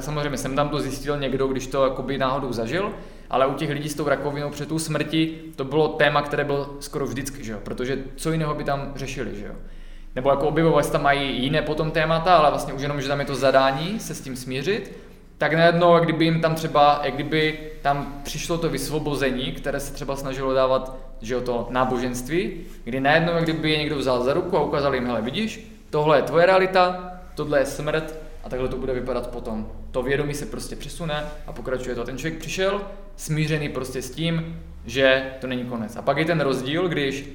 samozřejmě 0.00 0.38
jsem 0.38 0.56
tam 0.56 0.68
to 0.68 0.80
zjistil 0.80 1.18
někdo, 1.18 1.46
když 1.46 1.66
to 1.66 1.84
jakoby 1.84 2.18
náhodou 2.18 2.52
zažil, 2.52 2.92
ale 3.30 3.46
u 3.46 3.54
těch 3.54 3.70
lidí 3.70 3.88
s 3.88 3.94
tou 3.94 4.08
rakovinou 4.08 4.50
před 4.50 4.68
tou 4.68 4.78
smrti 4.78 5.38
to 5.56 5.64
bylo 5.64 5.88
téma, 5.88 6.22
které 6.22 6.44
bylo 6.44 6.76
skoro 6.80 7.06
vždycky, 7.06 7.44
že 7.44 7.52
jo? 7.52 7.58
protože 7.62 7.98
co 8.16 8.32
jiného 8.32 8.54
by 8.54 8.64
tam 8.64 8.92
řešili, 8.96 9.38
že 9.38 9.46
jo 9.46 9.54
nebo 10.16 10.30
jako 10.30 10.48
objevovat 10.48 10.92
tam 10.92 11.02
mají 11.02 11.42
jiné 11.42 11.62
potom 11.62 11.90
témata, 11.90 12.36
ale 12.36 12.50
vlastně 12.50 12.72
už 12.72 12.82
jenom, 12.82 13.00
že 13.00 13.08
tam 13.08 13.20
je 13.20 13.26
to 13.26 13.34
zadání 13.34 14.00
se 14.00 14.14
s 14.14 14.20
tím 14.20 14.36
smířit, 14.36 14.92
tak 15.38 15.52
najednou, 15.52 15.94
jak 15.94 16.04
kdyby 16.04 16.24
jim 16.24 16.40
tam 16.40 16.54
třeba, 16.54 17.00
jak 17.04 17.14
kdyby 17.14 17.58
tam 17.82 18.20
přišlo 18.22 18.58
to 18.58 18.68
vysvobození, 18.68 19.52
které 19.52 19.80
se 19.80 19.92
třeba 19.92 20.16
snažilo 20.16 20.54
dávat, 20.54 20.96
že 21.20 21.34
jo, 21.34 21.40
to 21.40 21.66
náboženství, 21.70 22.52
kdy 22.84 23.00
najednou, 23.00 23.32
jak 23.32 23.44
kdyby 23.44 23.70
je 23.70 23.78
někdo 23.78 23.96
vzal 23.96 24.22
za 24.22 24.32
ruku 24.32 24.56
a 24.56 24.62
ukázal 24.62 24.94
jim, 24.94 25.06
hele, 25.06 25.22
vidíš, 25.22 25.72
tohle 25.90 26.18
je 26.18 26.22
tvoje 26.22 26.46
realita, 26.46 27.12
tohle 27.34 27.58
je 27.58 27.66
smrt 27.66 28.14
a 28.44 28.48
takhle 28.48 28.68
to 28.68 28.76
bude 28.76 28.94
vypadat 28.94 29.30
potom. 29.30 29.68
To 29.90 30.02
vědomí 30.02 30.34
se 30.34 30.46
prostě 30.46 30.76
přesune 30.76 31.24
a 31.46 31.52
pokračuje 31.52 31.94
to. 31.94 32.04
Ten 32.04 32.18
člověk 32.18 32.40
přišel 32.40 32.80
smířený 33.16 33.68
prostě 33.68 34.02
s 34.02 34.10
tím, 34.10 34.62
že 34.86 35.30
to 35.40 35.46
není 35.46 35.64
konec. 35.64 35.96
A 35.96 36.02
pak 36.02 36.16
je 36.16 36.24
ten 36.24 36.40
rozdíl, 36.40 36.88
když 36.88 37.28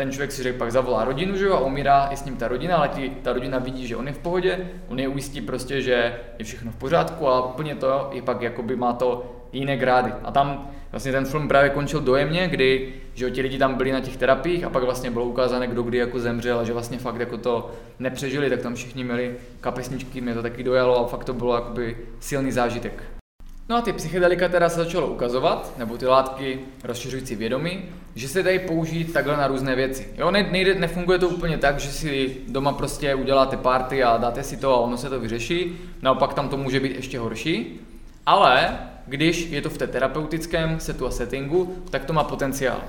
ten 0.00 0.12
člověk 0.12 0.32
si 0.32 0.42
řekl, 0.42 0.58
pak 0.58 0.72
zavolá 0.72 1.04
rodinu, 1.04 1.36
že 1.36 1.44
jo, 1.44 1.54
a 1.54 1.60
umírá 1.60 2.08
i 2.10 2.16
s 2.16 2.24
ním 2.24 2.36
ta 2.36 2.48
rodina, 2.48 2.76
ale 2.76 2.88
ti, 2.88 3.12
ta 3.22 3.32
rodina 3.32 3.58
vidí, 3.58 3.86
že 3.86 3.96
on 3.96 4.06
je 4.06 4.12
v 4.12 4.18
pohodě, 4.18 4.58
on 4.88 4.98
je 5.00 5.08
ujistí 5.08 5.40
prostě, 5.40 5.82
že 5.82 6.18
je 6.38 6.44
všechno 6.44 6.72
v 6.72 6.76
pořádku 6.76 7.28
a 7.28 7.46
úplně 7.46 7.74
to 7.74 8.10
je 8.12 8.22
pak 8.22 8.42
jakoby 8.42 8.76
má 8.76 8.92
to 8.92 9.36
jiné 9.52 9.76
grády. 9.76 10.12
A 10.24 10.30
tam 10.30 10.70
vlastně 10.90 11.12
ten 11.12 11.24
film 11.24 11.48
právě 11.48 11.70
končil 11.70 12.00
dojemně, 12.00 12.48
kdy 12.48 12.92
že 13.14 13.30
ti 13.30 13.42
lidi 13.42 13.58
tam 13.58 13.74
byli 13.74 13.92
na 13.92 14.00
těch 14.00 14.16
terapiích 14.16 14.64
a 14.64 14.70
pak 14.70 14.82
vlastně 14.82 15.10
bylo 15.10 15.24
ukázané, 15.24 15.66
kdo 15.66 15.82
kdy 15.82 15.98
jako 15.98 16.20
zemřel 16.20 16.58
a 16.58 16.64
že 16.64 16.72
vlastně 16.72 16.98
fakt 16.98 17.20
jako 17.20 17.38
to 17.38 17.70
nepřežili, 17.98 18.50
tak 18.50 18.62
tam 18.62 18.74
všichni 18.74 19.04
měli 19.04 19.36
kapesničky, 19.60 20.20
mě 20.20 20.34
to 20.34 20.42
taky 20.42 20.62
dojalo 20.62 21.04
a 21.04 21.08
fakt 21.08 21.24
to 21.24 21.34
bylo 21.34 21.54
jakoby 21.54 21.96
silný 22.20 22.52
zážitek. 22.52 23.19
No 23.70 23.76
a 23.76 23.80
ty 23.80 23.92
psychedelika 23.92 24.48
teda 24.48 24.68
se 24.68 24.84
začalo 24.84 25.06
ukazovat, 25.06 25.72
nebo 25.78 25.96
ty 25.96 26.06
látky 26.06 26.60
rozšiřující 26.84 27.36
vědomí, 27.36 27.82
že 28.14 28.28
se 28.28 28.42
dají 28.42 28.58
použít 28.58 29.12
takhle 29.12 29.36
na 29.36 29.46
různé 29.46 29.76
věci. 29.76 30.08
Jo, 30.18 30.30
ne, 30.30 30.48
nejde, 30.50 30.74
nefunguje 30.74 31.18
to 31.18 31.28
úplně 31.28 31.58
tak, 31.58 31.80
že 31.80 31.88
si 31.92 32.36
doma 32.48 32.72
prostě 32.72 33.14
uděláte 33.14 33.56
party 33.56 34.02
a 34.02 34.16
dáte 34.16 34.42
si 34.42 34.56
to 34.56 34.74
a 34.74 34.76
ono 34.80 34.96
se 34.96 35.08
to 35.08 35.20
vyřeší, 35.20 35.78
naopak 36.02 36.34
tam 36.34 36.48
to 36.48 36.56
může 36.56 36.80
být 36.80 36.96
ještě 36.96 37.18
horší, 37.18 37.80
ale 38.26 38.78
když 39.06 39.50
je 39.50 39.62
to 39.62 39.70
v 39.70 39.78
té 39.78 39.86
terapeutickém 39.86 40.80
setu 40.80 41.06
a 41.06 41.10
settingu, 41.10 41.76
tak 41.90 42.04
to 42.04 42.12
má 42.12 42.24
potenciál. 42.24 42.80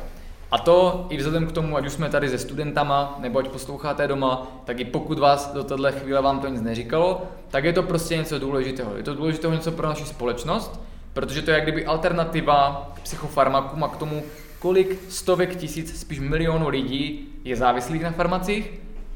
A 0.52 0.58
to 0.58 1.06
i 1.10 1.18
vzhledem 1.18 1.48
k 1.48 1.52
tomu, 1.52 1.78
ať 1.78 1.86
už 1.86 1.94
jsme 1.94 2.10
tady 2.10 2.30
se 2.30 2.38
studentama, 2.38 3.16
nebo 3.20 3.40
ať 3.40 3.48
posloucháte 3.48 4.08
doma, 4.08 4.48
tak 4.66 4.80
i 4.80 4.86
pokud 4.86 5.20
vás 5.20 5.54
do 5.54 5.64
téhle 5.64 5.92
chvíle 5.92 6.22
vám 6.22 6.40
to 6.40 6.48
nic 6.48 6.62
neříkalo, 6.62 7.22
tak 7.50 7.64
je 7.64 7.74
to 7.74 7.84
prostě 7.84 8.18
něco 8.18 8.40
důležitého. 8.40 8.98
Je 8.98 9.04
to 9.04 9.14
důležitého 9.14 9.54
něco 9.54 9.72
pro 9.72 9.88
naši 9.88 10.06
společnost, 10.06 10.82
protože 11.14 11.42
to 11.42 11.52
je 11.52 11.56
jak 11.56 11.64
kdyby 11.64 11.86
alternativa 11.86 12.90
k 12.94 13.00
psychofarmakům 13.00 13.84
a 13.84 13.88
k 13.88 13.98
tomu, 13.98 14.24
kolik 14.60 15.00
stovek 15.10 15.56
tisíc, 15.56 16.00
spíš 16.00 16.20
milionů 16.20 16.70
lidí 16.70 17.28
je 17.44 17.56
závislých 17.56 18.04
na 18.04 18.12
farmacích, 18.12 18.72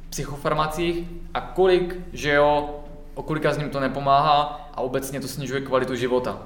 psychofarmacích 0.10 1.08
a 1.34 1.42
kolik, 1.42 1.96
že 2.14 2.34
jo, 2.34 2.80
o 3.16 3.24
kolika 3.24 3.54
z 3.54 3.58
ním 3.58 3.70
to 3.70 3.80
nepomáhá 3.80 4.70
a 4.74 4.82
obecně 4.82 5.22
to 5.22 5.28
snižuje 5.28 5.62
kvalitu 5.62 5.96
života. 5.96 6.40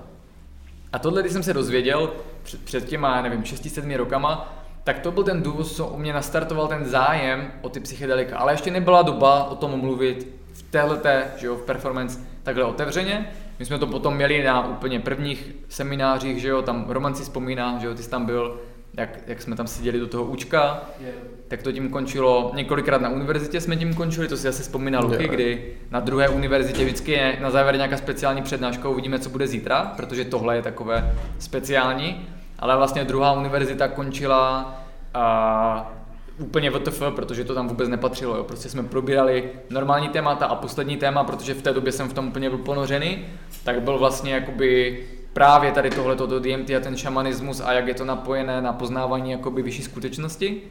A 0.93 0.99
tohle, 0.99 1.21
když 1.21 1.33
jsem 1.33 1.43
se 1.43 1.53
dozvěděl 1.53 2.11
před, 2.43 2.63
před 2.63 2.85
těma, 2.85 3.21
nevím, 3.21 3.41
6-7 3.41 3.97
rokama, 3.97 4.58
tak 4.89 4.99
to 4.99 5.11
byl 5.11 5.23
ten 5.23 5.41
důvod, 5.41 5.67
co 5.67 5.87
u 5.87 5.97
mě 5.97 6.13
nastartoval 6.13 6.67
ten 6.67 6.85
zájem 6.85 7.51
o 7.61 7.69
ty 7.69 7.79
psychedelika. 7.79 8.37
Ale 8.37 8.53
ještě 8.53 8.71
nebyla 8.71 9.01
doba 9.01 9.43
o 9.43 9.55
tom 9.55 9.79
mluvit 9.79 10.27
v 10.53 10.63
téhleté, 10.63 11.25
že 11.37 11.47
jo, 11.47 11.55
v 11.55 11.61
performance 11.61 12.19
takhle 12.43 12.63
otevřeně. 12.63 13.31
My 13.59 13.65
jsme 13.65 13.79
to 13.79 13.87
potom 13.87 14.15
měli 14.15 14.43
na 14.43 14.67
úplně 14.67 14.99
prvních 14.99 15.51
seminářích, 15.69 16.41
že 16.41 16.47
jo, 16.47 16.61
tam 16.61 16.85
Roman 16.87 17.15
si 17.15 17.23
vzpomíná, 17.23 17.77
že 17.79 17.87
jo, 17.87 17.93
ty 17.93 18.03
jsi 18.03 18.09
tam 18.09 18.25
byl, 18.25 18.59
jak, 18.93 19.19
jak 19.27 19.41
jsme 19.41 19.55
tam 19.55 19.67
seděli 19.67 19.99
do 19.99 20.07
toho 20.07 20.25
účka, 20.25 20.81
yeah. 20.99 21.15
tak 21.47 21.63
to 21.63 21.71
tím 21.71 21.89
končilo, 21.89 22.51
několikrát 22.55 23.01
na 23.01 23.09
univerzitě 23.09 23.61
jsme 23.61 23.75
tím 23.75 23.93
končili, 23.93 24.27
to 24.27 24.37
si 24.37 24.47
asi 24.47 24.61
vzpomínal 24.61 25.03
Luky, 25.03 25.23
yeah. 25.23 25.35
kdy 25.35 25.73
na 25.91 25.99
druhé 25.99 26.29
univerzitě 26.29 26.85
vždycky 26.85 27.11
je 27.11 27.37
na 27.41 27.51
závěr 27.51 27.75
nějaká 27.75 27.97
speciální 27.97 28.41
přednáška, 28.41 28.89
uvidíme, 28.89 29.19
co 29.19 29.29
bude 29.29 29.47
zítra, 29.47 29.93
protože 29.95 30.25
tohle 30.25 30.55
je 30.55 30.61
takové 30.61 31.15
speciální, 31.39 32.27
ale 32.59 32.77
vlastně 32.77 33.03
druhá 33.03 33.31
univerzita 33.31 33.87
končila 33.87 34.75
a 35.13 35.91
úplně 36.37 36.71
WTF, 36.71 37.01
protože 37.15 37.43
to 37.43 37.55
tam 37.55 37.67
vůbec 37.67 37.89
nepatřilo. 37.89 38.37
Jo. 38.37 38.43
Prostě 38.43 38.69
jsme 38.69 38.83
probírali 38.83 39.51
normální 39.69 40.09
témata 40.09 40.45
a 40.45 40.55
poslední 40.55 40.97
téma, 40.97 41.23
protože 41.23 41.53
v 41.53 41.61
té 41.61 41.73
době 41.73 41.91
jsem 41.91 42.09
v 42.09 42.13
tom 42.13 42.27
úplně 42.27 42.49
byl 42.49 42.57
ponořený, 42.57 43.25
tak 43.63 43.81
byl 43.81 43.97
vlastně 43.97 44.33
jakoby 44.33 44.99
právě 45.33 45.71
tady 45.71 45.89
tohleto 45.89 46.39
DMT 46.39 46.69
a 46.69 46.79
ten 46.79 46.97
šamanismus 46.97 47.61
a 47.61 47.73
jak 47.73 47.87
je 47.87 47.93
to 47.93 48.05
napojené 48.05 48.61
na 48.61 48.73
poznávání 48.73 49.31
jakoby 49.31 49.61
vyšší 49.61 49.83
skutečnosti. 49.83 50.61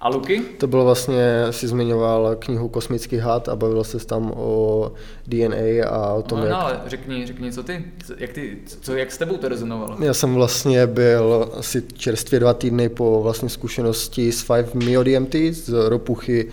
A 0.00 0.08
Luky? 0.08 0.40
To 0.58 0.66
bylo 0.66 0.84
vlastně, 0.84 1.46
si 1.50 1.68
zmiňoval 1.68 2.36
knihu 2.38 2.68
Kosmický 2.68 3.16
had 3.16 3.48
a 3.48 3.56
bavil 3.56 3.84
se 3.84 4.06
tam 4.06 4.32
o 4.36 4.92
DNA 5.26 5.88
a 5.88 6.12
o 6.12 6.22
tom, 6.22 6.38
no, 6.38 6.44
jak... 6.44 6.52
No, 6.52 6.60
ale 6.60 6.80
řekni, 6.86 7.26
řekni, 7.26 7.52
co 7.52 7.62
ty, 7.62 7.84
jak, 8.16 8.32
ty, 8.32 8.58
co, 8.80 8.96
jak 8.96 9.12
s 9.12 9.18
tebou 9.18 9.36
to 9.36 9.48
rezonovalo? 9.48 9.96
Já 10.00 10.14
jsem 10.14 10.34
vlastně 10.34 10.86
byl 10.86 11.50
asi 11.58 11.82
čerstvě 11.82 12.40
dva 12.40 12.54
týdny 12.54 12.88
po 12.88 13.22
vlastní 13.22 13.48
zkušenosti 13.48 14.32
s 14.32 14.44
5 14.44 14.74
Mio 14.74 15.02
DMT 15.02 15.34
z 15.50 15.88
ropuchy 15.88 16.48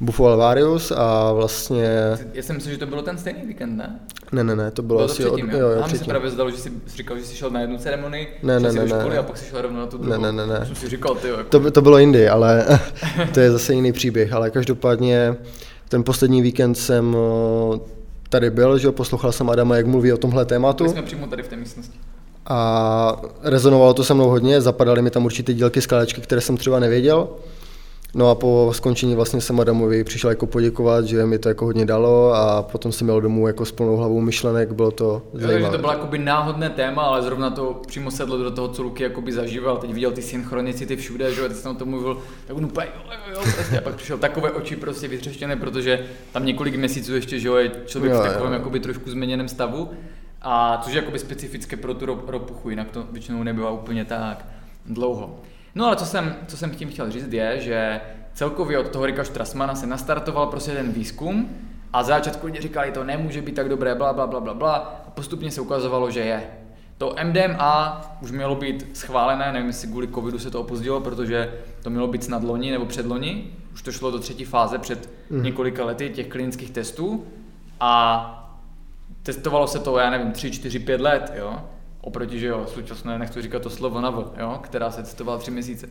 Buffo 0.00 0.26
Alvarius 0.26 0.92
a 0.96 1.32
vlastně... 1.32 2.18
Já 2.32 2.42
si 2.42 2.52
myslím, 2.52 2.72
že 2.72 2.78
to 2.78 2.86
bylo 2.86 3.02
ten 3.02 3.18
stejný 3.18 3.40
víkend, 3.46 3.76
ne? 3.76 4.00
Ne, 4.32 4.44
ne, 4.44 4.56
ne, 4.56 4.70
to 4.70 4.82
bylo, 4.82 4.98
bylo 4.98 5.08
to 5.08 5.12
asi 5.12 5.22
předtím, 5.22 5.48
od... 5.48 5.52
jo, 5.52 5.68
jo, 5.68 5.82
předtím. 5.82 5.98
se 5.98 6.04
právě 6.04 6.30
zdalo, 6.30 6.50
že 6.50 6.56
jsi 6.56 6.72
říkal, 6.86 7.18
že 7.18 7.24
jsi 7.24 7.36
šel 7.36 7.50
na 7.50 7.60
jednu 7.60 7.78
ceremonii, 7.78 8.28
ne, 8.42 8.60
ne, 8.60 8.72
ne, 8.72 8.84
ne, 8.84 9.00
školy 9.00 9.18
a 9.18 9.22
pak 9.22 9.38
jsi 9.38 9.44
šel 9.50 9.62
rovnou 9.62 9.80
na 9.80 9.86
tu 9.86 9.98
druhou. 9.98 10.22
Ne, 10.22 10.32
ne, 10.32 10.46
ne, 10.46 10.58
ne. 10.58 10.66
Jsem 10.66 10.74
si 10.74 10.88
říkal, 10.88 11.14
ty, 11.14 11.28
jako... 11.28 11.60
to, 11.60 11.70
to 11.70 11.82
bylo 11.82 11.98
jindy, 11.98 12.28
ale 12.28 12.66
to 13.34 13.40
je 13.40 13.50
zase 13.50 13.74
jiný 13.74 13.92
příběh, 13.92 14.32
ale 14.32 14.50
každopádně 14.50 15.36
ten 15.88 16.04
poslední 16.04 16.42
víkend 16.42 16.74
jsem 16.74 17.16
tady 18.28 18.50
byl, 18.50 18.78
že 18.78 18.90
poslouchal 18.90 19.32
jsem 19.32 19.50
Adama, 19.50 19.76
jak 19.76 19.86
mluví 19.86 20.12
o 20.12 20.16
tomhle 20.16 20.44
tématu. 20.44 20.84
My 20.84 20.90
jsme 20.90 21.02
přímo 21.02 21.26
tady 21.26 21.42
v 21.42 21.48
té 21.48 21.56
místnosti. 21.56 21.98
A 22.46 23.22
rezonovalo 23.42 23.94
to 23.94 24.04
se 24.04 24.14
mnou 24.14 24.28
hodně, 24.28 24.60
zapadaly 24.60 25.02
mi 25.02 25.10
tam 25.10 25.24
určité 25.24 25.54
dílky 25.54 25.80
skládačky, 25.80 26.20
které 26.20 26.40
jsem 26.40 26.56
třeba 26.56 26.80
nevěděl. 26.80 27.28
No 28.16 28.30
a 28.30 28.34
po 28.34 28.70
skončení 28.72 29.14
vlastně 29.14 29.40
jsem 29.40 29.60
Adamovi 29.60 30.04
přišel 30.04 30.30
jako 30.30 30.46
poděkovat, 30.46 31.04
že 31.04 31.26
mi 31.26 31.38
to 31.38 31.48
jako 31.48 31.64
hodně 31.64 31.86
dalo 31.86 32.34
a 32.34 32.62
potom 32.62 32.92
jsem 32.92 33.06
měl 33.06 33.20
domů 33.20 33.46
jako 33.46 33.64
s 33.64 33.72
plnou 33.72 33.96
hlavou 33.96 34.20
myšlenek, 34.20 34.72
bylo 34.72 34.90
to 34.90 35.22
zajímavé. 35.32 35.64
Jo, 35.64 35.72
to 35.72 35.78
bylo 35.78 35.92
jakoby 35.92 36.18
náhodné 36.18 36.70
téma, 36.70 37.02
ale 37.02 37.22
zrovna 37.22 37.50
to 37.50 37.82
přímo 37.86 38.10
sedlo 38.10 38.38
do 38.38 38.50
toho, 38.50 38.68
co 38.68 38.82
Luky 38.82 39.02
jakoby 39.02 39.32
zažíval. 39.32 39.76
Teď 39.76 39.92
viděl 39.94 40.10
ty 40.10 40.22
synchronicity 40.22 40.96
všude, 40.96 41.34
že 41.34 41.48
teď 41.48 41.56
jsem 41.56 41.70
o 41.70 41.74
tom 41.74 41.88
mluvil, 41.88 42.18
tak 42.46 42.56
on 42.56 42.64
úplně 42.64 42.86
jo, 42.86 43.02
jo, 43.12 43.34
jo, 43.34 43.52
prostě. 43.54 43.78
A 43.78 43.82
pak 43.82 43.94
přišel 43.94 44.18
takové 44.18 44.50
oči 44.50 44.76
prostě 44.76 45.08
vytřeštěné, 45.08 45.56
protože 45.56 46.06
tam 46.32 46.46
několik 46.46 46.76
měsíců 46.76 47.14
ještě, 47.14 47.38
že 47.38 47.48
jo, 47.48 47.54
je 47.54 47.70
člověk 47.86 48.14
jo, 48.14 48.20
v 48.20 48.22
takovém 48.22 48.52
jo. 48.52 48.58
jakoby 48.58 48.80
trošku 48.80 49.10
změněném 49.10 49.48
stavu. 49.48 49.90
A 50.42 50.80
což 50.84 50.92
je 50.92 50.98
jakoby 50.98 51.18
specifické 51.18 51.76
pro 51.76 51.94
tu 51.94 52.06
ropuchu, 52.06 52.70
jinak 52.70 52.90
to 52.90 53.04
většinou 53.12 53.42
nebylo 53.42 53.74
úplně 53.74 54.04
tak 54.04 54.46
dlouho. 54.86 55.40
No 55.76 55.86
ale 55.86 55.96
co 55.96 56.06
jsem, 56.06 56.36
co 56.46 56.56
jsem 56.56 56.70
tím 56.70 56.90
chtěl 56.90 57.10
říct 57.10 57.32
je, 57.32 57.60
že 57.60 58.00
celkově 58.34 58.78
od 58.78 58.88
toho 58.88 59.06
Rika 59.06 59.24
Strassmana 59.24 59.74
se 59.74 59.86
nastartoval 59.86 60.46
prostě 60.46 60.72
ten 60.72 60.92
výzkum 60.92 61.48
a 61.92 62.02
za 62.02 62.14
začátku 62.14 62.46
lidi 62.46 62.60
říkali, 62.60 62.92
to 62.92 63.04
nemůže 63.04 63.42
být 63.42 63.54
tak 63.54 63.68
dobré, 63.68 63.94
bla, 63.94 64.12
bla, 64.12 64.26
bla, 64.26 64.40
bla, 64.40 64.54
bla 64.54 64.74
a 65.06 65.10
postupně 65.10 65.50
se 65.50 65.60
ukazovalo, 65.60 66.10
že 66.10 66.20
je. 66.20 66.42
To 66.98 67.14
MDMA 67.24 68.02
už 68.22 68.30
mělo 68.30 68.54
být 68.54 68.96
schválené, 68.96 69.52
nevím, 69.52 69.68
jestli 69.68 69.88
kvůli 69.88 70.08
covidu 70.08 70.38
se 70.38 70.50
to 70.50 70.60
opozdilo, 70.60 71.00
protože 71.00 71.54
to 71.82 71.90
mělo 71.90 72.08
být 72.08 72.24
snad 72.24 72.44
loni 72.44 72.70
nebo 72.70 72.86
předloni, 72.86 73.50
už 73.74 73.82
to 73.82 73.92
šlo 73.92 74.10
do 74.10 74.18
třetí 74.18 74.44
fáze 74.44 74.78
před 74.78 75.10
mm. 75.30 75.42
několika 75.42 75.84
lety 75.84 76.10
těch 76.10 76.28
klinických 76.28 76.70
testů 76.70 77.26
a 77.80 78.32
testovalo 79.22 79.66
se 79.66 79.78
to, 79.78 79.98
já 79.98 80.10
nevím, 80.10 80.32
3, 80.32 80.50
4, 80.50 80.78
5 80.78 81.00
let, 81.00 81.32
jo 81.36 81.60
oproti, 82.06 82.38
že 82.38 82.46
jo, 82.46 82.64
současné, 82.66 83.18
nechci 83.18 83.42
říkat 83.42 83.62
to 83.62 83.70
slovo 83.70 84.00
na 84.00 84.24
jo, 84.38 84.60
která 84.62 84.90
se 84.90 85.02
testovala 85.02 85.38
tři 85.38 85.50
měsíce. 85.50 85.88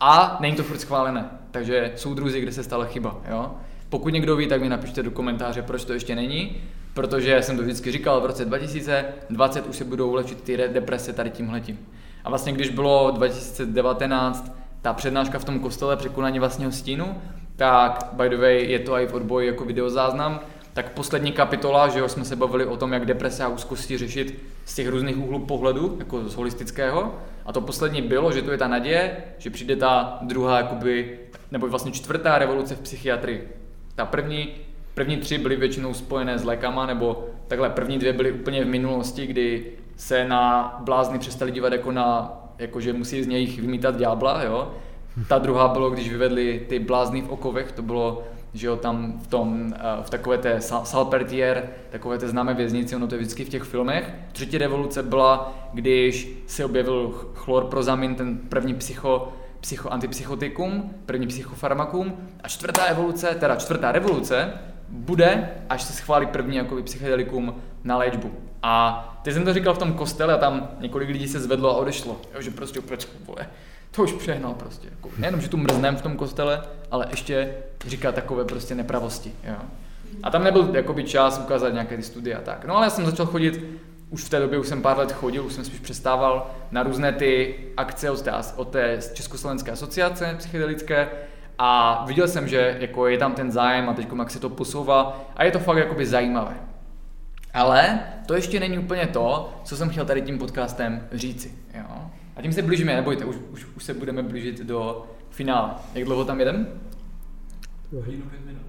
A 0.00 0.36
není 0.40 0.56
to 0.56 0.62
furt 0.62 0.78
schválené, 0.78 1.30
takže 1.50 1.92
jsou 1.96 2.14
druzy, 2.14 2.40
kde 2.40 2.52
se 2.52 2.64
stala 2.64 2.84
chyba, 2.84 3.20
jo. 3.30 3.54
Pokud 3.88 4.08
někdo 4.08 4.36
ví, 4.36 4.46
tak 4.46 4.60
mi 4.60 4.68
napište 4.68 5.02
do 5.02 5.10
komentáře, 5.10 5.62
proč 5.62 5.84
to 5.84 5.92
ještě 5.92 6.14
není, 6.14 6.56
protože 6.94 7.42
jsem 7.42 7.56
to 7.56 7.62
vždycky 7.62 7.92
říkal, 7.92 8.20
v 8.20 8.26
roce 8.26 8.44
2020 8.44 9.66
už 9.66 9.76
se 9.76 9.84
budou 9.84 10.14
léčit 10.14 10.42
ty 10.42 10.56
deprese 10.56 11.12
tady 11.12 11.30
tímhletím. 11.30 11.78
A 12.24 12.28
vlastně 12.28 12.52
když 12.52 12.70
bylo 12.70 13.10
2019 13.10 14.52
ta 14.82 14.92
přednáška 14.92 15.38
v 15.38 15.44
tom 15.44 15.60
kostele 15.60 15.96
překonání 15.96 16.38
vlastního 16.38 16.72
stínu, 16.72 17.14
tak 17.56 18.08
by 18.12 18.28
the 18.28 18.36
way 18.36 18.70
je 18.70 18.78
to 18.78 18.94
i 18.96 19.06
v 19.06 19.14
odboji 19.14 19.46
jako 19.46 19.64
videozáznam, 19.64 20.40
tak 20.76 20.92
poslední 20.92 21.32
kapitola, 21.32 21.88
že 21.88 21.98
jo, 21.98 22.08
jsme 22.08 22.24
se 22.24 22.36
bavili 22.36 22.66
o 22.66 22.76
tom, 22.76 22.92
jak 22.92 23.06
deprese 23.06 23.44
a 23.44 23.48
úzkosti 23.48 23.98
řešit 23.98 24.44
z 24.64 24.74
těch 24.74 24.88
různých 24.88 25.18
úhlů 25.18 25.38
pohledu, 25.38 25.96
jako 25.98 26.28
z 26.28 26.34
holistického. 26.34 27.14
A 27.46 27.52
to 27.52 27.60
poslední 27.60 28.02
bylo, 28.02 28.32
že 28.32 28.42
to 28.42 28.52
je 28.52 28.58
ta 28.58 28.68
naděje, 28.68 29.16
že 29.38 29.50
přijde 29.50 29.76
ta 29.76 30.18
druhá, 30.22 30.56
jakoby, 30.56 31.18
nebo 31.50 31.68
vlastně 31.68 31.92
čtvrtá 31.92 32.38
revoluce 32.38 32.74
v 32.74 32.80
psychiatrii. 32.80 33.48
Ta 33.94 34.04
první, 34.04 34.48
první 34.94 35.16
tři 35.16 35.38
byly 35.38 35.56
většinou 35.56 35.94
spojené 35.94 36.38
s 36.38 36.44
lékama, 36.44 36.86
nebo 36.86 37.26
takhle 37.48 37.70
první 37.70 37.98
dvě 37.98 38.12
byly 38.12 38.32
úplně 38.32 38.64
v 38.64 38.68
minulosti, 38.68 39.26
kdy 39.26 39.72
se 39.96 40.28
na 40.28 40.76
blázny 40.84 41.18
přestali 41.18 41.52
dívat 41.52 41.72
jako 41.72 41.92
na, 41.92 42.38
jako 42.58 42.80
že 42.80 42.92
musí 42.92 43.22
z 43.22 43.26
něj 43.26 43.46
vymítat 43.46 43.96
ďábla, 43.96 44.42
jo. 44.42 44.74
Ta 45.28 45.38
druhá 45.38 45.68
bylo, 45.68 45.90
když 45.90 46.08
vyvedli 46.08 46.66
ty 46.68 46.78
blázny 46.78 47.22
v 47.22 47.30
okovech, 47.30 47.72
to 47.72 47.82
bylo 47.82 48.22
že 48.56 48.66
jo, 48.66 48.76
tam 48.76 49.20
v 49.22 49.26
tom, 49.26 49.74
eh, 49.74 50.02
v 50.02 50.10
takové 50.10 50.38
té 50.38 50.60
Salpertier, 50.60 51.68
takové 51.90 52.18
té 52.18 52.28
známé 52.28 52.54
věznici, 52.54 52.96
ono 52.96 53.06
to 53.06 53.14
je 53.14 53.18
vždycky 53.18 53.44
v 53.44 53.48
těch 53.48 53.62
filmech. 53.62 54.14
Třetí 54.32 54.58
revoluce 54.58 55.02
byla, 55.02 55.54
když 55.72 56.28
se 56.46 56.64
objevil 56.64 57.14
chlorprozamin, 57.34 58.14
ten 58.14 58.38
první 58.38 58.74
psycho, 58.74 59.32
psycho, 59.60 59.88
antipsychotikum, 59.88 60.94
první 61.06 61.26
psychofarmakum. 61.26 62.16
A 62.42 62.48
čtvrtá 62.48 62.84
evoluce, 62.84 63.36
teda 63.40 63.56
čtvrtá 63.56 63.92
revoluce, 63.92 64.52
bude, 64.88 65.50
až 65.68 65.82
se 65.82 65.92
schválí 65.92 66.26
první 66.26 66.56
jakoby, 66.56 66.82
psychedelikum 66.82 67.54
na 67.84 67.96
léčbu. 67.96 68.32
A 68.62 69.18
teď 69.22 69.34
jsem 69.34 69.44
to 69.44 69.54
říkal 69.54 69.74
v 69.74 69.78
tom 69.78 69.92
kostele 69.92 70.34
a 70.34 70.38
tam 70.38 70.68
několik 70.80 71.08
lidí 71.08 71.28
se 71.28 71.40
zvedlo 71.40 71.70
a 71.70 71.76
odešlo. 71.76 72.16
Jo, 72.34 72.42
že 72.42 72.50
prostě 72.50 72.80
úplně, 72.80 72.98
to 73.96 74.02
už 74.02 74.12
přehnal 74.12 74.54
prostě. 74.54 74.88
Jako, 74.90 75.10
nejenom, 75.18 75.40
že 75.40 75.48
tu 75.48 75.56
mrznem 75.56 75.96
v 75.96 76.02
tom 76.02 76.16
kostele, 76.16 76.62
ale 76.90 77.06
ještě 77.10 77.54
říká 77.86 78.12
takové 78.12 78.44
prostě 78.44 78.74
nepravosti. 78.74 79.32
Jo. 79.44 79.56
A 80.22 80.30
tam 80.30 80.44
nebyl 80.44 80.70
jakoby 80.72 81.04
čas 81.04 81.38
ukázat 81.38 81.72
nějaké 81.72 81.96
ty 81.96 82.02
studie 82.02 82.36
a 82.36 82.40
tak. 82.40 82.64
No 82.64 82.76
ale 82.76 82.86
já 82.86 82.90
jsem 82.90 83.06
začal 83.06 83.26
chodit, 83.26 83.64
už 84.10 84.24
v 84.24 84.28
té 84.28 84.40
době 84.40 84.58
už 84.58 84.68
jsem 84.68 84.82
pár 84.82 84.98
let 84.98 85.12
chodil, 85.12 85.44
už 85.44 85.52
jsem 85.52 85.64
spíš 85.64 85.80
přestával 85.80 86.50
na 86.70 86.82
různé 86.82 87.12
ty 87.12 87.58
akce 87.76 88.10
od 88.10 88.22
té, 88.22 88.32
od 88.56 88.68
té 88.68 88.98
Československé 89.14 89.70
asociace 89.70 90.34
psychedelické 90.38 91.08
a 91.58 92.02
viděl 92.06 92.28
jsem, 92.28 92.48
že 92.48 92.76
jako 92.80 93.06
je 93.06 93.18
tam 93.18 93.34
ten 93.34 93.50
zájem 93.50 93.88
a 93.88 93.94
teď 93.94 94.08
jak 94.18 94.30
se 94.30 94.40
to 94.40 94.48
posouvá 94.48 95.20
a 95.36 95.44
je 95.44 95.50
to 95.50 95.58
fakt 95.58 95.76
jakoby 95.76 96.06
zajímavé. 96.06 96.56
Ale 97.54 98.00
to 98.26 98.34
ještě 98.34 98.60
není 98.60 98.78
úplně 98.78 99.06
to, 99.06 99.54
co 99.64 99.76
jsem 99.76 99.88
chtěl 99.88 100.04
tady 100.04 100.22
tím 100.22 100.38
podcastem 100.38 101.08
říci. 101.12 101.54
Jo? 101.74 102.10
A 102.36 102.42
tím 102.42 102.52
se 102.52 102.62
blížíme, 102.62 102.96
nebojte, 102.96 103.24
už, 103.24 103.36
už, 103.52 103.66
už 103.76 103.84
se 103.84 103.94
budeme 103.94 104.22
blížit 104.22 104.60
do 104.60 105.06
finále. 105.30 105.70
Jak 105.94 106.04
dlouho 106.04 106.24
tam 106.24 106.40
jedem? 106.40 106.68
Hodinu 107.92 108.22
pět 108.22 108.46
minut. 108.46 108.62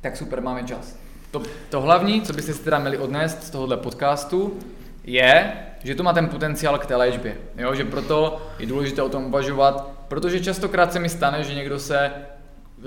Tak 0.00 0.16
super, 0.16 0.42
máme 0.42 0.64
čas. 0.64 0.98
To, 1.30 1.42
to 1.70 1.80
hlavní, 1.80 2.22
co 2.22 2.32
byste 2.32 2.52
si 2.52 2.64
teda 2.64 2.78
měli 2.78 2.98
odnést 2.98 3.42
z 3.42 3.50
tohohle 3.50 3.76
podcastu, 3.76 4.58
je, 5.04 5.52
že 5.84 5.94
to 5.94 6.02
má 6.02 6.12
ten 6.12 6.28
potenciál 6.28 6.78
k 6.78 6.86
té 6.86 6.96
léčbě. 6.96 7.36
Jo? 7.56 7.74
Že 7.74 7.84
proto 7.84 8.42
je 8.58 8.66
důležité 8.66 9.02
o 9.02 9.08
tom 9.08 9.24
uvažovat, 9.24 9.90
protože 10.08 10.40
častokrát 10.40 10.92
se 10.92 10.98
mi 10.98 11.08
stane, 11.08 11.44
že 11.44 11.54
někdo 11.54 11.78
se, 11.78 12.12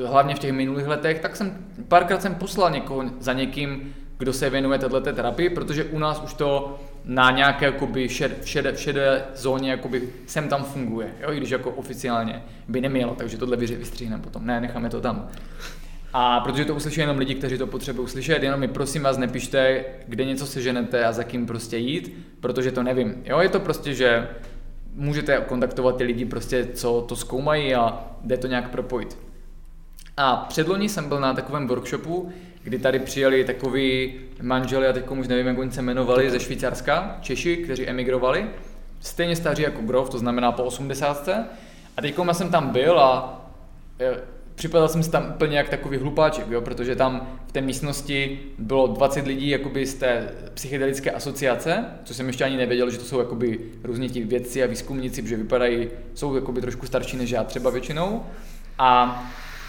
hlavně 0.08 0.36
v 0.36 0.40
těch 0.40 0.52
minulých 0.52 0.88
letech, 0.88 1.20
tak 1.20 1.36
jsem 1.36 1.68
párkrát 1.88 2.22
jsem 2.22 2.36
poslal 2.36 2.72
někoho 2.72 3.04
za 3.20 3.34
někým, 3.34 3.96
kdo 4.18 4.34
se 4.34 4.50
věnuje 4.50 4.80
této 4.80 5.02
terapii, 5.02 5.50
protože 5.50 5.84
u 5.84 6.00
nás 6.00 6.22
už 6.22 6.34
to 6.34 6.80
na 7.06 7.32
nějaké 7.32 7.66
jakoby 7.66 8.10
šed, 8.10 8.46
šedé, 8.46 8.78
šedé 8.78 9.24
zóně 9.36 9.72
jakoby 9.72 10.10
sem 10.26 10.50
tam 10.50 10.64
funguje, 10.64 11.14
jo? 11.22 11.34
i 11.34 11.38
když 11.38 11.50
jako 11.50 11.72
oficiálně 11.72 12.44
by 12.68 12.82
nemělo, 12.82 13.16
takže 13.16 13.38
tohle 13.38 13.58
vystříhneme 13.58 14.24
potom, 14.24 14.46
ne, 14.46 14.62
necháme 14.62 14.90
to 14.90 15.02
tam. 15.02 15.28
A 16.14 16.40
protože 16.40 16.66
to 16.66 16.76
uslyší 16.76 17.00
jenom 17.00 17.18
lidi, 17.18 17.36
kteří 17.36 17.58
to 17.58 17.68
potřebují 17.68 18.08
slyšet, 18.08 18.44
jenom 18.44 18.60
mi 18.60 18.68
prosím 18.68 19.04
vás 19.04 19.18
nepište, 19.18 19.86
kde 20.08 20.26
něco 20.26 20.48
seženete 20.48 21.06
a 21.06 21.12
za 21.12 21.24
kým 21.24 21.46
prostě 21.46 21.78
jít, 21.78 22.28
protože 22.40 22.72
to 22.72 22.84
nevím. 22.84 23.16
Jo, 23.26 23.40
je 23.40 23.50
to 23.50 23.60
prostě, 23.60 23.94
že 23.94 24.28
můžete 24.94 25.38
kontaktovat 25.48 25.98
ty 25.98 26.04
lidi 26.04 26.26
prostě, 26.26 26.68
co 26.74 27.06
to 27.08 27.16
zkoumají 27.16 27.76
a 27.76 28.06
jde 28.22 28.38
to 28.38 28.48
nějak 28.48 28.70
propojit. 28.70 29.18
A 30.18 30.36
předloni 30.36 30.90
jsem 30.90 31.10
byl 31.10 31.20
na 31.20 31.34
takovém 31.34 31.68
workshopu, 31.68 32.32
kdy 32.64 32.80
tady 32.80 33.00
přijeli 33.00 33.44
takový 33.44 34.14
manželi, 34.42 34.88
a 34.88 34.94
teď 34.94 35.10
už 35.10 35.28
nevím, 35.28 35.48
jak 35.48 35.58
oni 35.58 35.72
se 35.72 35.82
jmenovali, 35.82 36.32
ze 36.32 36.40
Švýcarska, 36.40 37.18
Češi, 37.22 37.58
kteří 37.58 37.88
emigrovali, 37.88 38.46
stejně 39.00 39.36
staří 39.36 39.64
jako 39.64 39.82
Grov, 39.82 40.10
to 40.10 40.18
znamená 40.18 40.52
po 40.52 40.64
80. 40.64 41.30
A 41.98 42.02
teď 42.02 42.16
já 42.28 42.34
jsem 42.34 42.50
tam 42.50 42.70
byl 42.70 43.00
a 43.00 43.42
e, 44.00 44.16
připadal 44.56 44.88
jsem 44.88 45.04
si 45.04 45.12
tam 45.12 45.30
úplně 45.30 45.58
jak 45.58 45.70
takový 45.70 45.98
hlupáček, 45.98 46.46
jo, 46.50 46.62
protože 46.62 46.96
tam 46.96 47.38
v 47.48 47.52
té 47.52 47.62
místnosti 47.62 48.40
bylo 48.58 48.88
20 48.88 49.28
lidí 49.28 49.50
jakoby 49.50 49.86
z 49.86 49.94
té 49.94 50.34
psychedelické 50.54 51.12
asociace, 51.12 51.86
co 52.04 52.14
jsem 52.14 52.28
ještě 52.28 52.44
ani 52.44 52.58
nevěděl, 52.58 52.90
že 52.90 52.98
to 52.98 53.06
jsou 53.06 53.20
jakoby 53.20 53.60
různí 53.84 54.10
ti 54.10 54.24
vědci 54.24 54.64
a 54.64 54.68
výzkumníci, 54.68 55.28
že 55.28 55.36
vypadají, 55.38 55.88
jsou 56.14 56.36
jakoby 56.36 56.62
trošku 56.62 56.86
starší 56.86 57.18
než 57.18 57.30
já 57.30 57.44
třeba 57.44 57.70
většinou. 57.70 58.26
A 58.78 59.24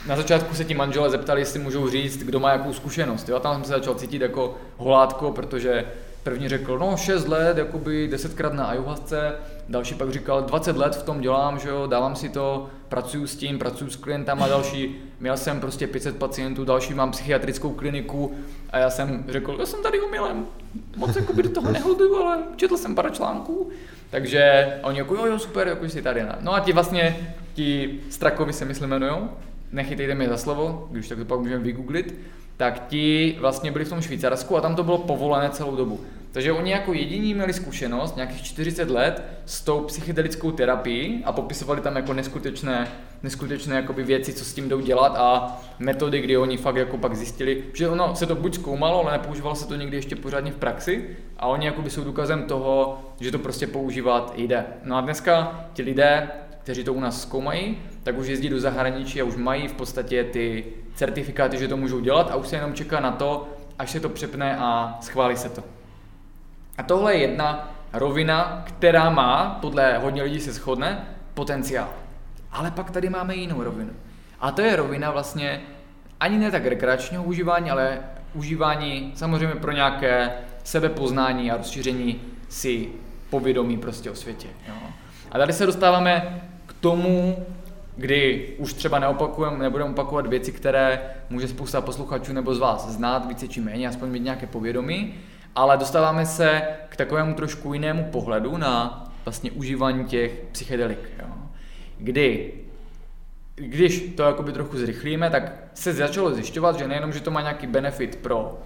na 0.07 0.17
začátku 0.17 0.55
se 0.55 0.65
ti 0.65 0.75
manžele 0.75 1.11
zeptali, 1.11 1.41
jestli 1.41 1.61
můžou 1.61 1.91
říct, 1.91 2.23
kdo 2.23 2.41
má 2.41 2.53
jakou 2.53 2.73
zkušenost. 2.73 3.29
Jo? 3.29 3.37
A 3.37 3.41
tam 3.41 3.55
jsem 3.55 3.65
se 3.65 3.71
začal 3.71 3.95
cítit 3.95 4.23
jako 4.23 4.57
holátko, 4.77 5.31
protože 5.31 5.85
první 6.23 6.49
řekl, 6.49 6.79
no 6.79 6.97
6 6.97 7.29
let, 7.29 7.59
jakoby 7.59 8.11
10krát 8.13 8.53
na 8.53 8.65
ayahuasce, 8.65 9.33
další 9.69 9.95
pak 9.95 10.11
říkal, 10.11 10.43
20 10.43 10.77
let 10.77 10.97
v 10.97 11.03
tom 11.03 11.21
dělám, 11.21 11.59
že 11.59 11.69
jo, 11.69 11.87
dávám 11.87 12.17
si 12.17 12.29
to, 12.29 12.69
pracuju 12.89 13.27
s 13.27 13.37
tím, 13.37 13.59
pracuju 13.59 13.91
s 13.91 13.97
klientama, 13.97 14.49
další, 14.49 14.97
měl 15.21 15.37
jsem 15.37 15.61
prostě 15.61 15.87
500 15.87 16.17
pacientů, 16.17 16.65
další 16.65 16.95
mám 16.95 17.11
psychiatrickou 17.11 17.71
kliniku 17.71 18.35
a 18.71 18.79
já 18.79 18.91
jsem 18.91 19.25
řekl, 19.29 19.57
já 19.59 19.67
jsem 19.67 19.83
tady 19.83 20.01
umilem, 20.01 20.47
moc 20.97 21.17
jakoby 21.17 21.43
do 21.43 21.49
toho 21.49 21.73
nehoduju, 21.73 22.17
ale 22.17 22.39
četl 22.57 22.77
jsem 22.77 22.95
pár 22.95 23.13
článků, 23.13 23.71
takže 24.11 24.67
oni 24.83 24.99
jako 24.99 25.15
jo, 25.15 25.27
jo, 25.27 25.39
super, 25.39 25.69
jako 25.69 25.85
jsi 25.85 26.03
tady. 26.03 26.25
No 26.41 26.55
a 26.55 26.61
ti 26.61 26.73
vlastně, 26.73 27.35
ti 27.55 28.01
Strakovi 28.11 28.53
se 28.53 28.65
myslím 28.65 28.91
jmenujou, 28.91 29.29
nechytejte 29.73 30.15
mě 30.15 30.29
za 30.29 30.37
slovo, 30.37 30.89
když 30.91 31.09
tak 31.09 31.19
to 31.19 31.25
pak 31.25 31.41
můžeme 31.41 31.63
vygooglit, 31.65 32.15
tak 32.57 32.87
ti 32.89 33.37
vlastně 33.41 33.73
byli 33.73 33.85
v 33.85 33.89
tom 33.89 34.01
Švýcarsku 34.01 34.57
a 34.57 34.61
tam 34.61 34.75
to 34.75 34.83
bylo 34.83 34.99
povolené 34.99 35.51
celou 35.51 35.77
dobu. 35.77 36.01
Takže 36.33 36.53
oni 36.53 36.71
jako 36.71 36.93
jediní 36.93 37.35
měli 37.35 37.53
zkušenost 37.53 38.17
nějakých 38.17 38.43
40 38.43 38.91
let 38.91 39.23
s 39.47 39.61
tou 39.61 39.81
psychedelickou 39.81 40.51
terapií 40.51 41.25
a 41.25 41.33
popisovali 41.33 41.81
tam 41.81 41.97
jako 41.97 42.13
neskutečné, 42.13 42.89
neskutečné 43.23 43.77
jakoby 43.77 44.03
věci, 44.03 44.33
co 44.33 44.45
s 44.45 44.55
tím 44.55 44.69
jdou 44.69 44.81
dělat 44.81 45.17
a 45.17 45.61
metody, 45.79 46.21
kdy 46.21 46.37
oni 46.37 46.57
fakt 46.57 46.77
jako 46.77 46.99
pak 46.99 47.17
zjistili, 47.17 47.65
že 47.75 47.89
ono 47.89 48.17
se 48.17 48.27
to 48.27 48.35
buď 48.35 48.55
zkoumalo, 48.55 49.01
ale 49.01 49.13
nepoužívalo 49.13 49.55
se 49.55 49.69
to 49.69 49.77
někdy 49.77 49.97
ještě 49.97 50.17
pořádně 50.17 50.53
v 50.53 50.57
praxi 50.57 51.09
a 51.37 51.47
oni 51.47 51.73
jsou 51.89 52.05
důkazem 52.05 52.43
toho, 52.43 53.03
že 53.21 53.31
to 53.31 53.39
prostě 53.39 53.67
používat 53.67 54.33
jde. 54.37 54.65
No 54.85 54.97
a 54.97 55.01
dneska 55.01 55.65
ti 55.73 55.83
lidé, 55.83 56.29
kteří 56.63 56.85
to 56.85 56.95
u 56.95 57.01
nás 57.01 57.23
zkoumají, 57.23 57.79
tak 58.03 58.19
už 58.19 58.27
jezdí 58.27 58.49
do 58.49 58.61
zahraničí 58.61 59.21
a 59.21 59.25
už 59.25 59.37
mají 59.37 59.69
v 59.69 59.73
podstatě 59.73 60.25
ty 60.25 60.65
certifikáty, 60.95 61.59
že 61.59 61.69
to 61.69 61.77
můžou 61.77 62.01
dělat 62.01 62.31
a 62.31 62.37
už 62.37 62.49
se 62.49 62.57
jenom 62.57 62.75
čeká 62.75 63.01
na 63.01 63.11
to, 63.11 63.49
až 63.79 63.91
se 63.91 64.01
to 64.01 64.09
přepne 64.09 64.57
a 64.57 64.99
schválí 65.01 65.37
se 65.37 65.49
to. 65.49 65.63
A 66.79 66.83
tohle 66.83 67.15
je 67.15 67.21
jedna 67.21 67.75
rovina, 67.93 68.65
která 68.67 69.11
má, 69.11 69.59
podle 69.61 69.99
hodně 69.99 70.23
lidí 70.23 70.41
se 70.41 70.53
shodne, 70.53 71.07
potenciál. 71.35 71.89
Ale 72.53 72.71
pak 72.71 72.91
tady 72.91 73.11
máme 73.11 73.35
jinou 73.35 73.63
rovinu. 73.63 73.91
A 74.41 74.51
to 74.51 74.63
je 74.63 74.77
rovina 74.77 75.11
vlastně 75.11 75.61
ani 76.21 76.39
ne 76.39 76.51
tak 76.51 76.67
rekreačního 76.67 77.25
užívání, 77.25 77.71
ale 77.71 77.99
užívání 78.35 79.13
samozřejmě 79.15 79.55
pro 79.55 79.73
nějaké 79.73 80.33
sebepoznání 80.65 81.51
a 81.51 81.57
rozšíření 81.57 82.21
si 82.49 82.89
povědomí 83.31 83.79
prostě 83.79 84.11
o 84.11 84.15
světě. 84.15 84.49
Jo. 84.69 84.75
A 85.33 85.39
tady 85.39 85.53
se 85.53 85.67
dostáváme 85.67 86.43
tomu, 86.83 87.37
kdy 87.97 88.49
už 88.59 88.73
třeba 88.73 88.99
neopakujeme, 88.99 89.59
nebudeme 89.59 89.91
opakovat 89.91 90.27
věci, 90.27 90.53
které 90.53 91.01
může 91.31 91.49
spousta 91.49 91.81
posluchačů 91.81 92.33
nebo 92.33 92.55
z 92.55 92.59
vás 92.59 92.89
znát 92.89 93.29
více 93.29 93.49
či 93.49 93.61
méně, 93.61 93.89
aspoň 93.89 94.09
mít 94.09 94.23
nějaké 94.23 94.47
povědomí, 94.47 95.15
ale 95.55 95.77
dostáváme 95.77 96.27
se 96.27 96.63
k 96.89 96.97
takovému 96.97 97.35
trošku 97.35 97.75
jinému 97.75 98.05
pohledu 98.05 98.57
na 98.57 99.05
vlastně 99.25 99.51
užívání 99.51 100.05
těch 100.05 100.33
psychedelik. 100.53 100.99
Jo. 101.19 101.29
Kdy 101.99 102.53
když 103.55 104.13
to 104.17 104.23
jakoby 104.23 104.53
trochu 104.53 104.79
zrychlíme, 104.79 105.31
tak 105.31 105.53
se 105.75 105.93
začalo 105.93 106.35
zjišťovat, 106.35 106.79
že 106.79 106.89
nejenom, 106.89 107.13
že 107.13 107.21
to 107.21 107.31
má 107.31 107.41
nějaký 107.41 107.67
benefit 107.67 108.17
pro, 108.17 108.59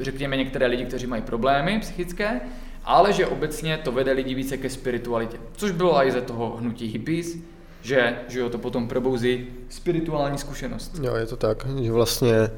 řekněme, 0.00 0.36
některé 0.36 0.66
lidi, 0.66 0.84
kteří 0.84 1.06
mají 1.06 1.22
problémy 1.22 1.78
psychické, 1.80 2.40
ale 2.84 3.12
že 3.12 3.26
obecně 3.26 3.78
to 3.78 3.92
vede 3.92 4.12
lidi 4.12 4.34
více 4.34 4.56
ke 4.56 4.70
spiritualitě. 4.70 5.38
Což 5.52 5.70
bylo 5.70 6.06
i 6.06 6.12
ze 6.12 6.20
toho 6.20 6.56
hnutí 6.56 6.86
hippies, 6.86 7.36
že, 7.82 8.16
že 8.28 8.38
jo, 8.38 8.50
to 8.50 8.58
potom 8.58 8.88
probouzí 8.88 9.46
spirituální 9.68 10.38
zkušenost. 10.38 11.00
Jo, 11.02 11.14
je 11.14 11.26
to 11.26 11.36
tak, 11.36 11.66
že 11.82 11.92
vlastně 11.92 12.50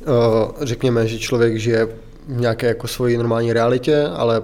uh, 0.00 0.06
řekněme, 0.60 1.08
že 1.08 1.18
člověk 1.18 1.56
žije 1.56 1.86
v 2.28 2.40
nějaké 2.40 2.66
jako 2.66 2.88
svoji 2.88 3.16
normální 3.16 3.52
realitě, 3.52 4.06
ale 4.06 4.42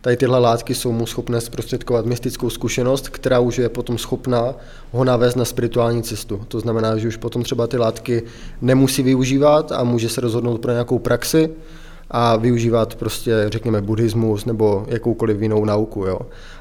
tady 0.00 0.16
tyhle 0.16 0.38
látky 0.38 0.74
jsou 0.74 0.92
mu 0.92 1.06
schopné 1.06 1.40
zprostředkovat 1.40 2.06
mystickou 2.06 2.50
zkušenost, 2.50 3.08
která 3.08 3.38
už 3.38 3.58
je 3.58 3.68
potom 3.68 3.98
schopná 3.98 4.54
ho 4.92 5.04
navést 5.04 5.36
na 5.36 5.44
spirituální 5.44 6.02
cestu. 6.02 6.44
To 6.48 6.60
znamená, 6.60 6.98
že 6.98 7.08
už 7.08 7.16
potom 7.16 7.42
třeba 7.42 7.66
ty 7.66 7.76
látky 7.76 8.22
nemusí 8.60 9.02
využívat 9.02 9.72
a 9.72 9.84
může 9.84 10.08
se 10.08 10.20
rozhodnout 10.20 10.58
pro 10.58 10.72
nějakou 10.72 10.98
praxi, 10.98 11.50
a 12.10 12.36
využívat 12.36 12.94
prostě, 12.94 13.44
řekněme, 13.48 13.80
buddhismus 13.82 14.44
nebo 14.44 14.84
jakoukoliv 14.88 15.42
jinou 15.42 15.64
nauku. 15.64 16.04
Jo. 16.04 16.18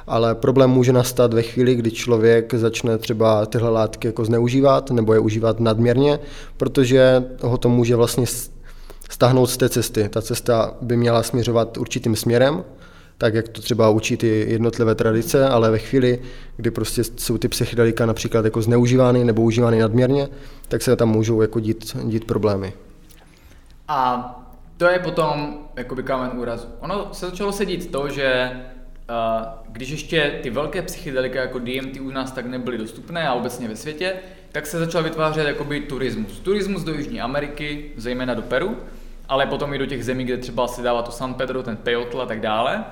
Ale 0.08 0.36
problém 0.36 0.70
může 0.70 0.94
nastat 0.94 1.34
ve 1.34 1.42
chvíli, 1.42 1.76
kdy 1.76 1.92
člověk 1.92 2.54
začne 2.54 2.98
třeba 2.98 3.46
tyhle 3.46 3.70
látky 3.70 4.08
jako 4.08 4.26
zneužívat 4.26 4.92
nebo 4.92 5.14
je 5.14 5.20
užívat 5.20 5.60
nadměrně, 5.60 6.20
protože 6.58 7.24
ho 7.42 7.58
to 7.58 7.70
může 7.70 7.96
vlastně 7.96 8.26
stáhnout 9.10 9.48
z 9.48 9.58
té 9.58 9.70
cesty. 9.70 10.10
Ta 10.10 10.22
cesta 10.22 10.74
by 10.82 10.98
měla 10.98 11.24
směřovat 11.24 11.78
určitým 11.78 12.16
směrem, 12.16 12.64
tak 13.18 13.34
jak 13.34 13.48
to 13.48 13.62
třeba 13.62 13.90
učí 13.90 14.18
ty 14.18 14.46
jednotlivé 14.50 14.96
tradice, 14.96 15.48
ale 15.48 15.72
ve 15.72 15.78
chvíli, 15.78 16.20
kdy 16.58 16.72
prostě 16.72 17.04
jsou 17.04 17.38
ty 17.38 17.48
psychedelika 17.48 18.06
například 18.06 18.46
jako 18.46 18.62
zneužívány 18.62 19.24
nebo 19.24 19.42
užívány 19.42 19.80
nadměrně, 19.80 20.28
tak 20.68 20.82
se 20.82 20.96
tam 20.96 21.10
můžou 21.10 21.42
jako 21.42 21.60
dít, 21.60 21.98
dít 22.04 22.26
problémy. 22.26 22.74
A 23.88 24.39
to 24.80 24.88
je 24.88 25.00
potom 25.00 25.58
jakoby 25.76 26.04
kámen 26.04 26.32
úrazu. 26.36 26.68
Ono 26.80 27.10
se 27.12 27.26
začalo 27.26 27.52
sedít 27.52 27.92
to, 27.92 28.10
že 28.10 28.52
uh, 29.10 29.48
když 29.72 29.90
ještě 29.90 30.40
ty 30.44 30.50
velké 30.50 30.82
psychedelika 30.82 31.42
jako 31.42 31.60
DMT 31.60 32.00
u 32.02 32.10
nás 32.10 32.32
tak 32.32 32.46
nebyly 32.46 32.78
dostupné 32.78 33.28
a 33.28 33.34
obecně 33.34 33.68
ve 33.68 33.76
světě, 33.76 34.14
tak 34.52 34.68
se 34.68 34.80
začal 34.80 35.04
vytvářet 35.04 35.48
jakoby 35.48 35.80
turismus. 35.80 36.40
Turismus 36.40 36.84
do 36.84 36.94
Jižní 36.94 37.22
Ameriky, 37.22 37.92
zejména 37.98 38.34
do 38.34 38.42
Peru, 38.42 38.78
ale 39.30 39.46
potom 39.46 39.74
i 39.74 39.78
do 39.78 39.86
těch 39.86 40.06
zemí, 40.06 40.24
kde 40.24 40.38
třeba 40.38 40.68
se 40.68 40.82
dává 40.82 41.02
to 41.02 41.12
San 41.12 41.34
Pedro, 41.34 41.64
ten 41.64 41.78
Peyotl 41.78 42.22
a 42.22 42.26
tak 42.26 42.42
dále. 42.42 42.84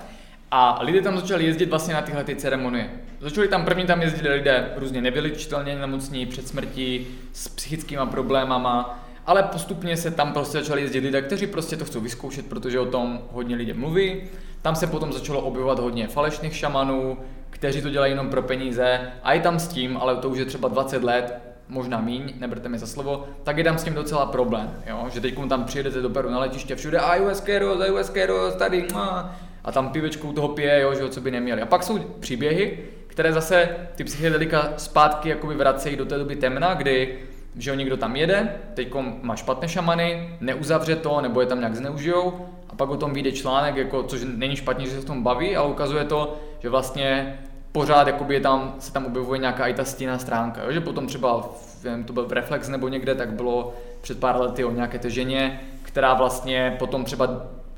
A 0.52 0.80
lidé 0.82 1.02
tam 1.02 1.20
začali 1.20 1.46
jezdit 1.46 1.70
vlastně 1.70 1.94
na 1.94 2.02
tyhle 2.02 2.24
ty 2.24 2.36
ceremonie. 2.36 2.90
Začali 3.20 3.48
tam, 3.48 3.66
první 3.66 3.86
tam 3.86 4.02
jezdili 4.02 4.36
lidé 4.36 4.72
různě 4.76 5.02
nevyličitelně 5.02 5.76
nemocní, 5.76 6.26
před 6.26 6.48
smrtí, 6.48 7.08
s 7.34 7.48
psychickými 7.48 8.02
problémama, 8.12 9.07
ale 9.28 9.44
postupně 9.44 9.98
se 9.98 10.12
tam 10.12 10.34
prostě 10.34 10.58
začali 10.58 10.82
jezdit 10.82 11.00
lidé, 11.00 11.22
kteří 11.22 11.48
prostě 11.48 11.78
to 11.78 11.86
chcou 11.86 12.00
vyzkoušet, 12.00 12.46
protože 12.46 12.80
o 12.80 12.86
tom 12.86 13.22
hodně 13.32 13.56
lidé 13.56 13.74
mluví. 13.74 14.22
Tam 14.62 14.76
se 14.76 14.88
potom 14.88 15.14
začalo 15.14 15.42
objevovat 15.42 15.80
hodně 15.80 16.08
falešných 16.08 16.56
šamanů, 16.56 17.18
kteří 17.50 17.82
to 17.82 17.90
dělají 17.90 18.12
jenom 18.12 18.30
pro 18.30 18.42
peníze 18.42 19.00
a 19.24 19.34
i 19.34 19.40
tam 19.40 19.60
s 19.60 19.68
tím, 19.68 19.98
ale 19.98 20.16
to 20.16 20.30
už 20.30 20.38
je 20.38 20.46
třeba 20.46 20.68
20 20.68 21.04
let, 21.04 21.40
možná 21.68 22.02
míň, 22.02 22.34
neberte 22.38 22.70
mi 22.70 22.80
za 22.80 22.88
slovo, 22.88 23.28
tak 23.44 23.58
je 23.58 23.64
tam 23.64 23.78
s 23.78 23.84
tím 23.84 23.94
docela 23.94 24.26
problém, 24.26 24.74
jo? 24.88 25.06
že 25.14 25.22
teď 25.22 25.36
tam 25.50 25.64
přijedete 25.64 26.02
do 26.02 26.10
Peru 26.10 26.30
na 26.30 26.40
letiště 26.40 26.76
všude, 26.76 27.00
a 27.00 27.16
US 27.16 27.40
Keros, 27.42 27.90
US 27.90 28.10
Keros, 28.10 28.56
tady, 28.56 28.88
a, 28.96 29.36
a 29.64 29.72
tam 29.72 29.90
pivečkou 29.90 30.34
toho 30.34 30.48
pije, 30.48 30.82
jo, 30.82 30.96
že 30.96 31.10
co 31.10 31.22
by 31.22 31.32
neměli. 31.32 31.62
A 31.62 31.66
pak 31.66 31.84
jsou 31.84 32.00
příběhy, 32.00 32.80
které 33.08 33.34
zase 33.34 33.70
ty 33.96 34.04
psychedelika 34.04 34.74
zpátky 34.78 35.30
jakoby 35.30 35.56
vracejí 35.56 35.96
do 35.96 36.06
té 36.06 36.18
doby 36.18 36.36
temna, 36.36 36.74
kdy 36.74 37.20
že 37.58 37.76
někdo 37.76 37.98
tam 37.98 38.16
jede, 38.16 38.56
teď 38.74 38.94
má 39.22 39.36
špatné 39.36 39.68
šamany, 39.68 40.38
neuzavře 40.42 40.96
to, 40.96 41.22
nebo 41.22 41.42
je 41.42 41.48
tam 41.48 41.60
nějak 41.60 41.76
zneužijou, 41.76 42.48
a 42.70 42.76
pak 42.76 42.90
o 42.90 42.98
tom 42.98 43.14
vyjde 43.14 43.32
článek, 43.32 43.76
jako, 43.76 44.04
což 44.04 44.22
není 44.36 44.56
špatně, 44.56 44.86
že 44.86 44.92
se 44.92 45.02
v 45.02 45.06
tom 45.06 45.24
baví, 45.24 45.56
ale 45.56 45.70
ukazuje 45.70 46.06
to, 46.06 46.38
že 46.60 46.70
vlastně 46.70 47.40
pořád 47.72 48.08
jakoby 48.08 48.34
je 48.34 48.42
tam, 48.42 48.76
se 48.80 48.94
tam 48.94 49.06
objevuje 49.06 49.40
nějaká 49.40 49.68
i 49.68 49.74
ta 49.74 49.84
stíná 49.86 50.18
stránka, 50.18 50.64
jo? 50.64 50.72
že 50.72 50.82
potom 50.82 51.08
třeba, 51.08 51.50
vím, 51.84 52.04
to 52.04 52.14
byl 52.14 52.26
v 52.26 52.32
Reflex 52.32 52.70
nebo 52.70 52.88
někde, 52.88 53.16
tak 53.16 53.34
bylo 53.34 53.74
před 54.02 54.20
pár 54.20 54.40
lety 54.42 54.66
o 54.66 54.72
nějaké 54.72 55.00
té 55.00 55.10
ženě, 55.10 55.60
která 55.84 56.14
vlastně 56.14 56.76
potom 56.80 57.06
třeba 57.06 57.28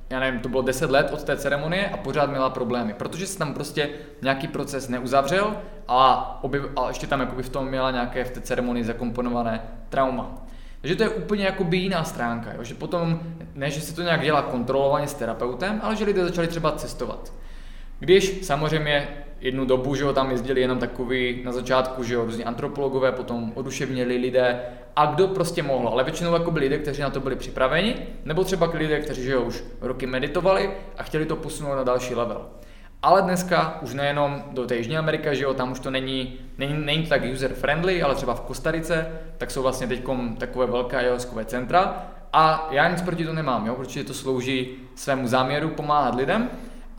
já 0.09 0.19
nevím, 0.19 0.39
to 0.39 0.49
bylo 0.49 0.61
10 0.61 0.91
let 0.91 1.09
od 1.13 1.23
té 1.23 1.37
ceremonie 1.37 1.89
a 1.89 1.97
pořád 1.97 2.29
měla 2.29 2.49
problémy, 2.49 2.93
protože 2.93 3.27
se 3.27 3.37
tam 3.37 3.53
prostě 3.53 3.89
nějaký 4.21 4.47
proces 4.47 4.87
neuzavřel 4.87 5.55
a, 5.87 6.39
objev, 6.41 6.63
a 6.75 6.87
ještě 6.87 7.07
tam 7.07 7.19
jakoby 7.19 7.43
v 7.43 7.49
tom 7.49 7.67
měla 7.67 7.91
nějaké 7.91 8.23
v 8.23 8.31
té 8.31 8.41
ceremonii 8.41 8.83
zakomponované 8.83 9.61
trauma. 9.89 10.45
Takže 10.81 10.95
to 10.95 11.03
je 11.03 11.09
úplně 11.09 11.45
jako 11.45 11.63
by 11.63 11.77
jiná 11.77 12.03
stránka, 12.03 12.53
jo? 12.53 12.63
že 12.63 12.75
potom, 12.75 13.19
ne, 13.55 13.71
že 13.71 13.81
se 13.81 13.95
to 13.95 14.01
nějak 14.01 14.21
dělá 14.21 14.41
kontrolovaně 14.41 15.07
s 15.07 15.13
terapeutem, 15.13 15.79
ale 15.83 15.95
že 15.95 16.05
lidé 16.05 16.23
začali 16.23 16.47
třeba 16.47 16.71
cestovat. 16.71 17.33
Když 17.99 18.45
samozřejmě 18.45 19.07
jednu 19.41 19.65
dobu, 19.65 19.95
že 19.95 20.03
jo, 20.03 20.13
tam 20.13 20.31
jezdili 20.31 20.61
jenom 20.61 20.77
takový 20.77 21.41
na 21.43 21.51
začátku, 21.51 22.03
že 22.03 22.13
jo, 22.13 22.25
různí 22.25 22.45
antropologové, 22.45 23.11
potom 23.11 23.51
oduševněli 23.55 24.17
lidé. 24.17 24.61
A 24.95 25.05
kdo 25.05 25.27
prostě 25.27 25.63
mohl, 25.63 25.87
ale 25.87 26.03
většinou 26.03 26.33
jako 26.33 26.51
byli 26.51 26.65
lidé, 26.65 26.77
kteří 26.77 27.01
na 27.01 27.09
to 27.09 27.19
byli 27.19 27.35
připraveni, 27.35 27.95
nebo 28.25 28.43
třeba 28.43 28.71
lidé, 28.73 28.99
kteří 28.99 29.23
že 29.23 29.31
jo, 29.31 29.41
už 29.41 29.63
roky 29.81 30.05
meditovali 30.05 30.71
a 30.97 31.03
chtěli 31.03 31.25
to 31.25 31.35
posunout 31.35 31.75
na 31.75 31.83
další 31.83 32.15
level. 32.15 32.45
Ale 33.01 33.21
dneska 33.21 33.79
už 33.81 33.93
nejenom 33.93 34.43
do 34.51 34.65
té 34.65 34.75
Jižní 34.75 34.97
Ameriky, 34.97 35.29
že 35.31 35.43
jo, 35.43 35.53
tam 35.53 35.71
už 35.71 35.79
to 35.79 35.91
není, 35.91 36.39
není, 36.57 36.85
není 36.85 37.03
tak 37.03 37.21
user 37.33 37.53
friendly, 37.53 38.01
ale 38.01 38.15
třeba 38.15 38.33
v 38.33 38.41
Kostarice, 38.41 39.11
tak 39.37 39.51
jsou 39.51 39.61
vlastně 39.61 39.87
teď 39.87 40.03
takové 40.37 40.65
velké 40.65 40.97
ayahuaskové 40.97 41.45
centra. 41.45 42.07
A 42.33 42.67
já 42.71 42.89
nic 42.89 43.01
proti 43.01 43.25
to 43.25 43.33
nemám, 43.33 43.67
jo, 43.67 43.75
protože 43.75 44.03
to 44.03 44.13
slouží 44.13 44.69
svému 44.95 45.27
záměru 45.27 45.69
pomáhat 45.69 46.15
lidem, 46.15 46.49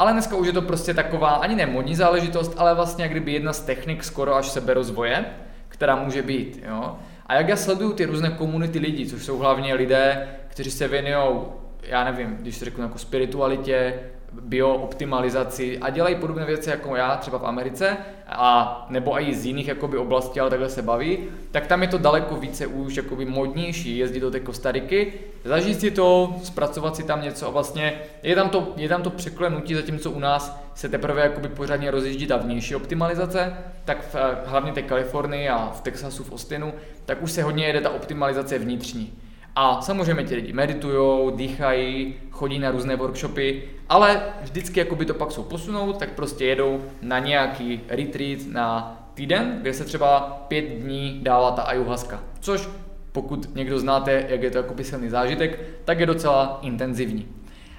ale 0.01 0.13
dneska 0.13 0.37
už 0.37 0.47
je 0.47 0.53
to 0.53 0.63
prostě 0.63 0.95
taková 0.95 1.29
ani 1.31 1.55
ne 1.55 1.67
modní 1.67 1.95
záležitost, 1.95 2.55
ale 2.57 2.75
vlastně 2.75 3.05
jak 3.05 3.11
kdyby 3.11 3.33
jedna 3.33 3.53
z 3.53 3.61
technik 3.61 4.05
skoro 4.05 4.35
až 4.35 4.49
seberozvoje, 4.49 5.25
která 5.69 5.97
může 5.97 6.23
být, 6.23 6.63
jo. 6.69 6.97
A 7.27 7.35
jak 7.35 7.49
já 7.49 7.57
sleduju 7.57 7.93
ty 7.93 8.05
různé 8.05 8.31
komunity 8.31 8.79
lidí, 8.79 9.07
což 9.07 9.25
jsou 9.25 9.39
hlavně 9.39 9.75
lidé, 9.75 10.29
kteří 10.49 10.71
se 10.71 10.89
věnují, 10.89 11.41
já 11.83 12.05
nevím, 12.05 12.37
když 12.37 12.57
se 12.57 12.65
řeknu 12.65 12.83
jako 12.83 12.99
spiritualitě, 12.99 14.01
biooptimalizaci 14.33 15.79
a 15.79 15.91
dělají 15.91 16.15
podobné 16.15 16.45
věci 16.45 16.71
jako 16.71 16.97
já, 16.97 17.17
třeba 17.17 17.39
v 17.39 17.47
Americe, 17.47 17.97
a 18.27 18.87
nebo 18.91 19.21
i 19.21 19.35
z 19.35 19.47
jiných 19.47 19.69
jakoby, 19.69 19.99
oblastí, 19.99 20.41
ale 20.41 20.51
takhle 20.51 20.69
se 20.69 20.83
baví, 20.83 21.19
tak 21.51 21.67
tam 21.67 21.83
je 21.83 21.89
to 21.89 21.99
daleko 21.99 22.37
více 22.37 22.67
už 22.67 22.97
jakoby 22.97 23.25
modnější 23.25 23.99
jezdit 23.99 24.21
do 24.21 24.31
té 24.31 24.41
Kostariky, 24.41 25.13
zažít 25.45 25.81
si 25.81 25.91
to, 25.91 26.35
zpracovat 26.43 26.97
si 26.97 27.03
tam 27.03 27.23
něco 27.23 27.47
a 27.47 27.51
vlastně 27.51 28.01
je 28.23 28.35
tam 28.35 28.49
to, 28.49 28.73
je 28.77 28.89
tam 28.89 29.03
to 29.03 29.11
překlenutí, 29.11 29.75
zatímco 29.75 30.11
u 30.11 30.19
nás 30.19 30.61
se 30.75 30.89
teprve 30.89 31.23
jakoby 31.23 31.49
pořádně 31.49 31.91
rozjíždí 31.91 32.27
ta 32.27 32.37
vnější 32.37 32.77
optimalizace, 32.77 33.55
tak 33.85 34.03
v, 34.03 34.17
hlavně 34.47 34.73
té 34.73 34.83
Kalifornii 34.83 35.49
a 35.49 35.71
v 35.71 35.81
Texasu, 35.81 36.25
v 36.25 36.33
Austinu, 36.33 36.73
tak 37.05 37.23
už 37.23 37.33
se 37.33 37.43
hodně 37.43 37.67
jede 37.67 37.81
ta 37.81 37.91
optimalizace 37.91 38.59
vnitřní. 38.59 39.13
A 39.57 39.81
samozřejmě 39.81 40.25
ti 40.25 40.35
lidi 40.35 40.53
meditují, 40.53 41.33
dýchají, 41.37 42.15
chodí 42.31 42.59
na 42.59 42.71
různé 42.71 42.97
workshopy, 42.97 43.63
ale 43.89 44.23
vždycky 44.43 44.81
jako 44.81 44.97
by 44.97 45.05
to 45.05 45.15
pak 45.15 45.33
jsou 45.33 45.43
posunout, 45.43 45.99
tak 45.99 46.11
prostě 46.11 46.45
jedou 46.45 46.85
na 47.03 47.19
nějaký 47.19 47.81
retreat 47.89 48.39
na 48.53 48.97
týden, 49.15 49.59
kde 49.63 49.75
se 49.75 49.85
třeba 49.85 50.21
pět 50.49 50.65
dní 50.65 51.21
dává 51.23 51.51
ta 51.51 51.63
ayahuasca, 51.63 52.21
což 52.41 52.69
pokud 53.13 53.57
někdo 53.57 53.79
znáte, 53.79 54.27
jak 54.29 54.43
je 54.43 54.51
to 54.51 54.59
jako 54.59 54.75
silný 54.83 55.09
zážitek, 55.09 55.61
tak 55.85 56.01
je 56.01 56.07
docela 56.07 56.59
intenzivní. 56.63 57.29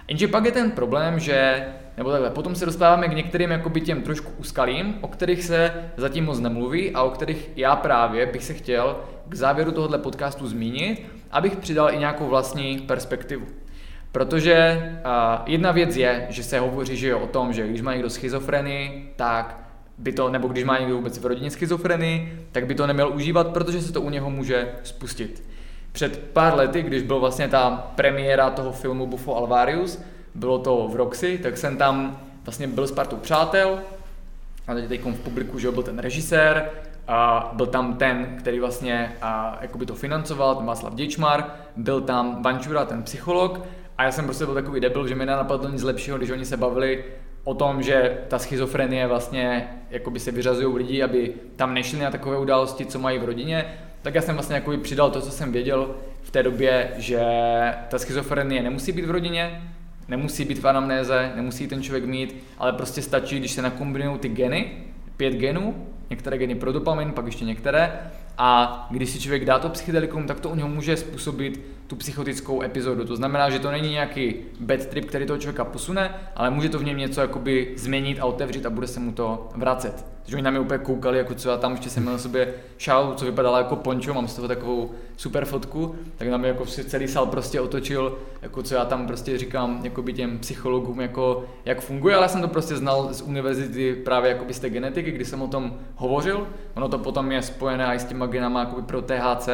Jenže 0.07 0.27
pak 0.27 0.45
je 0.45 0.51
ten 0.51 0.71
problém, 0.71 1.19
že, 1.19 1.67
nebo 1.97 2.11
takhle, 2.11 2.29
potom 2.29 2.55
se 2.55 2.65
dostáváme 2.65 3.07
k 3.07 3.15
některým 3.15 3.51
jakoby 3.51 3.81
těm 3.81 4.01
trošku 4.01 4.31
úskalým, 4.37 4.95
o 5.01 5.07
kterých 5.07 5.43
se 5.43 5.73
zatím 5.97 6.25
moc 6.25 6.39
nemluví 6.39 6.91
a 6.91 7.03
o 7.03 7.09
kterých 7.09 7.49
já 7.55 7.75
právě 7.75 8.25
bych 8.25 8.43
se 8.43 8.53
chtěl 8.53 8.99
k 9.29 9.35
závěru 9.35 9.71
tohohle 9.71 9.97
podcastu 9.97 10.47
zmínit, 10.47 11.05
abych 11.31 11.55
přidal 11.55 11.93
i 11.93 11.97
nějakou 11.97 12.27
vlastní 12.27 12.79
perspektivu. 12.79 13.45
Protože 14.11 14.79
uh, 15.05 15.11
jedna 15.45 15.71
věc 15.71 15.95
je, 15.95 16.27
že 16.29 16.43
se 16.43 16.59
hovoří 16.59 16.97
že 16.97 17.07
jo, 17.07 17.19
o 17.19 17.27
tom, 17.27 17.53
že 17.53 17.67
když 17.67 17.81
má 17.81 17.93
někdo 17.93 18.09
schizofrenii, 18.09 19.13
tak 19.15 19.57
by 19.97 20.13
to, 20.13 20.29
nebo 20.29 20.47
když 20.47 20.63
má 20.63 20.79
někdo 20.79 20.95
vůbec 20.95 21.19
v 21.19 21.25
rodině 21.25 21.51
schizofrenii, 21.51 22.47
tak 22.51 22.65
by 22.65 22.75
to 22.75 22.87
neměl 22.87 23.11
užívat, 23.13 23.47
protože 23.47 23.81
se 23.81 23.93
to 23.93 24.01
u 24.01 24.09
něho 24.09 24.29
může 24.29 24.69
spustit. 24.83 25.43
Před 25.91 26.19
pár 26.33 26.55
lety, 26.55 26.81
když 26.81 27.01
byl 27.01 27.19
vlastně 27.19 27.47
ta 27.47 27.91
premiéra 27.95 28.49
toho 28.49 28.71
filmu 28.71 29.07
Buffo 29.07 29.35
Alvarius, 29.35 30.01
bylo 30.35 30.59
to 30.59 30.87
v 30.87 30.95
Roxy, 30.95 31.37
tak 31.37 31.57
jsem 31.57 31.77
tam 31.77 32.21
vlastně 32.45 32.67
byl 32.67 32.87
s 32.87 32.91
partou 32.91 33.15
přátel, 33.15 33.79
a 34.67 34.73
teď 34.73 35.01
v 35.01 35.19
publiku, 35.19 35.59
že 35.59 35.71
byl 35.71 35.83
ten 35.83 35.99
režisér, 35.99 36.69
byl 37.53 37.65
tam 37.65 37.93
ten, 37.93 38.35
který 38.39 38.59
vlastně 38.59 39.15
a, 39.21 39.57
jakoby 39.61 39.85
to 39.85 39.95
financoval, 39.95 40.55
ten 40.55 40.65
Václav 40.65 40.93
Děčmar, 40.93 41.45
byl 41.75 42.01
tam 42.01 42.43
Vančura, 42.43 42.85
ten 42.85 43.03
psycholog. 43.03 43.61
A 43.97 44.03
já 44.03 44.11
jsem 44.11 44.25
prostě 44.25 44.45
byl 44.45 44.53
takový 44.53 44.79
debil, 44.79 45.07
že 45.07 45.15
mi 45.15 45.25
nenapadlo 45.25 45.69
nic 45.69 45.83
lepšího, 45.83 46.17
když 46.17 46.29
oni 46.29 46.45
se 46.45 46.57
bavili 46.57 47.03
o 47.43 47.53
tom, 47.53 47.83
že 47.83 48.17
ta 48.27 48.39
schizofrenie 48.39 49.07
vlastně 49.07 49.67
jakoby 49.89 50.19
se 50.19 50.31
vyřazují 50.31 50.77
lidi, 50.77 51.03
aby 51.03 51.33
tam 51.55 51.73
nešli 51.73 51.99
na 51.99 52.11
takové 52.11 52.37
události, 52.37 52.85
co 52.85 52.99
mají 52.99 53.19
v 53.19 53.23
rodině, 53.23 53.65
tak 54.01 54.15
já 54.15 54.21
jsem 54.21 54.35
vlastně 54.35 54.55
jakoby 54.55 54.77
přidal 54.77 55.11
to, 55.11 55.21
co 55.21 55.31
jsem 55.31 55.51
věděl 55.51 55.95
v 56.21 56.31
té 56.31 56.43
době, 56.43 56.91
že 56.97 57.23
ta 57.89 57.99
schizofrenie 57.99 58.63
nemusí 58.63 58.91
být 58.91 59.05
v 59.05 59.11
rodině, 59.11 59.61
nemusí 60.07 60.45
být 60.45 60.59
v 60.59 60.67
anamnéze, 60.67 61.31
nemusí 61.35 61.67
ten 61.67 61.83
člověk 61.83 62.05
mít, 62.05 62.43
ale 62.57 62.73
prostě 62.73 63.01
stačí, 63.01 63.39
když 63.39 63.51
se 63.51 63.61
nakombinují 63.61 64.19
ty 64.19 64.29
geny, 64.29 64.71
pět 65.21 65.33
genů, 65.33 65.87
některé 66.09 66.37
geny 66.37 66.55
pro 66.55 66.71
dopamin, 66.71 67.11
pak 67.11 67.25
ještě 67.25 67.45
některé, 67.45 67.99
a 68.37 68.87
když 68.91 69.09
si 69.09 69.19
člověk 69.19 69.45
dá 69.45 69.59
to 69.59 69.69
psychedelikum, 69.69 70.27
tak 70.27 70.39
to 70.39 70.49
u 70.49 70.55
něho 70.55 70.69
může 70.69 70.97
způsobit 70.97 71.61
tu 71.91 71.95
psychotickou 71.95 72.61
epizodu. 72.61 73.05
To 73.05 73.15
znamená, 73.15 73.49
že 73.49 73.59
to 73.59 73.71
není 73.71 73.89
nějaký 73.91 74.35
bad 74.59 74.85
trip, 74.85 75.05
který 75.05 75.25
toho 75.25 75.39
člověka 75.39 75.65
posune, 75.65 76.15
ale 76.35 76.49
může 76.49 76.69
to 76.69 76.79
v 76.79 76.83
něm 76.83 76.97
něco 76.97 77.21
jakoby 77.21 77.73
změnit 77.77 78.19
a 78.19 78.25
otevřít 78.25 78.65
a 78.65 78.69
bude 78.69 78.87
se 78.87 78.99
mu 78.99 79.11
to 79.11 79.49
vracet. 79.55 80.05
Takže 80.21 80.35
oni 80.35 80.43
na 80.43 80.51
mě 80.51 80.59
úplně 80.59 80.77
koukali, 80.77 81.17
jako 81.17 81.35
co 81.35 81.49
já 81.49 81.57
tam 81.57 81.71
ještě 81.71 81.89
jsem 81.89 82.03
měl 82.03 82.13
na 82.13 82.19
sobě 82.19 82.53
šál, 82.77 83.13
co 83.17 83.25
vypadalo 83.25 83.57
jako 83.57 83.75
pončo, 83.75 84.13
mám 84.13 84.27
z 84.27 84.35
toho 84.35 84.47
takovou 84.47 84.91
super 85.17 85.45
fotku, 85.45 85.95
tak 86.17 86.27
na 86.27 86.37
mě 86.37 86.47
jako 86.47 86.65
si 86.65 86.83
celý 86.83 87.07
sál 87.07 87.25
prostě 87.25 87.61
otočil, 87.61 88.17
jako 88.41 88.63
co 88.63 88.75
já 88.75 88.85
tam 88.85 89.07
prostě 89.07 89.37
říkám 89.37 89.79
jakoby 89.83 90.13
těm 90.13 90.39
psychologům, 90.39 91.01
jako 91.01 91.45
jak 91.65 91.81
funguje, 91.81 92.15
ale 92.15 92.23
já 92.23 92.27
jsem 92.27 92.41
to 92.41 92.47
prostě 92.47 92.75
znal 92.75 93.13
z 93.13 93.21
univerzity 93.21 93.95
právě 93.95 94.31
jakoby 94.31 94.53
z 94.53 94.59
té 94.59 94.69
genetiky, 94.69 95.11
kdy 95.11 95.25
jsem 95.25 95.41
o 95.41 95.47
tom 95.47 95.73
hovořil. 95.95 96.47
Ono 96.75 96.89
to 96.89 96.97
potom 96.97 97.31
je 97.31 97.41
spojené 97.41 97.95
i 97.95 97.99
s 97.99 98.05
těma 98.05 98.25
genama 98.25 98.59
jakoby 98.59 98.81
pro 98.81 99.01
THC, 99.01 99.49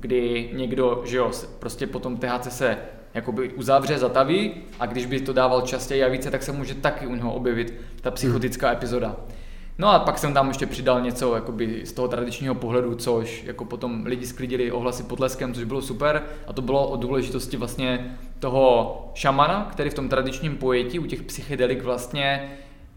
kdy 0.00 0.50
někdo, 0.52 1.02
že 1.06 1.16
jo, 1.16 1.30
prostě 1.58 1.86
potom 1.86 2.16
THC 2.16 2.52
se 2.52 2.78
jakoby 3.14 3.52
uzavře, 3.52 3.98
zataví 3.98 4.52
a 4.80 4.86
když 4.86 5.06
by 5.06 5.20
to 5.20 5.32
dával 5.32 5.60
častěji 5.60 6.04
a 6.04 6.08
více, 6.08 6.30
tak 6.30 6.42
se 6.42 6.52
může 6.52 6.74
taky 6.74 7.06
u 7.06 7.14
něho 7.14 7.32
objevit 7.32 7.74
ta 8.00 8.10
psychotická 8.10 8.72
epizoda. 8.72 9.16
No 9.78 9.88
a 9.88 9.98
pak 9.98 10.18
jsem 10.18 10.34
tam 10.34 10.48
ještě 10.48 10.66
přidal 10.66 11.00
něco 11.00 11.34
jakoby 11.34 11.80
z 11.84 11.92
toho 11.92 12.08
tradičního 12.08 12.54
pohledu, 12.54 12.94
což 12.94 13.44
jako 13.44 13.64
potom 13.64 14.06
lidi 14.06 14.26
sklidili 14.26 14.72
ohlasy 14.72 15.02
potleskem, 15.02 15.54
což 15.54 15.64
bylo 15.64 15.82
super 15.82 16.22
a 16.46 16.52
to 16.52 16.62
bylo 16.62 16.88
o 16.88 16.96
důležitosti 16.96 17.56
vlastně 17.56 18.16
toho 18.38 19.10
šamana, 19.14 19.68
který 19.72 19.90
v 19.90 19.94
tom 19.94 20.08
tradičním 20.08 20.56
pojetí 20.56 20.98
u 20.98 21.06
těch 21.06 21.22
psychedelik 21.22 21.82
vlastně 21.82 22.50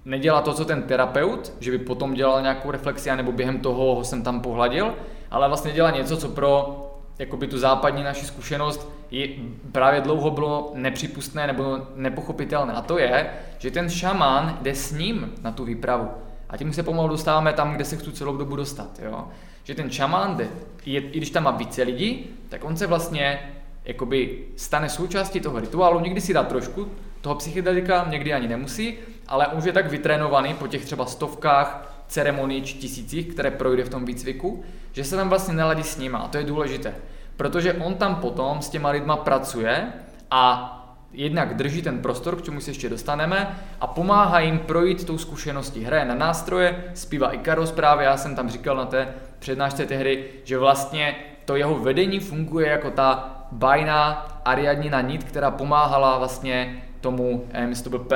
nedělá 0.05 0.41
to, 0.41 0.53
co 0.53 0.65
ten 0.65 0.84
terapeut, 0.84 1.53
že 1.59 1.71
by 1.71 1.77
potom 1.77 2.13
dělal 2.13 2.41
nějakou 2.41 2.71
reflexi, 2.71 3.15
nebo 3.15 3.31
během 3.31 3.59
toho 3.59 3.95
ho 3.95 4.03
jsem 4.03 4.23
tam 4.23 4.41
pohladil, 4.41 4.93
ale 5.31 5.47
vlastně 5.47 5.71
dělá 5.71 5.91
něco, 5.91 6.17
co 6.17 6.30
pro 6.30 6.80
jakoby 7.19 7.48
tu 7.48 7.57
západní 7.57 8.03
naši 8.03 8.26
zkušenost 8.26 8.91
je, 9.11 9.27
právě 9.72 10.02
dlouho 10.02 10.31
bylo 10.31 10.72
nepřipustné 10.76 11.48
nebo 11.48 11.77
nepochopitelné. 11.95 12.73
A 12.73 12.81
to 12.81 12.98
je, 12.98 13.30
že 13.57 13.72
ten 13.72 13.90
šamán 13.90 14.57
jde 14.61 14.76
s 14.76 14.91
ním 14.91 15.34
na 15.41 15.52
tu 15.52 15.65
výpravu. 15.65 16.10
A 16.49 16.57
tím 16.57 16.73
se 16.73 16.84
pomalu 16.84 17.07
dostáváme 17.07 17.53
tam, 17.53 17.73
kde 17.76 17.85
se 17.85 17.98
chci 17.98 18.11
celou 18.11 18.38
dobu 18.38 18.56
dostat. 18.56 18.99
Jo? 18.99 19.27
Že 19.64 19.76
ten 19.76 19.91
šamán 19.91 20.35
jde, 20.38 20.48
je, 20.85 21.02
i 21.02 21.18
když 21.18 21.30
tam 21.30 21.44
má 21.44 21.52
více 21.52 21.84
lidí, 21.84 22.30
tak 22.49 22.64
on 22.64 22.77
se 22.77 22.88
vlastně 22.88 23.40
jakoby 23.85 24.45
stane 24.56 24.90
součástí 24.90 25.40
toho 25.40 25.60
rituálu, 25.60 25.99
někdy 25.99 26.22
si 26.22 26.34
dá 26.34 26.44
trošku 26.44 26.88
toho 27.22 27.35
psychedelika, 27.35 28.06
někdy 28.10 28.34
ani 28.34 28.48
nemusí, 28.48 28.98
ale 29.27 29.48
už 29.48 29.64
je 29.64 29.73
tak 29.73 29.88
vytrénovaný 29.88 30.53
po 30.53 30.68
těch 30.68 30.85
třeba 30.85 31.06
stovkách 31.06 31.92
ceremonií 32.07 32.61
či 32.61 32.77
tisících, 32.77 33.27
které 33.27 33.51
projde 33.51 33.84
v 33.84 33.89
tom 33.89 34.05
výcviku, 34.05 34.63
že 34.91 35.03
se 35.03 35.15
tam 35.15 35.30
vlastně 35.30 35.53
neladí 35.53 35.84
s 35.84 35.97
nima 35.97 36.19
a 36.19 36.27
to 36.27 36.38
je 36.38 36.43
důležité. 36.43 36.95
Protože 37.38 37.73
on 37.73 37.95
tam 37.95 38.15
potom 38.15 38.61
s 38.61 38.69
těma 38.69 38.89
lidma 38.89 39.15
pracuje 39.15 39.93
a 40.31 40.69
jednak 41.13 41.55
drží 41.55 41.81
ten 41.81 41.99
prostor, 41.99 42.35
k 42.35 42.41
čemu 42.41 42.61
se 42.61 42.71
ještě 42.71 42.89
dostaneme 42.89 43.59
a 43.81 43.88
pomáhá 43.88 44.39
jim 44.39 44.59
projít 44.59 45.05
tou 45.05 45.17
zkušeností. 45.17 45.84
Hraje 45.84 46.05
na 46.05 46.15
nástroje, 46.15 46.84
zpívá 46.93 47.34
Icarus 47.34 47.71
právě, 47.71 48.05
já 48.05 48.17
jsem 48.17 48.35
tam 48.35 48.49
říkal 48.49 48.77
na 48.77 48.85
té 48.85 49.07
přednášce 49.39 49.85
té 49.85 49.95
hry, 49.95 50.25
že 50.43 50.57
vlastně 50.57 51.15
to 51.45 51.55
jeho 51.55 51.80
vedení 51.80 52.19
funguje 52.19 52.67
jako 52.67 52.91
ta 52.91 53.39
bajná 53.51 54.27
Ariadnina 54.45 55.01
nit, 55.01 55.23
která 55.23 55.51
pomáhala 55.51 56.17
vlastně 56.17 56.84
tomu, 57.01 57.47
jestli 57.69 57.84
to 57.84 57.89
byl 57.89 58.07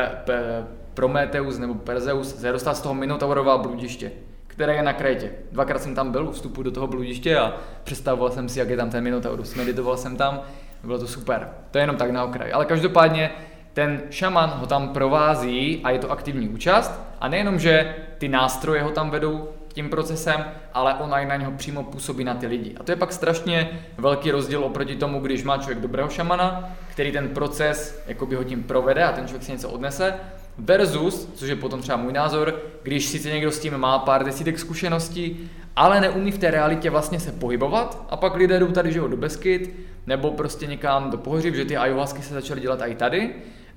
Prometeus 0.97 1.57
nebo 1.57 1.73
Perzeus, 1.73 2.35
se 2.35 2.51
dostat 2.51 2.73
z 2.73 2.81
toho 2.81 2.95
Minotaurova 2.95 3.57
bludiště, 3.57 4.11
které 4.47 4.75
je 4.75 4.81
na 4.81 4.93
Krétě. 4.93 5.31
Dvakrát 5.51 5.81
jsem 5.81 5.95
tam 5.95 6.11
byl 6.11 6.27
u 6.27 6.31
vstupu 6.31 6.63
do 6.63 6.71
toho 6.71 6.87
bludiště 6.87 7.37
a 7.37 7.53
představoval 7.83 8.29
jsem 8.29 8.49
si, 8.49 8.59
jak 8.59 8.69
je 8.69 8.77
tam 8.77 8.89
ten 8.89 9.03
Minotaurus. 9.03 9.55
Meditoval 9.55 9.97
jsem 9.97 10.15
tam, 10.15 10.41
bylo 10.83 10.99
to 10.99 11.07
super. 11.07 11.49
To 11.71 11.77
je 11.77 11.83
jenom 11.83 11.95
tak 11.95 12.11
na 12.11 12.23
okraj. 12.23 12.53
Ale 12.53 12.65
každopádně 12.65 13.31
ten 13.73 14.01
šaman 14.09 14.49
ho 14.49 14.67
tam 14.67 14.89
provází 14.89 15.81
a 15.83 15.89
je 15.89 15.99
to 15.99 16.11
aktivní 16.11 16.49
účast. 16.49 17.01
A 17.19 17.27
nejenom, 17.27 17.59
že 17.59 17.95
ty 18.17 18.27
nástroje 18.27 18.83
ho 18.83 18.91
tam 18.91 19.09
vedou 19.09 19.49
tím 19.67 19.89
procesem, 19.89 20.45
ale 20.73 20.93
ona 20.93 21.25
na 21.25 21.35
něho 21.35 21.51
přímo 21.51 21.83
působí 21.83 22.23
na 22.23 22.35
ty 22.35 22.47
lidi. 22.47 22.75
A 22.79 22.83
to 22.83 22.91
je 22.91 22.95
pak 22.95 23.13
strašně 23.13 23.69
velký 23.97 24.31
rozdíl 24.31 24.63
oproti 24.63 24.95
tomu, 24.95 25.19
když 25.19 25.43
má 25.43 25.57
člověk 25.57 25.79
dobrého 25.79 26.09
šamana, 26.09 26.69
který 26.91 27.11
ten 27.11 27.29
proces 27.29 28.03
jakoby 28.07 28.35
ho 28.35 28.43
tím 28.43 28.63
provede 28.63 29.03
a 29.03 29.11
ten 29.11 29.27
člověk 29.27 29.43
si 29.43 29.51
něco 29.51 29.69
odnese, 29.69 30.13
versus, 30.57 31.29
což 31.35 31.49
je 31.49 31.55
potom 31.55 31.81
třeba 31.81 31.97
můj 31.97 32.13
názor, 32.13 32.61
když 32.83 33.05
sice 33.05 33.29
někdo 33.29 33.51
s 33.51 33.59
tím 33.59 33.77
má 33.77 33.99
pár 33.99 34.25
desítek 34.25 34.59
zkušeností, 34.59 35.49
ale 35.75 36.01
neumí 36.01 36.31
v 36.31 36.37
té 36.37 36.51
realitě 36.51 36.89
vlastně 36.89 37.19
se 37.19 37.31
pohybovat 37.31 38.05
a 38.09 38.17
pak 38.17 38.35
lidé 38.35 38.59
jdou 38.59 38.67
tady, 38.67 38.91
že 38.91 38.99
jo, 38.99 39.07
do 39.07 39.17
Beskyt, 39.17 39.75
nebo 40.07 40.31
prostě 40.31 40.67
někam 40.67 41.11
do 41.11 41.17
pohoří, 41.17 41.55
že 41.55 41.65
ty 41.65 41.77
ayahuasky 41.77 42.21
se 42.21 42.33
začaly 42.33 42.61
dělat 42.61 42.81
i 42.81 42.95
tady 42.95 43.33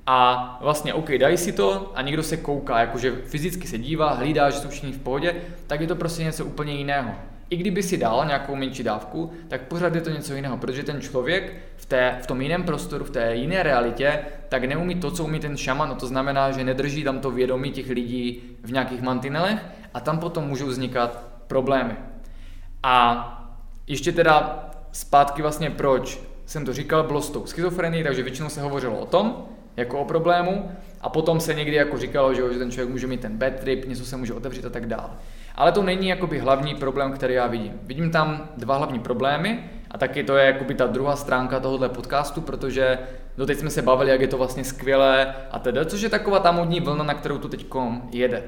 a 0.07 0.59
vlastně, 0.62 0.94
OK, 0.94 1.11
dají 1.12 1.36
si 1.36 1.52
to 1.52 1.93
a 1.94 2.02
někdo 2.02 2.23
se 2.23 2.36
kouká, 2.36 2.81
jakože 2.81 3.12
fyzicky 3.24 3.69
se 3.69 3.78
dívá, 3.78 4.15
hlídá, 4.15 4.51
že 4.51 4.59
jsou 4.59 4.69
všichni 4.69 4.93
v 4.93 4.98
pohodě, 4.98 5.36
tak 5.66 5.81
je 5.81 5.86
to 5.86 5.97
prostě 5.97 6.24
něco 6.24 6.44
úplně 6.44 6.73
jiného. 6.73 7.11
I 7.51 7.56
kdyby 7.56 7.82
si 7.82 7.97
dal 7.97 8.24
nějakou 8.27 8.56
menší 8.56 8.82
dávku, 8.82 9.32
tak 9.48 9.62
pořád 9.62 9.94
je 9.94 10.01
to 10.01 10.10
něco 10.10 10.35
jiného, 10.35 10.56
protože 10.56 10.82
ten 10.82 11.01
člověk 11.01 11.52
v, 11.77 11.86
té, 11.86 12.18
v 12.22 12.27
tom 12.27 12.40
jiném 12.40 12.62
prostoru, 12.62 13.05
v 13.05 13.10
té 13.10 13.36
jiné 13.36 13.62
realitě, 13.62 14.18
tak 14.48 14.64
neumí 14.64 14.94
to, 14.94 15.10
co 15.10 15.24
umí 15.24 15.40
ten 15.40 15.56
šaman, 15.56 15.89
no 15.89 15.94
to 15.94 16.06
znamená, 16.06 16.51
že 16.51 16.64
nedrží 16.64 17.05
tam 17.05 17.18
to 17.18 17.31
vědomí 17.31 17.70
těch 17.70 17.90
lidí 17.90 18.43
v 18.62 18.72
nějakých 18.72 19.02
mantinelech 19.02 19.59
a 19.94 20.01
tam 20.01 20.18
potom 20.18 20.44
můžou 20.44 20.66
vznikat 20.66 21.24
problémy. 21.47 21.94
A 22.82 23.27
ještě 23.86 24.12
teda 24.12 24.66
zpátky 24.93 25.43
vlastně 25.43 25.70
proč 25.70 26.20
jsem 26.47 26.64
to 26.64 26.72
říkal, 26.72 27.02
bylo 27.02 27.22
s 27.22 27.31
tou 27.31 27.47
schizofrenií, 27.47 28.02
takže 28.02 28.22
většinou 28.22 28.48
se 28.48 28.60
hovořilo 28.62 28.98
o 28.98 29.06
tom, 29.06 29.47
jako 29.77 29.98
o 29.98 30.05
problému 30.05 30.70
a 31.01 31.09
potom 31.09 31.40
se 31.40 31.55
někdy 31.55 31.77
jako 31.77 31.98
říkalo, 31.98 32.35
že, 32.35 32.43
ten 32.43 32.70
člověk 32.70 32.90
může 32.90 33.06
mít 33.06 33.20
ten 33.20 33.39
bad 33.39 33.52
trip, 33.60 33.89
něco 33.89 34.05
se 34.05 34.16
může 34.16 34.35
otevřít 34.35 34.64
a 34.64 34.70
tak 34.70 34.86
dále. 34.86 35.10
Ale 35.61 35.73
to 35.73 35.82
není 35.82 36.09
jakoby 36.09 36.39
hlavní 36.39 36.74
problém, 36.74 37.12
který 37.12 37.35
já 37.35 37.47
vidím. 37.47 37.73
Vidím 37.82 38.11
tam 38.11 38.49
dva 38.57 38.77
hlavní 38.77 38.99
problémy 38.99 39.65
a 39.91 39.99
taky 39.99 40.24
to 40.24 40.37
je 40.37 40.47
jakoby 40.47 40.74
ta 40.74 40.87
druhá 40.87 41.16
stránka 41.16 41.61
tohohle 41.61 41.89
podcastu, 41.89 42.41
protože 42.41 42.99
doteď 43.37 43.59
jsme 43.59 43.70
se 43.70 43.82
bavili, 43.82 44.11
jak 44.11 44.20
je 44.20 44.28
to 44.28 44.39
vlastně 44.39 44.65
skvělé 44.65 45.35
a 45.51 45.59
teda, 45.59 45.85
což 45.85 46.01
je 46.01 46.09
taková 46.09 46.39
ta 46.39 46.53
modní 46.53 46.81
vlna, 46.81 47.05
na 47.05 47.15
kterou 47.15 47.39
tu 47.39 47.49
teď 47.49 47.66
jede. 48.11 48.45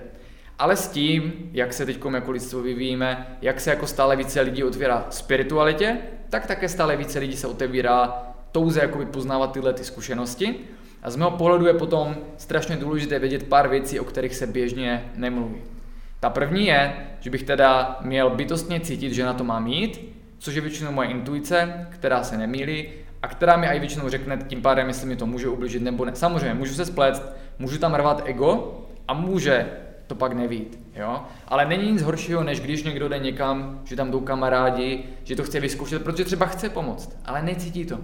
Ale 0.58 0.76
s 0.76 0.88
tím, 0.88 1.50
jak 1.52 1.72
se 1.72 1.86
teď 1.86 2.00
jako 2.14 2.30
lidstvo 2.30 2.62
vyvíjíme, 2.62 3.26
jak 3.42 3.60
se 3.60 3.70
jako 3.70 3.86
stále 3.86 4.16
více 4.16 4.40
lidí 4.40 4.64
otvírá 4.64 5.06
spiritualitě, 5.10 5.96
tak 6.30 6.46
také 6.46 6.68
stále 6.68 6.96
více 6.96 7.18
lidí 7.18 7.36
se 7.36 7.46
otevírá 7.46 8.22
touze 8.52 8.80
jakoby 8.80 9.06
poznávat 9.06 9.52
tyhle 9.52 9.72
ty 9.72 9.84
zkušenosti 9.84 10.54
a 11.02 11.10
z 11.10 11.16
mého 11.16 11.30
pohledu 11.30 11.66
je 11.66 11.74
potom 11.74 12.16
strašně 12.36 12.76
důležité 12.76 13.18
vědět 13.18 13.42
pár 13.42 13.68
věcí, 13.68 14.00
o 14.00 14.04
kterých 14.04 14.34
se 14.34 14.46
běžně 14.46 15.12
nemluví. 15.16 15.62
Ta 16.22 16.30
první 16.30 16.66
je, 16.66 16.92
že 17.20 17.30
bych 17.30 17.42
teda 17.42 17.98
měl 18.00 18.30
bytostně 18.30 18.80
cítit, 18.80 19.12
že 19.12 19.24
na 19.24 19.32
to 19.32 19.44
mám 19.44 19.64
mít, 19.64 20.14
což 20.38 20.54
je 20.54 20.60
většinou 20.60 20.92
moje 20.92 21.08
intuice, 21.08 21.86
která 21.90 22.24
se 22.24 22.36
nemýlí 22.36 22.88
a 23.22 23.28
která 23.28 23.56
mi 23.56 23.66
i 23.66 23.78
většinou 23.78 24.08
řekne 24.08 24.38
tím 24.48 24.62
pádem, 24.62 24.88
jestli 24.88 25.08
mi 25.08 25.16
to 25.16 25.26
může 25.26 25.48
ublížit 25.48 25.82
nebo 25.82 26.04
ne. 26.04 26.14
Samozřejmě, 26.14 26.54
můžu 26.54 26.74
se 26.74 26.86
spléct, 26.86 27.22
můžu 27.58 27.78
tam 27.78 27.94
rvat 27.94 28.22
ego 28.24 28.80
a 29.08 29.14
může 29.14 29.66
to 30.06 30.14
pak 30.14 30.32
nevít, 30.32 30.78
jo? 30.96 31.22
Ale 31.48 31.66
není 31.66 31.92
nic 31.92 32.02
horšího, 32.02 32.44
než 32.44 32.60
když 32.60 32.82
někdo 32.82 33.08
jde 33.08 33.18
někam, 33.18 33.80
že 33.84 33.96
tam 33.96 34.10
jdou 34.10 34.20
kamarádi, 34.20 35.04
že 35.24 35.36
to 35.36 35.42
chce 35.42 35.60
vyzkoušet, 35.60 36.04
protože 36.04 36.24
třeba 36.24 36.46
chce 36.46 36.68
pomoct, 36.68 37.18
ale 37.24 37.42
necítí 37.42 37.84
to. 37.84 37.98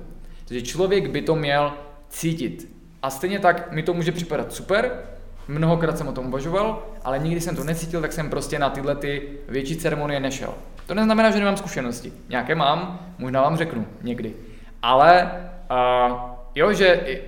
Takže 0.45 0.63
člověk 0.63 1.11
by 1.11 1.23
to 1.23 1.37
měl 1.37 1.73
cítit. 2.09 2.73
A 3.03 3.11
stejně 3.11 3.39
tak 3.39 3.73
mi 3.73 3.83
to 3.83 3.95
může 3.95 4.13
připadat 4.13 4.53
super, 4.53 5.03
mnohokrát 5.49 5.99
jsem 5.99 6.09
o 6.09 6.13
tom 6.13 6.27
uvažoval, 6.27 6.83
ale 7.05 7.19
nikdy 7.19 7.41
jsem 7.41 7.57
to 7.57 7.65
necítil, 7.65 8.01
tak 8.01 8.13
jsem 8.13 8.31
prostě 8.31 8.59
na 8.59 8.71
tyhle 8.71 8.95
ty 8.97 9.29
větší 9.49 9.77
ceremonie 9.77 10.21
nešel. 10.21 10.55
To 10.87 10.95
neznamená, 10.95 11.31
že 11.31 11.39
nemám 11.39 11.57
zkušenosti. 11.57 12.13
Nějaké 12.29 12.55
mám, 12.55 13.01
možná 13.19 13.43
vám 13.43 13.57
řeknu 13.57 13.87
někdy. 14.03 14.35
Ale 14.83 15.31
uh, 15.71 16.17
jo, 16.55 16.73
že 16.73 17.19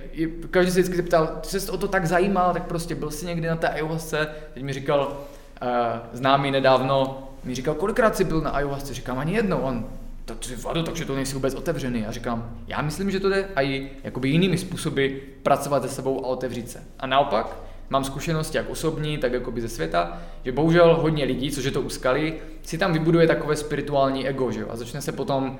každý 0.51 0.71
se 0.71 0.79
vždycky 0.79 0.97
zeptal, 0.97 1.27
ty 1.27 1.59
se 1.59 1.71
o 1.71 1.77
to 1.77 1.87
tak 1.87 2.05
zajímal, 2.05 2.53
tak 2.53 2.63
prostě 2.63 2.95
byl 2.95 3.11
jsi 3.11 3.25
někdy 3.25 3.47
na 3.47 3.55
té 3.55 3.69
ayahuasce, 3.69 4.27
teď 4.53 4.63
mi 4.63 4.73
říkal 4.73 5.07
uh, 5.07 5.67
známý 6.13 6.51
nedávno, 6.51 7.27
mi 7.43 7.55
říkal, 7.55 7.75
kolikrát 7.75 8.15
jsi 8.15 8.23
byl 8.23 8.41
na 8.41 8.49
ayahuasce, 8.49 8.93
říkám 8.93 9.19
ani 9.19 9.33
jednou, 9.33 9.57
on, 9.57 9.85
takže 10.25 10.55
vado, 10.55 10.83
takže 10.83 11.05
to 11.05 11.15
nejsi 11.15 11.33
vůbec 11.33 11.55
otevřený. 11.55 12.05
A 12.05 12.11
říkám, 12.11 12.55
já 12.67 12.81
myslím, 12.81 13.11
že 13.11 13.19
to 13.19 13.29
jde 13.29 13.47
i 13.55 13.89
jakoby 14.03 14.29
jinými 14.29 14.57
způsoby 14.57 15.07
pracovat 15.43 15.83
se 15.83 15.89
sebou 15.89 16.25
a 16.25 16.27
otevřít 16.27 16.69
se. 16.69 16.83
A 16.99 17.07
naopak, 17.07 17.55
mám 17.91 18.03
zkušenosti 18.03 18.57
jak 18.57 18.69
osobní, 18.69 19.17
tak 19.17 19.33
jakoby 19.33 19.61
ze 19.61 19.69
světa, 19.69 20.21
že 20.45 20.51
bohužel 20.51 20.95
hodně 21.01 21.25
lidí, 21.25 21.51
což 21.51 21.63
je 21.63 21.71
to 21.71 21.81
uskali, 21.81 22.33
si 22.61 22.77
tam 22.77 22.93
vybuduje 22.93 23.27
takové 23.27 23.55
spirituální 23.55 24.27
ego, 24.27 24.51
že 24.51 24.59
jo? 24.59 24.67
A 24.69 24.75
začne 24.75 25.01
se 25.01 25.11
potom 25.11 25.57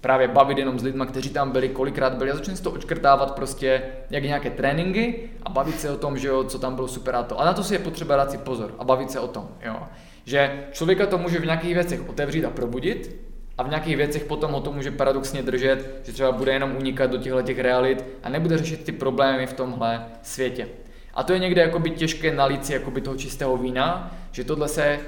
právě 0.00 0.28
bavit 0.28 0.58
jenom 0.58 0.78
s 0.78 0.82
lidmi, 0.82 1.04
kteří 1.08 1.30
tam 1.30 1.50
byli, 1.50 1.68
kolikrát 1.68 2.14
byli 2.14 2.30
a 2.30 2.34
začne 2.34 2.56
se 2.56 2.62
to 2.62 2.70
očkrtávat 2.70 3.34
prostě 3.34 3.82
jak 4.10 4.24
nějaké 4.24 4.50
tréninky 4.50 5.30
a 5.42 5.50
bavit 5.50 5.80
se 5.80 5.90
o 5.90 5.96
tom, 5.96 6.18
že 6.18 6.28
jo, 6.28 6.44
co 6.44 6.58
tam 6.58 6.74
bylo 6.74 6.88
super 6.88 7.16
a 7.16 7.22
to. 7.22 7.40
A 7.40 7.44
na 7.44 7.52
to 7.52 7.64
si 7.64 7.74
je 7.74 7.78
potřeba 7.78 8.16
dát 8.16 8.30
si 8.30 8.38
pozor 8.38 8.74
a 8.78 8.84
bavit 8.84 9.10
se 9.10 9.20
o 9.20 9.28
tom, 9.28 9.48
jo. 9.64 9.76
Že 10.24 10.64
člověka 10.72 11.06
to 11.06 11.18
může 11.18 11.38
v 11.38 11.44
nějakých 11.44 11.74
věcech 11.74 12.08
otevřít 12.08 12.44
a 12.44 12.50
probudit, 12.50 13.16
a 13.58 13.62
v 13.62 13.68
nějakých 13.68 13.96
věcech 13.96 14.24
potom 14.24 14.52
ho 14.52 14.60
to 14.60 14.72
může 14.72 14.90
paradoxně 14.90 15.42
držet, 15.42 16.00
že 16.04 16.12
třeba 16.12 16.32
bude 16.32 16.52
jenom 16.52 16.76
unikat 16.76 17.10
do 17.10 17.18
těchto 17.18 17.42
těch 17.42 17.58
realit 17.58 18.04
a 18.22 18.28
nebude 18.28 18.58
řešit 18.58 18.84
ty 18.84 18.92
problémy 18.92 19.46
v 19.46 19.52
tomhle 19.52 20.06
světě. 20.22 20.68
A 21.14 21.22
to 21.22 21.32
je 21.32 21.38
někde 21.38 21.62
jakoby 21.62 21.90
těžké 21.90 22.34
nalít 22.34 22.66
si 22.66 22.72
jakoby 22.72 23.00
toho 23.00 23.16
čistého 23.16 23.56
vína, 23.56 24.16
že 24.32 24.44
tohle 24.44 24.68
se 24.68 25.00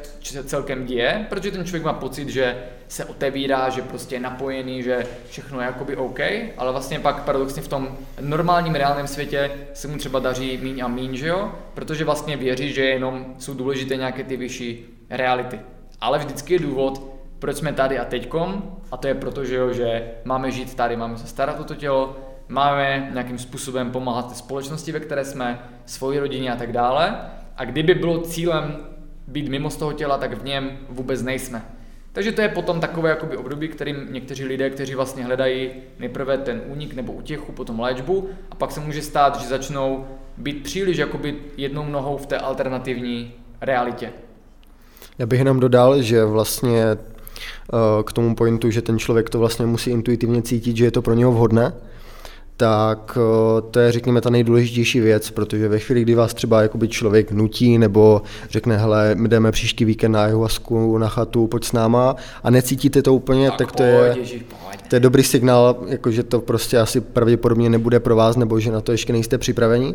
celkem 0.45 0.87
děje, 0.87 1.27
protože 1.29 1.51
ten 1.51 1.65
člověk 1.65 1.85
má 1.85 1.93
pocit, 1.93 2.29
že 2.29 2.57
se 2.89 3.05
otevírá, 3.05 3.69
že 3.69 3.83
prostě 3.83 4.15
je 4.15 4.21
napojený, 4.21 4.83
že 4.83 5.07
všechno 5.29 5.61
je 5.61 5.67
jakoby 5.67 5.97
OK, 5.97 6.21
ale 6.57 6.73
vlastně 6.73 7.01
pak 7.01 7.23
paradoxně 7.23 7.63
v 7.63 7.69
tom 7.69 7.97
normálním 8.21 8.75
reálném 8.75 9.07
světě 9.07 9.51
se 9.75 9.89
mu 9.89 9.99
třeba 9.99 10.19
daří 10.19 10.59
míň 10.63 10.81
a 10.85 10.89
míň, 10.89 11.17
že 11.17 11.27
jo? 11.27 11.53
Protože 11.75 12.05
vlastně 12.05 12.37
věří, 12.37 12.73
že 12.73 12.85
jenom 12.85 13.35
jsou 13.39 13.55
důležité 13.55 13.97
nějaké 13.97 14.25
ty 14.25 14.37
vyšší 14.37 14.85
reality. 15.11 15.61
Ale 16.01 16.19
vždycky 16.19 16.53
je 16.53 16.59
důvod, 16.59 17.15
proč 17.39 17.57
jsme 17.57 17.73
tady 17.73 17.99
a 17.99 18.05
teďkom, 18.05 18.77
a 18.91 18.97
to 18.97 19.09
je 19.09 19.15
proto, 19.15 19.45
že, 19.45 19.57
jo, 19.57 19.73
že 19.73 20.11
máme 20.25 20.51
žít 20.51 20.75
tady, 20.75 20.97
máme 20.97 21.19
se 21.19 21.27
starat 21.27 21.61
o 21.61 21.65
to 21.65 21.75
tělo, 21.75 22.17
máme 22.49 23.11
nějakým 23.13 23.39
způsobem 23.39 23.91
pomáhat 23.91 24.29
té 24.29 24.35
společnosti, 24.35 24.93
ve 24.93 25.01
které 25.01 25.25
jsme, 25.25 25.63
svoji 25.87 26.19
rodině 26.19 26.53
a 26.53 26.57
tak 26.57 26.73
dále. 26.73 27.17
A 27.57 27.65
kdyby 27.65 27.95
bylo 27.95 28.21
cílem 28.21 28.77
být 29.29 29.49
mimo 29.49 29.71
z 29.71 29.77
toho 29.77 29.93
těla, 29.93 30.19
tak 30.19 30.33
v 30.33 30.45
něm 30.45 30.71
vůbec 30.89 31.23
nejsme. 31.23 31.65
Takže 32.13 32.33
to 32.33 32.41
je 32.41 32.49
potom 32.49 32.81
takové 32.81 33.11
jakoby 33.11 33.37
období, 33.37 33.69
kterým 33.69 34.07
někteří 34.11 34.45
lidé, 34.45 34.71
kteří 34.71 34.95
vlastně 34.95 35.25
hledají 35.25 35.71
nejprve 35.99 36.39
ten 36.39 36.63
únik 36.67 36.95
nebo 36.95 37.13
útěchu, 37.13 37.53
potom 37.53 37.81
léčbu 37.81 38.29
a 38.51 38.55
pak 38.55 38.73
se 38.73 38.81
může 38.81 39.03
stát, 39.03 39.41
že 39.41 39.49
začnou 39.49 40.07
být 40.37 40.63
příliš 40.63 40.97
jakoby 40.97 41.37
jednou 41.57 41.89
nohou 41.89 42.17
v 42.17 42.27
té 42.27 42.39
alternativní 42.39 43.33
realitě. 43.61 44.13
Já 45.19 45.27
bych 45.27 45.39
jenom 45.39 45.61
dodal, 45.61 46.03
že 46.03 46.25
vlastně 46.25 46.97
Eh, 47.73 48.03
k 48.03 48.13
tomu 48.13 48.35
pointu, 48.35 48.71
že 48.71 48.83
ten 48.83 48.99
člověk 48.99 49.31
to 49.31 49.39
vlastně 49.39 49.67
musí 49.67 49.91
intuitivně 49.91 50.43
cítit, 50.43 50.77
že 50.77 50.85
je 50.85 50.91
to 50.91 51.03
pro 51.03 51.15
něho 51.15 51.33
vhodné, 51.33 51.73
tak 52.57 53.19
eh, 53.21 53.63
to 53.71 53.81
je, 53.81 53.93
řekněme, 53.93 54.21
ta 54.21 54.31
nejdůležitější 54.31 55.01
věc, 55.01 55.31
protože 55.31 55.69
ve 55.69 55.79
chvíli, 55.79 56.03
kdy 56.03 56.15
vás 56.15 56.35
třeba 56.35 56.63
jakoby 56.63 56.89
člověk 56.89 57.33
nutí 57.33 57.79
nebo 57.79 58.23
řekne, 58.51 58.77
hele, 58.77 59.15
my 59.15 59.29
jdeme 59.29 59.53
příští 59.53 59.85
víkend 59.85 60.13
na 60.13 60.23
ayahuasku, 60.23 60.99
na 60.99 61.09
chatu, 61.09 61.47
pojď 61.47 61.65
s 61.65 61.73
náma 61.73 62.17
a 62.43 62.51
necítíte 62.51 63.03
to 63.03 63.15
úplně, 63.15 63.51
tak, 63.51 63.59
tak 63.59 63.73
to 63.73 63.83
je, 63.83 64.17
to 64.89 64.97
je 64.97 65.01
dobrý 65.01 65.23
signál, 65.23 65.77
jako 65.87 66.11
že 66.11 66.23
to 66.23 66.41
prostě 66.41 66.79
asi 66.79 67.01
pravděpodobně 67.01 67.71
nebude 67.71 68.01
pro 68.01 68.17
vás, 68.17 68.37
nebo 68.37 68.61
že 68.61 68.71
na 68.71 68.81
to 68.81 68.93
ještě 68.93 69.13
nejste 69.13 69.39
připraveni 69.39 69.95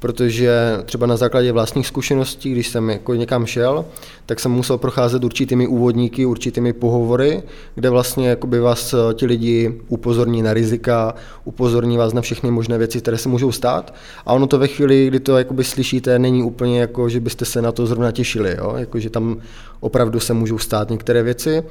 protože 0.00 0.78
třeba 0.84 1.06
na 1.06 1.16
základě 1.16 1.52
vlastních 1.52 1.86
zkušeností, 1.86 2.52
když 2.52 2.68
jsem 2.68 2.90
jako 2.90 3.14
někam 3.14 3.46
šel, 3.46 3.84
tak 4.26 4.40
jsem 4.40 4.52
musel 4.52 4.78
procházet 4.78 5.24
určitými 5.24 5.66
úvodníky, 5.66 6.26
určitými 6.26 6.72
pohovory, 6.72 7.42
kde 7.74 7.90
vlastně 7.90 8.28
jakoby 8.28 8.60
vás 8.60 8.94
eh, 8.94 9.14
ti 9.14 9.26
lidi 9.26 9.80
upozorní 9.88 10.42
na 10.42 10.54
rizika, 10.54 11.14
upozorní 11.44 11.96
vás 11.96 12.12
na 12.12 12.20
všechny 12.20 12.50
možné 12.50 12.78
věci, 12.78 13.00
které 13.00 13.18
se 13.18 13.28
můžou 13.28 13.52
stát. 13.52 13.94
A 14.26 14.32
ono 14.32 14.46
to 14.46 14.58
ve 14.58 14.66
chvíli, 14.66 15.06
kdy 15.06 15.20
to 15.20 15.38
jakoby 15.38 15.64
slyšíte, 15.64 16.18
není 16.18 16.42
úplně 16.42 16.80
jako, 16.80 17.08
že 17.08 17.20
byste 17.20 17.44
se 17.44 17.62
na 17.62 17.72
to 17.72 17.86
zrovna 17.86 18.12
těšili, 18.12 18.56
jo? 18.58 18.74
Jako, 18.76 18.98
že 18.98 19.10
tam 19.10 19.36
opravdu 19.80 20.20
se 20.20 20.34
můžou 20.34 20.58
stát 20.58 20.90
některé 20.90 21.22
věci 21.22 21.62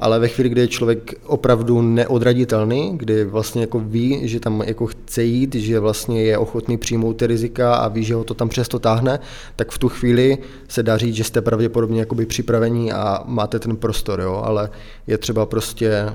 ale 0.00 0.18
ve 0.18 0.28
chvíli, 0.28 0.48
kdy 0.48 0.60
je 0.60 0.68
člověk 0.68 1.14
opravdu 1.26 1.82
neodraditelný, 1.82 2.92
kdy 2.96 3.24
vlastně 3.24 3.60
jako 3.60 3.78
ví, 3.80 4.20
že 4.28 4.40
tam 4.40 4.62
jako 4.66 4.86
chce 4.86 5.22
jít, 5.22 5.54
že 5.54 5.80
vlastně 5.80 6.22
je 6.22 6.38
ochotný 6.38 6.76
přijmout 6.76 7.12
ty 7.12 7.26
rizika 7.26 7.74
a 7.76 7.88
ví, 7.88 8.04
že 8.04 8.14
ho 8.14 8.24
to 8.24 8.34
tam 8.34 8.48
přesto 8.48 8.78
táhne, 8.78 9.18
tak 9.56 9.70
v 9.70 9.78
tu 9.78 9.88
chvíli 9.88 10.38
se 10.68 10.82
dá 10.82 10.96
říct, 10.96 11.14
že 11.14 11.24
jste 11.24 11.42
pravděpodobně 11.42 12.00
jakoby 12.00 12.26
připravení 12.26 12.92
a 12.92 13.22
máte 13.24 13.58
ten 13.58 13.76
prostor, 13.76 14.20
jo? 14.20 14.42
ale 14.44 14.70
je 15.06 15.18
třeba 15.18 15.46
prostě 15.46 16.12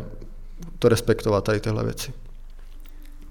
to 0.79 0.89
respektovat 0.89 1.43
tady 1.43 1.59
tyhle 1.59 1.83
věci. 1.83 2.13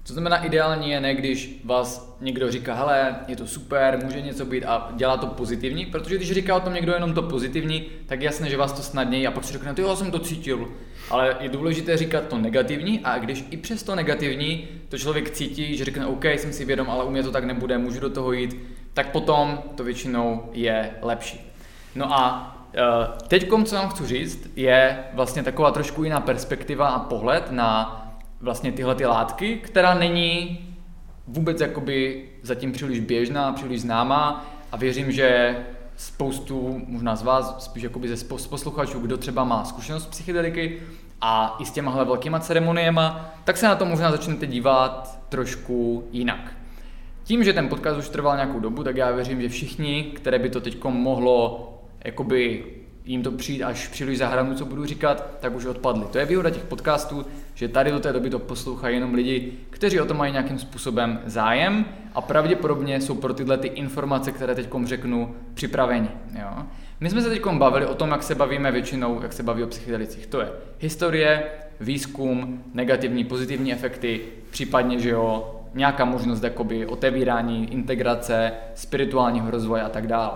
Co 0.03 0.13
znamená 0.13 0.37
ideální 0.45 0.89
je 0.89 0.99
ne, 0.99 1.15
když 1.15 1.61
vás 1.65 2.15
někdo 2.21 2.51
říká, 2.51 2.73
hele, 2.75 3.15
je 3.27 3.35
to 3.35 3.47
super, 3.47 3.99
může 4.03 4.21
něco 4.21 4.45
být 4.45 4.65
a 4.65 4.91
dělá 4.95 5.17
to 5.17 5.27
pozitivní, 5.27 5.85
protože 5.85 6.17
když 6.17 6.31
říká 6.31 6.55
o 6.55 6.59
tom 6.59 6.73
někdo 6.73 6.93
jenom 6.93 7.13
to 7.13 7.21
pozitivní, 7.21 7.85
tak 8.05 8.21
jasně, 8.21 8.49
že 8.49 8.57
vás 8.57 8.73
to 8.73 8.81
snadněji 8.81 9.27
a 9.27 9.31
pak 9.31 9.43
si 9.43 9.53
řekne, 9.53 9.73
jo, 9.77 9.95
jsem 9.95 10.11
to 10.11 10.19
cítil. 10.19 10.67
Ale 11.11 11.35
je 11.39 11.49
důležité 11.49 11.97
říkat 11.97 12.27
to 12.27 12.37
negativní 12.37 12.99
a 12.99 13.17
když 13.17 13.45
i 13.49 13.57
přes 13.57 13.83
to 13.83 13.95
negativní 13.95 14.67
to 14.89 14.97
člověk 14.97 15.31
cítí, 15.31 15.77
že 15.77 15.85
řekne, 15.85 16.05
OK, 16.05 16.25
jsem 16.25 16.53
si 16.53 16.65
vědom, 16.65 16.89
ale 16.89 17.03
u 17.03 17.09
mě 17.09 17.23
to 17.23 17.31
tak 17.31 17.43
nebude, 17.43 17.77
můžu 17.77 17.99
do 17.99 18.09
toho 18.09 18.31
jít, 18.31 18.57
tak 18.93 19.11
potom 19.11 19.63
to 19.75 19.83
většinou 19.83 20.49
je 20.53 20.91
lepší. 21.01 21.51
No 21.95 22.13
a 22.13 22.55
uh, 22.73 23.27
teď, 23.27 23.49
co 23.65 23.75
vám 23.75 23.89
chci 23.89 24.07
říct, 24.07 24.49
je 24.55 25.03
vlastně 25.13 25.43
taková 25.43 25.71
trošku 25.71 26.03
jiná 26.03 26.19
perspektiva 26.19 26.87
a 26.87 26.99
pohled 26.99 27.51
na 27.51 27.97
vlastně 28.41 28.71
tyhle 28.71 28.95
ty 28.95 29.05
látky, 29.05 29.57
která 29.57 29.93
není 29.93 30.59
vůbec 31.27 31.61
jakoby 31.61 32.29
zatím 32.41 32.71
příliš 32.71 32.99
běžná, 32.99 33.51
příliš 33.51 33.81
známá 33.81 34.45
a 34.71 34.77
věřím, 34.77 35.11
že 35.11 35.57
spoustu, 35.95 36.81
možná 36.87 37.15
z 37.15 37.23
vás, 37.23 37.65
spíš 37.65 37.83
jakoby 37.83 38.15
ze 38.15 38.25
posluchačů, 38.25 38.99
kdo 38.99 39.17
třeba 39.17 39.43
má 39.43 39.65
zkušenost 39.65 40.03
s 40.03 40.07
psychedeliky 40.07 40.81
a 41.21 41.55
i 41.59 41.65
s 41.65 41.71
těmahle 41.71 42.05
velkýma 42.05 42.39
ceremoniema, 42.39 43.29
tak 43.43 43.57
se 43.57 43.67
na 43.67 43.75
to 43.75 43.85
možná 43.85 44.11
začnete 44.11 44.47
dívat 44.47 45.19
trošku 45.29 46.07
jinak. 46.11 46.53
Tím, 47.23 47.43
že 47.43 47.53
ten 47.53 47.69
podcast 47.69 47.99
už 47.99 48.09
trval 48.09 48.35
nějakou 48.35 48.59
dobu, 48.59 48.83
tak 48.83 48.97
já 48.97 49.11
věřím, 49.11 49.41
že 49.41 49.49
všichni, 49.49 50.03
které 50.03 50.39
by 50.39 50.49
to 50.49 50.61
teď 50.61 50.83
mohlo 50.83 51.67
jakoby 52.05 52.63
jim 53.05 53.23
to 53.23 53.31
přijít 53.31 53.63
až 53.63 53.87
příliš 53.87 54.17
za 54.17 54.27
hranu, 54.27 54.55
co 54.55 54.65
budu 54.65 54.85
říkat, 54.85 55.37
tak 55.39 55.55
už 55.55 55.65
odpadli. 55.65 56.05
To 56.11 56.17
je 56.17 56.25
výhoda 56.25 56.49
těch 56.49 56.63
podcastů, 56.63 57.25
že 57.53 57.67
tady 57.67 57.91
do 57.91 57.99
té 57.99 58.13
doby 58.13 58.29
to 58.29 58.39
poslouchají 58.39 58.95
jenom 58.95 59.13
lidi, 59.13 59.53
kteří 59.69 59.99
o 59.99 60.05
to 60.05 60.13
mají 60.13 60.31
nějakým 60.31 60.59
způsobem 60.59 61.19
zájem 61.25 61.85
a 62.13 62.21
pravděpodobně 62.21 63.01
jsou 63.01 63.15
pro 63.15 63.33
tyhle 63.33 63.57
ty 63.57 63.67
informace, 63.67 64.31
které 64.31 64.55
teď 64.55 64.69
řeknu, 64.83 65.35
připraveni. 65.53 66.09
Jo? 66.39 66.65
My 67.01 67.09
jsme 67.09 67.21
se 67.21 67.29
teď 67.29 67.45
bavili 67.45 67.85
o 67.85 67.95
tom, 67.95 68.11
jak 68.11 68.23
se 68.23 68.35
bavíme 68.35 68.71
většinou, 68.71 69.21
jak 69.21 69.33
se 69.33 69.43
baví 69.43 69.63
o 69.63 69.67
psychedelicích. 69.67 70.27
To 70.27 70.41
je 70.41 70.49
historie, 70.79 71.43
výzkum, 71.79 72.63
negativní, 72.73 73.23
pozitivní 73.23 73.73
efekty, 73.73 74.21
případně, 74.49 74.99
že 74.99 75.09
jo, 75.09 75.55
nějaká 75.73 76.05
možnost 76.05 76.43
jakoby 76.43 76.85
otevírání, 76.85 77.73
integrace, 77.73 78.51
spirituálního 78.75 79.51
rozvoje 79.51 79.81
a 79.81 79.89
tak 79.89 80.07
dále. 80.07 80.31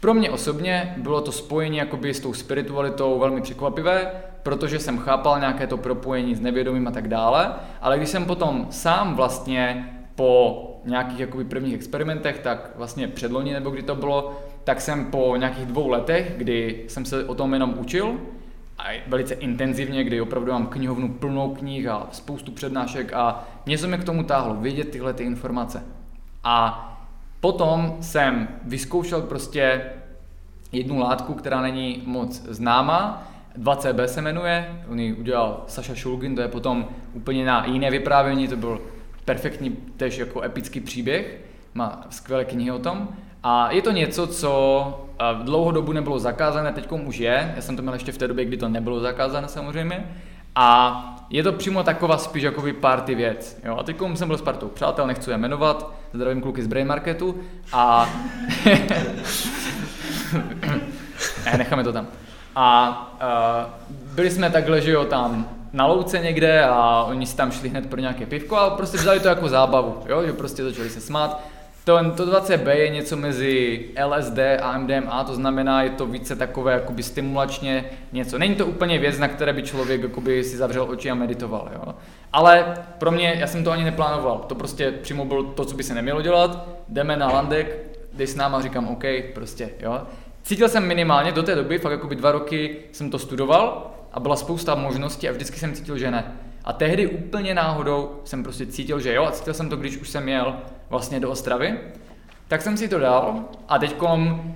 Pro 0.00 0.14
mě 0.14 0.30
osobně 0.30 0.94
bylo 0.96 1.20
to 1.20 1.32
spojení 1.32 1.76
jakoby 1.76 2.14
s 2.14 2.20
tou 2.20 2.32
spiritualitou 2.32 3.18
velmi 3.18 3.40
překvapivé, 3.40 4.10
protože 4.42 4.78
jsem 4.78 4.98
chápal 4.98 5.40
nějaké 5.40 5.66
to 5.66 5.76
propojení 5.76 6.34
s 6.34 6.40
nevědomím 6.40 6.88
a 6.88 6.90
tak 6.90 7.08
dále, 7.08 7.52
ale 7.80 7.96
když 7.96 8.08
jsem 8.08 8.24
potom 8.24 8.66
sám 8.70 9.14
vlastně 9.14 9.90
po 10.14 10.64
nějakých 10.84 11.20
jakoby 11.20 11.44
prvních 11.44 11.74
experimentech, 11.74 12.38
tak 12.38 12.70
vlastně 12.76 13.08
předloni 13.08 13.52
nebo 13.52 13.70
kdy 13.70 13.82
to 13.82 13.94
bylo, 13.94 14.42
tak 14.68 14.80
jsem 14.80 15.04
po 15.04 15.36
nějakých 15.36 15.66
dvou 15.66 15.88
letech, 15.88 16.34
kdy 16.36 16.84
jsem 16.88 17.04
se 17.04 17.24
o 17.24 17.34
tom 17.34 17.54
jenom 17.54 17.74
učil, 17.78 18.20
a 18.78 18.84
velice 19.06 19.34
intenzivně, 19.34 20.04
kdy 20.04 20.20
opravdu 20.20 20.52
mám 20.52 20.66
knihovnu 20.66 21.08
plnou 21.08 21.54
knih 21.54 21.88
a 21.88 22.08
spoustu 22.12 22.52
přednášek 22.52 23.12
a 23.12 23.44
něco 23.66 23.88
mě 23.88 23.98
k 23.98 24.04
tomu 24.04 24.22
táhlo, 24.22 24.54
vědět 24.54 24.90
tyhle 24.90 25.12
ty 25.12 25.24
informace. 25.24 25.82
A 26.44 26.84
Potom 27.40 27.96
jsem 28.00 28.48
vyzkoušel 28.64 29.22
prostě 29.22 29.80
jednu 30.72 30.98
látku, 30.98 31.34
která 31.34 31.62
není 31.62 32.02
moc 32.06 32.42
známá, 32.42 33.28
2CB 33.58 34.04
se 34.04 34.22
jmenuje, 34.22 34.82
on 34.88 35.00
ji 35.00 35.12
udělal 35.12 35.64
Saša 35.66 35.94
Shulgin, 35.94 36.34
to 36.34 36.42
je 36.42 36.48
potom 36.48 36.88
úplně 37.12 37.46
na 37.46 37.66
jiné 37.66 37.90
vyprávění, 37.90 38.48
to 38.48 38.56
byl 38.56 38.80
perfektní, 39.24 39.70
tež 39.70 40.18
jako 40.18 40.42
epický 40.42 40.80
příběh, 40.80 41.40
má 41.74 42.06
skvělé 42.10 42.44
knihy 42.44 42.70
o 42.70 42.78
tom. 42.78 43.08
A 43.42 43.70
je 43.70 43.82
to 43.82 43.90
něco, 43.90 44.26
co 44.26 45.04
v 45.34 45.44
dlouhou 45.44 45.70
dobu 45.70 45.92
nebylo 45.92 46.18
zakázané, 46.18 46.72
teď 46.72 46.92
už 46.92 47.18
je, 47.18 47.52
já 47.56 47.62
jsem 47.62 47.76
to 47.76 47.82
měl 47.82 47.94
ještě 47.94 48.12
v 48.12 48.18
té 48.18 48.28
době, 48.28 48.44
kdy 48.44 48.56
to 48.56 48.68
nebylo 48.68 49.00
zakázané 49.00 49.48
samozřejmě. 49.48 50.04
A 50.54 51.04
je 51.30 51.42
to 51.42 51.52
přímo 51.52 51.82
taková 51.82 52.18
spíš 52.18 52.42
jakoby 52.42 52.72
party 52.72 53.14
věc. 53.14 53.60
Jo? 53.64 53.76
A 53.76 53.82
teď 53.82 53.96
jsem 54.14 54.28
byl 54.28 54.38
s 54.38 54.42
partou 54.42 54.68
přátel, 54.68 55.06
nechci 55.06 55.30
je 55.30 55.38
jmenovat, 55.38 55.92
zdravím 56.12 56.40
kluky 56.40 56.62
z 56.62 56.66
Brain 56.66 56.86
Marketu 56.86 57.40
a 57.72 58.08
ne, 61.44 61.54
necháme 61.58 61.84
to 61.84 61.92
tam. 61.92 62.06
A 62.56 63.18
uh, 63.66 64.14
byli 64.14 64.30
jsme 64.30 64.50
takhle, 64.50 64.80
že 64.80 64.90
jo, 64.90 65.04
tam 65.04 65.48
na 65.72 65.86
louce 65.86 66.18
někde 66.18 66.64
a 66.64 67.02
oni 67.08 67.26
si 67.26 67.36
tam 67.36 67.50
šli 67.50 67.68
hned 67.68 67.90
pro 67.90 68.00
nějaké 68.00 68.26
pivko 68.26 68.56
a 68.56 68.70
prostě 68.70 68.96
vzali 68.98 69.20
to 69.20 69.28
jako 69.28 69.48
zábavu, 69.48 70.02
jo, 70.06 70.26
že 70.26 70.32
prostě 70.32 70.64
začali 70.64 70.90
se 70.90 71.00
smát 71.00 71.40
to, 71.88 72.10
to 72.16 72.40
20B 72.40 72.68
je 72.68 72.88
něco 72.88 73.16
mezi 73.16 73.84
LSD 74.06 74.38
a 74.62 74.78
MDMA, 74.78 75.24
to 75.24 75.34
znamená, 75.34 75.82
je 75.82 75.90
to 75.90 76.06
více 76.06 76.36
takové 76.36 76.72
jakoby 76.72 77.02
stimulačně 77.02 77.84
něco. 78.12 78.38
Není 78.38 78.54
to 78.54 78.66
úplně 78.66 78.98
věc, 78.98 79.18
na 79.18 79.28
které 79.28 79.52
by 79.52 79.62
člověk 79.62 80.02
jakoby 80.02 80.44
si 80.44 80.56
zavřel 80.56 80.90
oči 80.90 81.10
a 81.10 81.14
meditoval. 81.14 81.70
Jo? 81.74 81.94
Ale 82.32 82.74
pro 82.98 83.10
mě, 83.10 83.36
já 83.38 83.46
jsem 83.46 83.64
to 83.64 83.70
ani 83.70 83.84
neplánoval, 83.84 84.44
to 84.48 84.54
prostě 84.54 84.92
přímo 84.92 85.24
bylo 85.24 85.42
to, 85.42 85.64
co 85.64 85.76
by 85.76 85.82
se 85.82 85.94
nemělo 85.94 86.22
dělat, 86.22 86.68
jdeme 86.88 87.16
na 87.16 87.28
landek, 87.28 87.76
jdej 88.12 88.26
s 88.26 88.36
náma, 88.36 88.62
říkám 88.62 88.88
OK, 88.88 89.04
prostě, 89.34 89.70
jo. 89.80 90.00
Cítil 90.42 90.68
jsem 90.68 90.86
minimálně 90.86 91.32
do 91.32 91.42
té 91.42 91.54
doby, 91.54 91.78
fakt 91.78 91.92
jakoby 91.92 92.16
dva 92.16 92.32
roky 92.32 92.76
jsem 92.92 93.10
to 93.10 93.18
studoval 93.18 93.90
a 94.12 94.20
byla 94.20 94.36
spousta 94.36 94.74
možností 94.74 95.28
a 95.28 95.32
vždycky 95.32 95.58
jsem 95.58 95.72
cítil, 95.72 95.98
že 95.98 96.10
ne. 96.10 96.32
A 96.68 96.72
tehdy 96.72 97.06
úplně 97.06 97.54
náhodou 97.54 98.20
jsem 98.24 98.42
prostě 98.42 98.66
cítil, 98.66 99.00
že 99.00 99.14
jo, 99.14 99.24
a 99.24 99.30
cítil 99.30 99.54
jsem 99.54 99.68
to, 99.68 99.76
když 99.76 99.96
už 99.96 100.08
jsem 100.08 100.28
jel 100.28 100.56
vlastně 100.90 101.20
do 101.20 101.30
Ostravy, 101.30 101.78
tak 102.48 102.62
jsem 102.62 102.76
si 102.76 102.88
to 102.88 102.98
dal 102.98 103.44
a 103.68 103.78
teď 103.78 103.96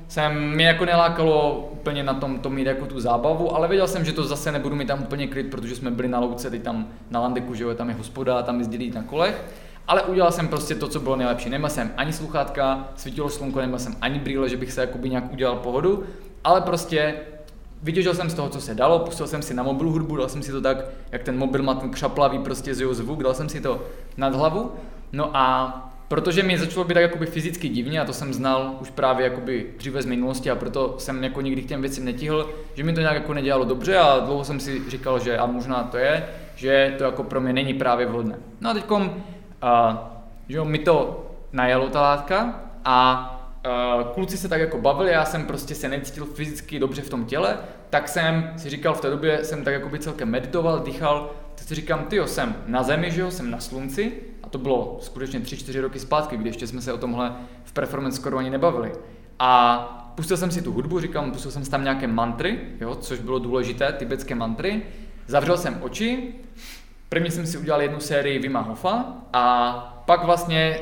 jsem 0.08 0.50
mě 0.54 0.66
jako 0.66 0.84
nelákalo 0.84 1.68
úplně 1.72 2.02
na 2.02 2.14
tom 2.14 2.38
to 2.38 2.50
mít 2.50 2.66
jako 2.66 2.86
tu 2.86 3.00
zábavu, 3.00 3.56
ale 3.56 3.68
věděl 3.68 3.88
jsem, 3.88 4.04
že 4.04 4.12
to 4.12 4.24
zase 4.24 4.52
nebudu 4.52 4.76
mít 4.76 4.88
tam 4.88 5.02
úplně 5.02 5.26
klid, 5.26 5.50
protože 5.50 5.76
jsme 5.76 5.90
byli 5.90 6.08
na 6.08 6.18
louce, 6.20 6.50
teď 6.50 6.62
tam 6.62 6.88
na 7.10 7.20
Landeku, 7.20 7.54
že 7.54 7.64
jo, 7.64 7.74
tam 7.74 7.88
je 7.88 7.94
hospoda, 7.94 8.42
tam 8.42 8.58
jezdili 8.58 8.90
na 8.90 9.02
kolech. 9.02 9.44
Ale 9.88 10.02
udělal 10.02 10.32
jsem 10.32 10.48
prostě 10.48 10.74
to, 10.74 10.88
co 10.88 11.00
bylo 11.00 11.16
nejlepší. 11.16 11.50
Neměl 11.50 11.70
jsem 11.70 11.92
ani 11.96 12.12
sluchátka, 12.12 12.88
svítilo 12.96 13.28
slunko, 13.28 13.60
neměl 13.60 13.78
jsem 13.78 13.96
ani 14.00 14.18
brýle, 14.18 14.48
že 14.48 14.56
bych 14.56 14.72
se 14.72 14.80
jakoby 14.80 15.10
nějak 15.10 15.32
udělal 15.32 15.56
pohodu, 15.56 16.04
ale 16.44 16.60
prostě 16.60 17.14
vytěžil 17.82 18.14
jsem 18.14 18.30
z 18.30 18.34
toho, 18.34 18.48
co 18.48 18.60
se 18.60 18.74
dalo, 18.74 18.98
pustil 18.98 19.26
jsem 19.26 19.42
si 19.42 19.54
na 19.54 19.62
mobilu 19.62 19.90
hudbu, 19.90 20.16
dal 20.16 20.28
jsem 20.28 20.42
si 20.42 20.52
to 20.52 20.60
tak, 20.60 20.76
jak 21.12 21.22
ten 21.22 21.38
mobil 21.38 21.62
má 21.62 21.74
ten 21.74 21.90
křaplavý 21.90 22.38
prostě 22.38 22.74
z 22.74 22.80
jeho 22.80 22.94
zvuk, 22.94 23.22
dal 23.22 23.34
jsem 23.34 23.48
si 23.48 23.60
to 23.60 23.82
nad 24.16 24.34
hlavu. 24.34 24.72
No 25.12 25.36
a 25.36 25.78
protože 26.08 26.42
mi 26.42 26.58
začalo 26.58 26.84
být 26.84 26.94
tak 26.94 27.02
jakoby 27.02 27.26
fyzicky 27.26 27.68
divně 27.68 28.00
a 28.00 28.04
to 28.04 28.12
jsem 28.12 28.34
znal 28.34 28.76
už 28.80 28.90
právě 28.90 29.24
jakoby 29.24 29.66
dříve 29.78 30.02
z 30.02 30.06
minulosti 30.06 30.50
a 30.50 30.54
proto 30.54 30.94
jsem 30.98 31.24
jako 31.24 31.40
nikdy 31.40 31.62
k 31.62 31.68
těm 31.68 31.80
věcem 31.80 32.04
netihl, 32.04 32.50
že 32.74 32.84
mi 32.84 32.92
to 32.92 33.00
nějak 33.00 33.14
jako 33.14 33.34
nedělalo 33.34 33.64
dobře 33.64 33.98
a 33.98 34.18
dlouho 34.18 34.44
jsem 34.44 34.60
si 34.60 34.90
říkal, 34.90 35.18
že 35.18 35.38
a 35.38 35.46
možná 35.46 35.82
to 35.82 35.96
je, 35.96 36.28
že 36.56 36.94
to 36.98 37.04
jako 37.04 37.24
pro 37.24 37.40
mě 37.40 37.52
není 37.52 37.74
právě 37.74 38.06
vhodné. 38.06 38.38
No 38.60 38.70
a 38.70 38.74
teďkom, 38.74 39.02
uh, 39.02 39.96
že 40.48 40.56
jo, 40.56 40.64
mi 40.64 40.78
to 40.78 41.26
najelo 41.52 41.88
ta 41.88 42.00
látka 42.02 42.60
a 42.84 43.41
kluci 44.14 44.36
se 44.36 44.48
tak 44.48 44.60
jako 44.60 44.78
bavili, 44.78 45.10
já 45.12 45.24
jsem 45.24 45.46
prostě 45.46 45.74
se 45.74 45.88
necítil 45.88 46.24
fyzicky 46.24 46.78
dobře 46.78 47.02
v 47.02 47.10
tom 47.10 47.24
těle, 47.24 47.58
tak 47.90 48.08
jsem 48.08 48.52
si 48.56 48.70
říkal, 48.70 48.94
v 48.94 49.00
té 49.00 49.10
době 49.10 49.44
jsem 49.44 49.64
tak 49.64 49.74
jako 49.74 49.88
by 49.88 49.98
celkem 49.98 50.30
meditoval, 50.30 50.80
dýchal, 50.80 51.30
tak 51.54 51.68
si 51.68 51.74
říkám, 51.74 52.04
ty 52.04 52.20
jsem 52.26 52.56
na 52.66 52.82
zemi, 52.82 53.10
že 53.10 53.20
jo, 53.20 53.30
jsem 53.30 53.50
na 53.50 53.60
slunci, 53.60 54.12
a 54.42 54.48
to 54.48 54.58
bylo 54.58 54.98
skutečně 55.00 55.40
3-4 55.40 55.80
roky 55.80 55.98
zpátky, 55.98 56.36
kdy 56.36 56.48
ještě 56.48 56.66
jsme 56.66 56.80
se 56.80 56.92
o 56.92 56.98
tomhle 56.98 57.32
v 57.64 57.72
performance 57.72 58.16
skoro 58.16 58.38
ani 58.38 58.50
nebavili. 58.50 58.92
A 59.38 60.12
pustil 60.14 60.36
jsem 60.36 60.50
si 60.50 60.62
tu 60.62 60.72
hudbu, 60.72 61.00
říkám, 61.00 61.30
pustil 61.30 61.50
jsem 61.50 61.64
tam 61.64 61.84
nějaké 61.84 62.06
mantry, 62.06 62.58
jo, 62.80 62.94
což 62.94 63.18
bylo 63.18 63.38
důležité, 63.38 63.92
tibetské 63.92 64.34
mantry, 64.34 64.82
zavřel 65.26 65.56
jsem 65.56 65.78
oči, 65.82 66.34
první 67.08 67.30
jsem 67.30 67.46
si 67.46 67.58
udělal 67.58 67.82
jednu 67.82 68.00
sérii 68.00 68.38
Vima 68.38 68.60
Hofa 68.60 69.04
a 69.32 70.02
pak 70.06 70.24
vlastně 70.24 70.80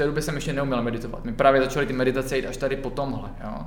té 0.00 0.06
době 0.06 0.22
jsem 0.22 0.34
ještě 0.34 0.52
neuměl 0.52 0.82
meditovat. 0.82 1.24
My 1.24 1.32
právě 1.32 1.60
začaly 1.62 1.86
ty 1.86 1.92
meditace 1.92 2.36
jít 2.36 2.46
až 2.46 2.56
tady 2.56 2.76
po 2.76 2.90
tomhle. 2.90 3.28
Jo. 3.44 3.66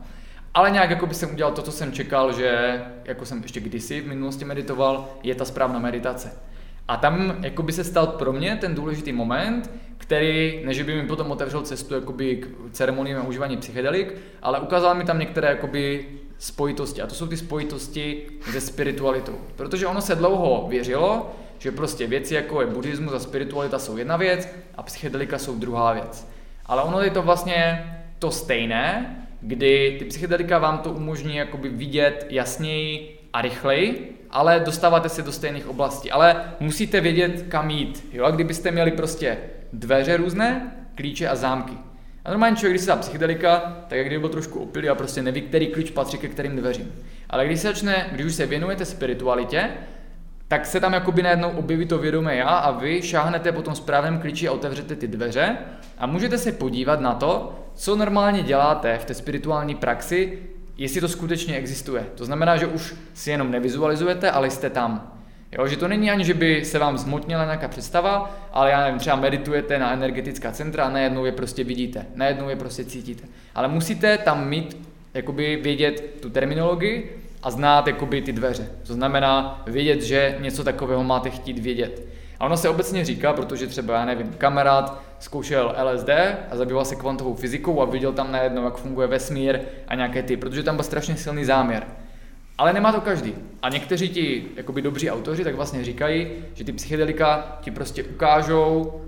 Ale 0.54 0.72
nějak 0.72 0.90
jako 0.90 1.06
by 1.06 1.14
jsem 1.14 1.32
udělal 1.32 1.54
to, 1.54 1.62
co 1.62 1.72
jsem 1.72 1.92
čekal, 1.92 2.34
že 2.34 2.82
jako 3.06 3.26
jsem 3.26 3.42
ještě 3.42 3.60
kdysi 3.60 4.02
v 4.02 4.08
minulosti 4.08 4.46
meditoval, 4.46 5.10
je 5.24 5.36
ta 5.36 5.46
správná 5.46 5.80
meditace. 5.80 6.40
A 6.88 6.98
tam 6.98 7.36
jako 7.42 7.64
by 7.64 7.72
se 7.72 7.84
stal 7.84 8.08
pro 8.08 8.34
mě 8.34 8.58
ten 8.62 8.76
důležitý 8.76 9.12
moment, 9.12 9.72
který, 9.98 10.62
než 10.66 10.82
by 10.82 10.96
mi 10.96 11.08
potom 11.08 11.32
otevřel 11.32 11.62
cestu 11.62 11.96
jakoby 11.96 12.36
k 12.36 12.48
ceremonii 12.72 13.16
a 13.16 13.24
užívání 13.24 13.58
psychedelik, 13.58 14.18
ale 14.42 14.60
ukázal 14.60 14.96
mi 14.96 15.04
tam 15.04 15.20
některé 15.20 15.48
jakoby 15.48 16.06
spojitosti. 16.38 17.02
A 17.02 17.08
to 17.08 17.16
jsou 17.16 17.28
ty 17.28 17.38
spojitosti 17.38 18.28
se 18.52 18.62
spiritualitou. 18.62 19.38
Protože 19.56 19.88
ono 19.88 20.02
se 20.02 20.16
dlouho 20.16 20.68
věřilo, 20.70 21.36
že 21.64 21.72
prostě 21.72 22.07
věci 22.07 22.34
jako 22.34 22.61
je 22.61 22.68
buddhismus 22.68 23.14
a 23.14 23.19
spiritualita 23.19 23.80
jsou 23.80 23.98
jedna 23.98 24.18
věc 24.18 24.49
a 24.76 24.84
psychedelika 24.84 25.40
jsou 25.40 25.56
druhá 25.56 25.94
věc. 25.94 26.27
Ale 26.65 26.84
ono 26.84 27.02
je 27.02 27.10
to 27.10 27.22
vlastně 27.22 27.85
to 28.19 28.31
stejné, 28.31 29.15
kdy 29.41 29.95
ty 29.99 30.06
psychedelika 30.06 30.60
vám 30.60 30.77
to 30.77 30.91
umožní 30.91 31.35
jakoby 31.35 31.69
vidět 31.69 32.27
jasněji 32.30 33.19
a 33.34 33.41
rychleji, 33.41 34.19
ale 34.30 34.60
dostáváte 34.65 35.10
se 35.10 35.22
do 35.22 35.31
stejných 35.31 35.68
oblastí. 35.68 36.11
Ale 36.11 36.53
musíte 36.60 37.02
vědět, 37.02 37.45
kam 37.49 37.69
jít. 37.69 38.10
Jo? 38.14 38.26
A 38.26 38.31
kdybyste 38.31 38.72
měli 38.72 38.91
prostě 38.91 39.38
dveře 39.73 40.18
různé, 40.18 40.72
klíče 40.95 41.27
a 41.27 41.35
zámky. 41.35 41.73
A 42.26 42.30
normálně 42.30 42.56
člověk, 42.56 42.73
když 42.73 42.81
se 42.81 42.91
dá 42.91 42.95
psychedelika, 42.95 43.77
tak 43.88 43.98
jak 43.98 44.07
kdyby 44.07 44.19
byl 44.19 44.30
trošku 44.30 44.60
opilý 44.60 44.90
a 44.90 44.95
prostě 44.95 45.22
neví, 45.22 45.41
který 45.41 45.68
klíč 45.68 45.91
patří 45.91 46.18
ke 46.18 46.27
kterým 46.27 46.56
dveřím. 46.56 46.91
Ale 47.30 47.45
když 47.45 47.60
se 47.60 47.68
začne, 47.68 48.10
když 48.11 48.26
už 48.26 48.35
se 48.35 48.45
věnujete 48.45 48.85
spiritualitě, 48.85 49.69
tak 50.54 50.66
se 50.66 50.80
tam 50.80 50.94
jakoby 50.94 51.24
najednou 51.24 51.50
objeví 51.50 51.86
to 51.86 51.98
vědomé 51.98 52.36
já 52.36 52.48
a 52.48 52.72
vy 52.72 53.02
šáhnete 53.02 53.52
po 53.52 53.62
tom 53.62 53.76
správném 53.76 54.20
klíči 54.20 54.48
a 54.48 54.52
otevřete 54.52 54.96
ty 54.96 55.08
dveře 55.08 55.58
a 55.98 56.08
můžete 56.08 56.38
se 56.38 56.52
podívat 56.52 57.00
na 57.00 57.14
to, 57.14 57.60
co 57.74 57.96
normálně 57.96 58.44
děláte 58.44 58.98
v 58.98 59.06
té 59.06 59.14
spirituální 59.14 59.76
praxi, 59.76 60.40
jestli 60.78 61.02
to 61.02 61.08
skutečně 61.08 61.58
existuje. 61.58 62.06
To 62.16 62.26
znamená, 62.26 62.58
že 62.58 62.68
už 62.68 62.96
si 63.14 63.32
jenom 63.32 63.52
nevizualizujete, 63.52 64.32
ale 64.32 64.50
jste 64.50 64.70
tam. 64.70 65.12
Jo, 65.52 65.68
že 65.68 65.78
to 65.78 65.88
není 65.88 66.12
ani, 66.12 66.26
že 66.26 66.34
by 66.34 66.66
se 66.66 66.80
vám 66.80 66.98
zmotnila 66.98 67.46
nějaká 67.46 67.68
představa, 67.68 68.36
ale 68.52 68.72
já 68.72 68.84
nevím, 68.84 69.00
třeba 69.00 69.16
meditujete 69.16 69.80
na 69.80 69.94
energetická 69.94 70.52
centra 70.52 70.86
a 70.86 70.90
najednou 70.90 71.26
je 71.26 71.32
prostě 71.32 71.64
vidíte, 71.64 72.06
najednou 72.16 72.50
je 72.50 72.56
prostě 72.56 72.86
cítíte. 72.86 73.24
Ale 73.56 73.68
musíte 73.68 74.18
tam 74.18 74.50
mít, 74.50 74.88
jakoby 75.14 75.60
vědět 75.64 76.18
tu 76.22 76.30
terminologii 76.30 77.23
a 77.44 77.52
znát 77.52 77.88
jakoby 77.88 78.22
ty 78.22 78.34
dveře. 78.34 78.68
To 78.88 78.94
znamená 78.94 79.64
vědět, 79.68 80.02
že 80.02 80.38
něco 80.40 80.64
takového 80.64 81.03
máte 81.03 81.30
chtít 81.30 81.60
vědět. 81.60 82.07
A 82.40 82.45
ono 82.45 82.57
se 82.57 82.70
obecně 82.70 83.06
říká, 83.06 83.34
protože 83.34 83.68
třeba, 83.68 83.94
já 83.94 84.06
nevím, 84.06 84.34
kamarád 84.38 85.02
zkoušel 85.20 85.76
LSD 85.84 86.10
a 86.52 86.56
zabýval 86.56 86.86
se 86.86 86.95
kvantovou 86.95 87.36
fyzikou 87.36 87.82
a 87.82 87.86
viděl 87.86 88.14
tam 88.14 88.32
najednou, 88.32 88.64
jak 88.64 88.78
funguje 88.78 89.07
vesmír 89.07 89.60
a 89.88 89.95
nějaké 89.95 90.24
ty, 90.24 90.38
protože 90.38 90.64
tam 90.64 90.76
byl 90.76 90.84
strašně 90.84 91.15
silný 91.15 91.45
záměr. 91.45 91.88
Ale 92.57 92.74
nemá 92.74 92.91
to 92.91 93.02
každý. 93.02 93.36
A 93.61 93.70
někteří 93.70 94.10
ti 94.10 94.45
jakoby 94.56 94.82
dobří 94.82 95.11
autoři 95.11 95.44
tak 95.44 95.56
vlastně 95.56 95.84
říkají, 95.84 96.28
že 96.53 96.64
ty 96.64 96.74
psychedelika 96.74 97.57
ti 97.61 97.72
prostě 97.72 98.03
ukážou 98.03 99.02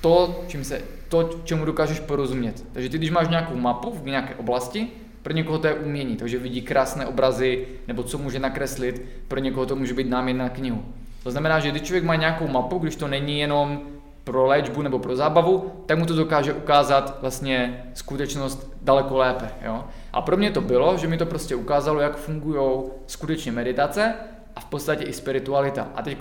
to, 0.00 0.44
čím 0.46 0.64
se, 0.64 0.82
to, 1.08 1.30
čemu 1.44 1.64
dokážeš 1.64 2.00
porozumět. 2.00 2.64
Takže 2.72 2.88
ty, 2.88 2.98
když 2.98 3.10
máš 3.10 3.28
nějakou 3.28 3.56
mapu 3.56 3.90
v 3.90 4.06
nějaké 4.06 4.34
oblasti, 4.34 4.88
pro 5.22 5.32
někoho 5.32 5.58
to 5.58 5.66
je 5.66 5.74
umění, 5.74 6.16
takže 6.16 6.38
vidí 6.38 6.62
krásné 6.62 7.06
obrazy, 7.06 7.66
nebo 7.88 8.02
co 8.02 8.18
může 8.18 8.38
nakreslit, 8.38 9.02
pro 9.28 9.40
někoho 9.40 9.66
to 9.66 9.76
může 9.76 9.94
být 9.94 10.10
námět 10.10 10.36
na 10.36 10.48
knihu. 10.48 10.84
To 11.22 11.30
znamená, 11.30 11.60
že 11.60 11.70
když 11.70 11.82
člověk 11.82 12.04
má 12.04 12.14
nějakou 12.14 12.48
mapu, 12.48 12.78
když 12.78 12.96
to 12.96 13.08
není 13.08 13.40
jenom 13.40 13.80
pro 14.24 14.46
léčbu 14.46 14.82
nebo 14.82 14.98
pro 14.98 15.16
zábavu, 15.16 15.72
tak 15.86 15.98
mu 15.98 16.06
to 16.06 16.14
dokáže 16.14 16.52
ukázat 16.52 17.18
vlastně 17.20 17.84
skutečnost 17.94 18.76
daleko 18.82 19.16
lépe. 19.16 19.48
Jo? 19.64 19.84
A 20.12 20.20
pro 20.22 20.36
mě 20.36 20.50
to 20.50 20.60
bylo, 20.60 20.96
že 20.96 21.08
mi 21.08 21.18
to 21.18 21.26
prostě 21.26 21.56
ukázalo, 21.56 22.00
jak 22.00 22.16
fungují 22.16 22.82
skutečně 23.06 23.52
meditace 23.52 24.14
a 24.56 24.60
v 24.60 24.64
podstatě 24.64 25.04
i 25.04 25.12
spiritualita. 25.12 25.88
A 25.94 26.02
teď 26.02 26.18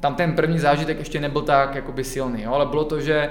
tam 0.00 0.14
ten 0.14 0.32
první 0.32 0.58
zážitek 0.58 0.98
ještě 0.98 1.20
nebyl 1.20 1.42
tak 1.42 1.74
jakoby 1.74 2.04
silný, 2.04 2.42
jo? 2.42 2.52
ale 2.52 2.66
bylo 2.66 2.84
to, 2.84 3.00
že 3.00 3.30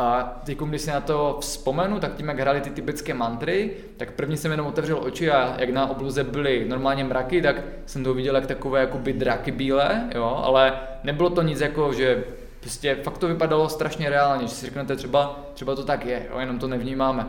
a 0.00 0.40
teď, 0.44 0.58
když 0.58 0.80
si 0.80 0.90
na 0.90 1.00
to 1.00 1.36
vzpomenu, 1.40 2.00
tak 2.00 2.14
tím, 2.14 2.28
jak 2.28 2.40
hráli 2.40 2.60
ty 2.60 2.70
tibetské 2.70 3.14
mantry, 3.14 3.70
tak 3.96 4.12
první 4.12 4.36
jsem 4.36 4.50
jenom 4.50 4.66
otevřel 4.66 4.98
oči 5.02 5.30
a 5.30 5.54
jak 5.58 5.70
na 5.70 5.90
obloze 5.90 6.24
byly 6.24 6.64
normálně 6.68 7.04
mraky, 7.04 7.42
tak 7.42 7.56
jsem 7.86 8.04
to 8.04 8.14
viděl 8.14 8.34
jak 8.34 8.46
takové 8.46 8.80
jakoby 8.80 9.12
draky 9.12 9.50
bílé, 9.50 10.08
jo, 10.14 10.42
ale 10.44 10.72
nebylo 11.04 11.30
to 11.30 11.42
nic 11.42 11.60
jako, 11.60 11.92
že 11.92 12.24
prostě 12.60 12.94
fakt 12.94 13.18
to 13.18 13.28
vypadalo 13.28 13.68
strašně 13.68 14.10
reálně, 14.10 14.46
že 14.46 14.54
si 14.54 14.66
řeknete 14.66 14.96
třeba, 14.96 15.40
třeba 15.54 15.74
to 15.74 15.84
tak 15.84 16.06
je, 16.06 16.26
jo, 16.30 16.38
jenom 16.38 16.58
to 16.58 16.68
nevnímáme. 16.68 17.26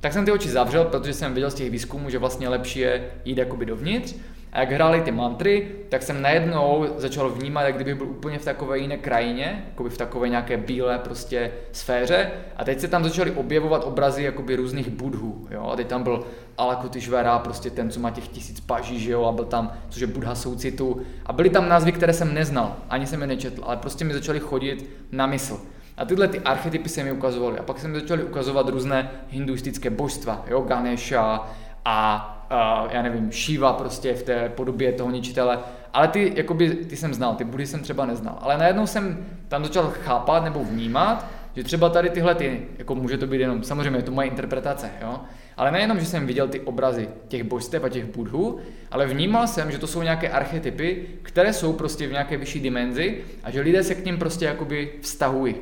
Tak 0.00 0.12
jsem 0.12 0.24
ty 0.24 0.32
oči 0.32 0.48
zavřel, 0.48 0.84
protože 0.84 1.12
jsem 1.12 1.34
viděl 1.34 1.50
z 1.50 1.54
těch 1.54 1.70
výzkumů, 1.70 2.10
že 2.10 2.18
vlastně 2.18 2.48
lepší 2.48 2.80
je 2.80 3.10
jít 3.24 3.38
jakoby 3.38 3.66
dovnitř 3.66 4.14
a 4.54 4.60
jak 4.60 4.72
hráli 4.72 5.00
ty 5.00 5.10
mantry, 5.10 5.68
tak 5.88 6.02
jsem 6.02 6.22
najednou 6.22 6.86
začal 6.96 7.30
vnímat, 7.30 7.62
jak 7.62 7.74
kdyby 7.74 7.94
byl 7.94 8.06
úplně 8.06 8.38
v 8.38 8.44
takové 8.44 8.78
jiné 8.78 8.96
krajině, 8.96 9.64
jakoby 9.68 9.90
v 9.90 9.98
takové 9.98 10.28
nějaké 10.28 10.56
bílé 10.56 10.98
prostě 10.98 11.52
sféře. 11.72 12.30
A 12.56 12.64
teď 12.64 12.80
se 12.80 12.88
tam 12.88 13.04
začaly 13.04 13.30
objevovat 13.30 13.84
obrazy 13.84 14.22
jakoby 14.22 14.56
různých 14.56 14.88
budhů. 14.88 15.48
Jo? 15.50 15.68
A 15.72 15.76
teď 15.76 15.86
tam 15.86 16.02
byl 16.02 16.24
Alakutyšvara, 16.58 17.38
prostě 17.38 17.70
ten, 17.70 17.90
co 17.90 18.00
má 18.00 18.10
těch 18.10 18.28
tisíc 18.28 18.60
paží, 18.60 19.00
že 19.00 19.12
jo? 19.12 19.24
a 19.24 19.32
byl 19.32 19.44
tam, 19.44 19.72
což 19.88 20.00
je 20.00 20.06
Budha 20.06 20.34
soucitu. 20.34 21.02
A 21.26 21.32
byly 21.32 21.50
tam 21.50 21.68
názvy, 21.68 21.92
které 21.92 22.12
jsem 22.12 22.34
neznal, 22.34 22.76
ani 22.90 23.06
jsem 23.06 23.20
je 23.20 23.26
nečetl, 23.26 23.62
ale 23.66 23.76
prostě 23.76 24.04
mi 24.04 24.14
začaly 24.14 24.40
chodit 24.40 24.90
na 25.12 25.26
mysl. 25.26 25.60
A 25.96 26.04
tyhle 26.04 26.28
ty 26.28 26.40
archetypy 26.40 26.88
se 26.88 27.04
mi 27.04 27.12
ukazovaly. 27.12 27.58
A 27.58 27.62
pak 27.62 27.78
se 27.78 27.88
mi 27.88 28.00
začaly 28.00 28.24
ukazovat 28.24 28.68
různé 28.68 29.10
hinduistické 29.28 29.90
božstva, 29.90 30.44
jo, 30.48 30.60
Ganesha 30.60 31.50
a 31.84 32.30
uh, 32.50 32.92
já 32.92 33.02
nevím, 33.02 33.32
Shiva 33.32 33.72
prostě 33.72 34.14
v 34.14 34.22
té 34.22 34.48
podobě 34.48 34.92
toho 34.92 35.10
ničitele, 35.10 35.58
ale 35.92 36.08
ty, 36.08 36.32
jakoby, 36.36 36.70
ty 36.70 36.96
jsem 36.96 37.14
znal, 37.14 37.34
ty 37.34 37.44
budy 37.44 37.66
jsem 37.66 37.80
třeba 37.80 38.06
neznal. 38.06 38.38
Ale 38.40 38.58
najednou 38.58 38.86
jsem 38.86 39.26
tam 39.48 39.64
začal 39.64 39.92
chápat 40.02 40.44
nebo 40.44 40.64
vnímat, 40.64 41.26
že 41.56 41.64
třeba 41.64 41.88
tady 41.88 42.10
tyhle 42.10 42.34
ty, 42.34 42.62
jako 42.78 42.94
může 42.94 43.18
to 43.18 43.26
být 43.26 43.40
jenom, 43.40 43.62
samozřejmě 43.62 43.98
je 43.98 44.02
to 44.02 44.12
moje 44.12 44.28
interpretace, 44.28 44.90
jo, 45.02 45.20
ale 45.56 45.70
nejenom, 45.70 46.00
že 46.00 46.06
jsem 46.06 46.26
viděl 46.26 46.48
ty 46.48 46.60
obrazy 46.60 47.08
těch 47.28 47.44
božstev 47.44 47.84
a 47.84 47.88
těch 47.88 48.04
budhů, 48.04 48.58
ale 48.90 49.06
vnímal 49.06 49.46
jsem, 49.46 49.70
že 49.70 49.78
to 49.78 49.86
jsou 49.86 50.02
nějaké 50.02 50.28
archetypy, 50.28 51.06
které 51.22 51.52
jsou 51.52 51.72
prostě 51.72 52.06
v 52.06 52.12
nějaké 52.12 52.36
vyšší 52.36 52.60
dimenzi 52.60 53.18
a 53.42 53.50
že 53.50 53.60
lidé 53.60 53.82
se 53.82 53.94
k 53.94 54.04
ním 54.04 54.18
prostě 54.18 54.44
jakoby 54.44 54.92
vztahují. 55.00 55.54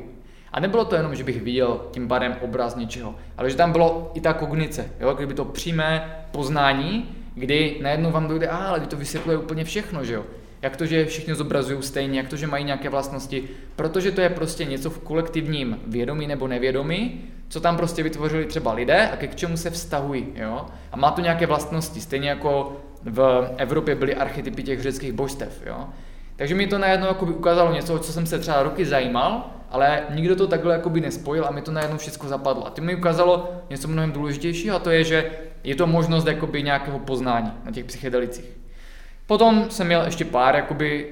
A 0.53 0.59
nebylo 0.59 0.85
to 0.85 0.95
jenom, 0.95 1.15
že 1.15 1.23
bych 1.23 1.41
viděl 1.41 1.81
tím 1.91 2.07
pádem 2.07 2.35
obraz 2.41 2.75
něčeho, 2.75 3.15
ale 3.37 3.49
že 3.49 3.55
tam 3.55 3.71
bylo 3.71 4.11
i 4.13 4.21
ta 4.21 4.33
kognice, 4.33 4.89
jo? 4.99 5.13
kdyby 5.13 5.33
to 5.33 5.45
přímé 5.45 6.15
poznání, 6.31 7.09
kdy 7.35 7.77
najednou 7.81 8.11
vám 8.11 8.27
dojde, 8.27 8.47
a 8.47 8.57
ale 8.57 8.79
to 8.79 8.97
vysvětluje 8.97 9.37
úplně 9.37 9.63
všechno, 9.63 10.03
že 10.03 10.13
jo. 10.13 10.25
Jak 10.61 10.77
to, 10.77 10.85
že 10.85 11.05
všichni 11.05 11.35
zobrazují 11.35 11.83
stejně, 11.83 12.19
jak 12.19 12.27
to, 12.27 12.35
že 12.35 12.47
mají 12.47 12.65
nějaké 12.65 12.89
vlastnosti, 12.89 13.49
protože 13.75 14.11
to 14.11 14.21
je 14.21 14.29
prostě 14.29 14.65
něco 14.65 14.89
v 14.89 14.99
kolektivním 14.99 15.79
vědomí 15.87 16.27
nebo 16.27 16.47
nevědomí, 16.47 17.21
co 17.47 17.59
tam 17.59 17.77
prostě 17.77 18.03
vytvořili 18.03 18.45
třeba 18.45 18.73
lidé 18.73 19.09
a 19.09 19.17
ke 19.17 19.27
k 19.27 19.35
čemu 19.35 19.57
se 19.57 19.69
vztahují, 19.69 20.25
jo. 20.35 20.65
A 20.91 20.97
má 20.97 21.11
to 21.11 21.21
nějaké 21.21 21.45
vlastnosti, 21.45 22.01
stejně 22.01 22.29
jako 22.29 22.77
v 23.03 23.49
Evropě 23.57 23.95
byly 23.95 24.15
archetypy 24.15 24.63
těch 24.63 24.81
řeckých 24.81 25.13
božstev, 25.13 25.61
jo. 25.65 25.87
Takže 26.35 26.55
mi 26.55 26.67
to 26.67 26.77
najednou 26.77 27.07
ukázalo 27.21 27.73
něco, 27.73 27.99
co 27.99 28.13
jsem 28.13 28.25
se 28.25 28.39
třeba 28.39 28.63
roky 28.63 28.85
zajímal, 28.85 29.49
ale 29.69 30.03
nikdo 30.09 30.35
to 30.35 30.47
takhle 30.47 30.73
jakoby 30.73 31.01
nespojil 31.01 31.45
a 31.45 31.51
mi 31.51 31.61
to 31.61 31.71
najednou 31.71 31.97
všechno 31.97 32.29
zapadlo. 32.29 32.67
A 32.67 32.69
to 32.69 32.81
mi 32.81 32.95
ukázalo 32.95 33.51
něco 33.69 33.87
mnohem 33.87 34.11
důležitějšího 34.11 34.75
a 34.75 34.79
to 34.79 34.89
je, 34.89 35.03
že 35.03 35.31
je 35.63 35.75
to 35.75 35.87
možnost 35.87 36.27
jakoby 36.27 36.63
nějakého 36.63 36.99
poznání 36.99 37.51
na 37.65 37.71
těch 37.71 37.85
psychedelicích. 37.85 38.57
Potom 39.27 39.65
jsem 39.69 39.87
měl 39.87 40.01
ještě 40.05 40.25
pár 40.25 40.55
jakoby, 40.55 41.09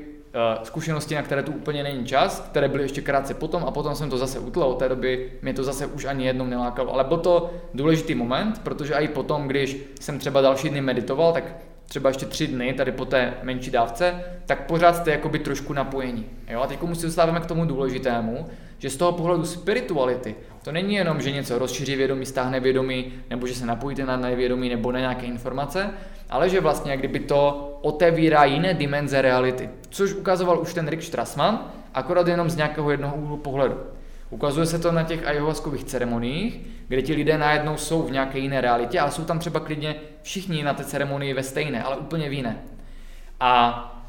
uh, 0.57 0.63
zkušeností, 0.63 1.15
na 1.15 1.21
které 1.21 1.43
tu 1.43 1.51
úplně 1.51 1.83
není 1.83 2.05
čas, 2.05 2.39
které 2.39 2.67
byly 2.67 2.83
ještě 2.83 3.01
krátce 3.01 3.33
potom 3.33 3.63
a 3.67 3.71
potom 3.71 3.95
jsem 3.95 4.09
to 4.09 4.17
zase 4.17 4.39
utl, 4.39 4.63
od 4.63 4.79
té 4.79 4.89
doby 4.89 5.31
mě 5.41 5.53
to 5.53 5.63
zase 5.63 5.85
už 5.85 6.05
ani 6.05 6.25
jednou 6.25 6.45
nelákalo. 6.45 6.93
Ale 6.93 7.03
byl 7.03 7.17
to 7.17 7.53
důležitý 7.73 8.15
moment, 8.15 8.61
protože 8.63 8.93
i 8.93 9.07
potom, 9.07 9.47
když 9.47 9.77
jsem 9.99 10.19
třeba 10.19 10.41
další 10.41 10.69
dny 10.69 10.81
meditoval, 10.81 11.33
tak 11.33 11.43
třeba 11.91 12.09
ještě 12.09 12.25
tři 12.25 12.47
dny 12.47 12.73
tady 12.73 12.91
po 12.91 13.05
té 13.05 13.33
menší 13.43 13.71
dávce, 13.71 14.23
tak 14.45 14.65
pořád 14.65 14.95
jste 14.95 15.11
jakoby 15.11 15.39
trošku 15.39 15.73
napojení. 15.73 16.25
Jo? 16.47 16.61
A 16.61 16.67
teď 16.67 16.79
se 16.93 17.05
dostáváme 17.05 17.39
k 17.39 17.45
tomu 17.45 17.65
důležitému, 17.65 18.45
že 18.77 18.89
z 18.89 18.97
toho 18.97 19.11
pohledu 19.11 19.45
spirituality 19.45 20.35
to 20.63 20.71
není 20.71 20.95
jenom, 20.95 21.21
že 21.21 21.31
něco 21.31 21.59
rozšíří 21.59 21.95
vědomí, 21.95 22.25
stáhne 22.25 22.59
vědomí, 22.59 23.13
nebo 23.29 23.47
že 23.47 23.55
se 23.55 23.65
napojíte 23.65 24.05
na 24.05 24.17
nevědomí 24.17 24.69
nebo 24.69 24.91
na 24.91 24.99
nějaké 24.99 25.25
informace, 25.25 25.89
ale 26.29 26.49
že 26.49 26.61
vlastně 26.61 26.97
kdyby 26.97 27.19
to 27.19 27.77
otevírá 27.81 28.45
jiné 28.45 28.73
dimenze 28.73 29.21
reality. 29.21 29.69
Což 29.89 30.13
ukazoval 30.13 30.61
už 30.61 30.73
ten 30.73 30.87
Rick 30.87 31.03
Strassman, 31.03 31.71
akorát 31.93 32.27
jenom 32.27 32.49
z 32.49 32.55
nějakého 32.55 32.91
jednoho 32.91 33.15
úhlu 33.15 33.37
pohledu. 33.37 33.75
Ukazuje 34.31 34.65
se 34.65 34.79
to 34.79 34.91
na 34.91 35.03
těch 35.03 35.27
ayahuaskových 35.27 35.83
ceremoniích, 35.83 36.59
kde 36.87 37.01
ti 37.01 37.13
lidé 37.13 37.37
najednou 37.37 37.77
jsou 37.77 38.03
v 38.03 38.11
nějaké 38.11 38.39
jiné 38.39 38.61
realitě, 38.61 38.99
ale 38.99 39.11
jsou 39.11 39.23
tam 39.23 39.39
třeba 39.39 39.59
klidně 39.59 39.95
všichni 40.21 40.63
na 40.63 40.73
té 40.73 40.83
ceremonii 40.83 41.33
ve 41.33 41.43
stejné, 41.43 41.83
ale 41.83 41.97
úplně 41.97 42.29
v 42.29 42.33
jiné. 42.33 42.61
A 43.39 44.03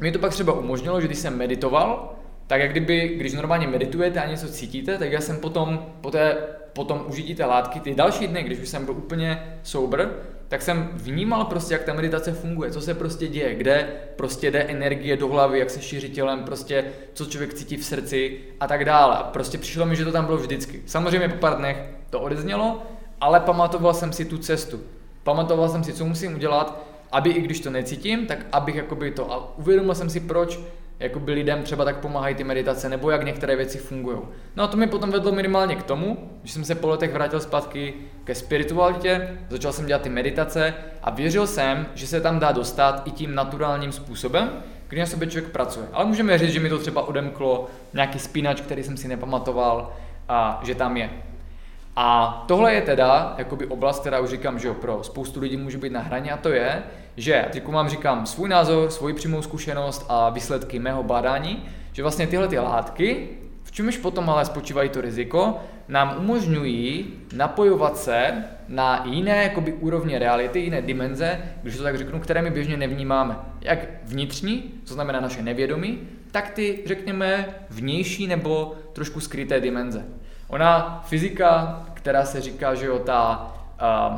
mi 0.00 0.12
to 0.12 0.18
pak 0.18 0.32
třeba 0.32 0.52
umožnilo, 0.52 1.00
že 1.00 1.06
když 1.06 1.18
jsem 1.18 1.38
meditoval, 1.38 2.14
tak 2.46 2.60
jak 2.60 2.70
kdyby, 2.70 3.08
když 3.08 3.32
normálně 3.32 3.66
meditujete 3.66 4.20
a 4.20 4.30
něco 4.30 4.48
cítíte, 4.48 4.98
tak 4.98 5.12
já 5.12 5.20
jsem 5.20 5.36
potom, 5.36 5.86
po, 6.00 6.10
té, 6.10 6.36
potom 6.72 7.04
užití 7.08 7.34
té 7.34 7.44
látky, 7.44 7.80
ty 7.80 7.94
další 7.94 8.26
dny, 8.26 8.42
když 8.42 8.58
už 8.58 8.68
jsem 8.68 8.84
byl 8.84 8.94
úplně 8.94 9.58
sober, 9.62 10.10
tak 10.48 10.62
jsem 10.62 10.90
vnímal 10.92 11.44
prostě, 11.44 11.74
jak 11.74 11.84
ta 11.84 11.92
meditace 11.92 12.32
funguje, 12.32 12.70
co 12.70 12.80
se 12.80 12.94
prostě 12.94 13.28
děje, 13.28 13.54
kde 13.54 13.88
prostě 14.16 14.50
jde 14.50 14.62
energie 14.62 15.16
do 15.16 15.28
hlavy, 15.28 15.58
jak 15.58 15.70
se 15.70 15.82
šíří 15.82 16.10
tělem, 16.10 16.44
prostě 16.44 16.84
co 17.14 17.26
člověk 17.26 17.54
cítí 17.54 17.76
v 17.76 17.84
srdci 17.84 18.38
a 18.60 18.66
tak 18.66 18.84
dále. 18.84 19.18
Prostě 19.32 19.58
přišlo 19.58 19.86
mi, 19.86 19.96
že 19.96 20.04
to 20.04 20.12
tam 20.12 20.26
bylo 20.26 20.38
vždycky. 20.38 20.82
Samozřejmě 20.86 21.28
po 21.28 21.36
pár 21.36 21.56
dnech 21.58 21.84
to 22.10 22.20
odeznělo, 22.20 22.82
ale 23.20 23.40
pamatoval 23.40 23.94
jsem 23.94 24.12
si 24.12 24.24
tu 24.24 24.38
cestu. 24.38 24.80
Pamatoval 25.22 25.68
jsem 25.68 25.84
si, 25.84 25.92
co 25.92 26.04
musím 26.04 26.34
udělat, 26.34 26.84
aby 27.12 27.30
i 27.30 27.40
když 27.40 27.60
to 27.60 27.70
necítím, 27.70 28.26
tak 28.26 28.46
abych 28.52 28.74
jakoby 28.74 29.10
to, 29.10 29.32
a 29.32 29.58
uvědomil 29.58 29.94
jsem 29.94 30.10
si 30.10 30.20
proč 30.20 30.60
jakoby 31.04 31.32
lidem 31.32 31.62
třeba 31.62 31.84
tak 31.84 31.96
pomáhají 31.96 32.34
ty 32.34 32.44
meditace, 32.44 32.88
nebo 32.88 33.10
jak 33.10 33.24
některé 33.24 33.56
věci 33.56 33.78
fungují. 33.78 34.18
No 34.56 34.64
a 34.64 34.66
to 34.66 34.76
mi 34.76 34.86
potom 34.86 35.10
vedlo 35.10 35.32
minimálně 35.32 35.76
k 35.76 35.82
tomu, 35.82 36.30
že 36.44 36.52
jsem 36.52 36.64
se 36.64 36.74
po 36.74 36.88
letech 36.88 37.12
vrátil 37.12 37.40
zpátky 37.40 37.94
ke 38.24 38.34
spiritualitě, 38.34 39.38
začal 39.48 39.72
jsem 39.72 39.86
dělat 39.86 40.02
ty 40.02 40.08
meditace 40.08 40.74
a 41.02 41.10
věřil 41.10 41.46
jsem, 41.46 41.86
že 41.94 42.06
se 42.06 42.20
tam 42.20 42.38
dá 42.38 42.52
dostat 42.52 43.02
i 43.06 43.10
tím 43.10 43.34
naturálním 43.34 43.92
způsobem, 43.92 44.50
kdy 44.88 45.00
na 45.00 45.06
sobě 45.06 45.28
člověk 45.28 45.52
pracuje. 45.52 45.86
Ale 45.92 46.04
můžeme 46.04 46.38
říct, 46.38 46.52
že 46.52 46.60
mi 46.60 46.68
to 46.68 46.78
třeba 46.78 47.08
odemklo 47.08 47.66
nějaký 47.94 48.18
spínač, 48.18 48.60
který 48.60 48.82
jsem 48.82 48.96
si 48.96 49.08
nepamatoval 49.08 49.92
a 50.28 50.60
že 50.64 50.74
tam 50.74 50.96
je. 50.96 51.10
A 51.96 52.44
tohle 52.48 52.74
je 52.74 52.82
teda 52.82 53.34
jakoby 53.38 53.66
oblast, 53.66 54.00
která 54.00 54.20
už 54.20 54.30
říkám, 54.30 54.58
že 54.58 54.68
jo, 54.68 54.74
pro 54.74 55.02
spoustu 55.02 55.40
lidí 55.40 55.56
může 55.56 55.78
být 55.78 55.92
na 55.92 56.00
hraně 56.00 56.32
a 56.32 56.36
to 56.36 56.48
je, 56.48 56.82
že 57.16 57.44
teď 57.52 57.68
vám 57.68 57.88
říkám 57.88 58.26
svůj 58.26 58.48
názor, 58.48 58.90
svoji 58.90 59.14
přímou 59.14 59.42
zkušenost 59.42 60.06
a 60.08 60.30
výsledky 60.30 60.78
mého 60.78 61.02
bádání, 61.02 61.64
že 61.92 62.02
vlastně 62.02 62.26
tyhle 62.26 62.48
ty 62.48 62.58
látky, 62.58 63.28
v 63.62 63.72
čemž 63.72 63.96
potom 63.96 64.30
ale 64.30 64.44
spočívají 64.44 64.88
to 64.88 65.00
riziko, 65.00 65.60
nám 65.88 66.14
umožňují 66.18 67.12
napojovat 67.32 67.98
se 67.98 68.44
na 68.68 69.04
jiné 69.04 69.42
jakoby, 69.42 69.72
úrovně 69.72 70.18
reality, 70.18 70.60
jiné 70.60 70.82
dimenze, 70.82 71.40
když 71.62 71.76
to 71.76 71.82
tak 71.82 71.98
řeknu, 71.98 72.20
které 72.20 72.42
my 72.42 72.50
běžně 72.50 72.76
nevnímáme. 72.76 73.36
Jak 73.60 73.78
vnitřní, 74.04 74.72
to 74.88 74.94
znamená 74.94 75.20
naše 75.20 75.42
nevědomí, 75.42 75.98
tak 76.30 76.50
ty, 76.50 76.82
řekněme, 76.86 77.48
vnější 77.70 78.26
nebo 78.26 78.74
trošku 78.92 79.20
skryté 79.20 79.60
dimenze. 79.60 80.04
Ona, 80.48 81.02
fyzika, 81.06 81.82
která 81.94 82.24
se 82.24 82.40
říká, 82.40 82.74
že 82.74 82.86
jo, 82.86 82.98
ta 82.98 83.52
uh, 83.82 84.16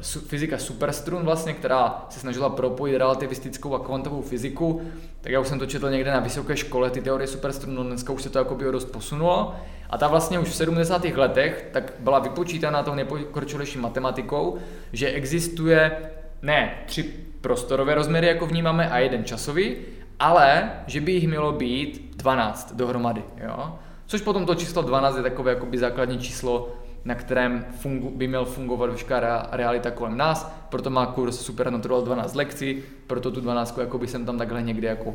su, 0.00 0.20
fyzika 0.20 0.58
superstrun 0.58 1.22
vlastně, 1.22 1.52
která 1.52 2.06
se 2.10 2.20
snažila 2.20 2.48
propojit 2.48 2.98
relativistickou 2.98 3.74
a 3.74 3.78
kvantovou 3.78 4.22
fyziku, 4.22 4.82
tak 5.20 5.32
já 5.32 5.40
už 5.40 5.48
jsem 5.48 5.58
to 5.58 5.66
četl 5.66 5.90
někde 5.90 6.10
na 6.10 6.20
vysoké 6.20 6.56
škole, 6.56 6.90
ty 6.90 7.00
teorie 7.00 7.26
superstrun, 7.26 7.74
no 7.74 7.84
dneska 7.84 8.12
už 8.12 8.22
se 8.22 8.30
to 8.30 8.38
jako 8.38 8.54
by 8.54 8.64
dost 8.64 8.84
posunulo. 8.84 9.54
A 9.90 9.98
ta 9.98 10.08
vlastně 10.08 10.38
už 10.38 10.48
v 10.48 10.54
70. 10.54 11.04
letech 11.04 11.68
tak 11.72 11.92
byla 11.98 12.18
vypočítaná 12.18 12.82
tou 12.82 12.94
nejpokročilejší 12.94 13.78
matematikou, 13.78 14.58
že 14.92 15.10
existuje 15.10 16.10
ne 16.42 16.74
tři 16.86 17.02
prostorové 17.40 17.94
rozměry, 17.94 18.26
jako 18.26 18.46
vnímáme, 18.46 18.90
a 18.90 18.98
jeden 18.98 19.24
časový, 19.24 19.76
ale 20.18 20.70
že 20.86 21.00
by 21.00 21.12
jich 21.12 21.28
mělo 21.28 21.52
být 21.52 22.16
12 22.16 22.72
dohromady. 22.72 23.24
Jo? 23.36 23.78
Což 24.06 24.20
potom 24.20 24.46
to 24.46 24.54
číslo 24.54 24.82
12 24.82 25.16
je 25.16 25.22
takové 25.22 25.50
jakoby 25.50 25.78
základní 25.78 26.18
číslo, 26.18 26.68
na 27.04 27.14
kterém 27.14 27.66
fungu, 27.80 28.10
by 28.10 28.28
měl 28.28 28.44
fungovat 28.44 28.90
veškerá 28.90 29.48
realita 29.52 29.90
kolem 29.90 30.16
nás, 30.16 30.52
proto 30.68 30.90
má 30.90 31.06
kurz 31.06 31.40
Supernatural 31.40 32.02
12 32.02 32.34
lekcí, 32.34 32.82
proto 33.06 33.30
tu 33.30 33.40
12 33.40 33.78
jakoby 33.78 34.06
jsem 34.06 34.26
tam 34.26 34.38
takhle 34.38 34.62
někde 34.62 34.88
jako 34.88 35.14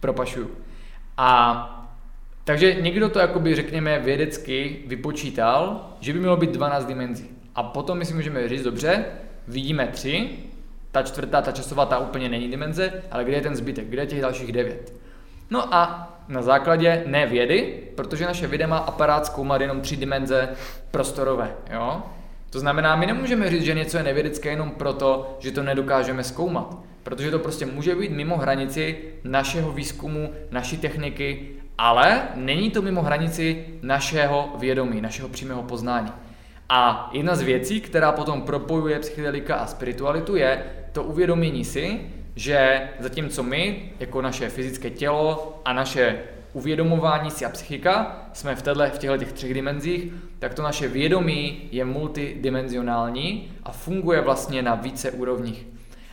propašuju. 0.00 0.50
A 1.16 1.78
takže 2.44 2.74
někdo 2.74 3.08
to 3.08 3.18
jakoby 3.18 3.54
řekněme 3.54 3.98
vědecky 3.98 4.82
vypočítal, 4.86 5.90
že 6.00 6.12
by 6.12 6.18
mělo 6.18 6.36
být 6.36 6.50
12 6.50 6.84
dimenzí. 6.84 7.28
A 7.54 7.62
potom 7.62 7.98
my 7.98 8.04
si 8.04 8.14
můžeme 8.14 8.48
říct, 8.48 8.62
dobře, 8.62 9.04
vidíme 9.48 9.86
tři, 9.86 10.30
ta 10.90 11.02
čtvrtá, 11.02 11.42
ta 11.42 11.52
časová, 11.52 11.86
ta 11.86 11.98
úplně 11.98 12.28
není 12.28 12.48
dimenze, 12.48 13.02
ale 13.10 13.24
kde 13.24 13.36
je 13.36 13.40
ten 13.40 13.56
zbytek, 13.56 13.86
kde 13.86 14.02
je 14.02 14.06
těch 14.06 14.20
dalších 14.20 14.52
devět? 14.52 14.92
No 15.50 15.74
a 15.74 16.11
na 16.28 16.42
základě 16.42 17.02
ne 17.06 17.26
vědy, 17.26 17.74
protože 17.94 18.26
naše 18.26 18.46
věda 18.46 18.66
má 18.66 18.78
aparát 18.78 19.26
zkoumat 19.26 19.60
jenom 19.60 19.80
tři 19.80 19.96
dimenze 19.96 20.48
prostorové. 20.90 21.54
Jo? 21.72 22.02
To 22.50 22.60
znamená, 22.60 22.96
my 22.96 23.06
nemůžeme 23.06 23.50
říct, 23.50 23.64
že 23.64 23.74
něco 23.74 23.96
je 23.96 24.02
nevědecké 24.02 24.50
jenom 24.50 24.70
proto, 24.70 25.36
že 25.40 25.50
to 25.50 25.62
nedokážeme 25.62 26.24
zkoumat. 26.24 26.76
Protože 27.02 27.30
to 27.30 27.38
prostě 27.38 27.66
může 27.66 27.94
být 27.94 28.10
mimo 28.10 28.36
hranici 28.36 28.98
našeho 29.24 29.72
výzkumu, 29.72 30.32
naší 30.50 30.76
techniky, 30.76 31.48
ale 31.78 32.22
není 32.34 32.70
to 32.70 32.82
mimo 32.82 33.02
hranici 33.02 33.66
našeho 33.82 34.52
vědomí, 34.58 35.00
našeho 35.00 35.28
přímého 35.28 35.62
poznání. 35.62 36.12
A 36.68 37.10
jedna 37.12 37.34
z 37.34 37.42
věcí, 37.42 37.80
která 37.80 38.12
potom 38.12 38.42
propojuje 38.42 38.98
psychedelika 38.98 39.56
a 39.56 39.66
spiritualitu, 39.66 40.36
je 40.36 40.64
to 40.92 41.02
uvědomění 41.02 41.64
si, 41.64 42.00
že 42.36 42.88
zatímco 42.98 43.42
my, 43.42 43.92
jako 44.00 44.22
naše 44.22 44.48
fyzické 44.48 44.90
tělo 44.90 45.60
a 45.64 45.72
naše 45.72 46.18
uvědomování 46.52 47.30
si 47.30 47.44
a 47.44 47.48
psychika, 47.48 48.26
jsme 48.32 48.54
v, 48.54 48.62
téhle, 48.62 48.90
v 48.90 48.98
těchto 48.98 49.16
těch 49.16 49.32
třech 49.32 49.54
dimenzích, 49.54 50.12
tak 50.38 50.54
to 50.54 50.62
naše 50.62 50.88
vědomí 50.88 51.68
je 51.72 51.84
multidimenzionální 51.84 53.52
a 53.62 53.72
funguje 53.72 54.20
vlastně 54.20 54.62
na 54.62 54.74
více 54.74 55.10
úrovních. 55.10 55.66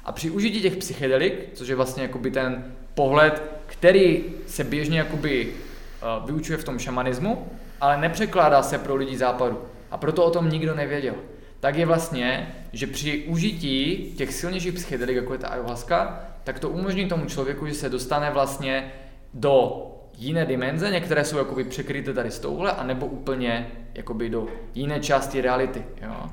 A 0.05 0.11
při 0.11 0.29
užití 0.29 0.61
těch 0.61 0.77
psychedelik, 0.77 1.49
což 1.53 1.67
je 1.67 1.75
vlastně 1.75 2.03
jakoby 2.03 2.31
ten 2.31 2.75
pohled, 2.93 3.43
který 3.65 4.23
se 4.47 4.63
běžně 4.63 4.97
jakoby 4.97 5.47
uh, 5.47 6.25
vyučuje 6.25 6.57
v 6.57 6.63
tom 6.63 6.79
šamanismu, 6.79 7.47
ale 7.81 7.97
nepřekládá 7.97 8.63
se 8.63 8.77
pro 8.77 8.95
lidi 8.95 9.17
západu. 9.17 9.61
A 9.91 9.97
proto 9.97 10.25
o 10.25 10.31
tom 10.31 10.49
nikdo 10.49 10.75
nevěděl 10.75 11.15
tak 11.60 11.76
je 11.76 11.86
vlastně, 11.86 12.56
že 12.73 12.88
při 12.88 13.23
užití 13.27 14.14
těch 14.18 14.34
silnějších 14.34 14.73
psychedelik, 14.73 15.15
jako 15.15 15.34
je 15.34 15.40
ta 15.40 15.48
ayahuasca, 15.48 16.19
tak 16.44 16.60
to 16.60 16.69
umožní 16.69 17.06
tomu 17.06 17.26
člověku, 17.26 17.68
že 17.68 17.73
se 17.73 17.90
dostane 17.90 18.31
vlastně 18.31 18.91
do 19.34 19.86
jiné 20.18 20.45
dimenze, 20.45 20.91
některé 20.91 21.26
jsou 21.26 21.38
jakoby 21.38 21.64
překryté 21.64 22.14
tady 22.14 22.31
s 22.31 22.40
touhle, 22.40 22.72
anebo 22.72 23.06
úplně 23.06 23.72
jakoby 23.94 24.30
do 24.30 24.48
jiné 24.76 24.99
části 24.99 25.41
reality. 25.41 25.84
Jo? 26.02 26.30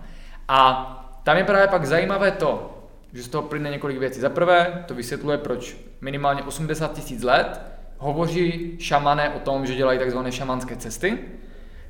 A 0.49 0.93
tam 1.25 1.37
je 1.37 1.45
právě 1.45 1.69
pak 1.69 1.87
zajímavé 1.87 2.31
to, 2.31 2.83
že 3.13 3.23
z 3.23 3.29
toho 3.29 3.49
plyne 3.49 3.71
několik 3.71 3.99
věcí. 3.99 4.21
Za 4.21 4.31
prvé, 4.31 4.85
to 4.87 4.95
vysvětluje, 4.95 5.39
proč 5.39 5.77
minimálně 6.01 6.43
80 6.43 6.93
tisíc 6.93 7.23
let 7.23 7.61
hovoří 7.99 8.77
šamané 8.79 9.31
o 9.31 9.39
tom, 9.39 9.67
že 9.67 9.75
dělají 9.75 9.99
takzvané 9.99 10.33
šamanské 10.33 10.77
cesty, 10.77 11.19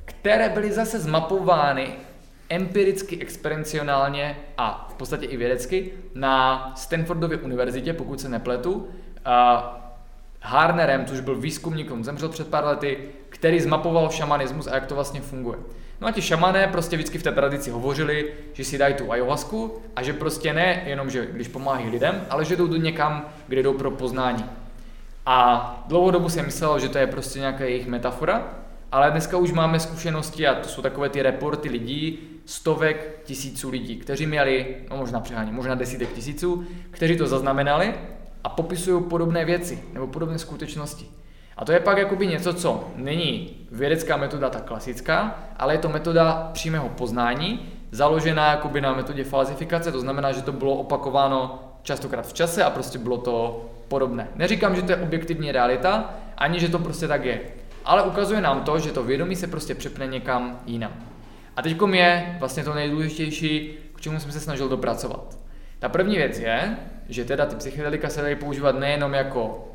které 0.05 0.49
byly 0.49 0.71
zase 0.71 0.99
zmapovány 0.99 1.87
empiricky, 2.49 3.21
experienciálně 3.21 4.37
a 4.57 4.87
v 4.91 4.93
podstatě 4.93 5.25
i 5.25 5.37
vědecky 5.37 5.91
na 6.15 6.71
Stanfordově 6.75 7.37
univerzitě, 7.37 7.93
pokud 7.93 8.21
se 8.21 8.29
nepletu, 8.29 8.73
uh, 8.73 8.83
Harnerem, 10.41 11.05
což 11.05 11.19
byl 11.19 11.35
výzkumník, 11.35 11.91
on 11.91 12.03
zemřel 12.03 12.29
před 12.29 12.47
pár 12.47 12.65
lety, 12.65 12.97
který 13.29 13.59
zmapoval 13.59 14.09
šamanismus 14.09 14.67
a 14.67 14.75
jak 14.75 14.85
to 14.85 14.95
vlastně 14.95 15.21
funguje. 15.21 15.57
No 16.01 16.07
a 16.07 16.11
ti 16.11 16.21
šamané 16.21 16.67
prostě 16.67 16.95
vždycky 16.95 17.17
v 17.17 17.23
té 17.23 17.31
tradici 17.31 17.71
hovořili, 17.71 18.33
že 18.53 18.63
si 18.63 18.77
dají 18.77 18.93
tu 18.93 19.11
ayahuasku 19.11 19.81
a 19.95 20.03
že 20.03 20.13
prostě 20.13 20.53
ne 20.53 20.83
jenom, 20.85 21.09
že 21.09 21.27
když 21.31 21.47
pomáhají 21.47 21.89
lidem, 21.89 22.25
ale 22.29 22.45
že 22.45 22.55
jdou 22.55 22.67
do 22.67 22.75
někam, 22.75 23.25
kde 23.47 23.63
jdou 23.63 23.73
pro 23.73 23.91
poznání. 23.91 24.45
A 25.25 25.83
dlouhou 25.87 26.11
dobu 26.11 26.29
jsem 26.29 26.45
myslel, 26.45 26.79
že 26.79 26.89
to 26.89 26.97
je 26.97 27.07
prostě 27.07 27.39
nějaká 27.39 27.63
jejich 27.63 27.87
metafora, 27.87 28.47
ale 28.91 29.11
dneska 29.11 29.37
už 29.37 29.51
máme 29.51 29.79
zkušenosti 29.79 30.47
a 30.47 30.55
to 30.55 30.69
jsou 30.69 30.81
takové 30.81 31.09
ty 31.09 31.21
reporty 31.21 31.69
lidí, 31.69 32.19
stovek 32.45 33.19
tisíců 33.23 33.69
lidí, 33.69 33.95
kteří 33.95 34.25
měli, 34.25 34.75
no 34.89 34.97
možná 34.97 35.19
přehání, 35.19 35.51
možná 35.51 35.75
desítek 35.75 36.13
tisíců, 36.13 36.65
kteří 36.91 37.17
to 37.17 37.27
zaznamenali 37.27 37.93
a 38.43 38.49
popisují 38.49 39.03
podobné 39.03 39.45
věci 39.45 39.83
nebo 39.93 40.07
podobné 40.07 40.39
skutečnosti. 40.39 41.05
A 41.57 41.65
to 41.65 41.71
je 41.71 41.79
pak 41.79 41.97
jakoby 41.97 42.27
něco, 42.27 42.53
co 42.53 42.87
není 42.95 43.55
vědecká 43.71 44.17
metoda 44.17 44.49
ta 44.49 44.59
klasická, 44.59 45.39
ale 45.57 45.73
je 45.73 45.77
to 45.77 45.89
metoda 45.89 46.49
přímého 46.53 46.89
poznání, 46.89 47.69
založená 47.91 48.51
jakoby 48.51 48.81
na 48.81 48.93
metodě 48.93 49.23
falzifikace, 49.23 49.91
to 49.91 49.99
znamená, 49.99 50.31
že 50.31 50.41
to 50.41 50.51
bylo 50.51 50.75
opakováno 50.75 51.63
častokrát 51.83 52.27
v 52.27 52.33
čase 52.33 52.63
a 52.63 52.69
prostě 52.69 52.99
bylo 52.99 53.17
to 53.17 53.65
podobné. 53.87 54.27
Neříkám, 54.35 54.75
že 54.75 54.81
to 54.81 54.91
je 54.91 54.97
objektivní 54.97 55.51
realita, 55.51 56.13
ani 56.37 56.59
že 56.59 56.69
to 56.69 56.79
prostě 56.79 57.07
tak 57.07 57.25
je. 57.25 57.41
Ale 57.87 58.03
ukazuje 58.03 58.41
nám 58.41 58.63
to, 58.63 58.79
že 58.79 58.91
to 58.91 59.03
vědomí 59.03 59.35
se 59.35 59.47
prostě 59.47 59.75
přepne 59.75 60.07
někam 60.07 60.59
jinam. 60.65 60.91
A 61.55 61.61
teď 61.61 61.77
je 61.93 62.35
vlastně 62.39 62.63
to 62.63 62.73
nejdůležitější, 62.73 63.77
k 63.95 64.01
čemu 64.01 64.19
jsem 64.19 64.31
se 64.31 64.39
snažil 64.39 64.69
dopracovat. 64.69 65.37
Ta 65.79 65.89
první 65.89 66.15
věc 66.15 66.39
je, 66.39 66.77
že 67.09 67.25
teda 67.25 67.45
ty 67.45 67.55
psychedelika 67.55 68.09
se 68.09 68.21
dají 68.21 68.35
používat 68.35 68.79
nejenom 68.79 69.13
jako 69.13 69.67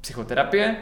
psychoterapie, 0.00 0.76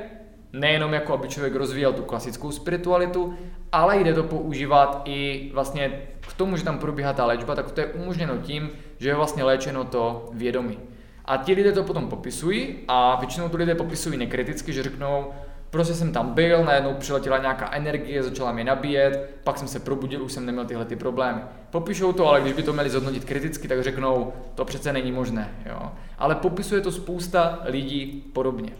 nejenom 0.53 0.93
jako 0.93 1.15
aby 1.15 1.28
člověk 1.28 1.55
rozvíjel 1.55 1.93
tu 1.93 2.03
klasickou 2.03 2.53
spiritualitu, 2.53 3.35
ale 3.73 3.99
jde 3.99 4.15
to 4.15 4.23
používat 4.23 5.03
i 5.05 5.51
vlastně 5.55 6.03
k 6.20 6.32
tomu, 6.32 6.57
že 6.57 6.65
tam 6.65 6.78
probíhá 6.78 7.12
ta 7.12 7.27
léčba, 7.27 7.55
tak 7.55 7.70
to 7.70 7.81
je 7.81 7.86
umožněno 7.86 8.39
tím, 8.39 8.70
že 8.99 9.09
je 9.09 9.15
vlastně 9.15 9.45
léčeno 9.45 9.85
to 9.85 10.28
vědomí. 10.32 10.78
A 11.24 11.36
ti 11.36 11.55
lidé 11.55 11.73
to 11.73 11.85
potom 11.85 12.09
popisují 12.09 12.77
a 12.89 13.16
většinou 13.16 13.49
to 13.49 13.57
lidé 13.57 13.74
popisují 13.74 14.19
nekriticky, 14.19 14.73
že 14.73 14.82
řeknou, 14.82 15.32
Prostě 15.74 15.94
jsem 15.94 16.12
tam 16.12 16.32
byl, 16.32 16.64
najednou 16.64 16.94
přiletěla 16.94 17.38
nějaká 17.38 17.72
energie, 17.72 18.22
začala 18.22 18.52
mě 18.52 18.64
nabíjet, 18.64 19.30
pak 19.44 19.59
jsem 19.59 19.68
se 19.68 19.80
probudil, 19.80 20.22
už 20.22 20.32
jsem 20.32 20.46
neměl 20.46 20.64
tyhle 20.64 20.84
ty 20.84 20.96
problémy. 20.96 21.40
Popíšou 21.70 22.12
to, 22.12 22.28
ale 22.28 22.40
když 22.40 22.52
by 22.52 22.62
to 22.62 22.72
měli 22.72 22.90
zhodnotit 22.90 23.24
kriticky, 23.24 23.68
tak 23.68 23.82
řeknou, 23.82 24.32
to 24.55 24.64
přece 24.64 24.92
není 24.92 25.12
možné. 25.12 25.51
Jo? 25.66 25.92
Ale 26.18 26.34
popisuje 26.34 26.80
to 26.80 26.92
spousta 26.92 27.59
lidí 27.64 28.24
podobně. 28.32 28.72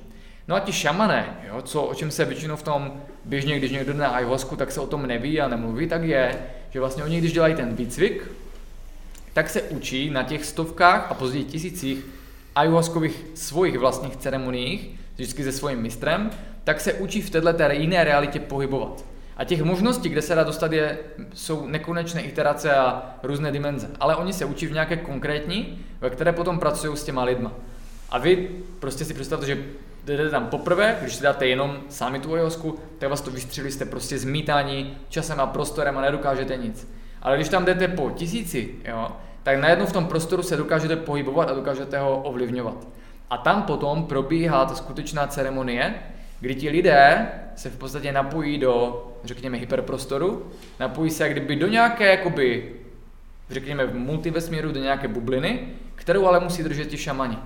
No 0.49 0.57
a 0.57 0.61
ti 0.61 0.73
šamané, 0.73 1.37
jo, 1.49 1.63
co, 1.63 1.83
o 1.83 1.95
čem 1.95 2.11
se 2.11 2.25
většinou 2.25 2.57
v 2.57 2.63
tom 2.63 2.93
běžně, 3.25 3.59
když 3.59 3.71
někdo 3.71 3.95
na 3.95 4.09
ayahuasku, 4.09 4.57
tak 4.57 4.73
se 4.73 4.81
o 4.81 4.87
tom 4.87 5.07
neví 5.07 5.41
a 5.41 5.49
nemluví, 5.49 5.89
tak 5.89 6.03
je, 6.03 6.39
že 6.71 6.81
vlastně 6.81 7.05
oni, 7.05 7.19
když 7.19 7.33
dělají 7.33 7.55
ten 7.55 7.75
výcvik, 7.75 8.31
tak 9.33 9.51
se 9.51 9.63
učí 9.63 10.11
na 10.11 10.23
těch 10.23 10.45
stovkách 10.45 11.07
a 11.11 11.15
později 11.15 11.45
tisících 11.45 12.07
ayahuaskových 12.55 13.25
svojich 13.35 13.79
vlastních 13.79 14.17
ceremoniích, 14.17 15.04
vždycky 15.15 15.45
se 15.45 15.53
svým 15.53 15.79
mistrem, 15.79 16.31
tak 16.65 16.81
se 16.81 16.93
učí 16.93 17.23
v 17.23 17.31
této 17.31 17.73
jiné 17.73 18.05
realitě 18.05 18.41
pohybovat. 18.41 19.05
A 19.37 19.45
těch 19.45 19.63
možností, 19.63 20.09
kde 20.09 20.23
se 20.23 20.35
dá 20.35 20.45
dostat, 20.45 20.73
je, 20.73 20.99
jsou 21.35 21.67
nekonečné 21.67 22.23
iterace 22.23 22.75
a 22.75 23.03
různé 23.23 23.53
dimenze. 23.53 23.91
Ale 24.01 24.17
oni 24.17 24.33
se 24.33 24.45
učí 24.45 24.67
v 24.67 24.73
nějaké 24.73 24.97
konkrétní, 24.97 25.79
ve 26.01 26.11
které 26.11 26.33
potom 26.33 26.59
pracují 26.59 26.97
s 26.97 27.05
těma 27.05 27.25
lidma. 27.25 27.53
A 28.11 28.19
vy 28.19 28.51
prostě 28.79 29.05
si 29.05 29.15
představte, 29.15 29.47
že 29.47 29.65
jdete 30.05 30.31
tam 30.31 30.47
poprvé, 30.47 30.97
když 31.01 31.15
si 31.15 31.23
dáte 31.23 31.47
jenom 31.47 31.77
sami 31.89 32.21
tu 32.21 32.35
ayahuasku, 32.35 32.79
tak 32.99 33.11
vás 33.11 33.21
to 33.21 33.31
vystřelí, 33.31 33.71
jste 33.71 33.85
prostě 33.85 34.19
zmítaní 34.19 34.97
časem 35.09 35.41
a 35.41 35.47
prostorem 35.47 35.99
a 35.99 36.01
nedokážete 36.01 36.57
nic. 36.57 36.89
Ale 37.23 37.37
když 37.37 37.49
tam 37.49 37.65
jdete 37.65 37.89
po 37.89 38.11
tisíci, 38.11 38.71
jo, 38.85 39.09
tak 39.43 39.59
najednou 39.59 39.87
v 39.87 39.93
tom 39.93 40.07
prostoru 40.07 40.43
se 40.43 40.57
dokážete 40.57 40.97
pohybovat 40.97 41.51
a 41.51 41.55
dokážete 41.55 41.99
ho 41.99 42.23
ovlivňovat. 42.23 42.87
A 43.35 43.37
tam 43.37 43.63
potom 43.63 44.05
probíhá 44.05 44.65
ta 44.65 44.75
skutečná 44.75 45.27
ceremonie, 45.27 45.95
kdy 46.41 46.55
ti 46.55 46.71
lidé 46.71 47.29
se 47.57 47.71
v 47.71 47.77
podstatě 47.77 48.13
napojí 48.13 48.59
do, 48.59 49.07
řekněme, 49.25 49.59
hyperprostoru, 49.59 50.47
napojí 50.81 51.11
se 51.11 51.29
kdyby 51.29 51.57
do 51.57 51.69
nějaké, 51.69 52.11
jakoby, 52.11 52.73
řekněme, 53.51 53.87
multivesmíru, 53.87 54.73
do 54.73 54.81
nějaké 54.81 55.09
bubliny, 55.09 55.69
kterou 55.95 56.27
ale 56.27 56.41
musí 56.41 56.63
držet 56.63 56.89
ti 56.89 56.97
šamani. 56.97 57.39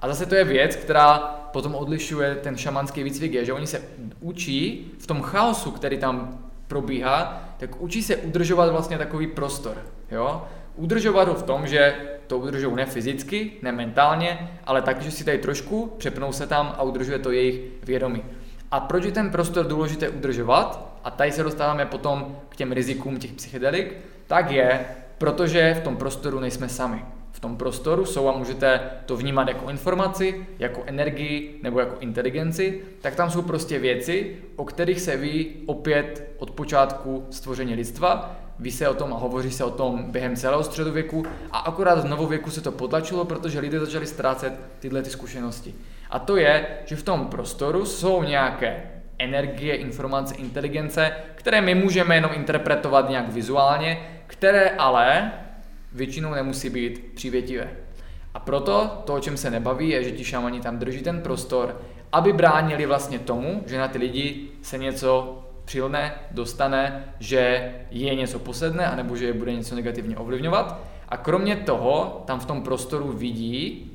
A 0.00 0.08
zase 0.08 0.26
to 0.26 0.34
je 0.34 0.44
věc, 0.44 0.76
která 0.76 1.18
potom 1.52 1.74
odlišuje 1.74 2.34
ten 2.34 2.56
šamanský 2.56 3.02
výcvik, 3.02 3.32
je, 3.32 3.44
že 3.44 3.52
oni 3.52 3.66
se 3.66 3.82
učí 4.20 4.90
v 4.98 5.06
tom 5.06 5.22
chaosu, 5.22 5.70
který 5.70 5.98
tam 5.98 6.38
probíhá, 6.68 7.48
tak 7.58 7.80
učí 7.80 8.02
se 8.02 8.16
udržovat 8.16 8.72
vlastně 8.72 8.98
takový 8.98 9.26
prostor. 9.26 9.76
Jo? 10.10 10.44
Udržovat 10.76 11.28
ho 11.28 11.34
v 11.34 11.42
tom, 11.42 11.66
že 11.66 11.94
to 12.26 12.38
udržují 12.38 12.76
ne 12.76 12.86
fyzicky, 12.86 13.52
ne 13.62 13.72
mentálně, 13.72 14.50
ale 14.64 14.82
tak, 14.82 15.02
že 15.02 15.10
si 15.10 15.24
tady 15.24 15.38
trošku 15.38 15.92
přepnou 15.98 16.32
se 16.32 16.46
tam 16.46 16.74
a 16.78 16.82
udržuje 16.82 17.18
to 17.18 17.30
jejich 17.30 17.60
vědomí. 17.82 18.22
A 18.70 18.80
proč 18.80 19.04
je 19.04 19.12
ten 19.12 19.30
prostor 19.30 19.66
důležité 19.66 20.08
udržovat, 20.08 20.98
a 21.04 21.10
tady 21.10 21.32
se 21.32 21.42
dostáváme 21.42 21.86
potom 21.86 22.36
k 22.48 22.56
těm 22.56 22.72
rizikům 22.72 23.18
těch 23.18 23.32
psychedelik, 23.32 23.96
tak 24.26 24.50
je, 24.50 24.84
protože 25.18 25.74
v 25.80 25.84
tom 25.84 25.96
prostoru 25.96 26.40
nejsme 26.40 26.68
sami. 26.68 27.04
V 27.32 27.40
tom 27.40 27.56
prostoru 27.56 28.04
jsou 28.04 28.28
a 28.28 28.36
můžete 28.38 28.80
to 29.06 29.16
vnímat 29.16 29.48
jako 29.48 29.70
informaci, 29.70 30.46
jako 30.58 30.82
energii 30.86 31.60
nebo 31.62 31.80
jako 31.80 31.96
inteligenci, 32.00 32.80
tak 33.00 33.14
tam 33.14 33.30
jsou 33.30 33.42
prostě 33.42 33.78
věci, 33.78 34.36
o 34.56 34.64
kterých 34.64 35.00
se 35.00 35.16
ví 35.16 35.50
opět 35.66 36.34
od 36.38 36.50
počátku 36.50 37.26
stvoření 37.30 37.74
lidstva 37.74 38.36
ví 38.62 38.70
se 38.70 38.88
o 38.88 38.94
tom 38.94 39.12
a 39.12 39.16
hovoří 39.16 39.50
se 39.50 39.64
o 39.64 39.70
tom 39.70 40.04
během 40.10 40.36
celého 40.36 40.64
středověku 40.64 41.24
a 41.50 41.58
akorát 41.58 41.98
v 41.98 42.08
novověku 42.08 42.50
se 42.50 42.60
to 42.60 42.72
potlačilo, 42.72 43.24
protože 43.24 43.60
lidé 43.60 43.80
začali 43.80 44.06
ztrácet 44.06 44.52
tyhle 44.78 45.02
ty 45.02 45.10
zkušenosti. 45.10 45.74
A 46.10 46.18
to 46.18 46.36
je, 46.36 46.66
že 46.84 46.96
v 46.96 47.02
tom 47.02 47.26
prostoru 47.26 47.84
jsou 47.84 48.22
nějaké 48.22 48.82
energie, 49.18 49.74
informace, 49.76 50.34
inteligence, 50.34 51.12
které 51.34 51.60
my 51.60 51.74
můžeme 51.74 52.14
jenom 52.14 52.30
interpretovat 52.34 53.08
nějak 53.08 53.32
vizuálně, 53.32 53.98
které 54.26 54.70
ale 54.70 55.32
většinou 55.92 56.30
nemusí 56.30 56.70
být 56.70 57.12
přívětivé. 57.14 57.70
A 58.34 58.38
proto 58.38 59.02
to, 59.04 59.14
o 59.14 59.20
čem 59.20 59.36
se 59.36 59.50
nebaví, 59.50 59.88
je, 59.88 60.04
že 60.04 60.10
ti 60.10 60.24
šamani 60.24 60.60
tam 60.60 60.78
drží 60.78 61.02
ten 61.02 61.20
prostor, 61.20 61.80
aby 62.12 62.32
bránili 62.32 62.86
vlastně 62.86 63.18
tomu, 63.18 63.62
že 63.66 63.78
na 63.78 63.88
ty 63.88 63.98
lidi 63.98 64.48
se 64.62 64.78
něco 64.78 65.38
přilne, 65.64 66.14
dostane, 66.30 67.04
že 67.20 67.72
je 67.90 68.14
něco 68.14 68.38
posedne, 68.38 68.86
anebo 68.86 69.16
že 69.16 69.24
je 69.24 69.32
bude 69.32 69.52
něco 69.52 69.74
negativně 69.74 70.16
ovlivňovat. 70.16 70.80
A 71.08 71.16
kromě 71.16 71.56
toho 71.56 72.22
tam 72.26 72.40
v 72.40 72.46
tom 72.46 72.62
prostoru 72.62 73.12
vidí, 73.12 73.90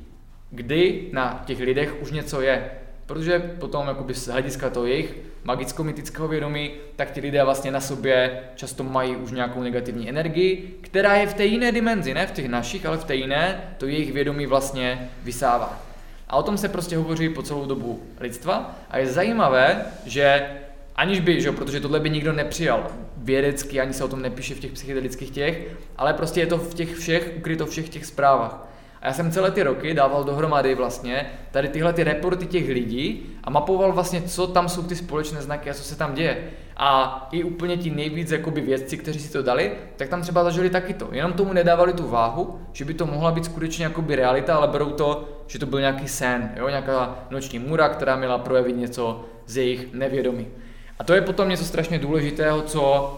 kdy 0.50 1.08
na 1.12 1.42
těch 1.46 1.60
lidech 1.60 2.02
už 2.02 2.12
něco 2.12 2.40
je. 2.40 2.70
Protože 3.06 3.38
potom 3.38 3.88
jakoby 3.88 4.14
z 4.14 4.28
hlediska 4.28 4.70
toho 4.70 4.86
jejich 4.86 5.16
magicko-mytického 5.44 6.28
vědomí, 6.28 6.70
tak 6.96 7.10
ti 7.10 7.20
lidé 7.20 7.44
vlastně 7.44 7.70
na 7.70 7.80
sobě 7.80 8.40
často 8.54 8.84
mají 8.84 9.16
už 9.16 9.30
nějakou 9.30 9.62
negativní 9.62 10.08
energii, 10.08 10.78
která 10.80 11.14
je 11.14 11.26
v 11.26 11.34
té 11.34 11.44
jiné 11.44 11.72
dimenzi, 11.72 12.14
ne 12.14 12.26
v 12.26 12.30
těch 12.30 12.48
našich, 12.48 12.86
ale 12.86 12.96
v 12.96 13.04
té 13.04 13.14
jiné, 13.14 13.74
to 13.78 13.86
jejich 13.86 14.12
vědomí 14.12 14.46
vlastně 14.46 15.10
vysává. 15.22 15.82
A 16.28 16.36
o 16.36 16.42
tom 16.42 16.58
se 16.58 16.68
prostě 16.68 16.96
hovoří 16.96 17.28
po 17.28 17.42
celou 17.42 17.66
dobu 17.66 18.02
lidstva 18.20 18.76
a 18.90 18.98
je 18.98 19.06
zajímavé, 19.06 19.86
že 20.06 20.50
aniž 20.98 21.20
by, 21.20 21.40
že 21.40 21.52
protože 21.52 21.80
tohle 21.80 22.00
by 22.00 22.10
nikdo 22.10 22.32
nepřijal 22.32 22.86
vědecky, 23.16 23.80
ani 23.80 23.92
se 23.92 24.04
o 24.04 24.08
tom 24.08 24.22
nepíše 24.22 24.54
v 24.54 24.60
těch 24.60 24.72
psychedelických 24.72 25.30
těch, 25.30 25.68
ale 25.96 26.14
prostě 26.14 26.40
je 26.40 26.46
to 26.46 26.58
v 26.58 26.74
těch 26.74 26.96
všech, 26.96 27.32
ukryto 27.36 27.66
v 27.66 27.70
všech 27.70 27.88
těch 27.88 28.06
zprávách. 28.06 28.66
A 29.02 29.06
já 29.06 29.12
jsem 29.12 29.30
celé 29.30 29.50
ty 29.50 29.62
roky 29.62 29.94
dával 29.94 30.24
dohromady 30.24 30.74
vlastně 30.74 31.30
tady 31.50 31.68
tyhle 31.68 31.92
ty 31.92 32.04
reporty 32.04 32.46
těch 32.46 32.68
lidí 32.68 33.26
a 33.44 33.50
mapoval 33.50 33.92
vlastně, 33.92 34.22
co 34.22 34.46
tam 34.46 34.68
jsou 34.68 34.82
ty 34.82 34.96
společné 34.96 35.42
znaky 35.42 35.70
a 35.70 35.74
co 35.74 35.82
se 35.82 35.98
tam 35.98 36.14
děje. 36.14 36.50
A 36.76 37.28
i 37.32 37.44
úplně 37.44 37.76
ti 37.76 37.90
nejvíc 37.90 38.30
jakoby 38.30 38.60
vědci, 38.60 38.96
kteří 38.96 39.20
si 39.20 39.32
to 39.32 39.42
dali, 39.42 39.72
tak 39.96 40.08
tam 40.08 40.22
třeba 40.22 40.44
zažili 40.44 40.70
taky 40.70 40.94
to. 40.94 41.08
Jenom 41.12 41.32
tomu 41.32 41.52
nedávali 41.52 41.92
tu 41.92 42.08
váhu, 42.08 42.60
že 42.72 42.84
by 42.84 42.94
to 42.94 43.06
mohla 43.06 43.30
být 43.30 43.44
skutečně 43.44 43.84
jakoby 43.84 44.16
realita, 44.16 44.56
ale 44.56 44.68
berou 44.68 44.90
to, 44.90 45.28
že 45.46 45.58
to 45.58 45.66
byl 45.66 45.80
nějaký 45.80 46.08
sen, 46.08 46.52
jo? 46.56 46.68
nějaká 46.68 47.18
noční 47.30 47.58
můra, 47.58 47.88
která 47.88 48.16
měla 48.16 48.38
projevit 48.38 48.76
něco 48.76 49.24
z 49.46 49.56
jejich 49.56 49.92
nevědomí. 49.92 50.46
A 50.98 51.04
to 51.04 51.14
je 51.14 51.20
potom 51.20 51.48
něco 51.48 51.64
strašně 51.64 51.98
důležitého, 51.98 52.62
co 52.62 53.14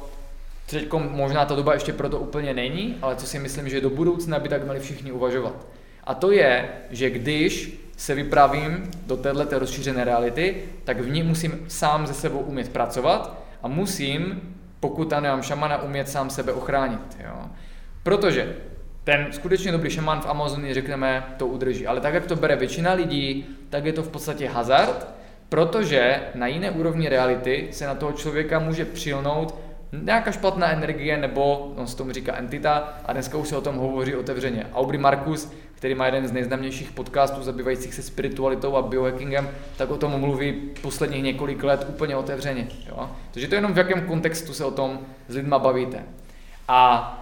teď 0.70 0.92
možná 0.92 1.44
ta 1.44 1.54
doba 1.54 1.74
ještě 1.74 1.92
proto 1.92 2.18
úplně 2.18 2.54
není, 2.54 2.96
ale 3.02 3.16
co 3.16 3.26
si 3.26 3.38
myslím, 3.38 3.68
že 3.68 3.80
do 3.80 3.90
budoucna 3.90 4.38
by 4.38 4.48
tak 4.48 4.62
měli 4.64 4.80
všichni 4.80 5.12
uvažovat. 5.12 5.66
A 6.04 6.14
to 6.14 6.30
je, 6.30 6.68
že 6.90 7.10
když 7.10 7.80
se 7.96 8.14
vypravím 8.14 8.90
do 9.06 9.16
této 9.16 9.58
rozšířené 9.58 10.04
reality, 10.04 10.56
tak 10.84 11.00
v 11.00 11.10
ní 11.10 11.22
musím 11.22 11.64
sám 11.68 12.06
ze 12.06 12.14
sebou 12.14 12.38
umět 12.38 12.68
pracovat 12.68 13.42
a 13.62 13.68
musím, 13.68 14.40
pokud 14.80 15.04
tam 15.04 15.22
nemám 15.22 15.42
šamana, 15.42 15.82
umět 15.82 16.08
sám 16.08 16.30
sebe 16.30 16.52
ochránit. 16.52 17.16
Jo? 17.24 17.36
Protože 18.02 18.56
ten 19.04 19.26
skutečně 19.30 19.72
dobrý 19.72 19.90
šaman 19.90 20.20
v 20.20 20.26
Amazonii, 20.26 20.74
řekneme, 20.74 21.24
to 21.36 21.46
udrží. 21.46 21.86
Ale 21.86 22.00
tak, 22.00 22.14
jak 22.14 22.26
to 22.26 22.36
bere 22.36 22.56
většina 22.56 22.92
lidí, 22.92 23.46
tak 23.70 23.84
je 23.84 23.92
to 23.92 24.02
v 24.02 24.08
podstatě 24.08 24.48
hazard, 24.48 25.06
protože 25.50 26.20
na 26.34 26.46
jiné 26.46 26.70
úrovni 26.70 27.08
reality 27.08 27.68
se 27.70 27.86
na 27.86 27.94
toho 27.94 28.12
člověka 28.12 28.58
může 28.58 28.84
přilnout 28.84 29.54
nějaká 29.92 30.32
špatná 30.32 30.72
energie, 30.72 31.16
nebo 31.16 31.72
on 31.76 31.86
se 31.86 31.96
tomu 31.96 32.12
říká 32.12 32.36
entita, 32.36 32.98
a 33.04 33.12
dneska 33.12 33.38
už 33.38 33.48
se 33.48 33.56
o 33.56 33.60
tom 33.60 33.76
hovoří 33.76 34.14
otevřeně. 34.14 34.66
Aubrey 34.74 34.98
Marcus, 34.98 35.52
který 35.74 35.94
má 35.94 36.06
jeden 36.06 36.28
z 36.28 36.32
nejznámějších 36.32 36.90
podcastů 36.90 37.42
zabývajících 37.42 37.94
se 37.94 38.02
spiritualitou 38.02 38.76
a 38.76 38.82
biohackingem, 38.82 39.48
tak 39.76 39.90
o 39.90 39.96
tom 39.96 40.20
mluví 40.20 40.52
posledních 40.82 41.22
několik 41.22 41.62
let 41.64 41.86
úplně 41.88 42.16
otevřeně. 42.16 42.66
Jo? 42.88 43.10
Takže 43.30 43.48
to 43.48 43.54
je 43.54 43.58
jenom 43.58 43.74
v 43.74 43.78
jakém 43.78 44.00
kontextu 44.00 44.52
se 44.52 44.64
o 44.64 44.70
tom 44.70 44.98
s 45.28 45.34
lidma 45.34 45.58
bavíte. 45.58 46.02
A 46.68 47.16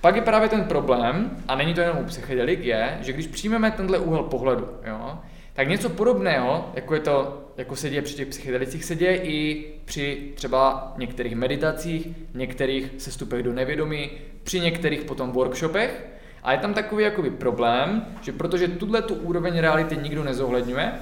pak 0.00 0.16
je 0.16 0.22
právě 0.22 0.48
ten 0.48 0.64
problém, 0.64 1.30
a 1.48 1.54
není 1.54 1.74
to 1.74 1.80
jenom 1.80 1.98
u 1.98 2.04
psychedelik, 2.04 2.64
je, 2.64 2.98
že 3.00 3.12
když 3.12 3.26
přijmeme 3.26 3.70
tenhle 3.70 3.98
úhel 3.98 4.22
pohledu, 4.22 4.68
jo, 4.86 5.18
tak 5.54 5.68
něco 5.68 5.90
podobného, 5.90 6.70
jako, 6.74 6.94
je 6.94 7.00
to, 7.00 7.42
jako 7.56 7.76
se 7.76 7.90
děje 7.90 8.02
při 8.02 8.14
těch 8.14 8.28
psychedelicích, 8.28 8.84
se 8.84 8.94
děje 8.94 9.16
i 9.16 9.64
při 9.84 10.32
třeba 10.34 10.92
některých 10.96 11.36
meditacích, 11.36 12.08
některých 12.34 12.90
sestupech 12.98 13.42
do 13.42 13.52
nevědomí, 13.52 14.10
při 14.42 14.60
některých 14.60 15.04
potom 15.04 15.32
workshopech. 15.32 16.06
A 16.42 16.52
je 16.52 16.58
tam 16.58 16.74
takový 16.74 17.04
jakoby 17.04 17.30
problém, 17.30 18.06
že 18.22 18.32
protože 18.32 18.68
tuhle 18.68 19.02
tu 19.02 19.14
úroveň 19.14 19.58
reality 19.58 19.96
nikdo 19.96 20.24
nezohledňuje, 20.24 20.92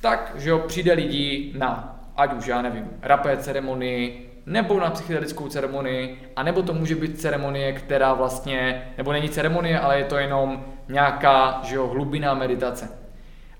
tak, 0.00 0.32
že 0.36 0.50
jo, 0.50 0.58
přijde 0.58 0.92
lidí 0.92 1.54
na, 1.58 2.00
ať 2.16 2.32
už 2.32 2.46
já 2.46 2.62
nevím, 2.62 2.90
rapé 3.02 3.36
ceremonii, 3.36 4.30
nebo 4.46 4.80
na 4.80 4.90
psychedelickou 4.90 5.48
ceremonii, 5.48 6.30
a 6.36 6.42
nebo 6.42 6.62
to 6.62 6.74
může 6.74 6.94
být 6.94 7.20
ceremonie, 7.20 7.72
která 7.72 8.14
vlastně, 8.14 8.88
nebo 8.96 9.12
není 9.12 9.28
ceremonie, 9.28 9.80
ale 9.80 9.98
je 9.98 10.04
to 10.04 10.16
jenom 10.16 10.64
nějaká, 10.88 11.60
že 11.64 11.76
jo, 11.76 11.86
hlubina 11.86 12.34
meditace. 12.34 13.05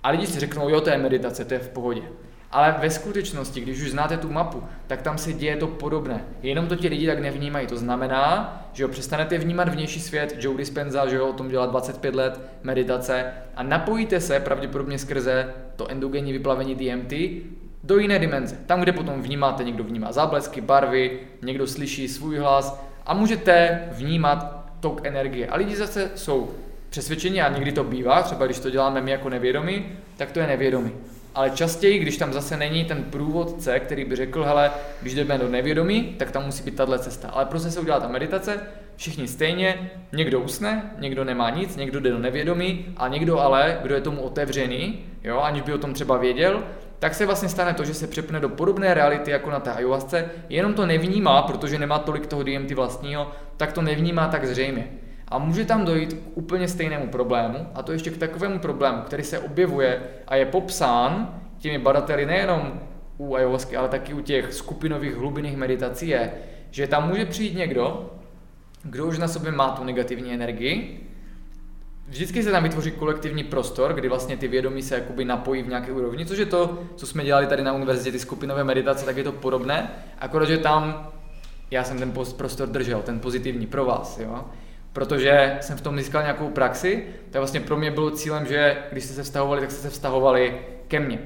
A 0.06 0.10
lidi 0.10 0.26
si 0.26 0.40
řeknou, 0.40 0.68
jo, 0.68 0.80
to 0.80 0.90
je 0.90 0.98
meditace, 0.98 1.44
to 1.44 1.54
je 1.54 1.60
v 1.60 1.68
pohodě. 1.68 2.02
Ale 2.50 2.76
ve 2.80 2.90
skutečnosti, 2.90 3.60
když 3.60 3.82
už 3.82 3.90
znáte 3.90 4.16
tu 4.16 4.30
mapu, 4.30 4.62
tak 4.86 5.02
tam 5.02 5.18
se 5.18 5.32
děje 5.32 5.56
to 5.56 5.66
podobné. 5.66 6.24
Jenom 6.42 6.66
to 6.66 6.76
ti 6.76 6.88
lidi 6.88 7.06
tak 7.06 7.18
nevnímají. 7.18 7.66
To 7.66 7.76
znamená, 7.76 8.56
že 8.72 8.82
jo, 8.82 8.88
přestanete 8.88 9.38
vnímat 9.38 9.68
vnější 9.68 10.00
svět, 10.00 10.36
Joe 10.38 10.58
Dispenza, 10.58 11.06
že 11.08 11.16
jo, 11.16 11.28
o 11.28 11.32
tom 11.32 11.48
dělá 11.48 11.66
25 11.66 12.14
let 12.14 12.40
meditace 12.62 13.32
a 13.56 13.62
napojíte 13.62 14.20
se 14.20 14.40
pravděpodobně 14.40 14.98
skrze 14.98 15.54
to 15.76 15.90
endogenní 15.90 16.32
vyplavení 16.32 16.74
DMT 16.74 17.12
do 17.84 17.98
jiné 17.98 18.18
dimenze. 18.18 18.56
Tam, 18.66 18.80
kde 18.80 18.92
potom 18.92 19.22
vnímáte, 19.22 19.64
někdo 19.64 19.84
vnímá 19.84 20.12
záblesky, 20.12 20.60
barvy, 20.60 21.20
někdo 21.42 21.66
slyší 21.66 22.08
svůj 22.08 22.38
hlas 22.38 22.84
a 23.06 23.14
můžete 23.14 23.82
vnímat 23.92 24.66
tok 24.80 25.00
energie. 25.06 25.46
A 25.46 25.56
lidi 25.56 25.76
zase 25.76 26.10
jsou 26.14 26.50
přesvědčení, 26.97 27.43
a 27.43 27.48
někdy 27.48 27.73
to 27.73 27.85
bývá, 27.85 28.23
třeba 28.23 28.47
když 28.47 28.59
to 28.59 28.70
děláme 28.70 29.01
my 29.01 29.10
jako 29.10 29.28
nevědomí, 29.28 29.86
tak 30.16 30.32
to 30.32 30.40
je 30.40 30.47
nevědomí. 30.47 30.93
ale 31.35 31.51
častěji, 31.51 31.98
když 31.98 32.16
tam 32.16 32.32
zase 32.32 32.56
není 32.56 32.85
ten 32.85 33.02
průvodce, 33.05 33.81
který 33.81 34.05
by 34.05 34.16
řekl, 34.16 34.44
hele, 34.44 34.70
když 35.02 35.14
jdeme 35.14 35.39
do 35.39 35.48
nevědomí, 35.48 36.14
tak 36.18 36.31
tam 36.31 36.44
musí 36.44 36.64
být 36.64 36.77
tahle 36.77 36.98
cesta. 36.98 37.28
Ale 37.28 37.44
prostě 37.44 37.70
se 37.70 37.81
udělá 37.81 38.01
ta 38.01 38.09
meditace, 38.09 38.60
všichni 38.97 39.28
stejně, 39.28 39.90
někdo 40.12 40.40
usne, 40.40 40.90
někdo 40.98 41.24
nemá 41.24 41.51
nic, 41.51 41.77
někdo 41.77 42.01
jde 42.01 42.10
do 42.10 42.18
nevědomí 42.18 42.86
a 42.97 43.09
někdo 43.09 43.40
ale, 43.40 43.78
kdo 43.82 43.94
je 43.94 44.01
tomu 44.01 44.20
otevřený, 44.20 44.98
jo, 45.24 45.39
aniž 45.39 45.62
by 45.62 45.73
o 45.73 45.78
tom 45.78 45.94
třeba 45.94 46.16
věděl, 46.16 46.62
tak 46.98 47.14
se 47.14 47.27
vlastně 47.27 47.48
stane 47.48 47.74
to, 47.74 47.85
že 47.85 47.94
se 47.94 48.06
přepne 48.06 48.40
do 48.40 48.48
podobné 48.48 48.94
reality 48.94 49.31
jako 49.31 49.51
na 49.51 49.60
té 49.60 49.73
ayahuasce, 49.73 50.31
jenom 50.48 50.74
to 50.74 50.86
nevnímá, 50.86 51.43
protože 51.43 51.78
nemá 51.78 51.98
tolik 51.98 52.27
toho 52.27 52.43
DMT 52.43 52.70
vlastního, 52.70 53.32
tak 53.56 53.73
to 53.73 53.82
nevnímá 53.82 54.28
tak 54.28 54.47
zřejmě. 54.47 54.89
A 55.28 55.38
může 55.38 55.64
tam 55.64 55.84
dojít 55.84 56.12
k 56.12 56.16
úplně 56.34 56.68
stejnému 56.68 57.08
problému, 57.08 57.66
a 57.74 57.82
to 57.82 57.92
ještě 57.92 58.10
k 58.10 58.16
takovému 58.16 58.58
problému, 58.58 59.02
který 59.02 59.22
se 59.22 59.38
objevuje 59.38 60.02
a 60.26 60.36
je 60.36 60.46
popsán 60.46 61.40
těmi 61.58 61.78
badateli 61.78 62.26
nejenom 62.26 62.80
u 63.18 63.34
ayahuasky, 63.34 63.76
ale 63.76 63.88
taky 63.88 64.14
u 64.14 64.20
těch 64.20 64.54
skupinových 64.54 65.16
hlubinných 65.16 65.56
meditací 65.56 66.08
je, 66.08 66.32
že 66.70 66.86
tam 66.86 67.08
může 67.08 67.26
přijít 67.26 67.56
někdo, 67.56 68.10
kdo 68.82 69.06
už 69.06 69.18
na 69.18 69.28
sobě 69.28 69.52
má 69.52 69.70
tu 69.70 69.84
negativní 69.84 70.32
energii, 70.32 71.02
Vždycky 72.08 72.42
se 72.42 72.50
tam 72.50 72.62
vytvoří 72.62 72.90
kolektivní 72.90 73.44
prostor, 73.44 73.94
kdy 73.94 74.08
vlastně 74.08 74.36
ty 74.36 74.48
vědomí 74.48 74.82
se 74.82 74.94
jakoby 74.94 75.24
napojí 75.24 75.62
v 75.62 75.68
nějaké 75.68 75.92
úrovni, 75.92 76.26
což 76.26 76.38
je 76.38 76.46
to, 76.46 76.82
co 76.96 77.06
jsme 77.06 77.24
dělali 77.24 77.46
tady 77.46 77.62
na 77.62 77.72
univerzitě, 77.72 78.12
ty 78.12 78.18
skupinové 78.18 78.64
meditace, 78.64 79.04
tak 79.04 79.16
je 79.16 79.24
to 79.24 79.32
podobné, 79.32 79.90
akorát, 80.18 80.46
že 80.46 80.58
tam 80.58 81.10
já 81.70 81.84
jsem 81.84 81.98
ten 81.98 82.12
prostor 82.36 82.68
držel, 82.68 83.02
ten 83.02 83.20
pozitivní 83.20 83.66
pro 83.66 83.84
vás, 83.84 84.18
jo 84.18 84.44
protože 84.97 85.59
jsem 85.60 85.77
v 85.77 85.81
tom 85.81 85.98
získal 85.98 86.23
nějakou 86.23 86.48
praxi, 86.48 87.06
tak 87.31 87.40
vlastně 87.40 87.60
pro 87.60 87.77
mě 87.77 87.90
bylo 87.90 88.10
cílem, 88.10 88.47
že 88.47 88.77
když 88.93 89.05
jste 89.05 89.14
se 89.14 89.23
vztahovali, 89.23 89.60
tak 89.60 89.70
jste 89.70 89.82
se 89.82 89.90
vztahovali 89.90 90.60
ke 90.89 91.01
mně. 91.01 91.18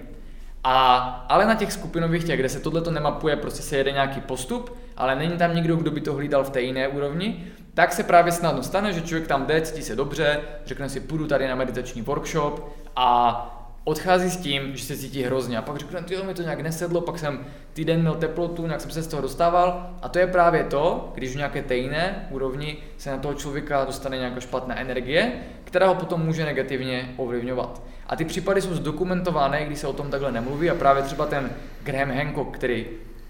A, 0.65 0.97
ale 1.29 1.47
na 1.47 1.55
těch 1.55 1.73
skupinových 1.73 2.25
těch, 2.25 2.41
kde 2.41 2.49
se 2.49 2.61
tohle 2.61 2.81
to 2.81 2.91
nemapuje, 2.91 3.37
prostě 3.37 3.63
se 3.63 3.77
jede 3.77 3.93
nějaký 3.93 4.21
postup, 4.21 4.77
ale 4.97 5.17
není 5.17 5.37
tam 5.37 5.55
nikdo, 5.55 5.77
kdo 5.77 5.91
by 5.91 6.01
to 6.01 6.15
hlídal 6.15 6.45
v 6.45 6.51
té 6.51 6.61
jiné 6.61 6.89
úrovni, 6.89 7.47
tak 7.75 7.93
se 7.93 8.03
právě 8.03 8.33
snadno 8.33 8.63
stane, 8.63 8.93
že 8.93 9.01
člověk 9.01 9.29
tam 9.29 9.47
jde, 9.47 9.61
cítí 9.61 9.83
se 9.83 9.97
dobře, 9.97 10.41
řekne 10.67 10.89
si, 10.89 11.01
půjdu 11.01 11.27
tady 11.27 11.49
na 11.49 11.55
meditační 11.55 12.03
workshop 12.03 12.77
a 12.97 13.60
odchází 13.85 14.31
s 14.31 14.37
tím, 14.37 14.77
že 14.77 14.85
se 14.85 14.97
cítí 14.97 15.23
hrozně. 15.23 15.59
A 15.59 15.63
pak 15.63 15.77
řekne, 15.77 16.03
ty 16.03 16.17
mi 16.17 16.35
to 16.35 16.43
nějak 16.43 16.61
nesedlo, 16.61 17.01
pak 17.01 17.19
jsem 17.19 17.47
týden 17.73 18.01
měl 18.01 18.15
teplotu, 18.15 18.67
nějak 18.67 18.81
jsem 18.81 18.91
se 18.91 19.03
z 19.03 19.07
toho 19.07 19.23
dostával. 19.23 19.91
A 20.03 20.09
to 20.09 20.19
je 20.19 20.27
právě 20.27 20.65
to, 20.65 21.13
když 21.15 21.33
v 21.33 21.37
nějaké 21.37 21.63
tejné 21.63 22.27
úrovni 22.31 22.77
se 22.99 23.11
na 23.11 23.19
toho 23.19 23.35
člověka 23.35 23.85
dostane 23.85 24.17
nějaká 24.17 24.41
špatná 24.41 24.79
energie, 24.79 25.33
která 25.65 25.87
ho 25.87 25.95
potom 25.95 26.21
může 26.21 26.45
negativně 26.45 27.15
ovlivňovat. 27.17 27.83
A 28.07 28.17
ty 28.17 28.25
případy 28.25 28.63
jsou 28.63 28.75
zdokumentované, 28.75 29.65
když 29.65 29.79
se 29.79 29.87
o 29.87 29.93
tom 29.93 30.11
takhle 30.11 30.33
nemluví. 30.33 30.71
A 30.71 30.75
právě 30.75 31.03
třeba 31.03 31.27
ten 31.27 31.51
Graham 31.83 32.11
Hancock, 32.11 32.55
který 32.55 32.87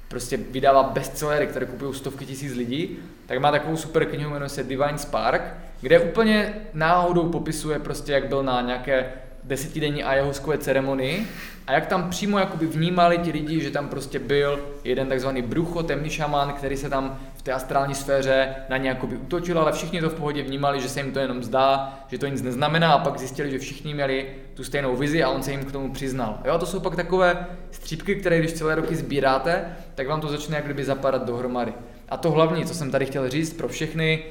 prostě 0.09 0.37
vydává 0.37 0.83
bestsellery, 0.83 1.47
které 1.47 1.67
kupují 1.67 1.95
stovky 1.95 2.27
tisíc 2.27 2.55
lidí, 2.55 2.99
tak 3.27 3.39
má 3.39 3.51
takovou 3.51 3.77
super 3.77 4.05
knihu, 4.05 4.31
jmenuje 4.31 4.49
se 4.49 4.65
Divine 4.65 4.99
Spark, 4.99 5.43
kde 5.81 6.01
úplně 6.01 6.55
náhodou 6.75 7.29
popisuje 7.29 7.79
prostě, 7.79 8.13
jak 8.13 8.29
byl 8.29 8.43
na 8.43 8.61
nějaké 8.61 9.13
desetidenní 9.45 10.05
ayahuaskové 10.05 10.59
ceremonii 10.59 11.27
a 11.67 11.73
jak 11.73 11.87
tam 11.87 12.11
přímo 12.11 12.39
jakoby 12.39 12.67
vnímali 12.67 13.19
ti 13.19 13.31
lidi, 13.31 13.61
že 13.61 13.71
tam 13.71 13.89
prostě 13.89 14.19
byl 14.19 14.61
jeden 14.85 15.09
takzvaný 15.09 15.43
brucho, 15.43 15.83
temný 15.83 16.11
šaman, 16.11 16.53
který 16.53 16.77
se 16.77 16.91
tam 16.91 17.21
v 17.35 17.43
té 17.43 17.53
astrální 17.53 17.95
sféře 17.95 18.55
na 18.69 18.77
ně 18.77 18.89
jakoby 18.89 19.17
utočil, 19.17 19.59
ale 19.59 19.73
všichni 19.73 20.01
to 20.01 20.11
v 20.11 20.15
pohodě 20.15 20.43
vnímali, 20.43 20.81
že 20.81 20.89
se 20.89 21.01
jim 21.01 21.13
to 21.13 21.19
jenom 21.19 21.43
zdá, 21.43 21.99
že 22.09 22.19
to 22.19 22.27
nic 22.27 22.43
neznamená 22.43 22.93
a 22.93 22.99
pak 22.99 23.19
zjistili, 23.19 23.51
že 23.51 23.59
všichni 23.59 23.95
měli 23.95 24.27
tu 24.55 24.65
stejnou 24.65 24.97
vizi 24.97 25.23
a 25.23 25.31
on 25.31 25.43
se 25.43 25.51
jim 25.51 25.65
k 25.65 25.73
tomu 25.73 25.93
přiznal. 25.93 26.39
Jo, 26.45 26.59
to 26.59 26.67
jsou 26.67 26.81
pak 26.81 26.97
takové 26.97 27.47
střípky, 27.71 28.17
které 28.17 28.39
když 28.39 28.53
celé 28.53 28.75
roky 28.75 28.97
sbíráte, 28.97 29.77
tak 29.95 30.09
vám 30.09 30.21
to 30.21 30.29
začne 30.29 30.57
jak 30.57 30.65
kdyby 30.65 30.85
zapadat 30.85 31.27
dohromady. 31.27 31.73
A 32.09 32.17
to 32.17 32.31
hlavní, 32.31 32.65
co 32.65 32.75
jsem 32.75 32.91
tady 32.91 33.07
chtěl 33.07 33.29
říct 33.29 33.53
pro 33.53 33.69
všechny, 33.69 34.25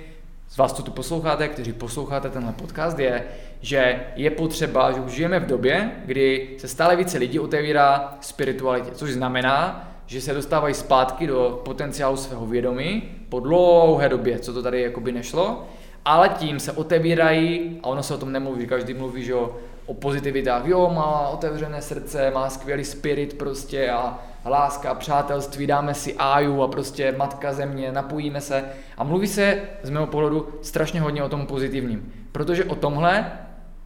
z 0.49 0.57
vás, 0.57 0.73
co 0.73 0.84
tu 0.84 0.91
posloucháte, 0.91 1.48
kteří 1.48 1.73
posloucháte 1.73 2.30
tenhle 2.30 2.53
podcast, 2.53 2.99
je, 2.99 3.23
že 3.61 3.99
je 4.15 4.30
potřeba, 4.30 4.91
že 4.91 4.99
už 4.99 5.11
žijeme 5.11 5.40
v 5.40 5.45
době, 5.45 5.91
kdy 6.06 6.49
se 6.57 6.68
stále 6.68 6.95
více 6.95 7.18
lidí 7.18 7.40
otevírá 7.40 8.18
spiritualitě, 8.22 8.91
což 8.91 9.11
znamená, 9.11 9.90
že 10.06 10.22
se 10.22 10.34
dostávají 10.34 10.73
zpátky 10.73 11.27
do 11.27 11.61
potenciálu 11.65 12.18
svého 12.18 12.45
vědomí 12.45 13.03
po 13.30 13.40
dlouhé 13.40 14.10
době, 14.10 14.40
co 14.40 14.53
to 14.53 14.64
tady 14.64 14.81
jakoby 14.81 15.11
nešlo, 15.11 15.68
ale 16.06 16.30
tím 16.30 16.60
se 16.60 16.72
otevírají, 16.72 17.80
a 17.84 17.88
ono 17.88 18.03
se 18.03 18.14
o 18.14 18.18
tom 18.18 18.31
nemluví, 18.31 18.68
každý 18.68 18.94
mluví, 18.94 19.23
že 19.23 19.36
o, 19.36 19.56
o 19.86 19.94
pozitivitách, 19.94 20.65
jo, 20.65 20.91
má 20.95 21.30
otevřené 21.30 21.81
srdce, 21.81 22.31
má 22.31 22.49
skvělý 22.49 22.86
spirit 22.86 23.38
prostě 23.38 23.90
a 23.90 24.19
láska, 24.45 24.94
přátelství, 24.94 25.68
dáme 25.68 25.94
si 25.94 26.15
áju 26.18 26.61
a 26.61 26.68
prostě 26.68 27.15
matka 27.18 27.53
země, 27.53 27.91
napojíme 27.91 28.41
se. 28.41 28.65
A 28.98 29.03
mluví 29.03 29.27
se 29.27 29.61
z 29.84 29.90
mého 29.90 30.07
pohledu 30.07 30.48
strašně 30.61 31.02
hodně 31.02 31.23
o 31.23 31.30
tom 31.30 31.45
pozitivním, 31.45 32.14
protože 32.31 32.65
o 32.65 32.76
tomhle 32.76 33.31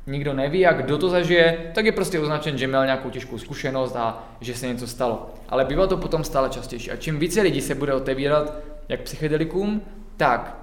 nikdo 0.07 0.33
neví 0.33 0.65
a 0.65 0.73
kdo 0.73 0.97
to 0.97 1.09
zažije, 1.09 1.71
tak 1.75 1.85
je 1.85 1.91
prostě 1.91 2.19
označen, 2.19 2.57
že 2.57 2.67
měl 2.67 2.85
nějakou 2.85 3.09
těžkou 3.09 3.37
zkušenost 3.37 3.95
a 3.95 4.23
že 4.41 4.55
se 4.55 4.67
něco 4.67 4.87
stalo. 4.87 5.33
Ale 5.49 5.65
bývá 5.65 5.87
to 5.87 5.97
potom 5.97 6.23
stále 6.23 6.49
častější. 6.49 6.91
A 6.91 6.95
čím 6.95 7.19
více 7.19 7.41
lidí 7.41 7.61
se 7.61 7.75
bude 7.75 7.93
otevírat 7.93 8.53
jak 8.89 9.01
psychedelikům, 9.01 9.81
tak 10.17 10.57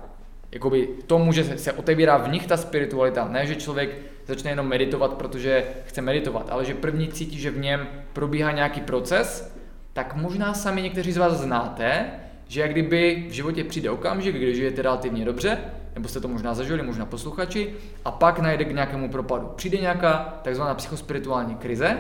jakoby 0.52 0.88
tomu, 1.06 1.32
že 1.32 1.58
se 1.58 1.72
otevírá 1.72 2.16
v 2.16 2.28
nich 2.28 2.46
ta 2.46 2.56
spiritualita. 2.56 3.28
Ne, 3.28 3.46
že 3.46 3.56
člověk 3.56 3.90
začne 4.26 4.50
jenom 4.50 4.68
meditovat, 4.68 5.12
protože 5.12 5.64
chce 5.86 6.02
meditovat, 6.02 6.46
ale 6.50 6.64
že 6.64 6.74
první 6.74 7.08
cítí, 7.08 7.38
že 7.38 7.50
v 7.50 7.58
něm 7.58 7.88
probíhá 8.12 8.52
nějaký 8.52 8.80
proces, 8.80 9.56
tak 9.92 10.14
možná 10.14 10.54
sami 10.54 10.82
někteří 10.82 11.12
z 11.12 11.16
vás 11.16 11.32
znáte, 11.32 12.06
že 12.48 12.60
jak 12.60 12.70
kdyby 12.70 13.26
v 13.28 13.32
životě 13.32 13.64
přijde 13.64 13.90
okamžik, 13.90 14.36
kdy 14.36 14.54
žijete 14.54 14.82
relativně 14.82 15.24
dobře, 15.24 15.58
nebo 16.00 16.08
jste 16.08 16.20
to 16.20 16.28
možná 16.28 16.54
zažili, 16.54 16.82
možná 16.82 17.06
posluchači, 17.06 17.74
a 18.04 18.10
pak 18.10 18.38
najde 18.38 18.64
k 18.64 18.72
nějakému 18.72 19.08
propadu. 19.08 19.46
Přijde 19.56 19.78
nějaká 19.78 20.34
takzvaná 20.42 20.74
psychospirituální 20.74 21.54
krize, 21.54 21.98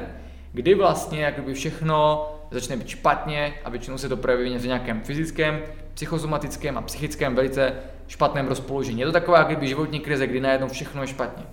kdy 0.52 0.74
vlastně 0.74 1.24
jak 1.24 1.34
kdyby 1.34 1.54
všechno 1.54 2.28
začne 2.50 2.76
být 2.76 2.88
špatně 2.88 3.54
a 3.64 3.70
většinou 3.70 3.98
se 3.98 4.08
to 4.08 4.16
projeví 4.16 4.58
v 4.58 4.66
nějakém 4.66 5.00
fyzickém, 5.00 5.60
psychosomatickém 5.94 6.78
a 6.78 6.82
psychickém 6.82 7.34
velice 7.34 7.72
špatném 8.08 8.48
rozpoložení. 8.48 9.00
Je 9.00 9.06
to 9.06 9.12
taková 9.12 9.42
kdyby 9.42 9.66
životní 9.66 10.00
krize, 10.00 10.26
kdy 10.26 10.40
najednou 10.40 10.68
všechno 10.68 11.02
je 11.02 11.08
špatně. 11.08 11.44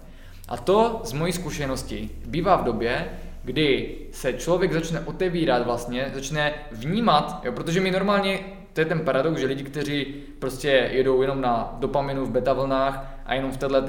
A 0.48 0.58
to 0.58 1.02
z 1.04 1.14
mojí 1.14 1.34
zkušenosti 1.34 2.10
bývá 2.26 2.56
v 2.56 2.64
době, 2.64 3.08
kdy 3.44 3.96
se 4.12 4.34
člověk 4.34 4.74
začne 4.74 5.00
otevírat 5.00 5.66
vlastně, 5.66 6.12
začne 6.14 6.54
vnímat, 6.72 7.42
jo, 7.44 7.52
protože 7.52 7.82
my 7.82 7.92
normálně 7.92 8.40
to 8.78 8.82
je 8.82 8.86
ten 8.86 9.00
paradox, 9.00 9.40
že 9.40 9.48
lidi, 9.48 9.64
kteří 9.64 10.06
prostě 10.40 10.90
jedou 10.92 11.22
jenom 11.22 11.42
na 11.42 11.76
dopaminu 11.80 12.26
v 12.26 12.32
beta 12.32 12.54
vlnách 12.54 13.22
a 13.26 13.34
jenom 13.34 13.52
v 13.52 13.58
této 13.58 13.82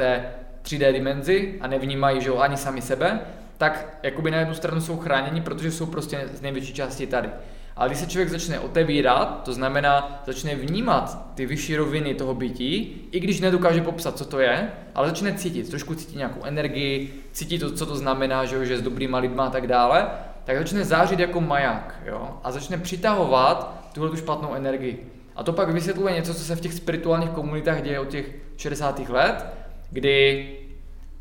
3D 0.62 0.92
dimenzi 0.92 1.54
a 1.60 1.66
nevnímají, 1.66 2.20
že 2.20 2.30
ani 2.30 2.56
sami 2.56 2.82
sebe, 2.82 3.20
tak 3.58 3.98
jakoby 4.02 4.30
na 4.30 4.38
jednu 4.38 4.54
stranu 4.54 4.80
jsou 4.80 4.96
chráněni, 4.96 5.40
protože 5.40 5.70
jsou 5.70 5.86
prostě 5.86 6.28
z 6.34 6.40
největší 6.40 6.74
části 6.74 7.06
tady. 7.06 7.28
Ale 7.76 7.88
když 7.88 7.98
se 7.98 8.06
člověk 8.06 8.28
začne 8.28 8.60
otevírat, 8.60 9.42
to 9.44 9.52
znamená, 9.52 10.22
začne 10.26 10.54
vnímat 10.54 11.32
ty 11.34 11.46
vyšší 11.46 11.76
roviny 11.76 12.14
toho 12.14 12.34
bytí, 12.34 13.00
i 13.10 13.20
když 13.20 13.40
nedokáže 13.40 13.80
popsat, 13.80 14.18
co 14.18 14.24
to 14.24 14.40
je, 14.40 14.70
ale 14.94 15.08
začne 15.08 15.32
cítit, 15.32 15.70
trošku 15.70 15.94
cítit 15.94 16.16
nějakou 16.16 16.44
energii, 16.44 17.24
cítit 17.32 17.58
to, 17.58 17.72
co 17.72 17.86
to 17.86 17.96
znamená, 17.96 18.44
že, 18.44 18.66
že 18.66 18.78
s 18.78 18.82
dobrýma 18.82 19.18
lidma 19.18 19.46
a 19.46 19.50
tak 19.50 19.66
dále, 19.66 20.08
tak 20.44 20.58
začne 20.58 20.84
zářit 20.84 21.18
jako 21.18 21.40
maják 21.40 22.00
jo? 22.06 22.40
a 22.44 22.52
začne 22.52 22.78
přitahovat 22.78 23.77
tuhle 23.92 24.10
tu 24.10 24.16
špatnou 24.16 24.54
energii. 24.54 25.06
A 25.36 25.42
to 25.42 25.52
pak 25.52 25.70
vysvětluje 25.70 26.14
něco, 26.14 26.34
co 26.34 26.40
se 26.40 26.56
v 26.56 26.60
těch 26.60 26.72
spirituálních 26.72 27.30
komunitách 27.30 27.82
děje 27.82 28.00
od 28.00 28.08
těch 28.08 28.34
60. 28.56 29.08
let, 29.08 29.46
kdy 29.90 30.48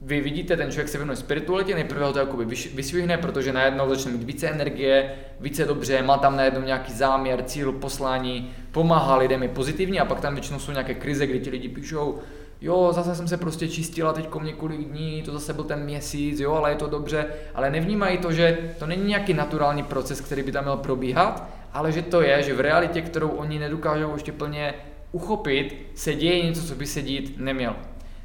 vy 0.01 0.21
vidíte, 0.21 0.57
ten 0.57 0.71
člověk 0.71 0.89
se 0.89 0.97
věnuje 0.97 1.15
spiritualitě, 1.15 1.75
nejprve 1.75 2.05
ho 2.05 2.13
to 2.13 2.19
jakoby 2.19 2.45
vysvihne, 2.73 3.17
protože 3.17 3.53
najednou 3.53 3.89
začne 3.89 4.11
mít 4.11 4.23
více 4.23 4.47
energie, 4.47 5.15
více 5.39 5.65
dobře, 5.65 6.01
má 6.01 6.17
tam 6.17 6.37
najednou 6.37 6.61
nějaký 6.61 6.93
záměr, 6.93 7.43
cíl, 7.43 7.71
poslání, 7.71 8.51
pomáhá 8.71 9.17
lidem, 9.17 9.43
je 9.43 9.49
pozitivní 9.49 9.99
a 9.99 10.05
pak 10.05 10.19
tam 10.19 10.33
většinou 10.33 10.59
jsou 10.59 10.71
nějaké 10.71 10.93
krize, 10.93 11.27
kdy 11.27 11.39
ti 11.39 11.49
lidi 11.49 11.69
píšou, 11.69 12.19
jo, 12.61 12.89
zase 12.93 13.15
jsem 13.15 13.27
se 13.27 13.37
prostě 13.37 13.67
čistila 13.67 14.13
teď 14.13 14.29
několik 14.41 14.79
dní, 14.79 15.21
to 15.21 15.31
zase 15.31 15.53
byl 15.53 15.63
ten 15.63 15.79
měsíc, 15.79 16.39
jo, 16.39 16.53
ale 16.53 16.71
je 16.71 16.75
to 16.75 16.87
dobře, 16.87 17.25
ale 17.55 17.71
nevnímají 17.71 18.17
to, 18.17 18.31
že 18.31 18.57
to 18.79 18.85
není 18.85 19.07
nějaký 19.07 19.33
naturální 19.33 19.83
proces, 19.83 20.21
který 20.21 20.43
by 20.43 20.51
tam 20.51 20.63
měl 20.63 20.77
probíhat, 20.77 21.49
ale 21.73 21.91
že 21.91 22.01
to 22.01 22.21
je, 22.21 22.43
že 22.43 22.53
v 22.53 22.59
realitě, 22.59 23.01
kterou 23.01 23.29
oni 23.29 23.59
nedokážou 23.59 24.13
ještě 24.13 24.31
plně 24.31 24.73
uchopit, 25.11 25.91
se 25.95 26.13
děje 26.13 26.45
něco, 26.45 26.67
co 26.67 26.75
by 26.75 26.85
se 26.85 27.01
dít 27.01 27.35
nemělo. 27.37 27.75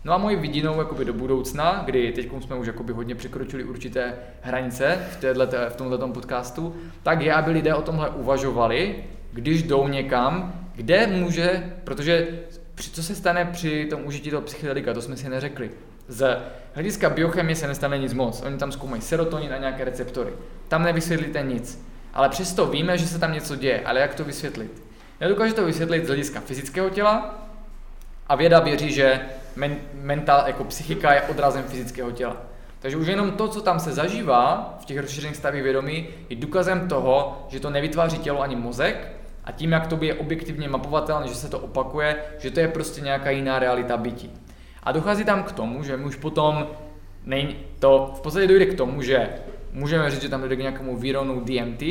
No 0.04 0.12
a 0.12 0.18
mojí 0.18 0.36
vidinou 0.36 0.78
jakoby 0.78 1.04
do 1.04 1.12
budoucna, 1.12 1.82
kdy 1.84 2.12
teď 2.12 2.28
jsme 2.40 2.56
už 2.56 2.66
jakoby 2.66 2.92
hodně 2.92 3.14
překročili 3.14 3.64
určité 3.64 4.14
hranice 4.40 4.98
v, 5.20 5.24
v 5.68 5.76
tomto 5.76 6.08
podcastu, 6.08 6.76
tak 7.02 7.20
je, 7.20 7.34
aby 7.34 7.50
lidé 7.50 7.74
o 7.74 7.82
tomhle 7.82 8.10
uvažovali, 8.10 9.04
když 9.32 9.62
jdou 9.62 9.88
někam, 9.88 10.52
kde 10.74 11.06
může, 11.06 11.72
protože 11.84 12.28
co 12.92 13.02
se 13.02 13.14
stane 13.14 13.44
při 13.44 13.86
tom 13.90 14.00
užití 14.04 14.30
toho 14.30 14.42
psychedelika, 14.42 14.94
to 14.94 15.02
jsme 15.02 15.16
si 15.16 15.28
neřekli. 15.28 15.70
Z 16.08 16.42
hlediska 16.74 17.10
biochemie 17.10 17.56
se 17.56 17.68
nestane 17.68 17.98
nic 17.98 18.14
moc. 18.14 18.42
Oni 18.42 18.58
tam 18.58 18.72
zkoumají 18.72 19.02
serotonin 19.02 19.52
a 19.52 19.58
nějaké 19.58 19.84
receptory. 19.84 20.32
Tam 20.68 20.82
nevysvětlíte 20.82 21.42
nic. 21.42 21.86
Ale 22.14 22.28
přesto 22.28 22.66
víme, 22.66 22.98
že 22.98 23.06
se 23.06 23.18
tam 23.18 23.32
něco 23.32 23.56
děje. 23.56 23.82
Ale 23.84 24.00
jak 24.00 24.14
to 24.14 24.24
vysvětlit? 24.24 24.82
Nedokáže 25.20 25.54
to 25.54 25.64
vysvětlit 25.64 26.04
z 26.04 26.06
hlediska 26.06 26.40
fyzického 26.40 26.90
těla 26.90 27.34
a 28.26 28.34
věda 28.34 28.60
věří, 28.60 28.92
že 28.92 29.20
men, 29.56 29.76
mental, 29.94 30.44
jako 30.46 30.64
psychika 30.64 31.14
je 31.14 31.22
odrazem 31.22 31.64
fyzického 31.64 32.10
těla. 32.10 32.36
Takže 32.78 32.96
už 32.96 33.06
jenom 33.06 33.30
to, 33.30 33.48
co 33.48 33.60
tam 33.60 33.80
se 33.80 33.92
zažívá 33.92 34.78
v 34.82 34.84
těch 34.84 34.98
rozšířených 34.98 35.36
stavích 35.36 35.62
vědomí, 35.62 36.08
je 36.28 36.36
důkazem 36.36 36.88
toho, 36.88 37.46
že 37.48 37.60
to 37.60 37.70
nevytváří 37.70 38.18
tělo 38.18 38.40
ani 38.40 38.56
mozek 38.56 39.12
a 39.44 39.52
tím, 39.52 39.72
jak 39.72 39.86
to 39.86 39.98
je 40.00 40.14
objektivně 40.14 40.68
mapovatelné, 40.68 41.28
že 41.28 41.34
se 41.34 41.48
to 41.48 41.58
opakuje, 41.58 42.16
že 42.38 42.50
to 42.50 42.60
je 42.60 42.68
prostě 42.68 43.00
nějaká 43.00 43.30
jiná 43.30 43.58
realita 43.58 43.96
bytí. 43.96 44.30
A 44.82 44.92
dochází 44.92 45.24
tam 45.24 45.42
k 45.42 45.52
tomu, 45.52 45.82
že 45.82 45.96
my 45.96 46.04
už 46.04 46.16
potom 46.16 46.66
nej, 47.24 47.56
to 47.78 48.14
v 48.16 48.20
podstatě 48.20 48.46
dojde 48.46 48.66
k 48.66 48.76
tomu, 48.76 49.02
že 49.02 49.28
můžeme 49.72 50.10
říct, 50.10 50.22
že 50.22 50.28
tam 50.28 50.40
dojde 50.40 50.56
k 50.56 50.58
nějakému 50.58 50.96
výronu 50.96 51.40
DMT, 51.40 51.82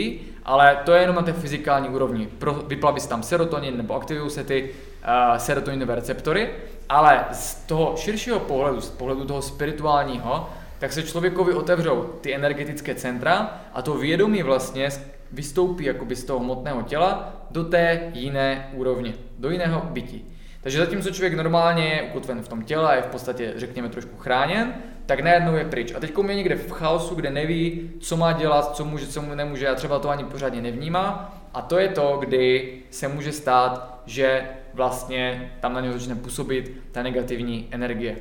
ale 0.44 0.78
to 0.86 0.91
je 0.91 1.02
jenom 1.02 1.16
na 1.16 1.22
té 1.22 1.34
fyzikální 1.34 1.90
úrovni. 1.90 2.28
Pro, 2.38 2.53
vyplaví 2.53 3.02
se 3.02 3.10
tam 3.10 3.24
serotonin 3.24 3.78
nebo 3.78 3.95
aktivují 3.95 4.30
se 4.30 4.44
ty 4.44 4.70
uh, 4.70 5.38
serotoninové 5.38 5.95
receptory, 5.95 6.49
ale 6.90 7.26
z 7.32 7.56
toho 7.56 7.94
širšího 7.98 8.40
pohledu, 8.40 8.82
z 8.82 8.90
pohledu 8.90 9.26
toho 9.26 9.41
spirituálního, 9.41 10.49
tak 10.80 10.94
se 10.94 11.03
člověkovi 11.03 11.53
otevřou 11.53 12.02
ty 12.22 12.36
energetické 12.36 12.95
centra 12.95 13.62
a 13.74 13.82
to 13.82 13.94
vědomí 13.94 14.44
vlastně 14.44 14.90
vystoupí 15.32 15.84
jakoby 15.86 16.16
z 16.16 16.24
toho 16.24 16.40
hmotného 16.40 16.82
těla 16.82 17.34
do 17.52 17.64
té 17.64 18.12
jiné 18.14 18.70
úrovně, 18.74 19.14
do 19.40 19.49
jiného 19.49 19.82
bytí. 19.90 20.26
Takže 20.62 20.78
zatímco 20.78 21.12
člověk 21.12 21.34
normálně 21.34 21.84
je 21.84 22.02
ukotven 22.02 22.41
v 22.41 22.48
tom 22.48 22.62
těle 22.62 22.90
a 22.90 22.95
je 22.95 23.02
v 23.02 23.06
podstatě, 23.06 23.53
řekněme, 23.56 23.90
trošku 23.90 24.18
chráněn, 24.18 24.74
tak 25.11 25.19
najednou 25.19 25.55
je 25.55 25.65
pryč. 25.65 25.93
A 25.95 25.99
teď 25.99 26.13
je 26.27 26.35
někde 26.35 26.55
v 26.55 26.71
chaosu, 26.71 27.15
kde 27.15 27.29
neví, 27.29 27.91
co 27.99 28.17
má 28.17 28.31
dělat, 28.31 28.75
co 28.75 28.85
může, 28.85 29.07
co 29.07 29.21
mu 29.21 29.35
nemůže 29.35 29.67
a 29.67 29.75
třeba 29.75 29.99
to 29.99 30.09
ani 30.09 30.23
pořádně 30.23 30.61
nevnímá. 30.61 31.38
A 31.53 31.61
to 31.61 31.79
je 31.79 31.89
to, 31.89 32.17
kdy 32.19 32.73
se 32.89 33.07
může 33.07 33.31
stát, 33.31 34.01
že 34.05 34.47
vlastně 34.73 35.51
tam 35.59 35.73
na 35.73 35.81
něj 35.81 35.91
začne 35.91 36.15
působit 36.15 36.81
ta 36.91 37.03
negativní 37.03 37.67
energie. 37.71 38.15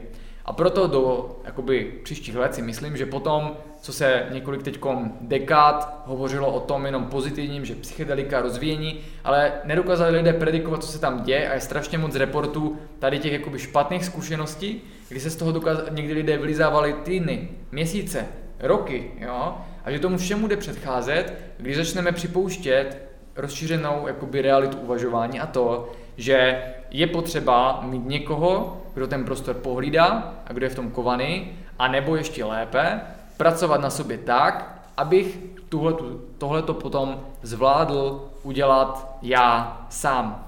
A 0.44 0.52
proto 0.52 0.86
do 0.86 1.36
jakoby, 1.44 1.92
příštích 2.02 2.36
let 2.36 2.54
si 2.54 2.62
myslím, 2.62 2.96
že 2.96 3.06
potom, 3.06 3.56
co 3.80 3.92
se 3.92 4.26
několik 4.30 4.62
teďkom 4.62 5.12
dekád 5.20 6.02
hovořilo 6.06 6.52
o 6.52 6.60
tom 6.60 6.86
jenom 6.86 7.04
pozitivním, 7.04 7.64
že 7.64 7.74
psychedelika 7.74 8.40
rozvíjení, 8.40 9.00
ale 9.24 9.52
nedokázali 9.64 10.16
lidé 10.16 10.32
predikovat, 10.32 10.84
co 10.84 10.92
se 10.92 11.00
tam 11.00 11.22
děje 11.22 11.48
a 11.48 11.54
je 11.54 11.60
strašně 11.60 11.98
moc 11.98 12.14
reportů 12.14 12.78
tady 12.98 13.18
těch 13.18 13.32
jakoby 13.32 13.58
špatných 13.58 14.04
zkušeností, 14.04 14.82
kdy 15.10 15.20
se 15.20 15.30
z 15.30 15.36
toho 15.36 15.52
dokaz- 15.52 15.94
někdy 15.94 16.12
lidé 16.12 16.38
vylizávali 16.38 16.92
týdny, 16.92 17.48
měsíce, 17.72 18.26
roky, 18.60 19.10
jo? 19.18 19.56
a 19.84 19.90
že 19.90 19.98
tomu 19.98 20.16
všemu 20.16 20.48
jde 20.48 20.56
předcházet, 20.56 21.34
když 21.58 21.76
začneme 21.76 22.12
připouštět 22.12 23.08
rozšířenou 23.36 24.06
jakoby 24.06 24.42
realitu 24.42 24.78
uvažování 24.78 25.40
a 25.40 25.46
to, 25.46 25.92
že 26.16 26.64
je 26.90 27.06
potřeba 27.06 27.80
mít 27.82 28.06
někoho, 28.06 28.82
kdo 28.94 29.06
ten 29.06 29.24
prostor 29.24 29.54
pohlídá 29.54 30.34
a 30.46 30.52
kdo 30.52 30.66
je 30.66 30.70
v 30.70 30.74
tom 30.74 30.90
kovaný, 30.90 31.52
a 31.78 31.88
nebo 31.88 32.16
ještě 32.16 32.44
lépe, 32.44 33.00
pracovat 33.36 33.80
na 33.80 33.90
sobě 33.90 34.18
tak, 34.18 34.82
abych 34.96 35.38
tuhletu, 35.68 36.20
tohleto 36.38 36.74
potom 36.74 37.20
zvládl 37.42 38.28
udělat 38.42 39.16
já 39.22 39.80
sám. 39.88 40.46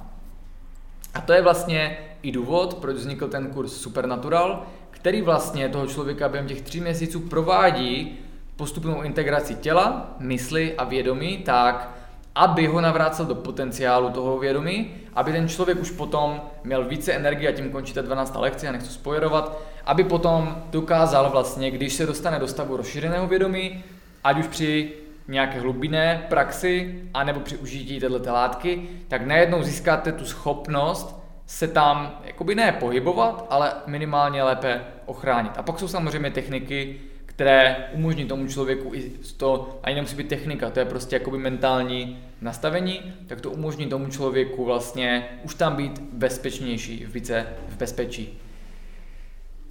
A 1.15 1.21
to 1.21 1.33
je 1.33 1.43
vlastně 1.43 1.99
i 2.23 2.33
důvod, 2.33 2.75
proč 2.75 2.97
vznikl 2.97 3.29
ten 3.29 3.47
kurz 3.47 3.73
Supernatural, 3.73 4.67
který 4.91 5.23
vlastně 5.23 5.69
toho 5.69 5.87
člověka 5.87 6.29
během 6.29 6.49
těch 6.49 6.63
tří 6.63 6.81
měsíců 6.81 7.21
provádí 7.21 8.19
postupnou 8.57 9.03
integraci 9.03 9.55
těla, 9.55 10.17
mysli 10.19 10.75
a 10.75 10.85
vědomí 10.85 11.39
tak, 11.39 11.91
aby 12.35 12.67
ho 12.67 12.81
navrácel 12.81 13.27
do 13.27 13.35
potenciálu 13.35 14.11
toho 14.11 14.39
vědomí, 14.39 14.91
aby 15.15 15.33
ten 15.33 15.49
člověk 15.49 15.81
už 15.81 15.91
potom 15.91 16.41
měl 16.65 16.85
více 16.85 17.13
energie, 17.13 17.51
a 17.51 17.53
tím 17.53 17.71
končí 17.71 17.93
ta 17.93 18.03
12. 18.03 18.37
lekce, 18.37 18.67
já 18.67 18.73
nechci 18.73 18.89
spojerovat, 18.89 19.59
aby 19.87 20.05
potom 20.05 20.63
dokázal 20.71 21.31
vlastně, 21.31 21.71
když 21.71 21.95
se 21.95 22.07
dostane 22.07 22.39
do 22.39 22.49
stavu 22.49 22.77
rozšířeného 22.77 23.27
vědomí, 23.27 23.85
ať 24.25 24.39
už 24.39 24.47
při 24.47 24.93
nějaké 25.29 25.61
hlubinné 25.61 26.27
praxi, 26.29 27.03
anebo 27.15 27.41
při 27.41 27.57
užití 27.57 28.01
této 28.01 28.33
látky, 28.33 28.89
tak 29.09 29.27
najednou 29.27 29.63
získáte 29.63 30.13
tu 30.13 30.25
schopnost 30.25 31.22
se 31.47 31.69
tam 31.69 32.21
jakoby 32.25 32.55
ne 32.55 32.73
pohybovat, 32.73 33.47
ale 33.51 33.73
minimálně 33.87 34.43
lépe 34.43 34.85
ochránit. 35.07 35.53
A 35.57 35.63
pak 35.63 35.79
jsou 35.79 35.89
samozřejmě 35.89 36.31
techniky, 36.31 37.01
které 37.27 37.89
umožní 37.93 38.25
tomu 38.25 38.49
člověku 38.49 38.95
i 38.95 39.13
to, 39.37 39.81
ani 39.83 39.95
nemusí 39.95 40.17
být 40.17 40.29
technika, 40.29 40.71
to 40.71 40.79
je 40.79 40.85
prostě 40.85 41.17
jakoby 41.17 41.39
mentální 41.39 42.19
nastavení, 42.41 43.15
tak 43.27 43.41
to 43.41 43.51
umožní 43.51 43.87
tomu 43.87 44.09
člověku 44.09 44.65
vlastně 44.65 45.29
už 45.43 45.55
tam 45.55 45.77
být 45.77 46.01
bezpečnější, 46.01 47.07
více 47.07 47.47
v 47.69 47.77
bezpečí. 47.77 48.41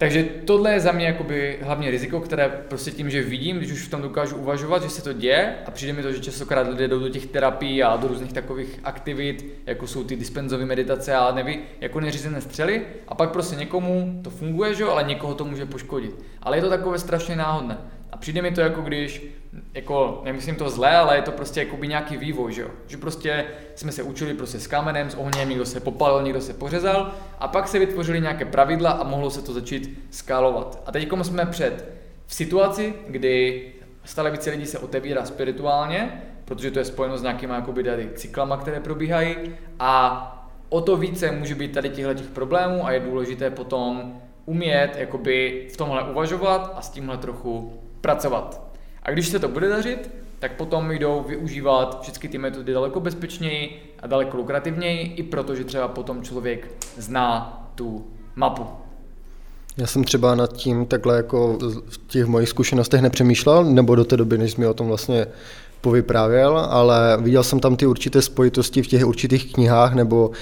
Takže 0.02 0.24
tohle 0.24 0.72
je 0.72 0.80
za 0.80 0.92
mě 0.92 1.06
jakoby 1.06 1.58
hlavně 1.62 1.90
riziko, 1.90 2.20
které 2.20 2.48
prostě 2.48 2.90
tím, 2.90 3.10
že 3.10 3.22
vidím, 3.22 3.56
když 3.56 3.72
už 3.72 3.82
v 3.82 3.90
tom 3.90 4.02
dokážu 4.02 4.36
uvažovat, 4.36 4.82
že 4.82 4.88
se 4.88 5.02
to 5.02 5.12
děje 5.12 5.54
a 5.66 5.70
přijde 5.70 5.92
mi 5.92 6.02
to, 6.02 6.12
že 6.12 6.20
častokrát 6.20 6.68
lidé 6.68 6.88
jdou 6.88 6.98
do 6.98 7.08
těch 7.08 7.26
terapií 7.26 7.82
a 7.82 7.96
do 7.96 8.08
různých 8.08 8.32
takových 8.32 8.80
aktivit, 8.84 9.46
jako 9.66 9.86
jsou 9.86 10.04
ty 10.04 10.16
dispenzové 10.16 10.66
meditace 10.66 11.14
a 11.14 11.32
neví, 11.32 11.58
jako 11.80 12.00
neřízené 12.00 12.40
střely 12.40 12.82
a 13.08 13.14
pak 13.14 13.30
prostě 13.30 13.56
někomu 13.56 14.20
to 14.24 14.30
funguje, 14.30 14.74
že? 14.74 14.84
ale 14.84 15.04
někoho 15.04 15.34
to 15.34 15.44
může 15.44 15.66
poškodit. 15.66 16.14
Ale 16.42 16.56
je 16.56 16.62
to 16.62 16.68
takové 16.68 16.98
strašně 16.98 17.36
náhodné. 17.36 17.78
Přijde 18.22 18.42
mi 18.42 18.50
to 18.50 18.60
jako 18.60 18.80
když, 18.80 19.22
jako, 19.74 20.20
nemyslím 20.24 20.56
to 20.56 20.70
zlé, 20.70 20.96
ale 20.96 21.16
je 21.16 21.22
to 21.22 21.32
prostě 21.32 21.60
jako 21.60 21.76
by 21.76 21.88
nějaký 21.88 22.16
vývoj, 22.16 22.52
že 22.52 22.62
jo? 22.62 22.68
Že 22.86 22.96
prostě 22.96 23.44
jsme 23.74 23.92
se 23.92 24.02
učili 24.02 24.34
prostě 24.34 24.58
s 24.58 24.66
kamenem, 24.66 25.10
s 25.10 25.14
ohněm, 25.14 25.48
někdo 25.48 25.66
se 25.66 25.80
popalil, 25.80 26.22
někdo 26.22 26.40
se 26.40 26.52
pořezal 26.52 27.12
a 27.38 27.48
pak 27.48 27.68
se 27.68 27.78
vytvořily 27.78 28.20
nějaké 28.20 28.44
pravidla 28.44 28.90
a 28.90 29.04
mohlo 29.04 29.30
se 29.30 29.42
to 29.42 29.52
začít 29.52 30.06
skálovat. 30.10 30.82
A 30.86 30.92
teď 30.92 31.08
jsme 31.22 31.46
před 31.46 31.88
v 32.26 32.34
situaci, 32.34 32.94
kdy 33.08 33.62
stále 34.04 34.30
více 34.30 34.50
lidí 34.50 34.66
se 34.66 34.78
otevírá 34.78 35.24
spirituálně, 35.24 36.22
protože 36.44 36.70
to 36.70 36.78
je 36.78 36.84
spojeno 36.84 37.18
s 37.18 37.22
nějakýma 37.22 37.54
jakoby 37.54 37.84
tady 37.84 38.10
cyklama, 38.14 38.56
které 38.56 38.80
probíhají 38.80 39.36
a 39.78 40.28
o 40.68 40.80
to 40.80 40.96
více 40.96 41.30
může 41.30 41.54
být 41.54 41.72
tady 41.72 41.88
těchto 41.88 42.14
těch 42.14 42.26
problémů 42.26 42.86
a 42.86 42.92
je 42.92 43.00
důležité 43.00 43.50
potom 43.50 44.20
umět 44.46 44.96
jakoby 44.96 45.68
v 45.72 45.76
tomhle 45.76 46.10
uvažovat 46.10 46.72
a 46.76 46.82
s 46.82 46.90
tímhle 46.90 47.18
trochu 47.18 47.82
pracovat. 48.02 48.62
A 49.02 49.10
když 49.10 49.28
se 49.28 49.38
to 49.38 49.48
bude 49.48 49.68
dařit, 49.68 50.10
tak 50.38 50.56
potom 50.56 50.90
jdou 50.90 51.24
využívat 51.28 52.02
všechny 52.02 52.28
ty 52.28 52.38
metody 52.38 52.72
daleko 52.72 53.00
bezpečněji 53.00 53.94
a 54.00 54.06
daleko 54.06 54.36
lukrativněji, 54.36 55.00
i 55.00 55.22
protože 55.22 55.64
třeba 55.64 55.88
potom 55.88 56.22
člověk 56.22 56.68
zná 56.96 57.62
tu 57.74 58.06
mapu. 58.36 58.66
Já 59.76 59.86
jsem 59.86 60.04
třeba 60.04 60.34
nad 60.34 60.52
tím 60.52 60.86
takhle 60.86 61.16
jako 61.16 61.58
v 61.88 62.06
těch 62.06 62.26
mojich 62.26 62.48
zkušenostech 62.48 63.00
nepřemýšlel, 63.00 63.64
nebo 63.64 63.94
do 63.94 64.04
té 64.04 64.16
doby, 64.16 64.38
než 64.38 64.56
mi 64.56 64.66
o 64.66 64.74
tom 64.74 64.88
vlastně 64.88 65.26
povyprávěl, 65.82 66.58
ale 66.58 67.18
viděl 67.20 67.42
jsem 67.42 67.60
tam 67.60 67.76
ty 67.76 67.86
určité 67.86 68.22
spojitosti 68.22 68.82
v 68.82 68.86
těch 68.86 69.06
určitých 69.06 69.52
knihách 69.52 69.94
nebo 69.94 70.28
uh, 70.28 70.32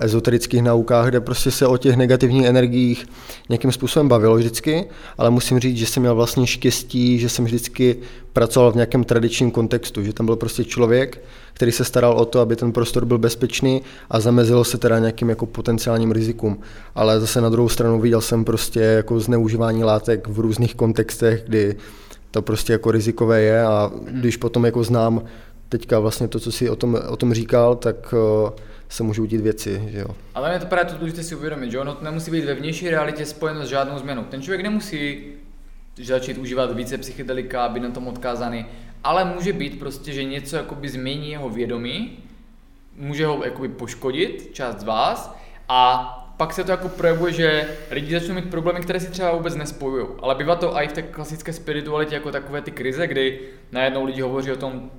ezoterických 0.00 0.62
naukách, 0.62 1.08
kde 1.08 1.20
prostě 1.20 1.50
se 1.50 1.66
o 1.66 1.76
těch 1.76 1.96
negativních 1.96 2.46
energiích 2.46 3.06
nějakým 3.48 3.72
způsobem 3.72 4.08
bavilo 4.08 4.36
vždycky, 4.36 4.84
ale 5.18 5.30
musím 5.30 5.58
říct, 5.58 5.76
že 5.76 5.86
jsem 5.86 6.00
měl 6.00 6.14
vlastně 6.14 6.46
štěstí, 6.46 7.18
že 7.18 7.28
jsem 7.28 7.44
vždycky 7.44 7.96
pracoval 8.32 8.72
v 8.72 8.74
nějakém 8.74 9.04
tradičním 9.04 9.50
kontextu, 9.50 10.02
že 10.02 10.12
tam 10.12 10.26
byl 10.26 10.36
prostě 10.36 10.64
člověk, 10.64 11.22
který 11.52 11.72
se 11.72 11.84
staral 11.84 12.12
o 12.12 12.24
to, 12.24 12.40
aby 12.40 12.56
ten 12.56 12.72
prostor 12.72 13.04
byl 13.04 13.18
bezpečný 13.18 13.82
a 14.10 14.20
zamezilo 14.20 14.64
se 14.64 14.78
teda 14.78 14.98
nějakým 14.98 15.28
jako 15.28 15.46
potenciálním 15.46 16.12
rizikům. 16.12 16.58
Ale 16.94 17.20
zase 17.20 17.40
na 17.40 17.48
druhou 17.48 17.68
stranu 17.68 18.00
viděl 18.00 18.20
jsem 18.20 18.44
prostě 18.44 18.80
jako 18.80 19.20
zneužívání 19.20 19.84
látek 19.84 20.28
v 20.28 20.40
různých 20.40 20.74
kontextech, 20.74 21.42
kdy 21.46 21.76
to 22.36 22.42
prostě 22.42 22.72
jako 22.72 22.90
rizikové 22.90 23.40
je 23.40 23.62
a 23.62 23.90
když 24.10 24.36
potom 24.36 24.64
jako 24.64 24.84
znám 24.84 25.24
teďka 25.68 25.98
vlastně 25.98 26.28
to, 26.28 26.40
co 26.40 26.52
si 26.52 26.70
o 26.70 26.76
tom, 26.76 26.98
o 27.08 27.16
tom 27.16 27.34
říkal, 27.34 27.76
tak 27.76 28.12
uh, 28.12 28.50
se 28.88 29.02
můžou 29.02 29.24
dít 29.24 29.40
věci, 29.40 29.88
že 29.88 29.98
jo. 29.98 30.08
Ale 30.34 30.52
je 30.52 30.58
to 30.58 30.66
právě 30.66 30.92
to 30.92 30.98
důležité 30.98 31.22
si 31.22 31.34
uvědomit, 31.34 31.70
že 31.70 31.78
ono 31.78 31.94
to 31.94 32.04
nemusí 32.04 32.30
být 32.30 32.44
ve 32.44 32.54
vnější 32.54 32.90
realitě 32.90 33.26
spojeno 33.26 33.66
s 33.66 33.68
žádnou 33.68 33.98
změnou. 33.98 34.24
Ten 34.24 34.42
člověk 34.42 34.62
nemusí 34.62 35.18
začít 36.02 36.38
užívat 36.38 36.76
více 36.76 36.98
psychedelika, 36.98 37.68
být 37.68 37.82
na 37.82 37.90
tom 37.90 38.08
odkázaný, 38.08 38.66
ale 39.04 39.24
může 39.24 39.52
být 39.52 39.78
prostě, 39.78 40.12
že 40.12 40.24
něco 40.24 40.56
jakoby 40.56 40.88
změní 40.88 41.30
jeho 41.30 41.48
vědomí, 41.48 42.18
může 42.96 43.26
ho 43.26 43.44
jakoby 43.44 43.68
poškodit, 43.68 44.50
část 44.52 44.80
z 44.80 44.84
vás, 44.84 45.36
a 45.68 46.25
pak 46.36 46.52
se 46.52 46.64
to 46.64 46.70
jako 46.70 46.88
projevuje, 46.88 47.32
že 47.32 47.68
lidi 47.90 48.20
začnou 48.20 48.34
mít 48.34 48.50
problémy, 48.50 48.80
které 48.80 49.00
si 49.00 49.10
třeba 49.10 49.32
vůbec 49.32 49.56
nespojují. 49.56 50.06
Ale 50.22 50.34
bývá 50.34 50.56
to 50.56 50.76
i 50.76 50.88
v 50.88 50.92
té 50.92 51.02
klasické 51.02 51.52
spiritualitě 51.52 52.14
jako 52.14 52.32
takové 52.32 52.62
ty 52.62 52.70
krize, 52.70 53.06
kdy 53.06 53.40
najednou 53.72 54.04
lidi 54.04 54.20
hovoří 54.20 54.52
o 54.52 54.56
tom, 54.56 54.90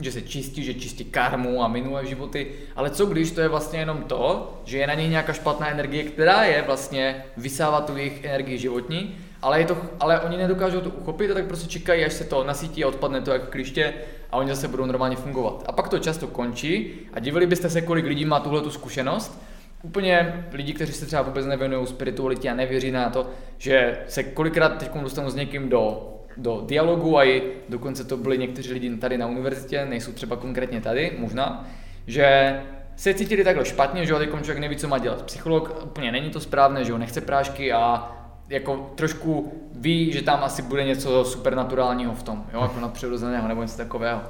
že 0.00 0.12
se 0.12 0.22
čistí, 0.22 0.64
že 0.64 0.74
čistí 0.74 1.04
karmu 1.04 1.62
a 1.62 1.68
minulé 1.68 2.06
životy, 2.06 2.46
ale 2.76 2.90
co 2.90 3.06
když 3.06 3.30
to 3.30 3.40
je 3.40 3.48
vlastně 3.48 3.78
jenom 3.78 4.02
to, 4.02 4.52
že 4.64 4.78
je 4.78 4.86
na 4.86 4.94
něj 4.94 5.08
nějaká 5.08 5.32
špatná 5.32 5.70
energie, 5.70 6.04
která 6.04 6.44
je 6.44 6.62
vlastně 6.62 7.24
vysává 7.36 7.80
tu 7.80 7.96
jejich 7.96 8.24
energii 8.24 8.58
životní, 8.58 9.16
ale, 9.42 9.60
je 9.60 9.66
to, 9.66 9.76
ale 10.00 10.20
oni 10.20 10.36
nedokážou 10.36 10.80
to 10.80 10.90
uchopit 10.90 11.30
a 11.30 11.34
tak 11.34 11.46
prostě 11.46 11.68
čekají, 11.68 12.04
až 12.04 12.12
se 12.12 12.24
to 12.24 12.44
nasítí 12.44 12.84
a 12.84 12.88
odpadne 12.88 13.20
to 13.20 13.30
jako 13.30 13.46
kliště 13.46 13.94
a 14.30 14.36
oni 14.36 14.50
zase 14.50 14.68
budou 14.68 14.86
normálně 14.86 15.16
fungovat. 15.16 15.64
A 15.66 15.72
pak 15.72 15.88
to 15.88 15.98
často 15.98 16.26
končí 16.26 16.90
a 17.12 17.20
divili 17.20 17.46
byste 17.46 17.70
se, 17.70 17.80
kolik 17.80 18.06
lidí 18.06 18.24
má 18.24 18.40
tuhle 18.40 18.60
tu 18.60 18.70
zkušenost, 18.70 19.42
úplně 19.82 20.44
lidi, 20.52 20.72
kteří 20.72 20.92
se 20.92 21.06
třeba 21.06 21.22
vůbec 21.22 21.46
nevěnují 21.46 21.86
spiritualitě 21.86 22.50
a 22.50 22.54
nevěří 22.54 22.90
na 22.90 23.10
to, 23.10 23.30
že 23.58 23.98
se 24.08 24.22
kolikrát 24.22 24.68
teď 24.68 24.90
dostanu 25.02 25.30
s 25.30 25.34
někým 25.34 25.68
do 25.68 26.08
do 26.36 26.62
dialogu 26.66 27.18
a 27.18 27.24
i 27.24 27.42
dokonce 27.68 28.04
to 28.04 28.16
byli 28.16 28.38
někteří 28.38 28.72
lidi 28.72 28.96
tady 28.96 29.18
na 29.18 29.26
univerzitě, 29.26 29.84
nejsou 29.84 30.12
třeba 30.12 30.36
konkrétně 30.36 30.80
tady, 30.80 31.12
možná, 31.18 31.68
že 32.06 32.60
se 32.96 33.14
cítili 33.14 33.44
takhle 33.44 33.64
špatně, 33.64 34.06
že 34.06 34.12
jo, 34.12 34.18
člověk 34.26 34.58
neví, 34.58 34.76
co 34.76 34.88
má 34.88 34.98
dělat. 34.98 35.22
Psycholog 35.22 35.82
úplně 35.84 36.12
není 36.12 36.30
to 36.30 36.40
správné, 36.40 36.84
že 36.84 36.92
jo, 36.92 36.98
nechce 36.98 37.20
prášky 37.20 37.72
a 37.72 38.12
jako 38.48 38.92
trošku 38.94 39.52
ví, 39.74 40.12
že 40.12 40.22
tam 40.22 40.44
asi 40.44 40.62
bude 40.62 40.84
něco 40.84 41.24
supernaturálního 41.24 42.14
v 42.14 42.22
tom, 42.22 42.44
jo, 42.52 42.62
jako 42.62 42.80
nadpřirozeného 42.80 43.48
nebo 43.48 43.62
něco 43.62 43.76
takového. 43.76 44.20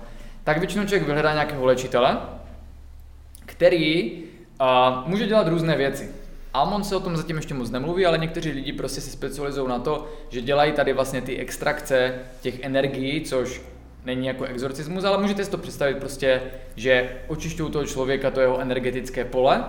Tak 0.44 0.58
většinou 0.58 0.84
člověk 0.84 1.02
vyhledá 1.02 1.32
nějakého 1.32 1.64
léčitele, 1.64 2.18
který 3.46 4.22
uh, 4.62 5.08
může 5.08 5.26
dělat 5.26 5.48
různé 5.48 5.76
věci. 5.76 6.10
Almond 6.54 6.86
se 6.86 6.96
o 6.96 7.00
tom 7.00 7.16
zatím 7.16 7.36
ještě 7.36 7.54
moc 7.54 7.70
nemluví, 7.70 8.06
ale 8.06 8.18
někteří 8.18 8.50
lidi 8.50 8.72
prostě 8.72 9.00
se 9.00 9.10
specializují 9.10 9.68
na 9.68 9.78
to, 9.78 10.08
že 10.28 10.40
dělají 10.40 10.72
tady 10.72 10.92
vlastně 10.92 11.22
ty 11.22 11.36
extrakce 11.36 12.14
těch 12.40 12.60
energií, 12.60 13.20
což 13.20 13.62
není 14.04 14.26
jako 14.26 14.44
exorcismus, 14.44 15.04
ale 15.04 15.18
můžete 15.18 15.44
si 15.44 15.50
to 15.50 15.58
představit 15.58 15.96
prostě, 15.96 16.42
že 16.76 17.10
očišťují 17.28 17.72
toho 17.72 17.86
člověka, 17.86 18.30
to 18.30 18.40
jeho 18.40 18.58
energetické 18.58 19.24
pole 19.24 19.64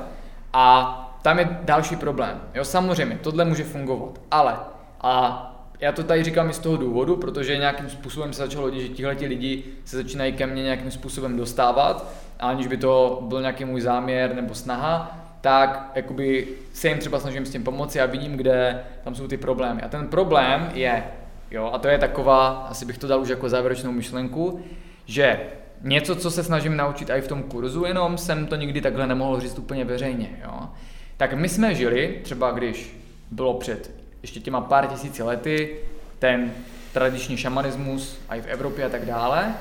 a 0.53 0.99
tam 1.21 1.39
je 1.39 1.57
další 1.61 1.95
problém. 1.95 2.41
Jo, 2.53 2.65
samozřejmě, 2.65 3.19
tohle 3.21 3.45
může 3.45 3.63
fungovat, 3.63 4.21
ale 4.31 4.55
a 5.01 5.52
já 5.84 5.91
to 5.91 6.03
tady 6.03 6.23
říkám 6.23 6.49
i 6.49 6.53
z 6.53 6.60
toho 6.60 6.77
důvodu, 6.77 7.15
protože 7.15 7.57
nějakým 7.57 7.89
způsobem 7.89 8.34
se 8.34 8.41
začalo 8.41 8.64
hodit, 8.64 8.81
že 8.81 8.89
tihle 8.89 9.15
lidi 9.19 9.64
se 9.85 9.97
začínají 9.97 10.34
ke 10.34 10.47
mně 10.47 10.64
nějakým 10.64 10.91
způsobem 10.91 11.38
dostávat, 11.38 12.11
aniž 12.39 12.68
by 12.68 12.77
to 12.77 13.23
byl 13.27 13.41
nějaký 13.41 13.65
můj 13.65 13.81
záměr 13.81 14.35
nebo 14.35 14.55
snaha, 14.55 15.19
tak 15.41 15.91
jakoby 15.95 16.47
se 16.73 16.88
jim 16.88 16.97
třeba 16.99 17.19
snažím 17.19 17.45
s 17.45 17.51
tím 17.51 17.64
pomoci 17.64 18.01
a 18.01 18.05
vidím, 18.05 18.38
kde 18.38 18.84
tam 19.03 19.15
jsou 19.15 19.27
ty 19.27 19.38
problémy. 19.38 19.81
A 19.81 19.88
ten 19.88 20.07
problém 20.07 20.72
je, 20.73 21.03
jo, 21.51 21.69
a 21.73 21.80
to 21.80 21.88
je 21.88 21.97
taková, 21.97 22.47
asi 22.47 22.85
bych 22.85 22.97
to 22.97 23.07
dal 23.07 23.22
už 23.22 23.30
jako 23.30 23.49
závěrečnou 23.49 23.91
myšlenku, 23.91 24.61
že 25.05 25.39
něco, 25.81 26.15
co 26.15 26.31
se 26.31 26.43
snažím 26.43 26.77
naučit 26.77 27.10
i 27.10 27.22
v 27.22 27.27
tom 27.27 27.43
kurzu, 27.43 27.85
jenom 27.85 28.18
jsem 28.18 28.45
to 28.45 28.55
nikdy 28.55 28.81
takhle 28.81 29.07
nemohl 29.07 29.39
říct 29.39 29.60
úplně 29.60 29.85
veřejně, 29.85 30.30
jo. 30.43 30.69
Tak 31.18 31.34
my 31.34 31.49
jsme 31.49 31.76
žili, 31.76 32.19
třeba 32.23 32.51
když 32.51 32.97
bylo 33.31 33.53
před 33.53 34.02
ještě 34.23 34.39
těma 34.39 34.61
pár 34.61 34.87
tisíci 34.87 35.23
lety, 35.23 35.75
ten 36.19 36.51
tradiční 36.93 37.37
šamanismus, 37.37 38.19
i 38.29 38.41
v 38.41 38.47
Evropě 38.47 38.85
a 38.85 38.89
tak 38.89 39.05
dále, 39.05 39.53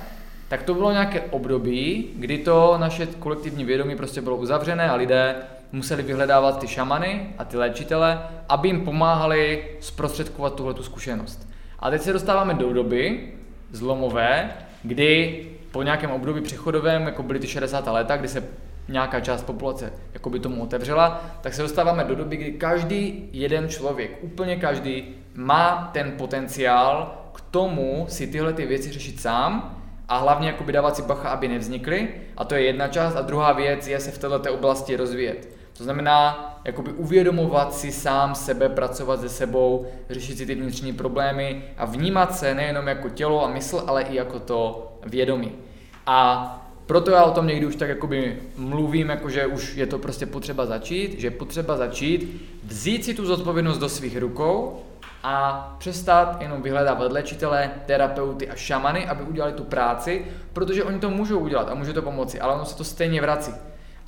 tak 0.48 0.62
to 0.62 0.74
bylo 0.74 0.92
nějaké 0.92 1.20
období, 1.20 2.10
kdy 2.16 2.38
to 2.38 2.78
naše 2.78 3.06
kolektivní 3.06 3.64
vědomí 3.64 3.96
prostě 3.96 4.20
bylo 4.20 4.36
uzavřené 4.36 4.90
a 4.90 4.94
lidé 4.94 5.36
museli 5.72 6.02
vyhledávat 6.02 6.60
ty 6.60 6.68
šamany 6.68 7.34
a 7.38 7.44
ty 7.44 7.56
léčitele, 7.56 8.22
aby 8.48 8.68
jim 8.68 8.80
pomáhali 8.80 9.64
zprostředkovat 9.80 10.54
tuhle 10.54 10.74
zkušenost. 10.80 11.48
A 11.78 11.90
teď 11.90 12.02
se 12.02 12.12
dostáváme 12.12 12.54
do 12.54 12.72
doby 12.72 13.32
zlomové, 13.72 14.52
kdy 14.82 15.40
po 15.70 15.82
nějakém 15.82 16.10
období 16.10 16.40
přechodovém, 16.40 17.02
jako 17.02 17.22
byly 17.22 17.38
ty 17.38 17.46
60. 17.46 17.86
léta, 17.86 18.16
kdy 18.16 18.28
se 18.28 18.44
nějaká 18.88 19.20
část 19.20 19.42
populace 19.42 19.92
jako 20.14 20.30
by 20.30 20.38
tomu 20.38 20.62
otevřela, 20.62 21.24
tak 21.40 21.54
se 21.54 21.62
dostáváme 21.62 22.04
do 22.04 22.14
doby, 22.14 22.36
kdy 22.36 22.52
každý 22.52 23.28
jeden 23.32 23.68
člověk, 23.68 24.18
úplně 24.20 24.56
každý, 24.56 25.14
má 25.34 25.90
ten 25.92 26.12
potenciál 26.12 27.18
k 27.34 27.40
tomu 27.40 28.06
si 28.08 28.26
tyhle 28.26 28.52
ty 28.52 28.66
věci 28.66 28.92
řešit 28.92 29.20
sám 29.20 29.78
a 30.08 30.18
hlavně 30.18 30.48
jakoby 30.48 30.72
dávat 30.72 30.96
si 30.96 31.02
bacha, 31.02 31.28
aby 31.28 31.48
nevznikly. 31.48 32.08
A 32.36 32.44
to 32.44 32.54
je 32.54 32.62
jedna 32.62 32.88
část. 32.88 33.16
A 33.16 33.20
druhá 33.20 33.52
věc 33.52 33.86
je 33.86 34.00
se 34.00 34.10
v 34.10 34.18
této 34.18 34.54
oblasti 34.54 34.96
rozvíjet. 34.96 35.48
To 35.78 35.84
znamená, 35.84 36.48
jakoby 36.64 36.92
uvědomovat 36.92 37.74
si 37.74 37.92
sám 37.92 38.34
sebe, 38.34 38.68
pracovat 38.68 39.20
se 39.20 39.28
sebou, 39.28 39.86
řešit 40.10 40.38
si 40.38 40.46
ty 40.46 40.54
vnitřní 40.54 40.92
problémy 40.92 41.64
a 41.76 41.84
vnímat 41.84 42.36
se 42.36 42.54
nejenom 42.54 42.88
jako 42.88 43.08
tělo 43.08 43.44
a 43.44 43.48
mysl, 43.48 43.84
ale 43.86 44.02
i 44.02 44.14
jako 44.14 44.38
to 44.38 44.92
vědomí. 45.06 45.52
A 46.06 46.61
proto 46.92 47.10
já 47.10 47.24
o 47.24 47.30
tom 47.30 47.46
někdy 47.46 47.66
už 47.66 47.76
tak 47.76 47.88
jakoby 47.88 48.38
mluvím, 48.56 49.08
jako 49.08 49.30
že 49.30 49.46
už 49.46 49.74
je 49.74 49.86
to 49.86 49.98
prostě 49.98 50.26
potřeba 50.26 50.66
začít, 50.66 51.20
že 51.20 51.26
je 51.26 51.30
potřeba 51.30 51.76
začít 51.76 52.42
vzít 52.64 53.04
si 53.04 53.14
tu 53.14 53.26
zodpovědnost 53.26 53.78
do 53.78 53.88
svých 53.88 54.18
rukou 54.18 54.82
a 55.22 55.76
přestat 55.78 56.42
jenom 56.42 56.62
vyhledávat 56.62 57.12
léčitele, 57.12 57.70
terapeuty 57.86 58.48
a 58.48 58.54
šamany, 58.54 59.06
aby 59.06 59.22
udělali 59.22 59.52
tu 59.52 59.64
práci, 59.64 60.26
protože 60.52 60.84
oni 60.84 60.98
to 60.98 61.10
můžou 61.10 61.38
udělat 61.38 61.68
a 61.68 61.74
může 61.74 61.92
to 61.92 62.02
pomoci, 62.02 62.40
ale 62.40 62.54
ono 62.54 62.64
se 62.64 62.76
to 62.76 62.84
stejně 62.84 63.20
vrací. 63.20 63.52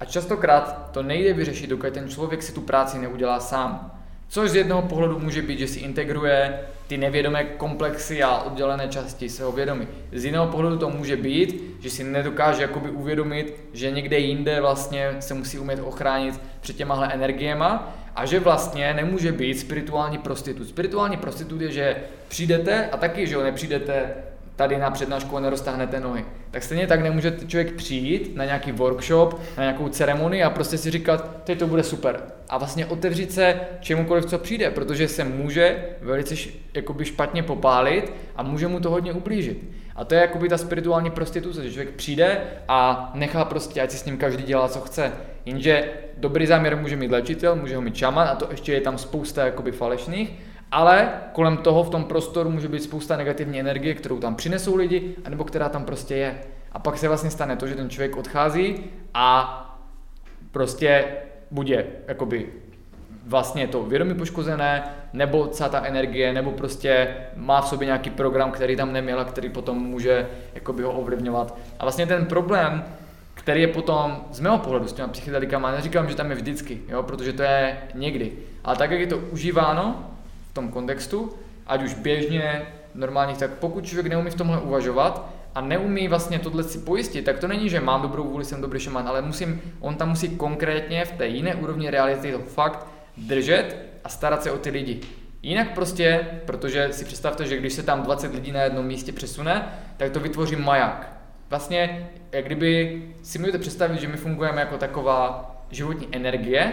A 0.00 0.04
častokrát 0.04 0.90
to 0.92 1.02
nejde 1.02 1.32
vyřešit, 1.32 1.70
dokud 1.70 1.92
ten 1.92 2.08
člověk 2.08 2.42
si 2.42 2.52
tu 2.52 2.60
práci 2.60 2.98
neudělá 2.98 3.40
sám. 3.40 3.93
Což 4.28 4.50
z 4.50 4.54
jednoho 4.54 4.82
pohledu 4.82 5.18
může 5.18 5.42
být, 5.42 5.58
že 5.58 5.68
si 5.68 5.78
integruje 5.78 6.60
ty 6.86 6.96
nevědomé 6.96 7.44
komplexy 7.44 8.22
a 8.22 8.38
oddělené 8.38 8.88
části 8.88 9.28
svého 9.28 9.52
vědomí. 9.52 9.88
Z 10.12 10.24
jiného 10.24 10.46
pohledu 10.46 10.78
to 10.78 10.90
může 10.90 11.16
být, 11.16 11.76
že 11.80 11.90
si 11.90 12.04
nedokáže 12.04 12.62
jakoby 12.62 12.90
uvědomit, 12.90 13.56
že 13.72 13.90
někde 13.90 14.18
jinde 14.18 14.60
vlastně 14.60 15.16
se 15.20 15.34
musí 15.34 15.58
umět 15.58 15.80
ochránit 15.80 16.40
před 16.60 16.76
těmahle 16.76 17.12
energiema 17.12 17.94
a 18.16 18.26
že 18.26 18.40
vlastně 18.40 18.94
nemůže 18.94 19.32
být 19.32 19.54
spirituální 19.54 20.18
prostitut. 20.18 20.68
Spirituální 20.68 21.16
prostitut 21.16 21.60
je, 21.60 21.72
že 21.72 21.96
přijdete 22.28 22.86
a 22.86 22.96
taky, 22.96 23.26
že 23.26 23.34
jo, 23.34 23.42
nepřijdete 23.42 24.14
tady 24.56 24.78
na 24.78 24.90
přednášku 24.90 25.36
a 25.36 25.40
neroztáhnete 25.40 26.00
nohy. 26.00 26.24
Tak 26.50 26.62
stejně 26.62 26.86
tak 26.86 27.02
nemůže 27.02 27.36
člověk 27.46 27.72
přijít 27.72 28.36
na 28.36 28.44
nějaký 28.44 28.72
workshop, 28.72 29.40
na 29.56 29.62
nějakou 29.62 29.88
ceremonii 29.88 30.42
a 30.42 30.50
prostě 30.50 30.78
si 30.78 30.90
říkat, 30.90 31.30
teď 31.44 31.58
to 31.58 31.66
bude 31.66 31.82
super. 31.82 32.20
A 32.48 32.58
vlastně 32.58 32.86
otevřít 32.86 33.32
se 33.32 33.60
čemukoliv, 33.80 34.24
co 34.24 34.38
přijde, 34.38 34.70
protože 34.70 35.08
se 35.08 35.24
může 35.24 35.84
velice 36.00 36.34
jakoby 36.74 37.04
špatně 37.04 37.42
popálit 37.42 38.12
a 38.36 38.42
může 38.42 38.68
mu 38.68 38.80
to 38.80 38.90
hodně 38.90 39.12
ublížit. 39.12 39.64
A 39.96 40.04
to 40.04 40.14
je 40.14 40.20
jakoby 40.20 40.48
ta 40.48 40.58
spirituální 40.58 41.10
prostituce, 41.10 41.64
že 41.64 41.70
člověk 41.70 41.94
přijde 41.94 42.40
a 42.68 43.10
nechá 43.14 43.44
prostě, 43.44 43.80
ať 43.80 43.90
si 43.90 43.98
s 43.98 44.04
ním 44.04 44.16
každý 44.16 44.42
dělá, 44.42 44.68
co 44.68 44.80
chce. 44.80 45.12
Jenže 45.44 45.92
dobrý 46.16 46.46
záměr 46.46 46.76
může 46.76 46.96
mít 46.96 47.10
léčitel, 47.10 47.56
může 47.56 47.76
ho 47.76 47.82
mít 47.82 47.96
čaman 47.96 48.28
a 48.28 48.34
to 48.34 48.48
ještě 48.50 48.72
je 48.72 48.80
tam 48.80 48.98
spousta 48.98 49.46
jakoby 49.46 49.72
falešných 49.72 50.32
ale 50.74 51.12
kolem 51.32 51.56
toho 51.56 51.82
v 51.82 51.90
tom 51.90 52.04
prostoru 52.04 52.50
může 52.50 52.68
být 52.68 52.82
spousta 52.82 53.16
negativní 53.16 53.60
energie, 53.60 53.94
kterou 53.94 54.18
tam 54.18 54.34
přinesou 54.34 54.76
lidi, 54.76 55.14
anebo 55.24 55.44
která 55.44 55.68
tam 55.68 55.84
prostě 55.84 56.14
je. 56.14 56.38
A 56.72 56.78
pak 56.78 56.98
se 56.98 57.08
vlastně 57.08 57.30
stane 57.30 57.56
to, 57.56 57.66
že 57.66 57.74
ten 57.74 57.90
člověk 57.90 58.16
odchází 58.16 58.84
a 59.14 59.60
prostě 60.50 61.04
bude 61.50 61.86
jakoby 62.08 62.48
vlastně 63.26 63.66
to 63.66 63.82
vědomí 63.82 64.14
poškozené, 64.14 64.82
nebo 65.12 65.46
celá 65.46 65.68
ta 65.68 65.84
energie, 65.84 66.32
nebo 66.32 66.50
prostě 66.50 67.16
má 67.36 67.60
v 67.60 67.68
sobě 67.68 67.86
nějaký 67.86 68.10
program, 68.10 68.50
který 68.50 68.76
tam 68.76 68.92
neměl 68.92 69.20
a 69.20 69.24
který 69.24 69.48
potom 69.48 69.78
může 69.78 70.28
jakoby 70.54 70.82
ho 70.82 70.92
ovlivňovat. 70.92 71.58
A 71.78 71.84
vlastně 71.84 72.06
ten 72.06 72.26
problém, 72.26 72.84
který 73.34 73.60
je 73.60 73.68
potom 73.68 74.24
z 74.30 74.40
mého 74.40 74.58
pohledu 74.58 74.88
s 74.88 74.92
těma 74.92 75.08
psychedelikama, 75.08 75.70
neříkám, 75.70 76.08
že 76.08 76.16
tam 76.16 76.30
je 76.30 76.36
vždycky, 76.36 76.80
jo, 76.88 77.02
protože 77.02 77.32
to 77.32 77.42
je 77.42 77.78
někdy, 77.94 78.32
ale 78.64 78.76
tak, 78.76 78.90
jak 78.90 79.00
je 79.00 79.06
to 79.06 79.18
užíváno, 79.18 80.13
tom 80.54 80.68
kontextu, 80.68 81.32
ať 81.66 81.82
už 81.82 81.94
běžně, 81.94 82.66
normálních, 82.94 83.38
tak 83.38 83.50
pokud 83.50 83.86
člověk 83.86 84.06
neumí 84.06 84.30
v 84.30 84.34
tomhle 84.34 84.60
uvažovat 84.60 85.30
a 85.54 85.60
neumí 85.60 86.08
vlastně 86.08 86.38
tohle 86.38 86.62
si 86.62 86.78
pojistit, 86.78 87.24
tak 87.24 87.38
to 87.38 87.48
není, 87.48 87.68
že 87.68 87.80
mám 87.80 88.02
dobrou 88.02 88.24
vůli, 88.24 88.44
jsem 88.44 88.60
dobrý 88.60 88.80
šaman, 88.80 89.08
ale 89.08 89.22
musím, 89.22 89.60
on 89.80 89.94
tam 89.94 90.08
musí 90.08 90.36
konkrétně 90.36 91.04
v 91.04 91.12
té 91.12 91.26
jiné 91.26 91.54
úrovni 91.54 91.90
reality 91.90 92.32
to 92.32 92.38
fakt 92.38 92.86
držet 93.16 93.76
a 94.04 94.08
starat 94.08 94.42
se 94.42 94.50
o 94.50 94.58
ty 94.58 94.70
lidi. 94.70 95.00
Jinak 95.42 95.74
prostě, 95.74 96.26
protože 96.46 96.88
si 96.92 97.04
představte, 97.04 97.46
že 97.46 97.56
když 97.56 97.72
se 97.72 97.82
tam 97.82 98.02
20 98.02 98.34
lidí 98.34 98.52
na 98.52 98.62
jednom 98.62 98.86
místě 98.86 99.12
přesune, 99.12 99.68
tak 99.96 100.10
to 100.10 100.20
vytvoří 100.20 100.56
maják. 100.56 101.12
Vlastně, 101.50 102.10
jak 102.32 102.44
kdyby 102.44 103.02
si 103.22 103.38
můžete 103.38 103.58
představit, 103.58 104.00
že 104.00 104.08
my 104.08 104.16
fungujeme 104.16 104.60
jako 104.60 104.78
taková 104.78 105.50
životní 105.70 106.08
energie, 106.12 106.72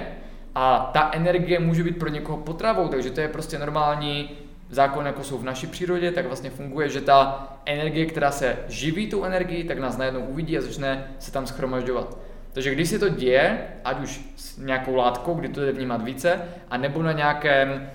a 0.56 0.90
ta 0.94 1.12
energie 1.14 1.60
může 1.60 1.84
být 1.84 2.00
pro 2.00 2.10
někoho 2.10 2.38
potravou, 2.38 2.88
takže 2.88 3.12
to 3.12 3.22
je 3.22 3.28
prostě 3.28 3.60
normální 3.60 4.30
zákon, 4.70 5.06
jako 5.06 5.24
jsou 5.24 5.38
v 5.38 5.44
naší 5.44 5.68
přírodě, 5.68 6.12
tak 6.12 6.26
vlastně 6.26 6.50
funguje, 6.50 6.90
že 6.90 7.02
ta 7.02 7.48
energie, 7.66 8.06
která 8.06 8.32
se 8.32 8.58
živí 8.68 9.08
tou 9.08 9.24
energií, 9.24 9.64
tak 9.64 9.80
nás 9.80 9.98
najednou 9.98 10.22
uvidí 10.22 10.58
a 10.58 10.62
začne 10.62 11.12
se 11.20 11.32
tam 11.32 11.48
schromažďovat. 11.48 12.18
Takže 12.54 12.76
když 12.76 12.90
se 12.90 13.00
to 13.00 13.10
děje, 13.10 13.68
ať 13.86 14.00
už 14.00 14.22
s 14.36 14.58
nějakou 14.58 14.96
látkou, 14.96 15.34
kdy 15.34 15.50
to 15.50 15.62
jde 15.62 15.72
vnímat 15.72 16.04
více, 16.04 16.42
a 16.70 16.78
nebo 16.78 17.04
na 17.04 17.12
nějakém 17.12 17.90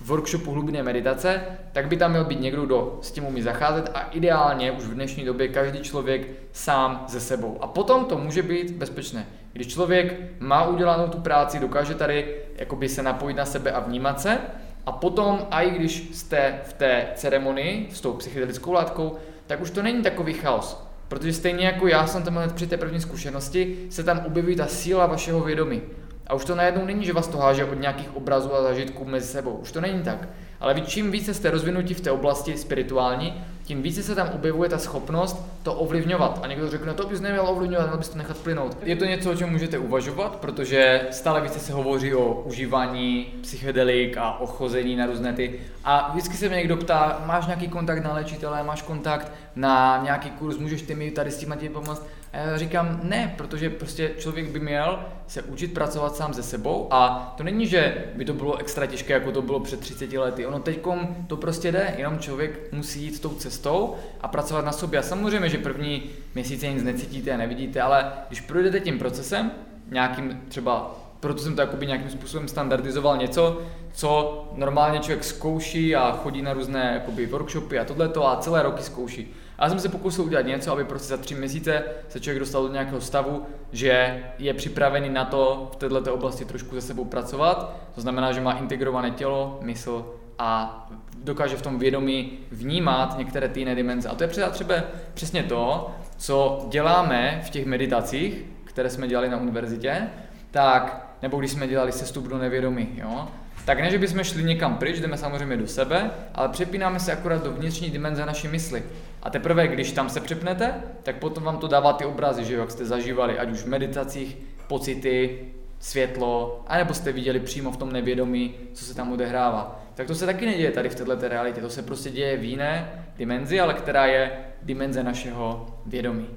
workshopu 0.00 0.50
hlubinné 0.50 0.82
meditace, 0.82 1.42
tak 1.72 1.88
by 1.88 1.96
tam 1.96 2.10
měl 2.10 2.24
být 2.24 2.40
někdo, 2.40 2.66
kdo 2.66 2.98
s 3.02 3.10
tím 3.10 3.24
umí 3.24 3.42
zacházet 3.42 3.90
a 3.94 4.00
ideálně 4.00 4.72
už 4.72 4.84
v 4.84 4.94
dnešní 4.94 5.24
době 5.24 5.48
každý 5.48 5.80
člověk 5.80 6.28
sám 6.52 7.04
ze 7.08 7.20
sebou. 7.20 7.58
A 7.60 7.66
potom 7.66 8.04
to 8.04 8.18
může 8.18 8.42
být 8.42 8.70
bezpečné. 8.70 9.26
Když 9.52 9.66
člověk 9.66 10.20
má 10.38 10.64
udělanou 10.64 11.08
tu 11.08 11.18
práci, 11.18 11.58
dokáže 11.58 11.94
tady 11.94 12.36
jakoby 12.56 12.88
se 12.88 13.02
napojit 13.02 13.36
na 13.36 13.44
sebe 13.44 13.72
a 13.72 13.80
vnímat 13.80 14.20
se, 14.20 14.38
a 14.86 14.92
potom, 14.92 15.46
a 15.50 15.60
i 15.60 15.70
když 15.70 16.08
jste 16.12 16.60
v 16.64 16.72
té 16.72 17.06
ceremonii 17.14 17.88
s 17.92 18.00
tou 18.00 18.12
psychedelickou 18.12 18.72
látkou, 18.72 19.16
tak 19.46 19.60
už 19.60 19.70
to 19.70 19.82
není 19.82 20.02
takový 20.02 20.32
chaos. 20.32 20.86
Protože 21.08 21.32
stejně 21.32 21.66
jako 21.66 21.88
já 21.88 22.06
jsem 22.06 22.22
tam 22.22 22.36
hned 22.36 22.52
při 22.52 22.66
té 22.66 22.76
první 22.76 23.00
zkušenosti, 23.00 23.86
se 23.90 24.04
tam 24.04 24.22
objeví 24.26 24.56
ta 24.56 24.66
síla 24.66 25.06
vašeho 25.06 25.40
vědomí. 25.40 25.82
A 26.26 26.34
už 26.34 26.44
to 26.44 26.54
najednou 26.54 26.84
není, 26.84 27.04
že 27.04 27.12
vás 27.12 27.28
to 27.28 27.38
háže 27.38 27.64
od 27.64 27.80
nějakých 27.80 28.16
obrazů 28.16 28.54
a 28.54 28.62
zažitků 28.62 29.04
mezi 29.04 29.26
sebou. 29.26 29.50
Už 29.50 29.72
to 29.72 29.80
není 29.80 30.02
tak. 30.02 30.28
Ale 30.60 30.74
vy 30.74 30.80
čím 30.80 31.10
více 31.10 31.34
jste 31.34 31.50
rozvinuti 31.50 31.94
v 31.94 32.00
té 32.00 32.10
oblasti 32.10 32.56
spirituální, 32.56 33.44
tím 33.64 33.82
více 33.82 34.02
se 34.02 34.14
tam 34.14 34.28
objevuje 34.34 34.68
ta 34.68 34.78
schopnost 34.78 35.46
to 35.62 35.74
ovlivňovat. 35.74 36.40
A 36.42 36.46
někdo 36.46 36.70
řekne, 36.70 36.94
to 36.94 37.06
bys 37.06 37.20
neměl 37.20 37.48
ovlivňovat, 37.48 37.86
měl 37.86 37.98
bys 37.98 38.08
to 38.08 38.18
nechat 38.18 38.36
plynout. 38.36 38.76
Je 38.82 38.96
to 38.96 39.04
něco, 39.04 39.30
o 39.30 39.34
čem 39.34 39.50
můžete 39.50 39.78
uvažovat, 39.78 40.36
protože 40.36 41.06
stále 41.10 41.40
více 41.40 41.58
se 41.58 41.72
hovoří 41.72 42.14
o 42.14 42.42
užívání 42.42 43.26
psychedelik 43.42 44.16
a 44.16 44.40
o 44.40 44.46
chození 44.46 44.96
na 44.96 45.06
různé 45.06 45.32
ty. 45.32 45.60
A 45.84 46.10
vždycky 46.10 46.36
se 46.36 46.48
mě 46.48 46.56
někdo 46.56 46.76
ptá, 46.76 47.22
máš 47.26 47.46
nějaký 47.46 47.68
kontakt 47.68 48.04
na 48.04 48.12
léčitele, 48.12 48.62
máš 48.62 48.82
kontakt 48.82 49.32
na 49.56 50.00
nějaký 50.04 50.30
kurz, 50.30 50.58
můžeš 50.58 50.82
ty 50.82 50.94
mi 50.94 51.10
tady 51.10 51.30
s 51.30 51.36
tím 51.36 51.54
pomoct. 51.72 52.06
A 52.32 52.58
říkám 52.58 53.00
ne, 53.02 53.34
protože 53.36 53.70
prostě 53.70 54.10
člověk 54.18 54.50
by 54.50 54.60
měl 54.60 55.04
se 55.26 55.42
učit 55.42 55.74
pracovat 55.74 56.16
sám 56.16 56.34
se 56.34 56.42
sebou 56.42 56.88
a 56.90 57.34
to 57.36 57.42
není, 57.42 57.66
že 57.66 58.04
by 58.14 58.24
to 58.24 58.32
bylo 58.32 58.56
extra 58.56 58.86
těžké, 58.86 59.12
jako 59.12 59.32
to 59.32 59.42
bylo 59.42 59.60
před 59.60 59.80
30 59.80 60.12
lety. 60.12 60.46
Ono 60.46 60.60
teďkom 60.60 61.16
to 61.26 61.36
prostě 61.36 61.72
jde, 61.72 61.94
jenom 61.98 62.18
člověk 62.18 62.72
musí 62.72 63.02
jít 63.02 63.20
tou 63.20 63.34
cestou 63.34 63.96
a 64.20 64.28
pracovat 64.28 64.64
na 64.64 64.72
sobě. 64.72 64.98
A 64.98 65.02
samozřejmě, 65.02 65.48
že 65.48 65.58
první 65.58 66.02
měsíce 66.34 66.68
nic 66.68 66.82
necítíte 66.82 67.32
a 67.32 67.36
nevidíte, 67.36 67.80
ale 67.80 68.12
když 68.28 68.40
projdete 68.40 68.80
tím 68.80 68.98
procesem, 68.98 69.50
nějakým 69.90 70.40
třeba 70.48 70.96
proto 71.20 71.42
jsem 71.42 71.56
to 71.56 71.84
nějakým 71.84 72.10
způsobem 72.10 72.48
standardizoval 72.48 73.16
něco, 73.16 73.62
co 73.92 74.44
normálně 74.56 74.98
člověk 74.98 75.24
zkouší 75.24 75.96
a 75.96 76.12
chodí 76.22 76.42
na 76.42 76.52
různé 76.52 76.90
jakoby 76.94 77.26
workshopy 77.26 77.78
a 77.78 77.84
tohleto 77.84 78.28
a 78.28 78.36
celé 78.36 78.62
roky 78.62 78.82
zkouší. 78.82 79.34
A 79.60 79.64
já 79.64 79.70
jsem 79.70 79.80
se 79.80 79.88
pokusil 79.88 80.24
udělat 80.24 80.46
něco, 80.46 80.72
aby 80.72 80.84
prostě 80.84 81.08
za 81.08 81.16
tři 81.16 81.34
měsíce 81.34 81.82
se 82.08 82.20
člověk 82.20 82.38
dostal 82.38 82.62
do 82.62 82.72
nějakého 82.72 83.00
stavu, 83.00 83.46
že 83.72 84.24
je 84.38 84.54
připravený 84.54 85.08
na 85.08 85.24
to 85.24 85.70
v 85.72 85.76
této 85.76 86.14
oblasti 86.14 86.44
trošku 86.44 86.74
se 86.74 86.82
sebou 86.82 87.04
pracovat. 87.04 87.76
To 87.94 88.00
znamená, 88.00 88.32
že 88.32 88.40
má 88.40 88.52
integrované 88.52 89.10
tělo, 89.10 89.58
mysl 89.62 90.14
a 90.38 90.88
dokáže 91.24 91.56
v 91.56 91.62
tom 91.62 91.78
vědomí 91.78 92.38
vnímat 92.50 93.18
některé 93.18 93.48
ty 93.48 93.60
jiné 93.60 93.74
dimenze. 93.74 94.08
A 94.08 94.14
to 94.14 94.24
je 94.24 94.28
třeba 94.28 94.48
třeba 94.48 94.74
přesně 95.14 95.42
to, 95.42 95.90
co 96.16 96.66
děláme 96.70 97.40
v 97.44 97.50
těch 97.50 97.66
meditacích, 97.66 98.44
které 98.64 98.90
jsme 98.90 99.08
dělali 99.08 99.28
na 99.28 99.36
univerzitě, 99.36 100.08
tak, 100.50 101.14
nebo 101.22 101.38
když 101.38 101.50
jsme 101.50 101.68
dělali 101.68 101.92
sestup 101.92 102.28
do 102.28 102.38
nevědomí, 102.38 102.88
jo, 102.94 103.28
tak 103.64 103.80
ne, 103.80 103.90
že 103.90 103.98
bychom 103.98 104.24
šli 104.24 104.44
někam 104.44 104.76
pryč, 104.76 105.00
jdeme 105.00 105.16
samozřejmě 105.16 105.56
do 105.56 105.66
sebe, 105.66 106.10
ale 106.34 106.48
přepínáme 106.48 107.00
se 107.00 107.12
akorát 107.12 107.44
do 107.44 107.52
vnitřní 107.52 107.90
dimenze 107.90 108.26
naší 108.26 108.48
mysli. 108.48 108.82
A 109.22 109.30
teprve, 109.30 109.68
když 109.68 109.92
tam 109.92 110.08
se 110.08 110.20
přepnete, 110.20 110.74
tak 111.02 111.16
potom 111.16 111.44
vám 111.44 111.58
to 111.58 111.68
dává 111.68 111.92
ty 111.92 112.04
obrazy, 112.04 112.44
že 112.44 112.54
jo, 112.54 112.60
jak 112.60 112.70
jste 112.70 112.84
zažívali, 112.84 113.38
ať 113.38 113.50
už 113.50 113.62
v 113.62 113.66
meditacích, 113.66 114.36
pocity, 114.66 115.38
světlo, 115.78 116.64
anebo 116.66 116.94
jste 116.94 117.12
viděli 117.12 117.40
přímo 117.40 117.70
v 117.70 117.76
tom 117.76 117.92
nevědomí, 117.92 118.54
co 118.72 118.84
se 118.84 118.94
tam 118.94 119.12
odehrává. 119.12 119.82
Tak 119.94 120.06
to 120.06 120.14
se 120.14 120.26
taky 120.26 120.46
neděje 120.46 120.70
tady 120.70 120.88
v 120.88 120.94
této 120.94 121.28
realitě, 121.28 121.60
to 121.60 121.70
se 121.70 121.82
prostě 121.82 122.10
děje 122.10 122.36
v 122.36 122.44
jiné 122.44 123.04
dimenzi, 123.16 123.60
ale 123.60 123.74
která 123.74 124.06
je 124.06 124.30
dimenze 124.62 125.02
našeho 125.02 125.78
vědomí. 125.86 126.28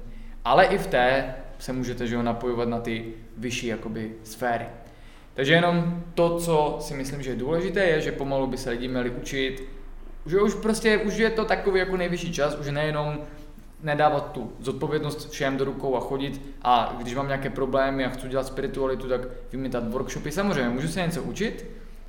Ale 0.44 0.64
i 0.64 0.78
v 0.78 0.86
té 0.86 1.34
se 1.58 1.72
můžete 1.72 2.06
že 2.06 2.16
ho, 2.16 2.22
napojovat 2.22 2.68
na 2.68 2.80
ty 2.80 3.04
vyšší 3.36 3.66
jakoby, 3.66 4.12
sféry. 4.24 4.66
Takže 5.34 5.52
jenom 5.52 6.04
to, 6.14 6.38
co 6.38 6.76
si 6.80 6.94
myslím, 6.94 7.22
že 7.22 7.30
je 7.30 7.36
důležité, 7.36 7.84
je, 7.84 8.00
že 8.00 8.12
pomalu 8.12 8.46
by 8.46 8.56
se 8.56 8.70
lidi 8.70 8.88
měli 8.88 9.10
učit, 9.10 9.68
že 10.26 10.40
už 10.40 10.54
prostě, 10.54 10.98
už 10.98 11.16
je 11.16 11.30
to 11.30 11.44
takový 11.44 11.78
jako 11.78 11.96
nejvyšší 11.96 12.32
čas, 12.32 12.56
už 12.58 12.70
nejenom 12.70 13.18
nedávat 13.82 14.32
tu 14.32 14.52
zodpovědnost 14.60 15.30
všem 15.30 15.56
do 15.56 15.64
rukou 15.64 15.96
a 15.96 16.00
chodit 16.00 16.40
a 16.62 16.96
když 16.98 17.14
mám 17.14 17.26
nějaké 17.26 17.50
problémy 17.50 18.04
a 18.04 18.08
chci 18.08 18.28
dělat 18.28 18.46
spiritualitu, 18.46 19.08
tak 19.08 19.20
vymítat 19.52 19.88
workshopy. 19.88 20.32
Samozřejmě, 20.32 20.68
můžu 20.68 20.88
se 20.88 21.00
něco 21.00 21.22
učit, 21.22 21.66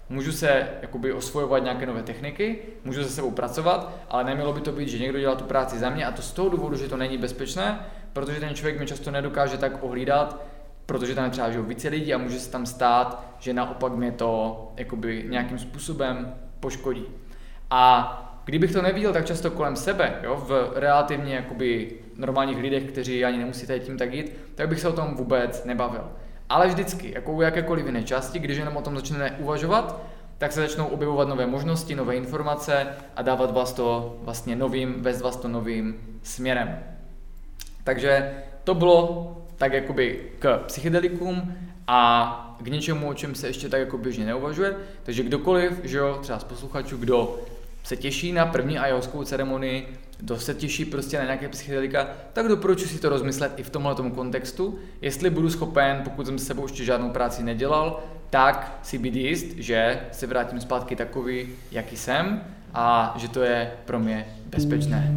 můžu 0.09 0.31
se 0.31 0.67
jakoby 0.81 1.13
osvojovat 1.13 1.63
nějaké 1.63 1.85
nové 1.85 2.03
techniky, 2.03 2.59
můžu 2.83 3.03
se 3.03 3.09
sebou 3.09 3.31
pracovat, 3.31 3.93
ale 4.09 4.23
nemělo 4.23 4.53
by 4.53 4.61
to 4.61 4.71
být, 4.71 4.89
že 4.89 4.99
někdo 4.99 5.19
dělá 5.19 5.35
tu 5.35 5.43
práci 5.43 5.79
za 5.79 5.89
mě 5.89 6.05
a 6.05 6.11
to 6.11 6.21
z 6.21 6.31
toho 6.31 6.49
důvodu, 6.49 6.75
že 6.75 6.87
to 6.87 6.97
není 6.97 7.17
bezpečné, 7.17 7.79
protože 8.13 8.39
ten 8.39 8.55
člověk 8.55 8.79
mi 8.79 8.85
často 8.85 9.11
nedokáže 9.11 9.57
tak 9.57 9.83
ohlídat, 9.83 10.41
protože 10.85 11.15
tam 11.15 11.23
je 11.23 11.29
třeba 11.29 11.47
více 11.47 11.89
lidí 11.89 12.13
a 12.13 12.17
může 12.17 12.39
se 12.39 12.51
tam 12.51 12.65
stát, 12.65 13.25
že 13.39 13.53
naopak 13.53 13.93
mě 13.93 14.11
to 14.11 14.71
jakoby 14.77 15.25
nějakým 15.29 15.59
způsobem 15.59 16.35
poškodí. 16.59 17.05
A 17.69 18.21
kdybych 18.45 18.73
to 18.73 18.81
neviděl 18.81 19.13
tak 19.13 19.25
často 19.25 19.51
kolem 19.51 19.75
sebe, 19.75 20.15
jo, 20.23 20.43
v 20.47 20.71
relativně 20.75 21.35
jakoby 21.35 21.91
normálních 22.15 22.57
lidech, 22.57 22.83
kteří 22.83 23.25
ani 23.25 23.37
nemusíte 23.37 23.79
tím 23.79 23.97
tak 23.97 24.13
jít, 24.13 24.31
tak 24.55 24.69
bych 24.69 24.79
se 24.79 24.87
o 24.87 24.93
tom 24.93 25.15
vůbec 25.15 25.63
nebavil. 25.65 26.11
Ale 26.49 26.67
vždycky, 26.67 27.11
jako 27.15 27.31
u 27.31 27.41
jakékoliv 27.41 27.85
jiné 27.85 28.03
části, 28.03 28.39
když 28.39 28.57
jenom 28.57 28.77
o 28.77 28.81
tom 28.81 28.95
začneme 28.95 29.31
uvažovat, 29.31 30.01
tak 30.37 30.51
se 30.51 30.61
začnou 30.61 30.87
objevovat 30.87 31.27
nové 31.27 31.45
možnosti, 31.45 31.95
nové 31.95 32.15
informace 32.15 32.87
a 33.15 33.21
dávat 33.21 33.51
vás 33.51 33.73
to 33.73 34.17
vlastně 34.21 34.55
novým, 34.55 34.95
vést 35.01 35.21
vás 35.21 35.35
to 35.35 35.47
novým 35.47 35.95
směrem. 36.23 36.79
Takže 37.83 38.33
to 38.63 38.73
bylo 38.73 39.31
tak 39.57 39.73
jakoby 39.73 40.19
k 40.39 40.57
psychedelikům 40.65 41.55
a 41.87 42.57
k 42.61 42.67
něčemu, 42.67 43.07
o 43.07 43.13
čem 43.13 43.35
se 43.35 43.47
ještě 43.47 43.69
tak 43.69 43.79
jako 43.79 43.97
běžně 43.97 44.25
neuvažuje. 44.25 44.75
Takže 45.03 45.23
kdokoliv, 45.23 45.79
že 45.83 45.97
jo, 45.97 46.19
třeba 46.21 46.39
z 46.39 46.43
posluchačů, 46.43 46.97
kdo 46.97 47.39
se 47.85 47.97
těší 47.97 48.31
na 48.31 48.45
první 48.45 48.79
ayahuaskou 48.79 49.23
ceremonii, 49.23 49.87
kdo 50.17 50.39
se 50.39 50.53
těší 50.53 50.85
prostě 50.85 51.17
na 51.17 51.23
nějaké 51.23 51.49
psychedelika, 51.49 52.07
tak 52.33 52.47
doporučuji 52.47 52.87
si 52.87 52.99
to 52.99 53.09
rozmyslet 53.09 53.53
i 53.57 53.63
v 53.63 53.69
tomhle 53.69 53.95
kontextu. 54.15 54.79
Jestli 55.01 55.29
budu 55.29 55.49
schopen, 55.49 56.01
pokud 56.03 56.25
jsem 56.25 56.39
s 56.39 56.47
sebou 56.47 56.63
ještě 56.63 56.85
žádnou 56.85 57.09
práci 57.09 57.43
nedělal, 57.43 58.03
tak 58.29 58.79
si 58.83 58.97
být 58.97 59.15
jist, 59.15 59.47
že 59.57 59.99
se 60.11 60.27
vrátím 60.27 60.61
zpátky 60.61 60.95
takový, 60.95 61.47
jaký 61.71 61.97
jsem 61.97 62.43
a 62.73 63.13
že 63.17 63.29
to 63.29 63.43
je 63.43 63.71
pro 63.85 63.99
mě 63.99 64.27
bezpečné. 64.45 65.11